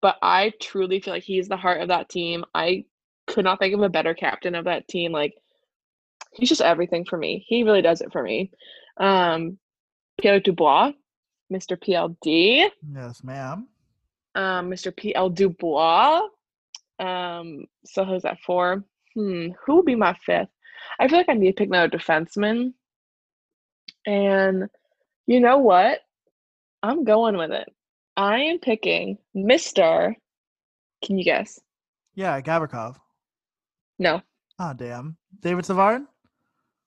but 0.00 0.16
I 0.22 0.52
truly 0.60 1.00
feel 1.00 1.14
like 1.14 1.24
he's 1.24 1.48
the 1.48 1.56
heart 1.56 1.80
of 1.80 1.88
that 1.88 2.08
team. 2.08 2.44
I 2.54 2.84
could 3.26 3.44
not 3.44 3.58
think 3.58 3.74
of 3.74 3.82
a 3.82 3.88
better 3.88 4.14
captain 4.14 4.54
of 4.54 4.64
that 4.66 4.88
team. 4.88 5.12
Like 5.12 5.34
he's 6.32 6.48
just 6.48 6.60
everything 6.60 7.04
for 7.04 7.16
me. 7.16 7.44
He 7.46 7.62
really 7.62 7.82
does 7.82 8.00
it 8.00 8.12
for 8.12 8.22
me. 8.22 8.50
Um, 8.98 9.58
Pierre 10.20 10.40
Dubois, 10.40 10.92
Mr. 11.52 11.76
PLD. 11.76 12.70
Yes, 12.94 13.22
ma'am 13.22 13.68
um, 14.36 14.70
Mr. 14.70 14.94
P.L. 14.94 15.30
Dubois. 15.30 16.20
Um, 17.00 17.64
so 17.84 18.04
who's 18.04 18.22
that 18.22 18.38
for? 18.44 18.84
Hmm, 19.14 19.48
who 19.64 19.76
would 19.76 19.86
be 19.86 19.96
my 19.96 20.14
fifth? 20.24 20.48
I 21.00 21.08
feel 21.08 21.18
like 21.18 21.28
I 21.28 21.34
need 21.34 21.52
to 21.52 21.56
pick 21.56 21.68
another 21.68 21.96
defenseman. 21.98 22.74
And 24.06 24.68
you 25.26 25.40
know 25.40 25.58
what? 25.58 26.00
I'm 26.82 27.04
going 27.04 27.36
with 27.36 27.50
it. 27.50 27.68
I 28.16 28.40
am 28.40 28.58
picking 28.58 29.18
Mr. 29.34 30.14
Can 31.04 31.18
you 31.18 31.24
guess? 31.24 31.58
Yeah, 32.14 32.40
Gavrikov. 32.40 32.96
No. 33.98 34.22
Oh 34.58 34.72
damn. 34.74 35.16
David 35.40 35.64
Savard? 35.64 36.02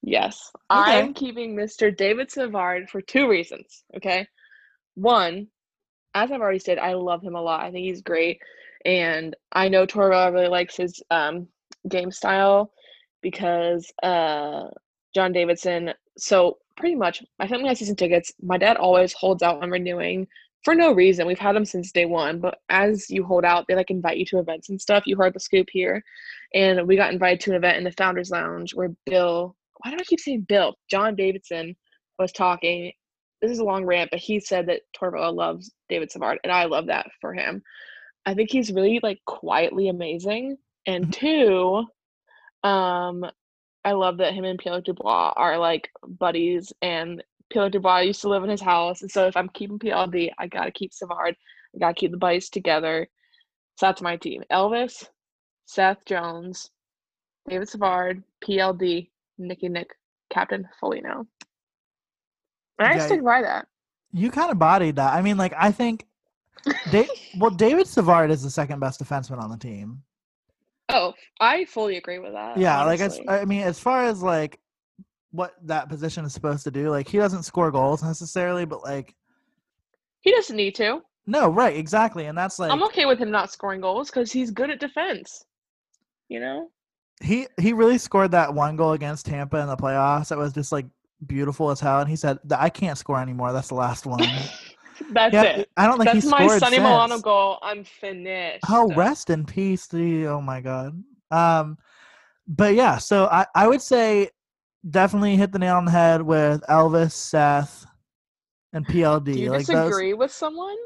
Yes. 0.01 0.51
Okay. 0.71 0.99
I'm 0.99 1.13
keeping 1.13 1.55
Mr. 1.55 1.95
David 1.95 2.31
Savard 2.31 2.89
for 2.89 3.01
two 3.01 3.29
reasons. 3.29 3.83
Okay. 3.95 4.27
One, 4.95 5.47
as 6.13 6.31
I've 6.31 6.41
already 6.41 6.59
said, 6.59 6.79
I 6.79 6.93
love 6.93 7.21
him 7.21 7.35
a 7.35 7.41
lot. 7.41 7.61
I 7.61 7.71
think 7.71 7.85
he's 7.85 8.01
great. 8.01 8.41
And 8.85 9.35
I 9.51 9.67
know 9.67 9.85
Torva 9.85 10.33
really 10.33 10.47
likes 10.47 10.77
his 10.77 11.01
um, 11.11 11.47
game 11.87 12.11
style 12.11 12.71
because 13.21 13.91
uh, 14.03 14.67
John 15.13 15.33
Davidson. 15.33 15.93
So 16.17 16.57
pretty 16.77 16.95
much, 16.95 17.23
my 17.37 17.47
family 17.47 17.67
has 17.67 17.79
season 17.79 17.95
tickets. 17.95 18.31
My 18.41 18.57
dad 18.57 18.77
always 18.77 19.13
holds 19.13 19.43
out 19.43 19.61
on 19.61 19.69
renewing 19.69 20.27
for 20.63 20.75
no 20.75 20.91
reason. 20.91 21.27
We've 21.27 21.39
had 21.39 21.55
them 21.55 21.65
since 21.65 21.91
day 21.91 22.05
one, 22.05 22.39
but 22.39 22.59
as 22.69 23.09
you 23.09 23.23
hold 23.23 23.45
out, 23.45 23.65
they 23.67 23.75
like 23.75 23.91
invite 23.91 24.17
you 24.17 24.25
to 24.25 24.39
events 24.39 24.69
and 24.69 24.79
stuff. 24.81 25.03
You 25.05 25.15
heard 25.15 25.33
the 25.33 25.39
scoop 25.39 25.67
here, 25.71 26.03
and 26.53 26.87
we 26.87 26.95
got 26.95 27.13
invited 27.13 27.39
to 27.41 27.51
an 27.51 27.57
event 27.57 27.77
in 27.77 27.83
the 27.83 27.91
Founders 27.93 28.31
Lounge 28.31 28.73
where 28.73 28.93
Bill. 29.05 29.55
Why 29.81 29.91
do 29.91 29.97
I 29.99 30.03
keep 30.03 30.19
saying 30.19 30.45
Bill? 30.49 30.75
John 30.89 31.15
Davidson 31.15 31.75
was 32.17 32.33
talking 32.33 32.91
this 33.41 33.51
is 33.51 33.59
a 33.59 33.63
long 33.63 33.85
rant, 33.85 34.11
but 34.11 34.19
he 34.19 34.39
said 34.39 34.67
that 34.67 34.81
Tortorella 34.95 35.33
loves 35.33 35.71
David 35.87 36.11
Savard, 36.11 36.39
and 36.43 36.51
I 36.51 36.65
love 36.65 36.87
that 36.87 37.07
for 37.21 37.33
him. 37.33 37.61
I 38.25 38.33
think 38.33 38.51
he's 38.51 38.71
really 38.71 38.99
like 39.01 39.19
quietly 39.25 39.89
amazing. 39.89 40.57
And 40.85 41.05
mm-hmm. 41.05 41.11
two, 41.11 42.69
um, 42.69 43.25
I 43.85 43.93
love 43.93 44.17
that 44.17 44.33
him 44.33 44.43
and 44.43 44.59
Pierre 44.59 44.81
Dubois 44.81 45.33
are 45.35 45.57
like 45.57 45.89
buddies, 46.05 46.73
and 46.81 47.23
Pierre 47.49 47.69
Dubois 47.69 47.99
used 47.99 48.21
to 48.21 48.29
live 48.29 48.43
in 48.43 48.49
his 48.49 48.61
house, 48.61 49.01
and 49.01 49.11
so 49.11 49.27
if 49.27 49.35
I'm 49.35 49.49
keeping 49.49 49.79
PLD, 49.79 50.31
I 50.37 50.47
gotta 50.47 50.71
keep 50.71 50.93
Savard. 50.93 51.35
I 51.75 51.79
gotta 51.79 51.93
keep 51.93 52.11
the 52.11 52.17
buddies 52.17 52.49
together. 52.49 53.07
So 53.75 53.85
that's 53.87 54.01
my 54.01 54.17
team: 54.17 54.43
Elvis, 54.51 55.05
Seth 55.65 56.05
Jones, 56.05 56.69
David 57.47 57.69
Savard, 57.69 58.23
PLD, 58.43 59.09
Nicky 59.37 59.69
Nick, 59.69 59.89
Captain 60.29 60.67
Foligno. 60.79 61.25
And 62.77 62.87
I 62.87 62.95
yeah, 62.95 63.05
stick 63.05 63.23
by 63.23 63.41
that. 63.41 63.67
You 64.11 64.31
kind 64.31 64.51
of 64.51 64.59
bodied 64.59 64.95
that. 64.95 65.13
I 65.13 65.21
mean, 65.21 65.37
like 65.37 65.53
I 65.57 65.71
think, 65.71 66.05
da- 66.91 67.07
well, 67.37 67.51
David 67.51 67.87
Savard 67.87 68.31
is 68.31 68.43
the 68.43 68.49
second 68.49 68.79
best 68.79 69.03
defenseman 69.03 69.41
on 69.41 69.49
the 69.49 69.57
team. 69.57 70.03
Oh, 70.89 71.13
I 71.39 71.65
fully 71.65 71.97
agree 71.97 72.19
with 72.19 72.33
that. 72.33 72.57
Yeah, 72.57 72.81
honestly. 72.81 73.25
like 73.25 73.37
as 73.37 73.41
I 73.41 73.45
mean, 73.45 73.61
as 73.61 73.79
far 73.79 74.05
as 74.05 74.23
like 74.23 74.59
what 75.31 75.53
that 75.63 75.89
position 75.89 76.25
is 76.25 76.33
supposed 76.33 76.63
to 76.63 76.71
do, 76.71 76.89
like 76.89 77.07
he 77.07 77.17
doesn't 77.17 77.43
score 77.43 77.71
goals 77.71 78.03
necessarily, 78.03 78.65
but 78.65 78.83
like 78.83 79.15
he 80.21 80.31
doesn't 80.31 80.55
need 80.55 80.75
to. 80.75 81.01
No, 81.27 81.49
right, 81.49 81.75
exactly, 81.75 82.25
and 82.25 82.37
that's 82.37 82.59
like 82.59 82.71
I'm 82.71 82.83
okay 82.83 83.05
with 83.05 83.19
him 83.19 83.31
not 83.31 83.51
scoring 83.51 83.81
goals 83.81 84.09
because 84.09 84.31
he's 84.31 84.51
good 84.51 84.69
at 84.69 84.79
defense. 84.79 85.45
You 86.27 86.39
know. 86.39 86.71
He 87.21 87.47
he 87.59 87.73
really 87.73 87.97
scored 87.97 88.31
that 88.31 88.53
one 88.53 88.75
goal 88.75 88.93
against 88.93 89.25
Tampa 89.25 89.57
in 89.57 89.67
the 89.67 89.75
playoffs. 89.75 90.29
That 90.29 90.37
was 90.37 90.53
just 90.53 90.71
like 90.71 90.85
beautiful 91.27 91.69
as 91.69 91.79
hell. 91.79 91.99
And 91.99 92.09
he 92.09 92.15
said, 92.15 92.39
"I 92.55 92.69
can't 92.69 92.97
score 92.97 93.19
anymore. 93.19 93.51
That's 93.51 93.67
the 93.67 93.75
last 93.75 94.05
one." 94.05 94.21
That's 95.11 95.33
yeah, 95.33 95.43
it. 95.43 95.69
I 95.77 95.85
don't 95.85 95.97
think 95.97 96.11
That's 96.11 96.25
my 96.25 96.47
Sonny 96.47 96.75
since. 96.75 96.77
Milano 96.77 97.19
goal. 97.19 97.59
I'm 97.61 97.83
finished. 97.83 98.65
Oh, 98.69 98.93
rest 98.95 99.29
in 99.29 99.45
peace. 99.45 99.87
The 99.87 100.27
oh 100.27 100.41
my 100.41 100.61
god. 100.61 101.01
Um, 101.31 101.77
but 102.47 102.73
yeah, 102.73 102.97
so 102.97 103.27
I 103.27 103.45
I 103.55 103.67
would 103.67 103.81
say 103.81 104.29
definitely 104.87 105.35
hit 105.35 105.51
the 105.51 105.59
nail 105.59 105.75
on 105.75 105.85
the 105.85 105.91
head 105.91 106.21
with 106.21 106.61
Elvis, 106.69 107.11
Seth, 107.11 107.85
and 108.73 108.85
PLD. 108.85 109.25
Do 109.25 109.39
you 109.39 109.49
like 109.51 109.65
disagree 109.65 110.11
those, 110.11 110.19
with 110.19 110.31
someone? 110.31 110.77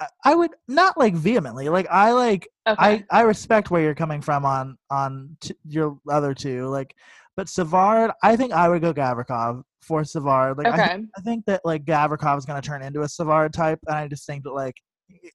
I, 0.00 0.06
I 0.24 0.34
would 0.34 0.50
not 0.68 0.98
like 0.98 1.14
vehemently. 1.14 1.68
Like 1.68 1.86
I 1.90 2.12
like 2.12 2.48
okay. 2.66 2.76
I 2.78 3.04
I 3.10 3.22
respect 3.22 3.70
where 3.70 3.82
you're 3.82 3.94
coming 3.94 4.20
from 4.20 4.44
on 4.44 4.76
on 4.90 5.36
t- 5.40 5.54
your 5.66 5.98
other 6.10 6.34
two. 6.34 6.66
Like, 6.66 6.94
but 7.36 7.48
Savard, 7.48 8.10
I 8.22 8.36
think 8.36 8.52
I 8.52 8.68
would 8.68 8.82
go 8.82 8.92
Gavrikov 8.92 9.62
for 9.82 10.04
Savard. 10.04 10.58
Like 10.58 10.68
okay. 10.68 10.82
I, 10.82 11.00
I 11.16 11.20
think 11.22 11.44
that 11.46 11.60
like 11.64 11.84
Gavrikov 11.84 12.38
is 12.38 12.44
going 12.44 12.60
to 12.60 12.66
turn 12.66 12.82
into 12.82 13.02
a 13.02 13.08
Savard 13.08 13.52
type, 13.52 13.78
and 13.86 13.96
I 13.96 14.08
just 14.08 14.26
think 14.26 14.44
that 14.44 14.52
like 14.52 14.74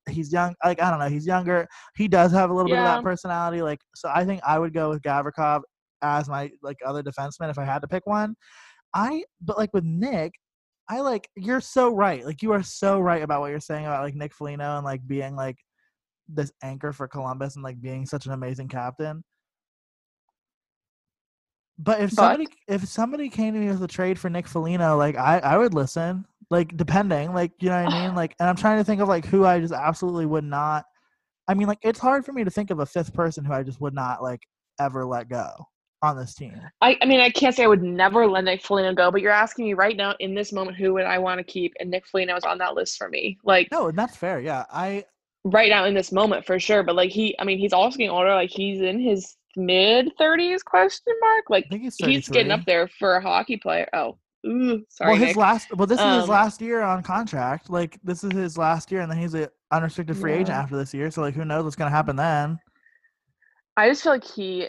he's 0.09 0.31
young. 0.31 0.55
Like 0.63 0.81
I 0.81 0.89
don't 0.89 0.99
know, 0.99 1.09
he's 1.09 1.25
younger. 1.25 1.67
He 1.95 2.07
does 2.07 2.31
have 2.31 2.49
a 2.49 2.53
little 2.53 2.69
yeah. 2.69 2.75
bit 2.75 2.89
of 2.89 2.95
that 2.95 3.03
personality. 3.03 3.61
Like 3.61 3.79
so, 3.95 4.11
I 4.13 4.25
think 4.25 4.41
I 4.45 4.59
would 4.59 4.73
go 4.73 4.89
with 4.89 5.01
Gavrikov 5.01 5.61
as 6.01 6.29
my 6.29 6.51
like 6.61 6.77
other 6.85 7.03
defenseman 7.03 7.49
if 7.49 7.57
I 7.57 7.65
had 7.65 7.79
to 7.79 7.87
pick 7.87 8.05
one. 8.05 8.35
I 8.93 9.23
but 9.41 9.57
like 9.57 9.73
with 9.73 9.83
Nick, 9.83 10.33
I 10.89 11.01
like 11.01 11.29
you're 11.35 11.61
so 11.61 11.93
right. 11.93 12.25
Like 12.25 12.41
you 12.41 12.51
are 12.53 12.63
so 12.63 12.99
right 12.99 13.21
about 13.21 13.41
what 13.41 13.51
you're 13.51 13.59
saying 13.59 13.85
about 13.85 14.03
like 14.03 14.15
Nick 14.15 14.33
Foligno 14.33 14.77
and 14.77 14.85
like 14.85 15.05
being 15.05 15.35
like 15.35 15.57
this 16.27 16.51
anchor 16.63 16.93
for 16.93 17.07
Columbus 17.07 17.55
and 17.55 17.63
like 17.63 17.81
being 17.81 18.05
such 18.05 18.25
an 18.25 18.33
amazing 18.33 18.67
captain. 18.67 19.23
But 21.79 22.01
if 22.01 22.11
somebody 22.11 22.47
if 22.67 22.87
somebody 22.87 23.29
came 23.29 23.53
to 23.53 23.59
me 23.59 23.67
with 23.67 23.83
a 23.83 23.87
trade 23.87 24.17
for 24.17 24.29
Nick 24.29 24.47
Foligno, 24.47 24.97
like 24.97 25.15
I 25.15 25.39
I 25.39 25.57
would 25.57 25.73
listen. 25.73 26.25
Like 26.49 26.77
depending, 26.77 27.33
like 27.33 27.51
you 27.59 27.69
know 27.69 27.83
what 27.83 27.93
I 27.93 28.07
mean. 28.07 28.15
Like, 28.15 28.35
and 28.39 28.49
I'm 28.49 28.55
trying 28.55 28.79
to 28.79 28.83
think 28.83 29.01
of 29.01 29.07
like 29.07 29.25
who 29.25 29.45
I 29.45 29.59
just 29.59 29.73
absolutely 29.73 30.25
would 30.25 30.45
not. 30.45 30.85
I 31.47 31.53
mean, 31.53 31.67
like 31.67 31.79
it's 31.81 31.99
hard 31.99 32.25
for 32.25 32.33
me 32.33 32.43
to 32.43 32.49
think 32.49 32.71
of 32.71 32.79
a 32.79 32.85
fifth 32.85 33.13
person 33.13 33.45
who 33.45 33.53
I 33.53 33.63
just 33.63 33.81
would 33.81 33.93
not 33.93 34.23
like 34.23 34.41
ever 34.79 35.05
let 35.05 35.29
go 35.29 35.67
on 36.01 36.17
this 36.17 36.35
team. 36.35 36.53
I, 36.81 36.97
I 37.01 37.05
mean, 37.05 37.19
I 37.19 37.29
can't 37.29 37.55
say 37.55 37.63
I 37.63 37.67
would 37.67 37.83
never 37.83 38.27
let 38.27 38.43
Nick 38.43 38.61
Foligno 38.61 38.93
go, 38.93 39.11
but 39.11 39.21
you're 39.21 39.31
asking 39.31 39.65
me 39.65 39.73
right 39.73 39.97
now 39.97 40.15
in 40.19 40.35
this 40.35 40.53
moment 40.53 40.77
who 40.77 40.93
would 40.93 41.05
I 41.05 41.17
want 41.17 41.39
to 41.39 41.43
keep, 41.43 41.73
and 41.79 41.89
Nick 41.89 42.05
Foligno 42.07 42.35
is 42.35 42.43
on 42.43 42.57
that 42.59 42.75
list 42.75 42.97
for 42.97 43.09
me. 43.09 43.37
Like, 43.43 43.67
no, 43.71 43.87
and 43.87 43.97
that's 43.97 44.15
fair. 44.15 44.39
Yeah, 44.39 44.65
I 44.71 45.05
right 45.43 45.69
now 45.69 45.85
in 45.85 45.93
this 45.93 46.11
moment 46.11 46.45
for 46.45 46.59
sure. 46.59 46.83
But 46.83 46.95
like 46.95 47.11
he, 47.11 47.35
I 47.39 47.43
mean, 47.43 47.59
he's 47.59 47.73
also 47.73 47.97
getting 47.97 48.11
older. 48.11 48.33
Like 48.33 48.49
he's 48.49 48.81
in 48.81 48.99
his 48.99 49.35
mid 49.55 50.11
thirties 50.17 50.63
question 50.63 51.13
mark. 51.21 51.45
Like 51.49 51.67
he's, 51.69 51.95
he's, 51.97 52.27
getting 52.27 52.51
up 52.51 52.65
there 52.65 52.87
for 52.87 53.15
a 53.15 53.21
hockey 53.21 53.57
player. 53.57 53.87
Oh, 53.93 54.17
ooh, 54.45 54.83
sorry. 54.89 55.11
Well, 55.11 55.19
his 55.19 55.27
Nick. 55.29 55.37
last. 55.37 55.75
Well, 55.75 55.87
this 55.87 55.99
um, 55.99 56.09
is 56.11 56.15
his 56.15 56.23
um, 56.23 56.29
last 56.29 56.61
year 56.61 56.81
on 56.81 57.03
contract. 57.03 57.69
Like 57.69 57.99
this 58.03 58.23
is 58.23 58.31
his 58.31 58.57
last 58.57 58.91
year, 58.91 59.01
and 59.01 59.11
then 59.11 59.17
he's 59.17 59.33
an 59.33 59.47
unrestricted 59.71 60.17
free 60.17 60.33
yeah. 60.33 60.39
agent 60.39 60.57
after 60.57 60.77
this 60.77 60.93
year. 60.93 61.09
So 61.11 61.21
like, 61.21 61.33
who 61.33 61.45
knows 61.45 61.63
what's 61.63 61.75
gonna 61.75 61.91
happen 61.91 62.15
then? 62.15 62.59
I 63.75 63.89
just 63.89 64.03
feel 64.03 64.13
like 64.13 64.25
he. 64.25 64.67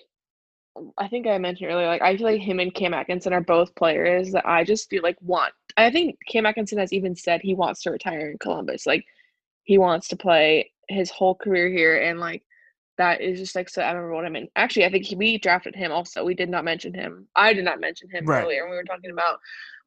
I 0.96 1.08
think 1.08 1.26
I 1.26 1.38
mentioned 1.38 1.70
earlier, 1.70 1.86
like 1.86 2.02
I 2.02 2.16
feel 2.16 2.26
like 2.26 2.40
him 2.40 2.60
and 2.60 2.74
Cam 2.74 2.94
Atkinson 2.94 3.32
are 3.32 3.40
both 3.40 3.74
players 3.74 4.32
that 4.32 4.46
I 4.46 4.64
just 4.64 4.88
feel 4.90 5.02
like 5.02 5.16
want. 5.20 5.52
I 5.76 5.90
think 5.90 6.18
Cam 6.28 6.46
Atkinson 6.46 6.78
has 6.78 6.92
even 6.92 7.14
said 7.14 7.40
he 7.40 7.54
wants 7.54 7.82
to 7.82 7.90
retire 7.90 8.30
in 8.30 8.38
Columbus. 8.38 8.86
Like 8.86 9.04
he 9.64 9.78
wants 9.78 10.08
to 10.08 10.16
play 10.16 10.72
his 10.88 11.10
whole 11.10 11.34
career 11.34 11.68
here, 11.68 12.02
and 12.02 12.20
like 12.20 12.42
that 12.98 13.20
is 13.20 13.38
just 13.38 13.54
like 13.54 13.68
so 13.68 13.80
admirable 13.80 14.18
I 14.18 14.28
mean, 14.28 14.48
Actually, 14.56 14.86
I 14.86 14.90
think 14.90 15.04
he, 15.04 15.14
we 15.14 15.38
drafted 15.38 15.74
him 15.74 15.92
also. 15.92 16.24
We 16.24 16.34
did 16.34 16.50
not 16.50 16.64
mention 16.64 16.92
him. 16.92 17.28
I 17.36 17.52
did 17.52 17.64
not 17.64 17.80
mention 17.80 18.10
him 18.10 18.26
right. 18.26 18.42
earlier 18.42 18.62
when 18.62 18.72
we 18.72 18.76
were 18.76 18.84
talking 18.84 19.10
about 19.10 19.38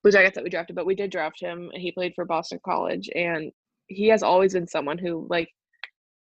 Blue 0.02 0.12
Jackets 0.12 0.36
that 0.36 0.44
we 0.44 0.50
drafted, 0.50 0.76
but 0.76 0.86
we 0.86 0.96
did 0.96 1.12
draft 1.12 1.40
him. 1.40 1.70
He 1.74 1.92
played 1.92 2.14
for 2.16 2.26
Boston 2.26 2.60
College, 2.66 3.10
and 3.14 3.52
he 3.88 4.08
has 4.08 4.24
always 4.24 4.54
been 4.54 4.68
someone 4.68 4.98
who 4.98 5.28
like 5.30 5.50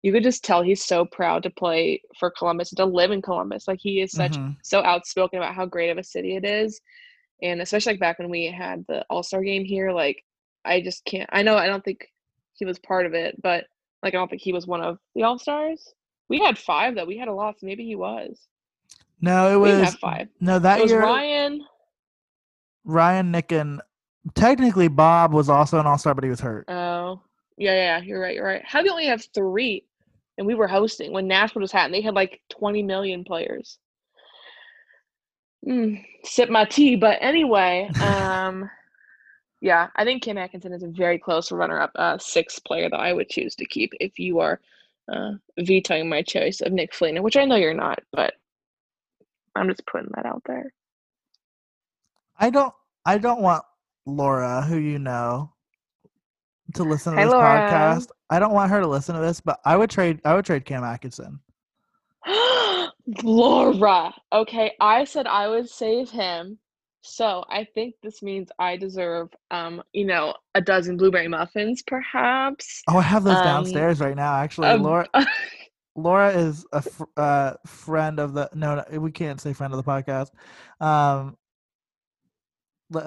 you 0.03 0.11
could 0.11 0.23
just 0.23 0.43
tell 0.43 0.61
he's 0.61 0.83
so 0.83 1.05
proud 1.05 1.43
to 1.43 1.49
play 1.49 2.01
for 2.19 2.31
Columbus 2.31 2.71
to 2.71 2.85
live 2.85 3.11
in 3.11 3.21
Columbus. 3.21 3.67
Like 3.67 3.79
he 3.81 4.01
is 4.01 4.11
such 4.11 4.33
mm-hmm. 4.33 4.53
so 4.63 4.83
outspoken 4.83 5.37
about 5.37 5.55
how 5.55 5.65
great 5.65 5.89
of 5.89 5.97
a 5.97 6.03
city 6.03 6.35
it 6.35 6.45
is, 6.45 6.81
and 7.41 7.61
especially 7.61 7.93
like 7.93 7.99
back 7.99 8.19
when 8.19 8.29
we 8.29 8.45
had 8.45 8.85
the 8.87 9.05
All 9.09 9.23
Star 9.23 9.41
game 9.41 9.63
here, 9.63 9.91
like 9.91 10.23
I 10.65 10.81
just 10.81 11.05
can't. 11.05 11.29
I 11.31 11.43
know 11.43 11.55
I 11.55 11.67
don't 11.67 11.83
think 11.83 12.07
he 12.53 12.65
was 12.65 12.79
part 12.79 13.05
of 13.05 13.13
it, 13.13 13.39
but 13.41 13.65
like 14.01 14.13
I 14.13 14.17
don't 14.17 14.29
think 14.29 14.41
he 14.41 14.53
was 14.53 14.67
one 14.67 14.81
of 14.81 14.97
the 15.15 15.23
All 15.23 15.37
Stars. 15.37 15.93
We 16.29 16.39
had 16.39 16.57
five 16.57 16.95
though. 16.95 17.05
We 17.05 17.17
had 17.17 17.27
a 17.27 17.33
lot, 17.33 17.59
so 17.59 17.67
maybe 17.67 17.85
he 17.85 17.95
was. 17.95 18.39
No, 19.21 19.53
it 19.53 19.57
was 19.57 19.93
five. 19.95 20.29
No, 20.39 20.57
that 20.57 20.79
it 20.79 20.83
was 20.83 20.91
year 20.91 21.01
Ryan. 21.01 21.63
Ryan, 22.83 23.31
Nick, 23.31 23.51
and 23.51 23.81
technically 24.33 24.87
Bob 24.87 25.33
was 25.33 25.49
also 25.49 25.79
an 25.79 25.85
All 25.85 25.99
Star, 25.99 26.15
but 26.15 26.23
he 26.23 26.29
was 26.29 26.39
hurt. 26.39 26.65
Oh, 26.67 27.21
yeah, 27.57 27.75
yeah, 27.75 28.01
you're 28.01 28.19
right. 28.19 28.33
You're 28.33 28.45
right. 28.45 28.63
How 28.65 28.79
do 28.79 28.85
you 28.85 28.91
only 28.91 29.05
have 29.05 29.23
three? 29.35 29.83
And 30.41 30.47
we 30.47 30.55
were 30.55 30.67
hosting 30.67 31.11
when 31.11 31.27
Nashville 31.27 31.61
was 31.61 31.71
happening. 31.71 32.01
They 32.01 32.05
had 32.05 32.15
like 32.15 32.41
20 32.49 32.81
million 32.81 33.23
players. 33.23 33.77
Mm, 35.67 36.03
sip 36.23 36.49
my 36.49 36.65
tea, 36.65 36.95
but 36.95 37.19
anyway, 37.21 37.87
um, 38.01 38.67
yeah, 39.61 39.89
I 39.95 40.03
think 40.03 40.23
Cam 40.23 40.39
Atkinson 40.39 40.73
is 40.73 40.81
a 40.81 40.87
very 40.87 41.19
close 41.19 41.51
runner-up, 41.51 41.91
uh, 41.93 42.17
sixth 42.17 42.63
player 42.65 42.89
that 42.89 42.99
I 42.99 43.13
would 43.13 43.29
choose 43.29 43.53
to 43.57 43.65
keep 43.65 43.91
if 43.99 44.17
you 44.17 44.39
are 44.39 44.59
uh, 45.13 45.33
vetoing 45.59 46.09
my 46.09 46.23
choice 46.23 46.59
of 46.61 46.73
Nick 46.73 46.95
Foligno, 46.95 47.21
which 47.21 47.37
I 47.37 47.45
know 47.45 47.57
you're 47.57 47.75
not, 47.75 47.99
but 48.11 48.33
I'm 49.55 49.69
just 49.69 49.85
putting 49.85 50.09
that 50.15 50.25
out 50.25 50.41
there. 50.47 50.73
I 52.39 52.49
don't. 52.49 52.73
I 53.05 53.19
don't 53.19 53.43
want 53.43 53.63
Laura, 54.07 54.63
who 54.63 54.79
you 54.79 54.97
know, 54.97 55.53
to 56.73 56.83
listen 56.83 57.13
to 57.13 57.21
this 57.21 57.31
Laura. 57.31 57.69
podcast. 57.69 58.07
I 58.31 58.39
don't 58.39 58.53
want 58.53 58.71
her 58.71 58.79
to 58.79 58.87
listen 58.87 59.13
to 59.13 59.21
this, 59.21 59.39
but 59.41 59.59
I 59.65 59.77
would 59.77 59.89
trade. 59.89 60.19
I 60.25 60.33
would 60.33 60.45
trade 60.45 60.65
Cam 60.65 60.83
Atkinson. 60.83 61.39
Laura. 63.23 64.13
Okay, 64.33 64.71
I 64.79 65.03
said 65.03 65.27
I 65.27 65.47
would 65.47 65.69
save 65.69 66.09
him 66.09 66.57
so 67.01 67.43
I 67.49 67.67
think 67.73 67.95
this 68.03 68.21
means 68.21 68.49
I 68.59 68.77
deserve, 68.77 69.29
um, 69.49 69.81
you 69.91 70.05
know, 70.05 70.35
a 70.53 70.61
dozen 70.61 70.97
blueberry 70.97 71.27
muffins, 71.27 71.81
perhaps. 71.81 72.83
Oh, 72.87 72.97
I 72.97 73.01
have 73.01 73.23
those 73.23 73.37
um, 73.37 73.43
downstairs 73.43 73.99
right 73.99 74.15
now. 74.15 74.35
Actually, 74.35 74.69
um, 74.69 74.83
Laura. 74.83 75.07
Laura 75.95 76.29
is 76.29 76.65
a 76.71 76.81
fr- 76.81 77.03
uh, 77.17 77.53
friend 77.65 78.19
of 78.19 78.33
the. 78.33 78.49
No, 78.53 78.75
no, 78.75 78.99
we 78.99 79.11
can't 79.11 79.41
say 79.41 79.51
friend 79.53 79.73
of 79.73 79.83
the 79.83 79.91
podcast. 79.91 80.29
Um, 80.79 81.37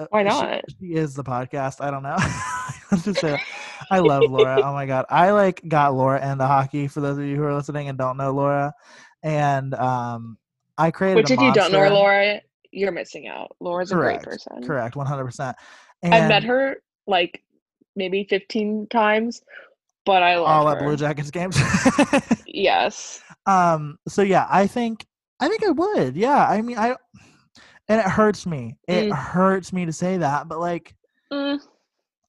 Why 0.09 0.23
not? 0.23 0.61
She, 0.69 0.87
she 0.87 0.93
is 0.93 1.15
the 1.15 1.23
podcast. 1.23 1.79
I 1.79 1.89
don't 1.89 2.03
know. 2.03 2.17
Just 3.01 3.21
say, 3.21 3.41
I 3.91 3.99
love 3.99 4.23
Laura. 4.29 4.61
oh 4.63 4.73
my 4.73 4.85
god, 4.85 5.05
I 5.09 5.31
like 5.31 5.67
got 5.67 5.93
Laura 5.93 6.19
and 6.19 6.39
the 6.39 6.47
hockey. 6.47 6.87
For 6.87 7.01
those 7.01 7.17
of 7.17 7.25
you 7.25 7.35
who 7.35 7.43
are 7.43 7.53
listening 7.53 7.89
and 7.89 7.97
don't 7.97 8.17
know 8.17 8.31
Laura, 8.31 8.73
and 9.23 9.73
um, 9.75 10.37
I 10.77 10.91
created. 10.91 11.17
Which, 11.17 11.31
if 11.31 11.39
you 11.39 11.53
don't 11.53 11.71
know 11.71 11.87
Laura, 11.89 12.41
you're 12.71 12.91
missing 12.91 13.27
out. 13.27 13.55
Laura's 13.59 13.91
Correct. 13.91 14.23
a 14.23 14.25
great 14.25 14.33
person. 14.33 14.63
Correct, 14.65 14.95
one 14.95 15.05
hundred 15.07 15.25
percent. 15.25 15.55
I've 16.03 16.29
met 16.29 16.43
her 16.43 16.77
like 17.07 17.43
maybe 17.95 18.25
fifteen 18.29 18.87
times, 18.87 19.41
but 20.05 20.23
I 20.23 20.37
love 20.37 20.47
all 20.47 20.67
her. 20.67 20.77
at 20.77 20.83
Blue 20.83 20.95
Jackets 20.95 21.31
games. 21.31 21.59
yes. 22.45 23.21
Um. 23.45 23.97
So 24.07 24.21
yeah, 24.21 24.47
I 24.49 24.67
think 24.67 25.05
I 25.39 25.47
think 25.47 25.65
I 25.65 25.71
would. 25.71 26.15
Yeah. 26.15 26.47
I 26.47 26.61
mean, 26.61 26.77
I 26.77 26.95
and 27.87 27.99
it 27.99 28.07
hurts 28.07 28.45
me. 28.45 28.77
It 28.87 29.09
mm. 29.09 29.15
hurts 29.15 29.71
me 29.71 29.85
to 29.85 29.93
say 29.93 30.17
that, 30.17 30.47
but 30.47 30.59
like, 30.59 30.95
mm. 31.31 31.59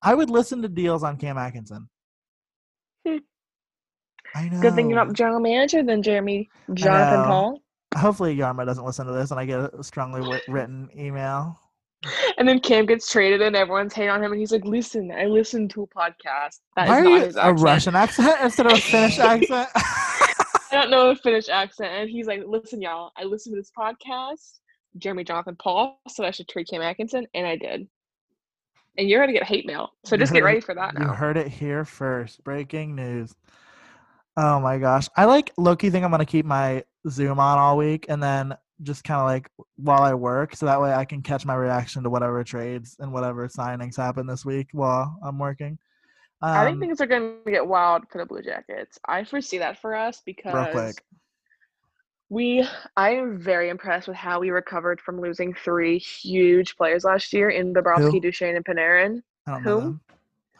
I 0.02 0.14
would 0.14 0.30
listen 0.30 0.62
to 0.62 0.68
deals 0.68 1.02
on 1.02 1.16
Cam 1.16 1.38
Atkinson. 1.38 1.88
Hmm. 3.06 3.16
I 4.34 4.48
know. 4.48 4.60
Good 4.60 4.74
thing 4.74 4.90
you're 4.90 5.02
not 5.02 5.14
general 5.14 5.40
manager 5.40 5.82
then, 5.82 6.02
Jeremy 6.02 6.48
Jonathan 6.74 7.24
Paul. 7.24 7.62
Hopefully 7.96 8.36
Jarmo 8.36 8.66
doesn't 8.66 8.84
listen 8.84 9.06
to 9.06 9.12
this 9.12 9.30
and 9.30 9.40
I 9.40 9.46
get 9.46 9.72
a 9.72 9.82
strongly 9.82 10.20
w- 10.20 10.40
written 10.48 10.90
email. 10.96 11.58
And 12.36 12.46
then 12.46 12.60
Cam 12.60 12.84
gets 12.86 13.10
traded 13.10 13.40
and 13.40 13.56
everyone's 13.56 13.94
hating 13.94 14.10
on 14.10 14.22
him 14.22 14.32
and 14.32 14.38
he's 14.38 14.52
like, 14.52 14.64
listen, 14.64 15.10
I 15.10 15.24
listened 15.24 15.70
to 15.70 15.82
a 15.82 15.86
podcast. 15.86 16.58
That 16.76 16.88
Why 16.88 16.98
is 17.00 17.04
not 17.04 17.20
his 17.26 17.36
a 17.36 17.54
Russian 17.54 17.96
accent 17.96 18.36
instead 18.42 18.66
of 18.66 18.72
a 18.72 18.80
Finnish 18.80 19.18
accent? 19.18 19.68
I 19.74 20.68
don't 20.72 20.90
know 20.90 21.10
a 21.10 21.16
Finnish 21.16 21.48
accent. 21.48 21.92
And 21.92 22.10
he's 22.10 22.26
like, 22.26 22.42
listen, 22.46 22.82
y'all, 22.82 23.12
I 23.16 23.24
listened 23.24 23.54
to 23.54 23.60
this 23.60 23.72
podcast, 23.76 24.58
Jeremy 24.98 25.24
Jonathan 25.24 25.56
Paul, 25.60 25.98
so 26.08 26.24
I 26.24 26.30
should 26.30 26.48
trade 26.48 26.68
Cam 26.68 26.82
Atkinson, 26.82 27.26
and 27.34 27.46
I 27.46 27.56
did. 27.56 27.88
And 28.98 29.08
you're 29.08 29.20
gonna 29.20 29.32
get 29.32 29.44
hate 29.44 29.66
mail. 29.66 29.90
So 30.04 30.16
just 30.16 30.32
get 30.32 30.44
ready 30.44 30.60
for 30.68 30.74
that 30.74 30.94
now. 30.94 31.06
You 31.06 31.12
heard 31.12 31.36
it 31.36 31.48
here 31.48 31.84
first. 31.84 32.42
Breaking 32.44 32.94
news. 32.94 33.34
Oh 34.36 34.60
my 34.60 34.78
gosh. 34.78 35.08
I 35.16 35.24
like 35.24 35.52
Loki 35.56 35.90
think 35.90 36.04
I'm 36.04 36.10
gonna 36.10 36.26
keep 36.26 36.46
my 36.46 36.84
Zoom 37.08 37.38
on 37.38 37.58
all 37.58 37.76
week 37.76 38.06
and 38.08 38.22
then 38.22 38.56
just 38.82 39.04
kind 39.04 39.20
of 39.20 39.26
like 39.26 39.50
while 39.76 40.02
I 40.02 40.14
work, 40.14 40.54
so 40.54 40.66
that 40.66 40.80
way 40.80 40.92
I 40.92 41.04
can 41.04 41.22
catch 41.22 41.46
my 41.46 41.54
reaction 41.54 42.02
to 42.02 42.10
whatever 42.10 42.44
trades 42.44 42.96
and 42.98 43.12
whatever 43.12 43.48
signings 43.48 43.96
happen 43.96 44.26
this 44.26 44.44
week 44.44 44.68
while 44.72 45.18
I'm 45.22 45.38
working. 45.38 45.78
Um, 46.42 46.50
I 46.50 46.64
think 46.64 46.74
um, 46.74 46.80
things 46.80 47.00
are 47.00 47.06
going 47.06 47.36
to 47.44 47.50
get 47.50 47.66
wild 47.66 48.02
for 48.10 48.18
the 48.18 48.26
Blue 48.26 48.42
Jackets. 48.42 48.98
I 49.06 49.24
foresee 49.24 49.58
that 49.58 49.80
for 49.80 49.94
us 49.94 50.20
because 50.26 50.94
we. 52.28 52.66
I 52.96 53.10
am 53.10 53.38
very 53.38 53.68
impressed 53.68 54.08
with 54.08 54.16
how 54.16 54.40
we 54.40 54.50
recovered 54.50 55.00
from 55.00 55.20
losing 55.20 55.54
three 55.54 55.98
huge 55.98 56.76
players 56.76 57.04
last 57.04 57.32
year 57.32 57.50
in 57.50 57.72
Bobrovsky, 57.72 58.20
Duchene, 58.20 58.56
and 58.56 58.64
Panarin. 58.64 59.22
Whom? 59.62 60.00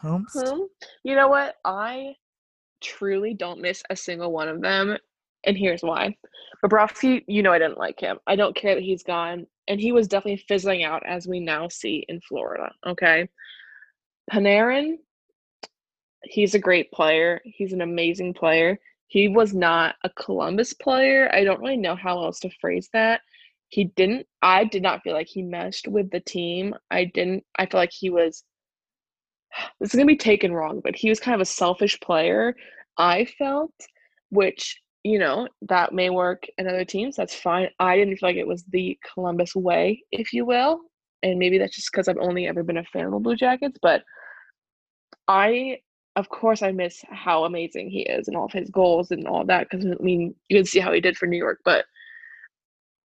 Whom? 0.01 0.27
Whom? 0.33 0.67
You 1.03 1.15
know 1.15 1.27
what? 1.27 1.55
I 1.65 2.15
truly 2.81 3.33
don't 3.33 3.61
miss 3.61 3.83
a 3.89 3.95
single 3.95 4.31
one 4.31 4.47
of 4.47 4.61
them, 4.61 4.97
and 5.45 5.57
here's 5.57 5.81
why. 5.81 6.15
Bobrovsky, 6.63 7.23
you 7.27 7.43
know 7.43 7.51
I 7.51 7.59
didn't 7.59 7.77
like 7.77 7.99
him. 7.99 8.17
I 8.27 8.35
don't 8.35 8.55
care 8.55 8.75
that 8.75 8.83
he's 8.83 9.03
gone, 9.03 9.45
and 9.67 9.79
he 9.79 9.91
was 9.91 10.07
definitely 10.07 10.43
fizzling 10.47 10.83
out 10.83 11.05
as 11.05 11.27
we 11.27 11.39
now 11.39 11.67
see 11.67 12.05
in 12.07 12.21
Florida. 12.21 12.71
Okay, 12.85 13.27
Panarin, 14.31 14.97
he's 16.23 16.55
a 16.55 16.59
great 16.59 16.91
player. 16.91 17.41
He's 17.43 17.73
an 17.73 17.81
amazing 17.81 18.33
player. 18.33 18.79
He 19.07 19.27
was 19.27 19.53
not 19.53 19.95
a 20.03 20.09
Columbus 20.09 20.73
player. 20.73 21.29
I 21.33 21.43
don't 21.43 21.61
really 21.61 21.77
know 21.77 21.95
how 21.95 22.23
else 22.23 22.39
to 22.41 22.49
phrase 22.61 22.89
that. 22.93 23.21
He 23.69 23.85
didn't. 23.95 24.27
I 24.41 24.65
did 24.65 24.83
not 24.83 25.01
feel 25.03 25.13
like 25.13 25.27
he 25.27 25.41
meshed 25.41 25.87
with 25.87 26.09
the 26.11 26.19
team. 26.19 26.73
I 26.91 27.05
didn't. 27.05 27.43
I 27.57 27.65
feel 27.65 27.79
like 27.79 27.93
he 27.93 28.09
was. 28.09 28.43
This 29.79 29.93
is 29.93 29.95
gonna 29.95 30.05
be 30.05 30.17
taken 30.17 30.53
wrong, 30.53 30.81
but 30.83 30.95
he 30.95 31.09
was 31.09 31.19
kind 31.19 31.35
of 31.35 31.41
a 31.41 31.45
selfish 31.45 31.99
player. 31.99 32.55
I 32.97 33.25
felt, 33.25 33.73
which 34.29 34.81
you 35.07 35.19
know, 35.19 35.47
that 35.61 35.93
may 35.93 36.09
work 36.09 36.43
in 36.57 36.67
other 36.67 36.83
teams. 36.83 37.15
That's 37.15 37.33
fine. 37.33 37.69
I 37.79 37.95
didn't 37.95 38.17
feel 38.17 38.27
like 38.29 38.35
it 38.35 38.47
was 38.47 38.65
the 38.65 38.99
Columbus 39.13 39.55
way, 39.55 40.03
if 40.11 40.33
you 40.33 40.45
will. 40.45 40.81
And 41.23 41.39
maybe 41.39 41.57
that's 41.57 41.75
just 41.75 41.89
because 41.91 42.09
I've 42.09 42.17
only 42.17 42.45
ever 42.45 42.61
been 42.61 42.77
a 42.77 42.83
fan 42.83 43.05
of 43.05 43.11
the 43.11 43.19
Blue 43.19 43.37
Jackets. 43.37 43.77
But 43.81 44.03
I, 45.29 45.79
of 46.17 46.29
course, 46.29 46.63
I 46.63 46.71
miss 46.71 47.05
how 47.11 47.45
amazing 47.45 47.91
he 47.91 48.01
is 48.01 48.27
and 48.27 48.35
all 48.35 48.45
of 48.45 48.51
his 48.51 48.71
goals 48.71 49.11
and 49.11 49.27
all 49.27 49.45
that. 49.45 49.69
Because, 49.69 49.85
I 49.85 50.03
mean, 50.03 50.33
you 50.49 50.57
can 50.57 50.65
see 50.65 50.79
how 50.79 50.91
he 50.91 50.99
did 50.99 51.15
for 51.15 51.27
New 51.27 51.37
York. 51.37 51.59
But 51.63 51.85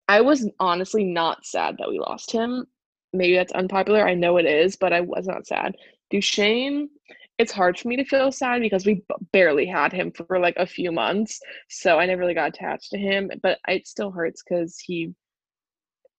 I 0.08 0.22
was 0.22 0.48
honestly 0.58 1.04
not 1.04 1.44
sad 1.44 1.76
that 1.78 1.90
we 1.90 1.98
lost 1.98 2.32
him. 2.32 2.66
Maybe 3.12 3.36
that's 3.36 3.52
unpopular. 3.52 4.08
I 4.08 4.14
know 4.14 4.38
it 4.38 4.46
is, 4.46 4.76
but 4.76 4.94
I 4.94 5.02
was 5.02 5.26
not 5.26 5.46
sad. 5.46 5.74
Duchene, 6.08 6.88
it's 7.36 7.52
hard 7.52 7.78
for 7.78 7.88
me 7.88 7.96
to 7.96 8.06
feel 8.06 8.32
sad 8.32 8.62
because 8.62 8.86
we 8.86 9.02
barely 9.32 9.66
had 9.66 9.92
him 9.92 10.10
for 10.10 10.38
like 10.38 10.56
a 10.56 10.66
few 10.66 10.90
months. 10.90 11.40
So 11.68 11.98
I 11.98 12.06
never 12.06 12.20
really 12.20 12.34
got 12.34 12.48
attached 12.48 12.90
to 12.92 12.98
him, 12.98 13.30
but 13.42 13.58
it 13.68 13.86
still 13.86 14.12
hurts 14.12 14.42
because 14.42 14.78
he, 14.78 15.12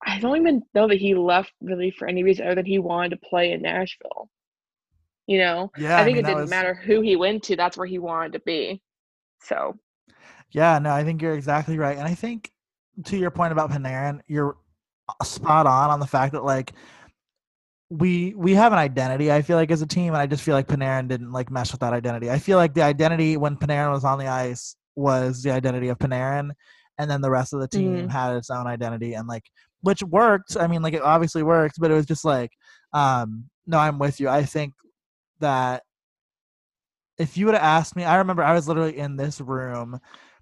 I 0.06 0.20
don't 0.20 0.38
even 0.38 0.62
know 0.76 0.88
that 0.88 1.00
he 1.00 1.16
left 1.16 1.52
really 1.62 1.90
for 1.90 2.08
any 2.08 2.24
reason 2.24 2.46
other 2.46 2.56
than 2.56 2.66
he 2.66 2.78
wanted 2.78 3.10
to 3.10 3.28
play 3.28 3.54
in 3.54 3.64
Nashville. 3.64 4.30
You 5.28 5.40
know, 5.40 5.72
yeah, 5.78 6.00
I 6.00 6.04
think 6.04 6.18
I 6.18 6.22
mean, 6.22 6.26
it 6.26 6.28
didn't 6.28 6.42
was... 6.42 6.50
matter 6.50 6.74
who 6.74 7.02
he 7.02 7.16
went 7.16 7.44
to, 7.44 7.56
that's 7.56 7.78
where 7.78 7.88
he 7.88 7.98
wanted 7.98 8.34
to 8.34 8.40
be. 8.42 8.82
So, 9.42 9.78
yeah, 10.52 10.78
no, 10.80 10.92
I 10.92 11.04
think 11.04 11.22
you're 11.22 11.34
exactly 11.34 11.78
right. 11.80 11.98
And 11.98 12.08
I 12.08 12.14
think 12.14 12.52
to 13.06 13.18
your 13.18 13.32
point 13.32 13.52
about 13.52 13.72
Panarin, 13.72 14.22
you're 14.28 14.56
spot 15.24 15.68
on 15.68 15.90
on 15.90 16.00
the 16.00 16.08
fact 16.08 16.34
that 16.34 16.44
like 16.44 16.74
we 17.90 18.34
we 18.36 18.54
have 18.54 18.74
an 18.74 18.80
identity 18.80 19.32
i 19.32 19.42
feel 19.42 19.58
like 19.58 19.70
as 19.70 19.82
a 19.82 19.88
team 19.88 20.08
and 20.08 20.18
i 20.18 20.26
just 20.26 20.44
feel 20.44 20.56
like 20.56 20.68
panarin 20.68 21.08
didn't 21.08 21.32
like 21.32 21.52
mesh 21.52 21.72
with 21.72 21.80
that 21.80 21.94
identity 21.94 22.32
i 22.32 22.40
feel 22.40 22.58
like 22.58 22.74
the 22.74 22.82
identity 22.82 23.38
when 23.38 23.56
panarin 23.56 23.92
was 23.92 24.04
on 24.04 24.18
the 24.18 24.28
ice 24.28 24.76
was 24.96 25.44
the 25.44 25.52
identity 25.52 25.90
of 25.90 26.00
panarin 26.00 26.50
and 26.98 27.12
then 27.12 27.22
the 27.22 27.30
rest 27.30 27.54
of 27.54 27.60
the 27.60 27.68
team 27.68 28.08
mm. 28.08 28.12
had 28.12 28.36
its 28.36 28.50
own 28.50 28.66
identity 28.66 29.14
and 29.14 29.28
like 29.28 29.44
which 29.82 30.02
worked 30.04 30.58
i 30.60 30.66
mean 30.66 30.82
like 30.82 30.96
it 30.96 31.02
obviously 31.04 31.44
worked 31.44 31.76
but 31.80 31.92
it 31.92 31.94
was 31.94 32.08
just 32.08 32.26
like 32.26 32.52
um 32.94 33.46
no 33.68 33.78
i'm 33.78 34.00
with 34.00 34.20
you 34.20 34.28
i 34.28 34.44
think 34.44 34.74
that 35.46 35.84
if 37.18 37.38
you 37.38 37.46
would 37.46 37.56
have 37.56 37.64
asked 37.64 37.96
me 37.96 38.04
i 38.04 38.18
remember 38.18 38.44
i 38.44 38.54
was 38.54 38.68
literally 38.68 38.98
in 38.98 39.16
this 39.16 39.40
room 39.40 40.00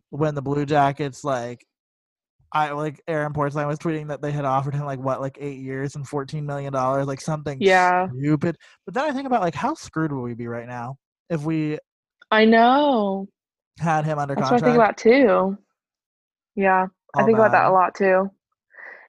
when 0.09 0.35
the 0.35 0.41
blue 0.41 0.65
jackets 0.65 1.23
like 1.23 1.65
I 2.55 2.71
like 2.71 3.01
Aaron 3.07 3.33
Portzline 3.33 3.67
was 3.67 3.79
tweeting 3.79 4.09
that 4.09 4.21
they 4.21 4.31
had 4.31 4.45
offered 4.45 4.75
him 4.75 4.85
like 4.85 4.99
what 4.99 5.19
like 5.19 5.37
eight 5.41 5.59
years 5.59 5.95
and 5.95 6.07
fourteen 6.07 6.45
million 6.45 6.71
dollars, 6.71 7.07
like 7.07 7.19
something 7.19 7.57
yeah 7.59 8.07
stupid. 8.15 8.57
But 8.85 8.93
then 8.93 9.05
I 9.05 9.11
think 9.11 9.25
about 9.25 9.41
like 9.41 9.55
how 9.55 9.73
screwed 9.73 10.11
would 10.11 10.21
we 10.21 10.35
be 10.35 10.45
right 10.45 10.67
now 10.67 10.97
if 11.31 11.41
we 11.41 11.79
I 12.29 12.45
know 12.45 13.27
had 13.79 14.05
him 14.05 14.19
under 14.19 14.35
That's 14.35 14.49
contract. 14.49 14.61
what 14.63 14.69
I 14.69 14.71
think 14.71 14.83
about 14.83 14.97
too. 15.57 15.57
Yeah, 16.55 16.87
I 17.15 17.23
think 17.23 17.37
bad. 17.37 17.47
about 17.47 17.51
that 17.53 17.69
a 17.69 17.73
lot 17.73 17.95
too. 17.95 18.29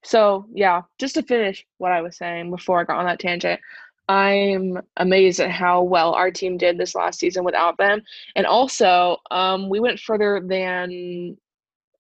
So 0.05 0.47
yeah, 0.55 0.83
just 0.99 1.15
to 1.17 1.23
finish 1.23 1.67
what 1.77 1.93
I 1.93 2.01
was 2.01 2.17
saying 2.17 2.51
before 2.51 2.81
I 2.81 2.85
got 2.85 2.97
on 2.97 3.05
that 3.05 3.21
tangent, 3.21 3.61
I'm 4.09 4.79
amazed 4.97 5.41
at 5.41 5.51
how 5.51 5.83
well 5.83 6.13
our 6.13 6.31
team 6.31 6.59
did 6.59 6.79
this 6.79 6.95
last 6.95 7.19
season 7.19 7.45
without 7.45 7.79
them, 7.79 8.03
and 8.37 8.47
also 8.47 9.17
um, 9.31 9.69
we 9.69 9.81
went 9.81 10.01
further 10.01 10.43
than 10.45 11.37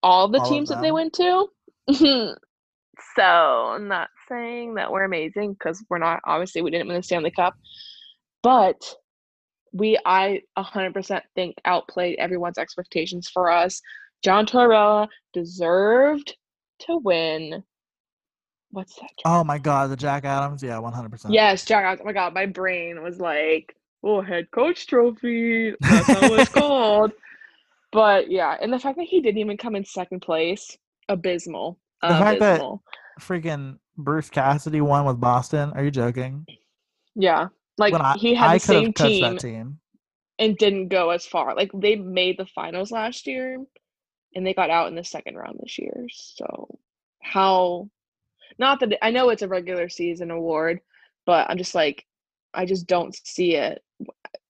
all 0.03 0.29
the 0.29 0.41
all 0.41 0.49
teams 0.49 0.69
that 0.69 0.83
they 0.83 0.93
went 0.93 1.15
to. 1.15 1.47
so 3.17 3.23
I'm 3.23 3.89
not 3.89 4.11
saying 4.29 4.75
that 4.75 4.93
we're 4.93 5.05
amazing 5.05 5.55
because 5.55 5.83
we're 5.89 5.99
not. 5.99 6.21
Obviously, 6.27 6.63
we 6.63 6.71
didn't 6.71 6.89
win 6.89 6.97
the 6.97 7.03
Stanley 7.03 7.31
Cup, 7.31 7.55
but 8.43 8.95
we 9.73 9.99
I 10.05 10.41
100% 10.57 11.21
think 11.35 11.57
outplayed 11.65 12.17
everyone's 12.19 12.59
expectations 12.59 13.29
for 13.29 13.51
us. 13.51 13.83
John 14.23 14.47
Tortorella 14.47 15.09
deserved 15.33 16.37
to 16.81 16.99
win. 16.99 17.63
What's 18.75 18.97
that? 18.97 19.11
Oh 19.25 19.45
my 19.45 19.59
God, 19.59 19.91
the 19.91 19.97
Jack 19.97 20.25
Adams. 20.25 20.61
Yeah, 20.61 20.79
100%. 20.79 21.27
Yes, 21.29 21.65
Jack 21.65 21.85
Adams. 21.85 22.01
Oh 22.03 22.07
my 22.07 22.13
God, 22.13 22.35
my 22.35 22.47
brain 22.47 23.05
was 23.05 23.21
like, 23.21 23.77
"Oh, 24.03 24.21
head 24.21 24.51
coach 24.51 24.89
trophy." 24.89 25.75
That's 25.81 26.07
how 26.09 26.35
it's 26.35 26.51
called. 26.53 27.13
But 27.93 28.33
yeah, 28.33 28.57
and 28.61 28.73
the 28.73 28.81
fact 28.81 28.97
that 28.99 29.05
he 29.05 29.21
didn't 29.21 29.39
even 29.39 29.57
come 29.57 29.77
in 29.77 29.85
second 29.85 30.21
place, 30.21 30.77
abysmal. 31.09 31.79
The 32.03 32.09
fact 32.09 32.39
abysmal. 32.39 32.83
that 33.17 33.23
freaking 33.25 33.79
Bruce 33.97 34.29
Cassidy 34.29 34.81
won 34.81 35.05
with 35.05 35.21
Boston. 35.21 35.73
Are 35.77 35.85
you 35.85 35.93
joking? 35.93 36.45
Yeah, 37.15 37.47
like 37.79 37.95
I, 37.95 38.17
he 38.19 38.35
had 38.35 38.51
I 38.51 38.55
the 38.55 38.61
same 38.61 38.93
team, 38.93 39.39
team 39.39 39.79
and 40.41 40.59
didn't 40.59 40.89
go 40.89 41.11
as 41.11 41.25
far. 41.25 41.55
Like 41.55 41.71
they 41.73 41.95
made 41.95 42.39
the 42.39 42.47
finals 42.47 42.91
last 42.91 43.29
year, 43.29 43.57
and 44.35 44.45
they 44.45 44.53
got 44.53 44.71
out 44.71 44.89
in 44.89 44.97
the 44.97 45.05
second 45.05 45.37
round 45.37 45.61
this 45.63 45.79
year. 45.79 46.07
So 46.11 46.77
how? 47.23 47.89
Not 48.59 48.81
that 48.81 49.05
I 49.05 49.11
know 49.11 49.31
it's 49.31 49.43
a 49.43 49.49
regular 49.49 49.89
season 49.89 50.31
award, 50.31 50.81
but 51.27 51.49
I'm 51.51 51.59
just 51.59 51.75
like, 51.75 52.07
I 52.53 52.67
just 52.67 52.87
don't 52.87 53.15
see 53.15 53.57
it 53.57 53.83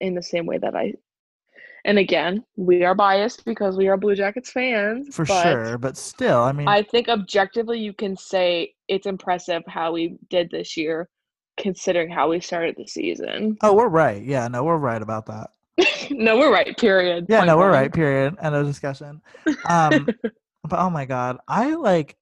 in 0.01 0.15
the 0.15 0.23
same 0.23 0.47
way 0.47 0.59
that 0.59 0.75
I 0.75 0.95
and 1.87 1.99
again, 1.99 2.45
we 2.57 2.83
are 2.83 2.95
biased 2.95 3.45
because 3.45 3.77
we 3.77 3.89
are 3.89 3.99
Blue 3.99 4.15
Jackets 4.15 4.51
fans. 4.51 5.15
For 5.15 5.27
sure, 5.27 5.77
but 5.77 5.99
still, 5.99 6.43
I 6.43 6.53
mean, 6.53 6.67
I 6.67 6.83
think 6.83 7.09
objectively 7.09 7.79
you 7.79 7.93
can 7.93 8.17
say 8.17 8.75
it's 8.89 9.07
impressive 9.07 9.63
how 9.67 9.93
we 9.93 10.17
did 10.31 10.51
this 10.51 10.79
year, 10.79 11.11
considering 11.59 12.11
how 12.11 12.31
we 12.31 12.41
started 12.41 12.77
the 12.79 12.87
season. 12.87 13.59
Oh, 13.63 13.75
we're 13.75 13.89
right. 13.89 14.23
Yeah, 14.23 14.49
no, 14.49 14.65
we're 14.65 14.79
right 14.79 15.03
about 15.03 15.27
that. 15.27 15.51
no, 16.11 16.39
we're 16.39 16.53
right. 16.53 16.75
Period. 16.79 17.27
Yeah, 17.29 17.41
Point 17.41 17.49
no, 17.49 17.59
we're 17.59 17.71
right. 17.71 17.93
Period. 17.93 18.37
End 18.41 18.55
of 18.55 18.67
discussion. 18.67 19.21
Um, 19.69 20.09
but 20.65 20.79
oh 20.79 20.89
my 20.89 21.05
god, 21.05 21.39
I 21.47 21.75
like. 21.75 22.17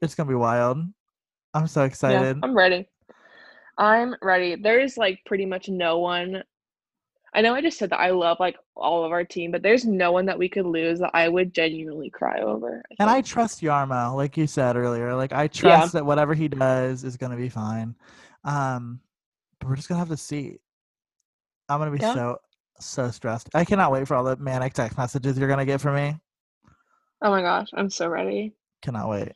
It's 0.00 0.14
gonna 0.14 0.28
be 0.28 0.34
wild. 0.34 0.78
I'm 1.54 1.66
so 1.66 1.84
excited. 1.84 2.36
Yeah, 2.36 2.40
I'm 2.42 2.56
ready. 2.56 2.88
I'm 3.76 4.14
ready. 4.22 4.56
There's 4.56 4.96
like 4.96 5.20
pretty 5.26 5.46
much 5.46 5.68
no 5.68 5.98
one 5.98 6.42
I 7.34 7.42
know 7.42 7.54
I 7.54 7.60
just 7.60 7.78
said 7.78 7.90
that 7.90 8.00
I 8.00 8.10
love 8.10 8.38
like 8.40 8.56
all 8.74 9.04
of 9.04 9.12
our 9.12 9.24
team, 9.24 9.50
but 9.50 9.62
there's 9.62 9.84
no 9.84 10.12
one 10.12 10.26
that 10.26 10.38
we 10.38 10.48
could 10.48 10.66
lose 10.66 10.98
that 11.00 11.10
I 11.12 11.28
would 11.28 11.54
genuinely 11.54 12.10
cry 12.10 12.40
over. 12.40 12.82
I 12.90 12.94
and 13.00 13.10
I 13.10 13.20
trust 13.20 13.60
Jarmo, 13.60 14.14
like 14.16 14.36
you 14.36 14.46
said 14.46 14.76
earlier. 14.76 15.14
Like 15.14 15.32
I 15.32 15.46
trust 15.46 15.94
yeah. 15.94 16.00
that 16.00 16.06
whatever 16.06 16.34
he 16.34 16.48
does 16.48 17.04
is 17.04 17.16
going 17.16 17.32
to 17.32 17.38
be 17.38 17.48
fine. 17.48 17.94
Um, 18.44 19.00
but 19.58 19.68
we're 19.68 19.76
just 19.76 19.88
gonna 19.88 19.98
have 19.98 20.08
to 20.08 20.16
see. 20.16 20.58
I'm 21.68 21.78
gonna 21.78 21.90
be 21.90 21.98
yeah. 21.98 22.14
so 22.14 22.38
so 22.80 23.10
stressed. 23.10 23.50
I 23.54 23.64
cannot 23.64 23.92
wait 23.92 24.08
for 24.08 24.14
all 24.14 24.24
the 24.24 24.36
manic 24.36 24.72
text 24.72 24.96
messages 24.96 25.36
you're 25.36 25.48
gonna 25.48 25.66
get 25.66 25.80
from 25.80 25.96
me. 25.96 26.16
Oh 27.20 27.30
my 27.30 27.42
gosh, 27.42 27.68
I'm 27.74 27.90
so 27.90 28.08
ready. 28.08 28.54
Cannot 28.80 29.08
wait. 29.10 29.32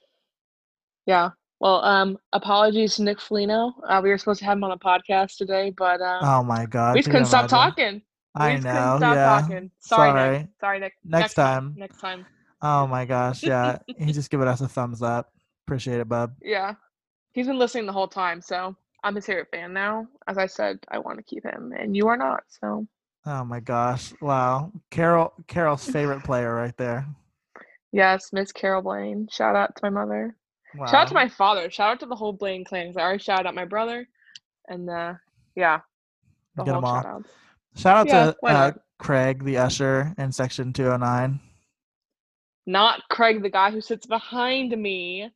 Yeah. 1.06 1.30
Well, 1.60 1.84
um, 1.84 2.18
apologies 2.32 2.96
to 2.96 3.04
Nick 3.04 3.20
Foligno. 3.20 3.72
Uh, 3.86 4.00
we 4.02 4.10
were 4.10 4.18
supposed 4.18 4.40
to 4.40 4.46
have 4.46 4.58
him 4.58 4.64
on 4.64 4.72
a 4.72 4.78
podcast 4.78 5.36
today, 5.36 5.72
but 5.76 6.00
um, 6.00 6.24
oh 6.24 6.42
my 6.42 6.66
god, 6.66 6.94
we 6.94 7.00
just 7.00 7.10
couldn't 7.10 7.26
stop 7.26 7.48
talking. 7.48 8.02
We 8.34 8.42
I 8.42 8.56
know. 8.56 8.98
yeah. 9.00 9.40
Talking. 9.40 9.70
Sorry, 9.78 10.10
Sorry. 10.10 10.38
Nick. 10.38 10.48
Sorry, 10.60 10.80
Nick. 10.80 10.92
Next, 11.04 11.20
next 11.20 11.34
time. 11.34 11.62
time. 11.62 11.74
Next 11.76 12.00
time. 12.00 12.26
Oh 12.62 12.86
my 12.88 13.04
gosh, 13.04 13.42
yeah. 13.44 13.78
He's 13.98 14.16
just 14.16 14.30
giving 14.30 14.48
us 14.48 14.60
a 14.60 14.66
thumbs 14.66 15.02
up. 15.02 15.32
Appreciate 15.66 16.00
it, 16.00 16.08
bub. 16.08 16.34
Yeah. 16.42 16.74
He's 17.32 17.46
been 17.46 17.58
listening 17.58 17.86
the 17.86 17.92
whole 17.92 18.08
time, 18.08 18.42
so 18.42 18.74
I'm 19.04 19.14
his 19.14 19.26
favorite 19.26 19.48
fan 19.52 19.72
now. 19.72 20.08
As 20.26 20.38
I 20.38 20.46
said, 20.46 20.78
I 20.88 20.98
want 20.98 21.18
to 21.18 21.22
keep 21.22 21.44
him, 21.44 21.72
and 21.78 21.96
you 21.96 22.08
are 22.08 22.16
not. 22.16 22.42
So. 22.48 22.86
Oh 23.24 23.44
my 23.44 23.60
gosh! 23.60 24.12
Wow, 24.20 24.72
Carol, 24.90 25.32
Carol's 25.46 25.88
favorite 25.88 26.24
player 26.24 26.52
right 26.52 26.76
there. 26.76 27.06
Yes, 27.92 28.32
Miss 28.32 28.50
Carol 28.50 28.82
Blaine. 28.82 29.28
Shout 29.30 29.54
out 29.54 29.76
to 29.76 29.80
my 29.84 29.90
mother. 29.90 30.34
Wow. 30.76 30.86
Shout 30.86 30.94
out 30.94 31.08
to 31.08 31.14
my 31.14 31.28
father. 31.28 31.70
Shout 31.70 31.90
out 31.90 32.00
to 32.00 32.06
the 32.06 32.16
whole 32.16 32.32
Blaine 32.32 32.64
clan. 32.64 32.88
Cause 32.88 32.96
I 32.96 33.02
already 33.02 33.22
shouted 33.22 33.46
out 33.46 33.54
my 33.54 33.64
brother, 33.64 34.08
and 34.68 34.88
uh, 34.88 35.14
yeah, 35.54 35.80
the 36.56 36.64
Get 36.64 36.74
whole 36.74 36.82
shout 36.82 37.06
out. 37.06 37.24
Shout 37.76 37.96
out 37.96 38.06
yeah, 38.08 38.32
to 38.32 38.46
uh, 38.46 38.72
Craig, 38.98 39.44
the 39.44 39.58
usher 39.58 40.14
in 40.18 40.32
section 40.32 40.72
209. 40.72 41.40
Not 42.66 43.02
Craig, 43.10 43.42
the 43.42 43.50
guy 43.50 43.70
who 43.70 43.80
sits 43.80 44.06
behind 44.06 44.70
me, 44.80 45.28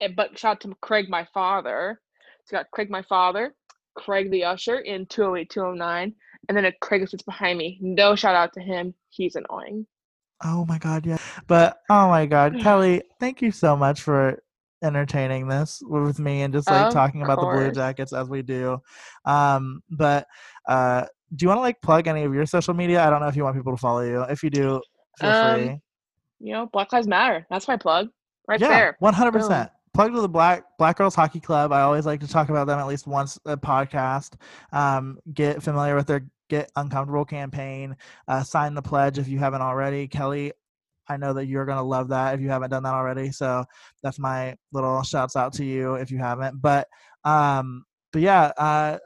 eh, 0.00 0.08
but 0.14 0.38
shout 0.38 0.56
out 0.56 0.60
to 0.62 0.76
Craig, 0.80 1.08
my 1.08 1.26
father. 1.32 2.00
So 2.44 2.56
got 2.56 2.70
Craig, 2.70 2.90
my 2.90 3.02
father, 3.02 3.54
Craig, 3.96 4.30
the 4.30 4.44
usher 4.44 4.80
in 4.80 5.06
208, 5.06 5.48
209, 5.48 6.14
and 6.48 6.56
then 6.56 6.66
a 6.66 6.72
Craig 6.80 7.00
who 7.00 7.06
sits 7.06 7.22
behind 7.22 7.58
me. 7.58 7.78
No 7.80 8.14
shout 8.14 8.36
out 8.36 8.52
to 8.54 8.60
him. 8.60 8.94
He's 9.08 9.36
annoying. 9.36 9.86
Oh 10.44 10.66
my 10.66 10.78
god, 10.78 11.06
yeah. 11.06 11.18
But 11.46 11.78
oh 11.88 12.08
my 12.08 12.26
god, 12.26 12.58
Kelly, 12.60 13.02
thank 13.18 13.40
you 13.40 13.50
so 13.50 13.76
much 13.76 14.02
for 14.02 14.42
entertaining 14.82 15.48
this 15.48 15.82
with 15.84 16.18
me 16.18 16.42
and 16.42 16.52
just 16.52 16.70
like 16.70 16.92
talking 16.92 17.22
about 17.22 17.40
the 17.40 17.46
Blue 17.46 17.72
Jackets 17.72 18.12
as 18.12 18.28
we 18.28 18.42
do. 18.42 18.78
Um, 19.24 19.82
but 19.90 20.26
uh, 20.68 21.06
do 21.34 21.44
you 21.44 21.48
want 21.48 21.58
to 21.58 21.62
like 21.62 21.80
plug 21.80 22.06
any 22.06 22.24
of 22.24 22.34
your 22.34 22.46
social 22.46 22.74
media? 22.74 23.02
I 23.04 23.10
don't 23.10 23.20
know 23.20 23.28
if 23.28 23.36
you 23.36 23.44
want 23.44 23.56
people 23.56 23.72
to 23.72 23.80
follow 23.80 24.02
you. 24.02 24.22
If 24.22 24.42
you 24.42 24.50
do, 24.50 24.80
feel 25.18 25.30
um, 25.30 25.54
free. 25.54 25.80
You 26.40 26.52
know, 26.52 26.66
Black 26.66 26.92
Lives 26.92 27.08
Matter. 27.08 27.46
That's 27.50 27.66
my 27.66 27.76
plug 27.76 28.08
right 28.46 28.60
yeah, 28.60 28.68
there. 28.68 28.96
One 29.00 29.14
hundred 29.14 29.32
percent. 29.32 29.70
Plug 29.94 30.12
to 30.12 30.20
the 30.20 30.28
Black 30.28 30.64
Black 30.78 30.98
Girls 30.98 31.14
Hockey 31.14 31.40
Club. 31.40 31.72
I 31.72 31.80
always 31.80 32.04
like 32.04 32.20
to 32.20 32.28
talk 32.28 32.50
about 32.50 32.66
them 32.66 32.78
at 32.78 32.86
least 32.86 33.06
once 33.06 33.38
a 33.46 33.56
podcast. 33.56 34.34
Um, 34.72 35.18
get 35.32 35.62
familiar 35.62 35.94
with 35.94 36.06
their 36.06 36.26
Get 36.48 36.70
Uncomfortable 36.76 37.24
campaign. 37.24 37.96
Uh, 38.28 38.42
sign 38.42 38.74
the 38.74 38.82
pledge 38.82 39.18
if 39.18 39.26
you 39.26 39.38
haven't 39.38 39.62
already. 39.62 40.06
Kelly, 40.06 40.52
I 41.08 41.16
know 41.16 41.32
that 41.34 41.46
you're 41.46 41.66
going 41.66 41.78
to 41.78 41.84
love 41.84 42.08
that 42.08 42.34
if 42.34 42.40
you 42.40 42.48
haven't 42.48 42.70
done 42.70 42.82
that 42.82 42.94
already. 42.94 43.30
So 43.32 43.64
that's 44.02 44.18
my 44.18 44.56
little 44.72 45.02
shouts 45.02 45.36
out 45.36 45.52
to 45.54 45.64
you 45.64 45.94
if 45.94 46.10
you 46.10 46.18
haven't. 46.18 46.60
But 46.60 46.88
um, 47.24 47.84
but 48.12 48.22
yeah, 48.22 48.52
uh, 48.56 48.98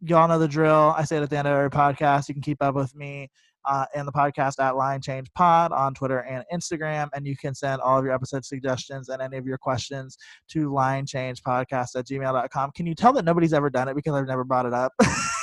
y'all 0.00 0.28
know 0.28 0.38
the 0.38 0.48
drill. 0.48 0.94
I 0.96 1.04
say 1.04 1.18
it 1.18 1.22
at 1.22 1.30
the 1.30 1.38
end 1.38 1.48
of 1.48 1.54
every 1.54 1.70
podcast. 1.70 2.28
You 2.28 2.34
can 2.34 2.42
keep 2.42 2.62
up 2.62 2.74
with 2.74 2.94
me 2.94 3.30
uh, 3.64 3.84
and 3.94 4.06
the 4.06 4.12
podcast 4.12 4.58
at 4.58 4.76
Line 4.76 5.00
Change 5.00 5.32
Pod 5.34 5.72
on 5.72 5.94
Twitter 5.94 6.20
and 6.20 6.44
Instagram. 6.52 7.08
And 7.14 7.26
you 7.26 7.36
can 7.36 7.54
send 7.54 7.80
all 7.80 7.98
of 7.98 8.04
your 8.04 8.14
episode 8.14 8.44
suggestions 8.44 9.08
and 9.08 9.20
any 9.20 9.36
of 9.36 9.46
your 9.46 9.58
questions 9.58 10.16
to 10.48 10.72
Line 10.72 11.06
Change 11.06 11.42
Podcast 11.42 11.96
at 11.96 12.06
gmail.com. 12.06 12.70
Can 12.74 12.86
you 12.86 12.94
tell 12.94 13.12
that 13.12 13.24
nobody's 13.24 13.52
ever 13.52 13.70
done 13.70 13.88
it 13.88 13.94
because 13.94 14.14
I've 14.14 14.26
never 14.26 14.44
brought 14.44 14.66
it 14.66 14.74
up? 14.74 14.92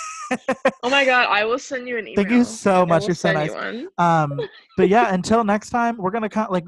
oh 0.83 0.89
my 0.89 1.05
god, 1.05 1.27
I 1.29 1.45
will 1.45 1.59
send 1.59 1.87
you 1.87 1.97
an 1.97 2.07
email. 2.07 2.15
Thank 2.15 2.31
you 2.31 2.43
so 2.43 2.85
much. 2.85 3.07
You're 3.07 3.15
so 3.15 3.31
nice. 3.31 3.51
You 3.73 3.89
um, 3.97 4.39
but 4.77 4.89
yeah, 4.89 5.13
until 5.13 5.43
next 5.43 5.69
time, 5.69 5.97
we're 5.97 6.11
gonna 6.11 6.29
kind 6.29 6.49
like 6.49 6.65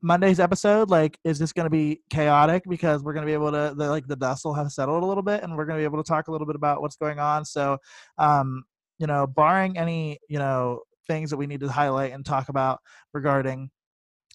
Monday's 0.00 0.38
episode, 0.38 0.90
like, 0.90 1.18
is 1.24 1.38
this 1.38 1.52
going 1.52 1.66
to 1.66 1.70
be 1.70 2.00
chaotic 2.08 2.62
because 2.68 3.02
we're 3.02 3.12
going 3.12 3.26
to 3.26 3.26
be 3.26 3.32
able 3.32 3.50
to, 3.50 3.74
the, 3.76 3.88
like, 3.88 4.06
the 4.06 4.14
dust 4.14 4.44
will 4.44 4.54
have 4.54 4.70
settled 4.70 5.02
a 5.02 5.06
little 5.06 5.24
bit 5.24 5.42
and 5.42 5.56
we're 5.56 5.64
going 5.64 5.76
to 5.76 5.80
be 5.80 5.84
able 5.84 6.00
to 6.00 6.08
talk 6.08 6.28
a 6.28 6.30
little 6.30 6.46
bit 6.46 6.54
about 6.54 6.80
what's 6.80 6.94
going 6.94 7.18
on. 7.18 7.44
So, 7.44 7.78
um, 8.16 8.62
you 9.00 9.08
know, 9.08 9.26
barring 9.26 9.76
any, 9.76 10.20
you 10.28 10.38
know, 10.38 10.82
things 11.08 11.30
that 11.30 11.36
we 11.36 11.48
need 11.48 11.60
to 11.60 11.68
highlight 11.68 12.12
and 12.12 12.24
talk 12.24 12.48
about 12.48 12.78
regarding 13.12 13.70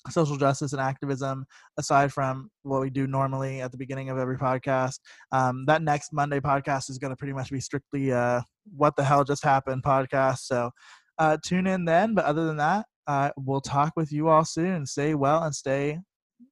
social 0.09 0.35
justice 0.35 0.73
and 0.73 0.81
activism 0.81 1.45
aside 1.77 2.11
from 2.11 2.49
what 2.63 2.81
we 2.81 2.89
do 2.89 3.07
normally 3.07 3.61
at 3.61 3.71
the 3.71 3.77
beginning 3.77 4.09
of 4.09 4.17
every 4.17 4.37
podcast 4.37 4.99
um, 5.31 5.63
that 5.65 5.81
next 5.81 6.11
monday 6.11 6.41
podcast 6.41 6.89
is 6.89 6.97
going 6.97 7.09
to 7.09 7.15
pretty 7.15 7.31
much 7.31 7.49
be 7.49 7.59
strictly 7.61 8.11
uh, 8.11 8.41
what 8.75 8.95
the 8.95 9.03
hell 9.03 9.23
just 9.23 9.43
happened 9.43 9.83
podcast 9.83 10.39
so 10.39 10.71
uh, 11.19 11.37
tune 11.45 11.67
in 11.67 11.85
then 11.85 12.13
but 12.15 12.25
other 12.25 12.45
than 12.45 12.57
that 12.57 12.85
uh, 13.07 13.29
we'll 13.37 13.61
talk 13.61 13.93
with 13.95 14.11
you 14.11 14.29
all 14.29 14.45
soon. 14.45 14.85
Stay 14.85 15.15
well 15.15 15.43
and 15.43 15.53
stay 15.53 15.99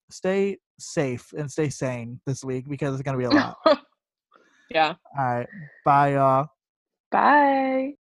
stay 0.10 0.58
safe 0.80 1.32
and 1.38 1.50
stay 1.50 1.70
sane 1.70 2.20
this 2.26 2.44
week 2.44 2.66
because 2.70 2.94
it's 2.94 3.04
gonna 3.04 3.18
be 3.18 3.26
a 3.26 3.30
lot. 3.30 3.58
yeah. 4.70 4.96
All 5.18 5.26
right. 5.26 5.48
Bye, 5.86 6.14
y'all. 6.14 6.48
Bye. 7.12 7.96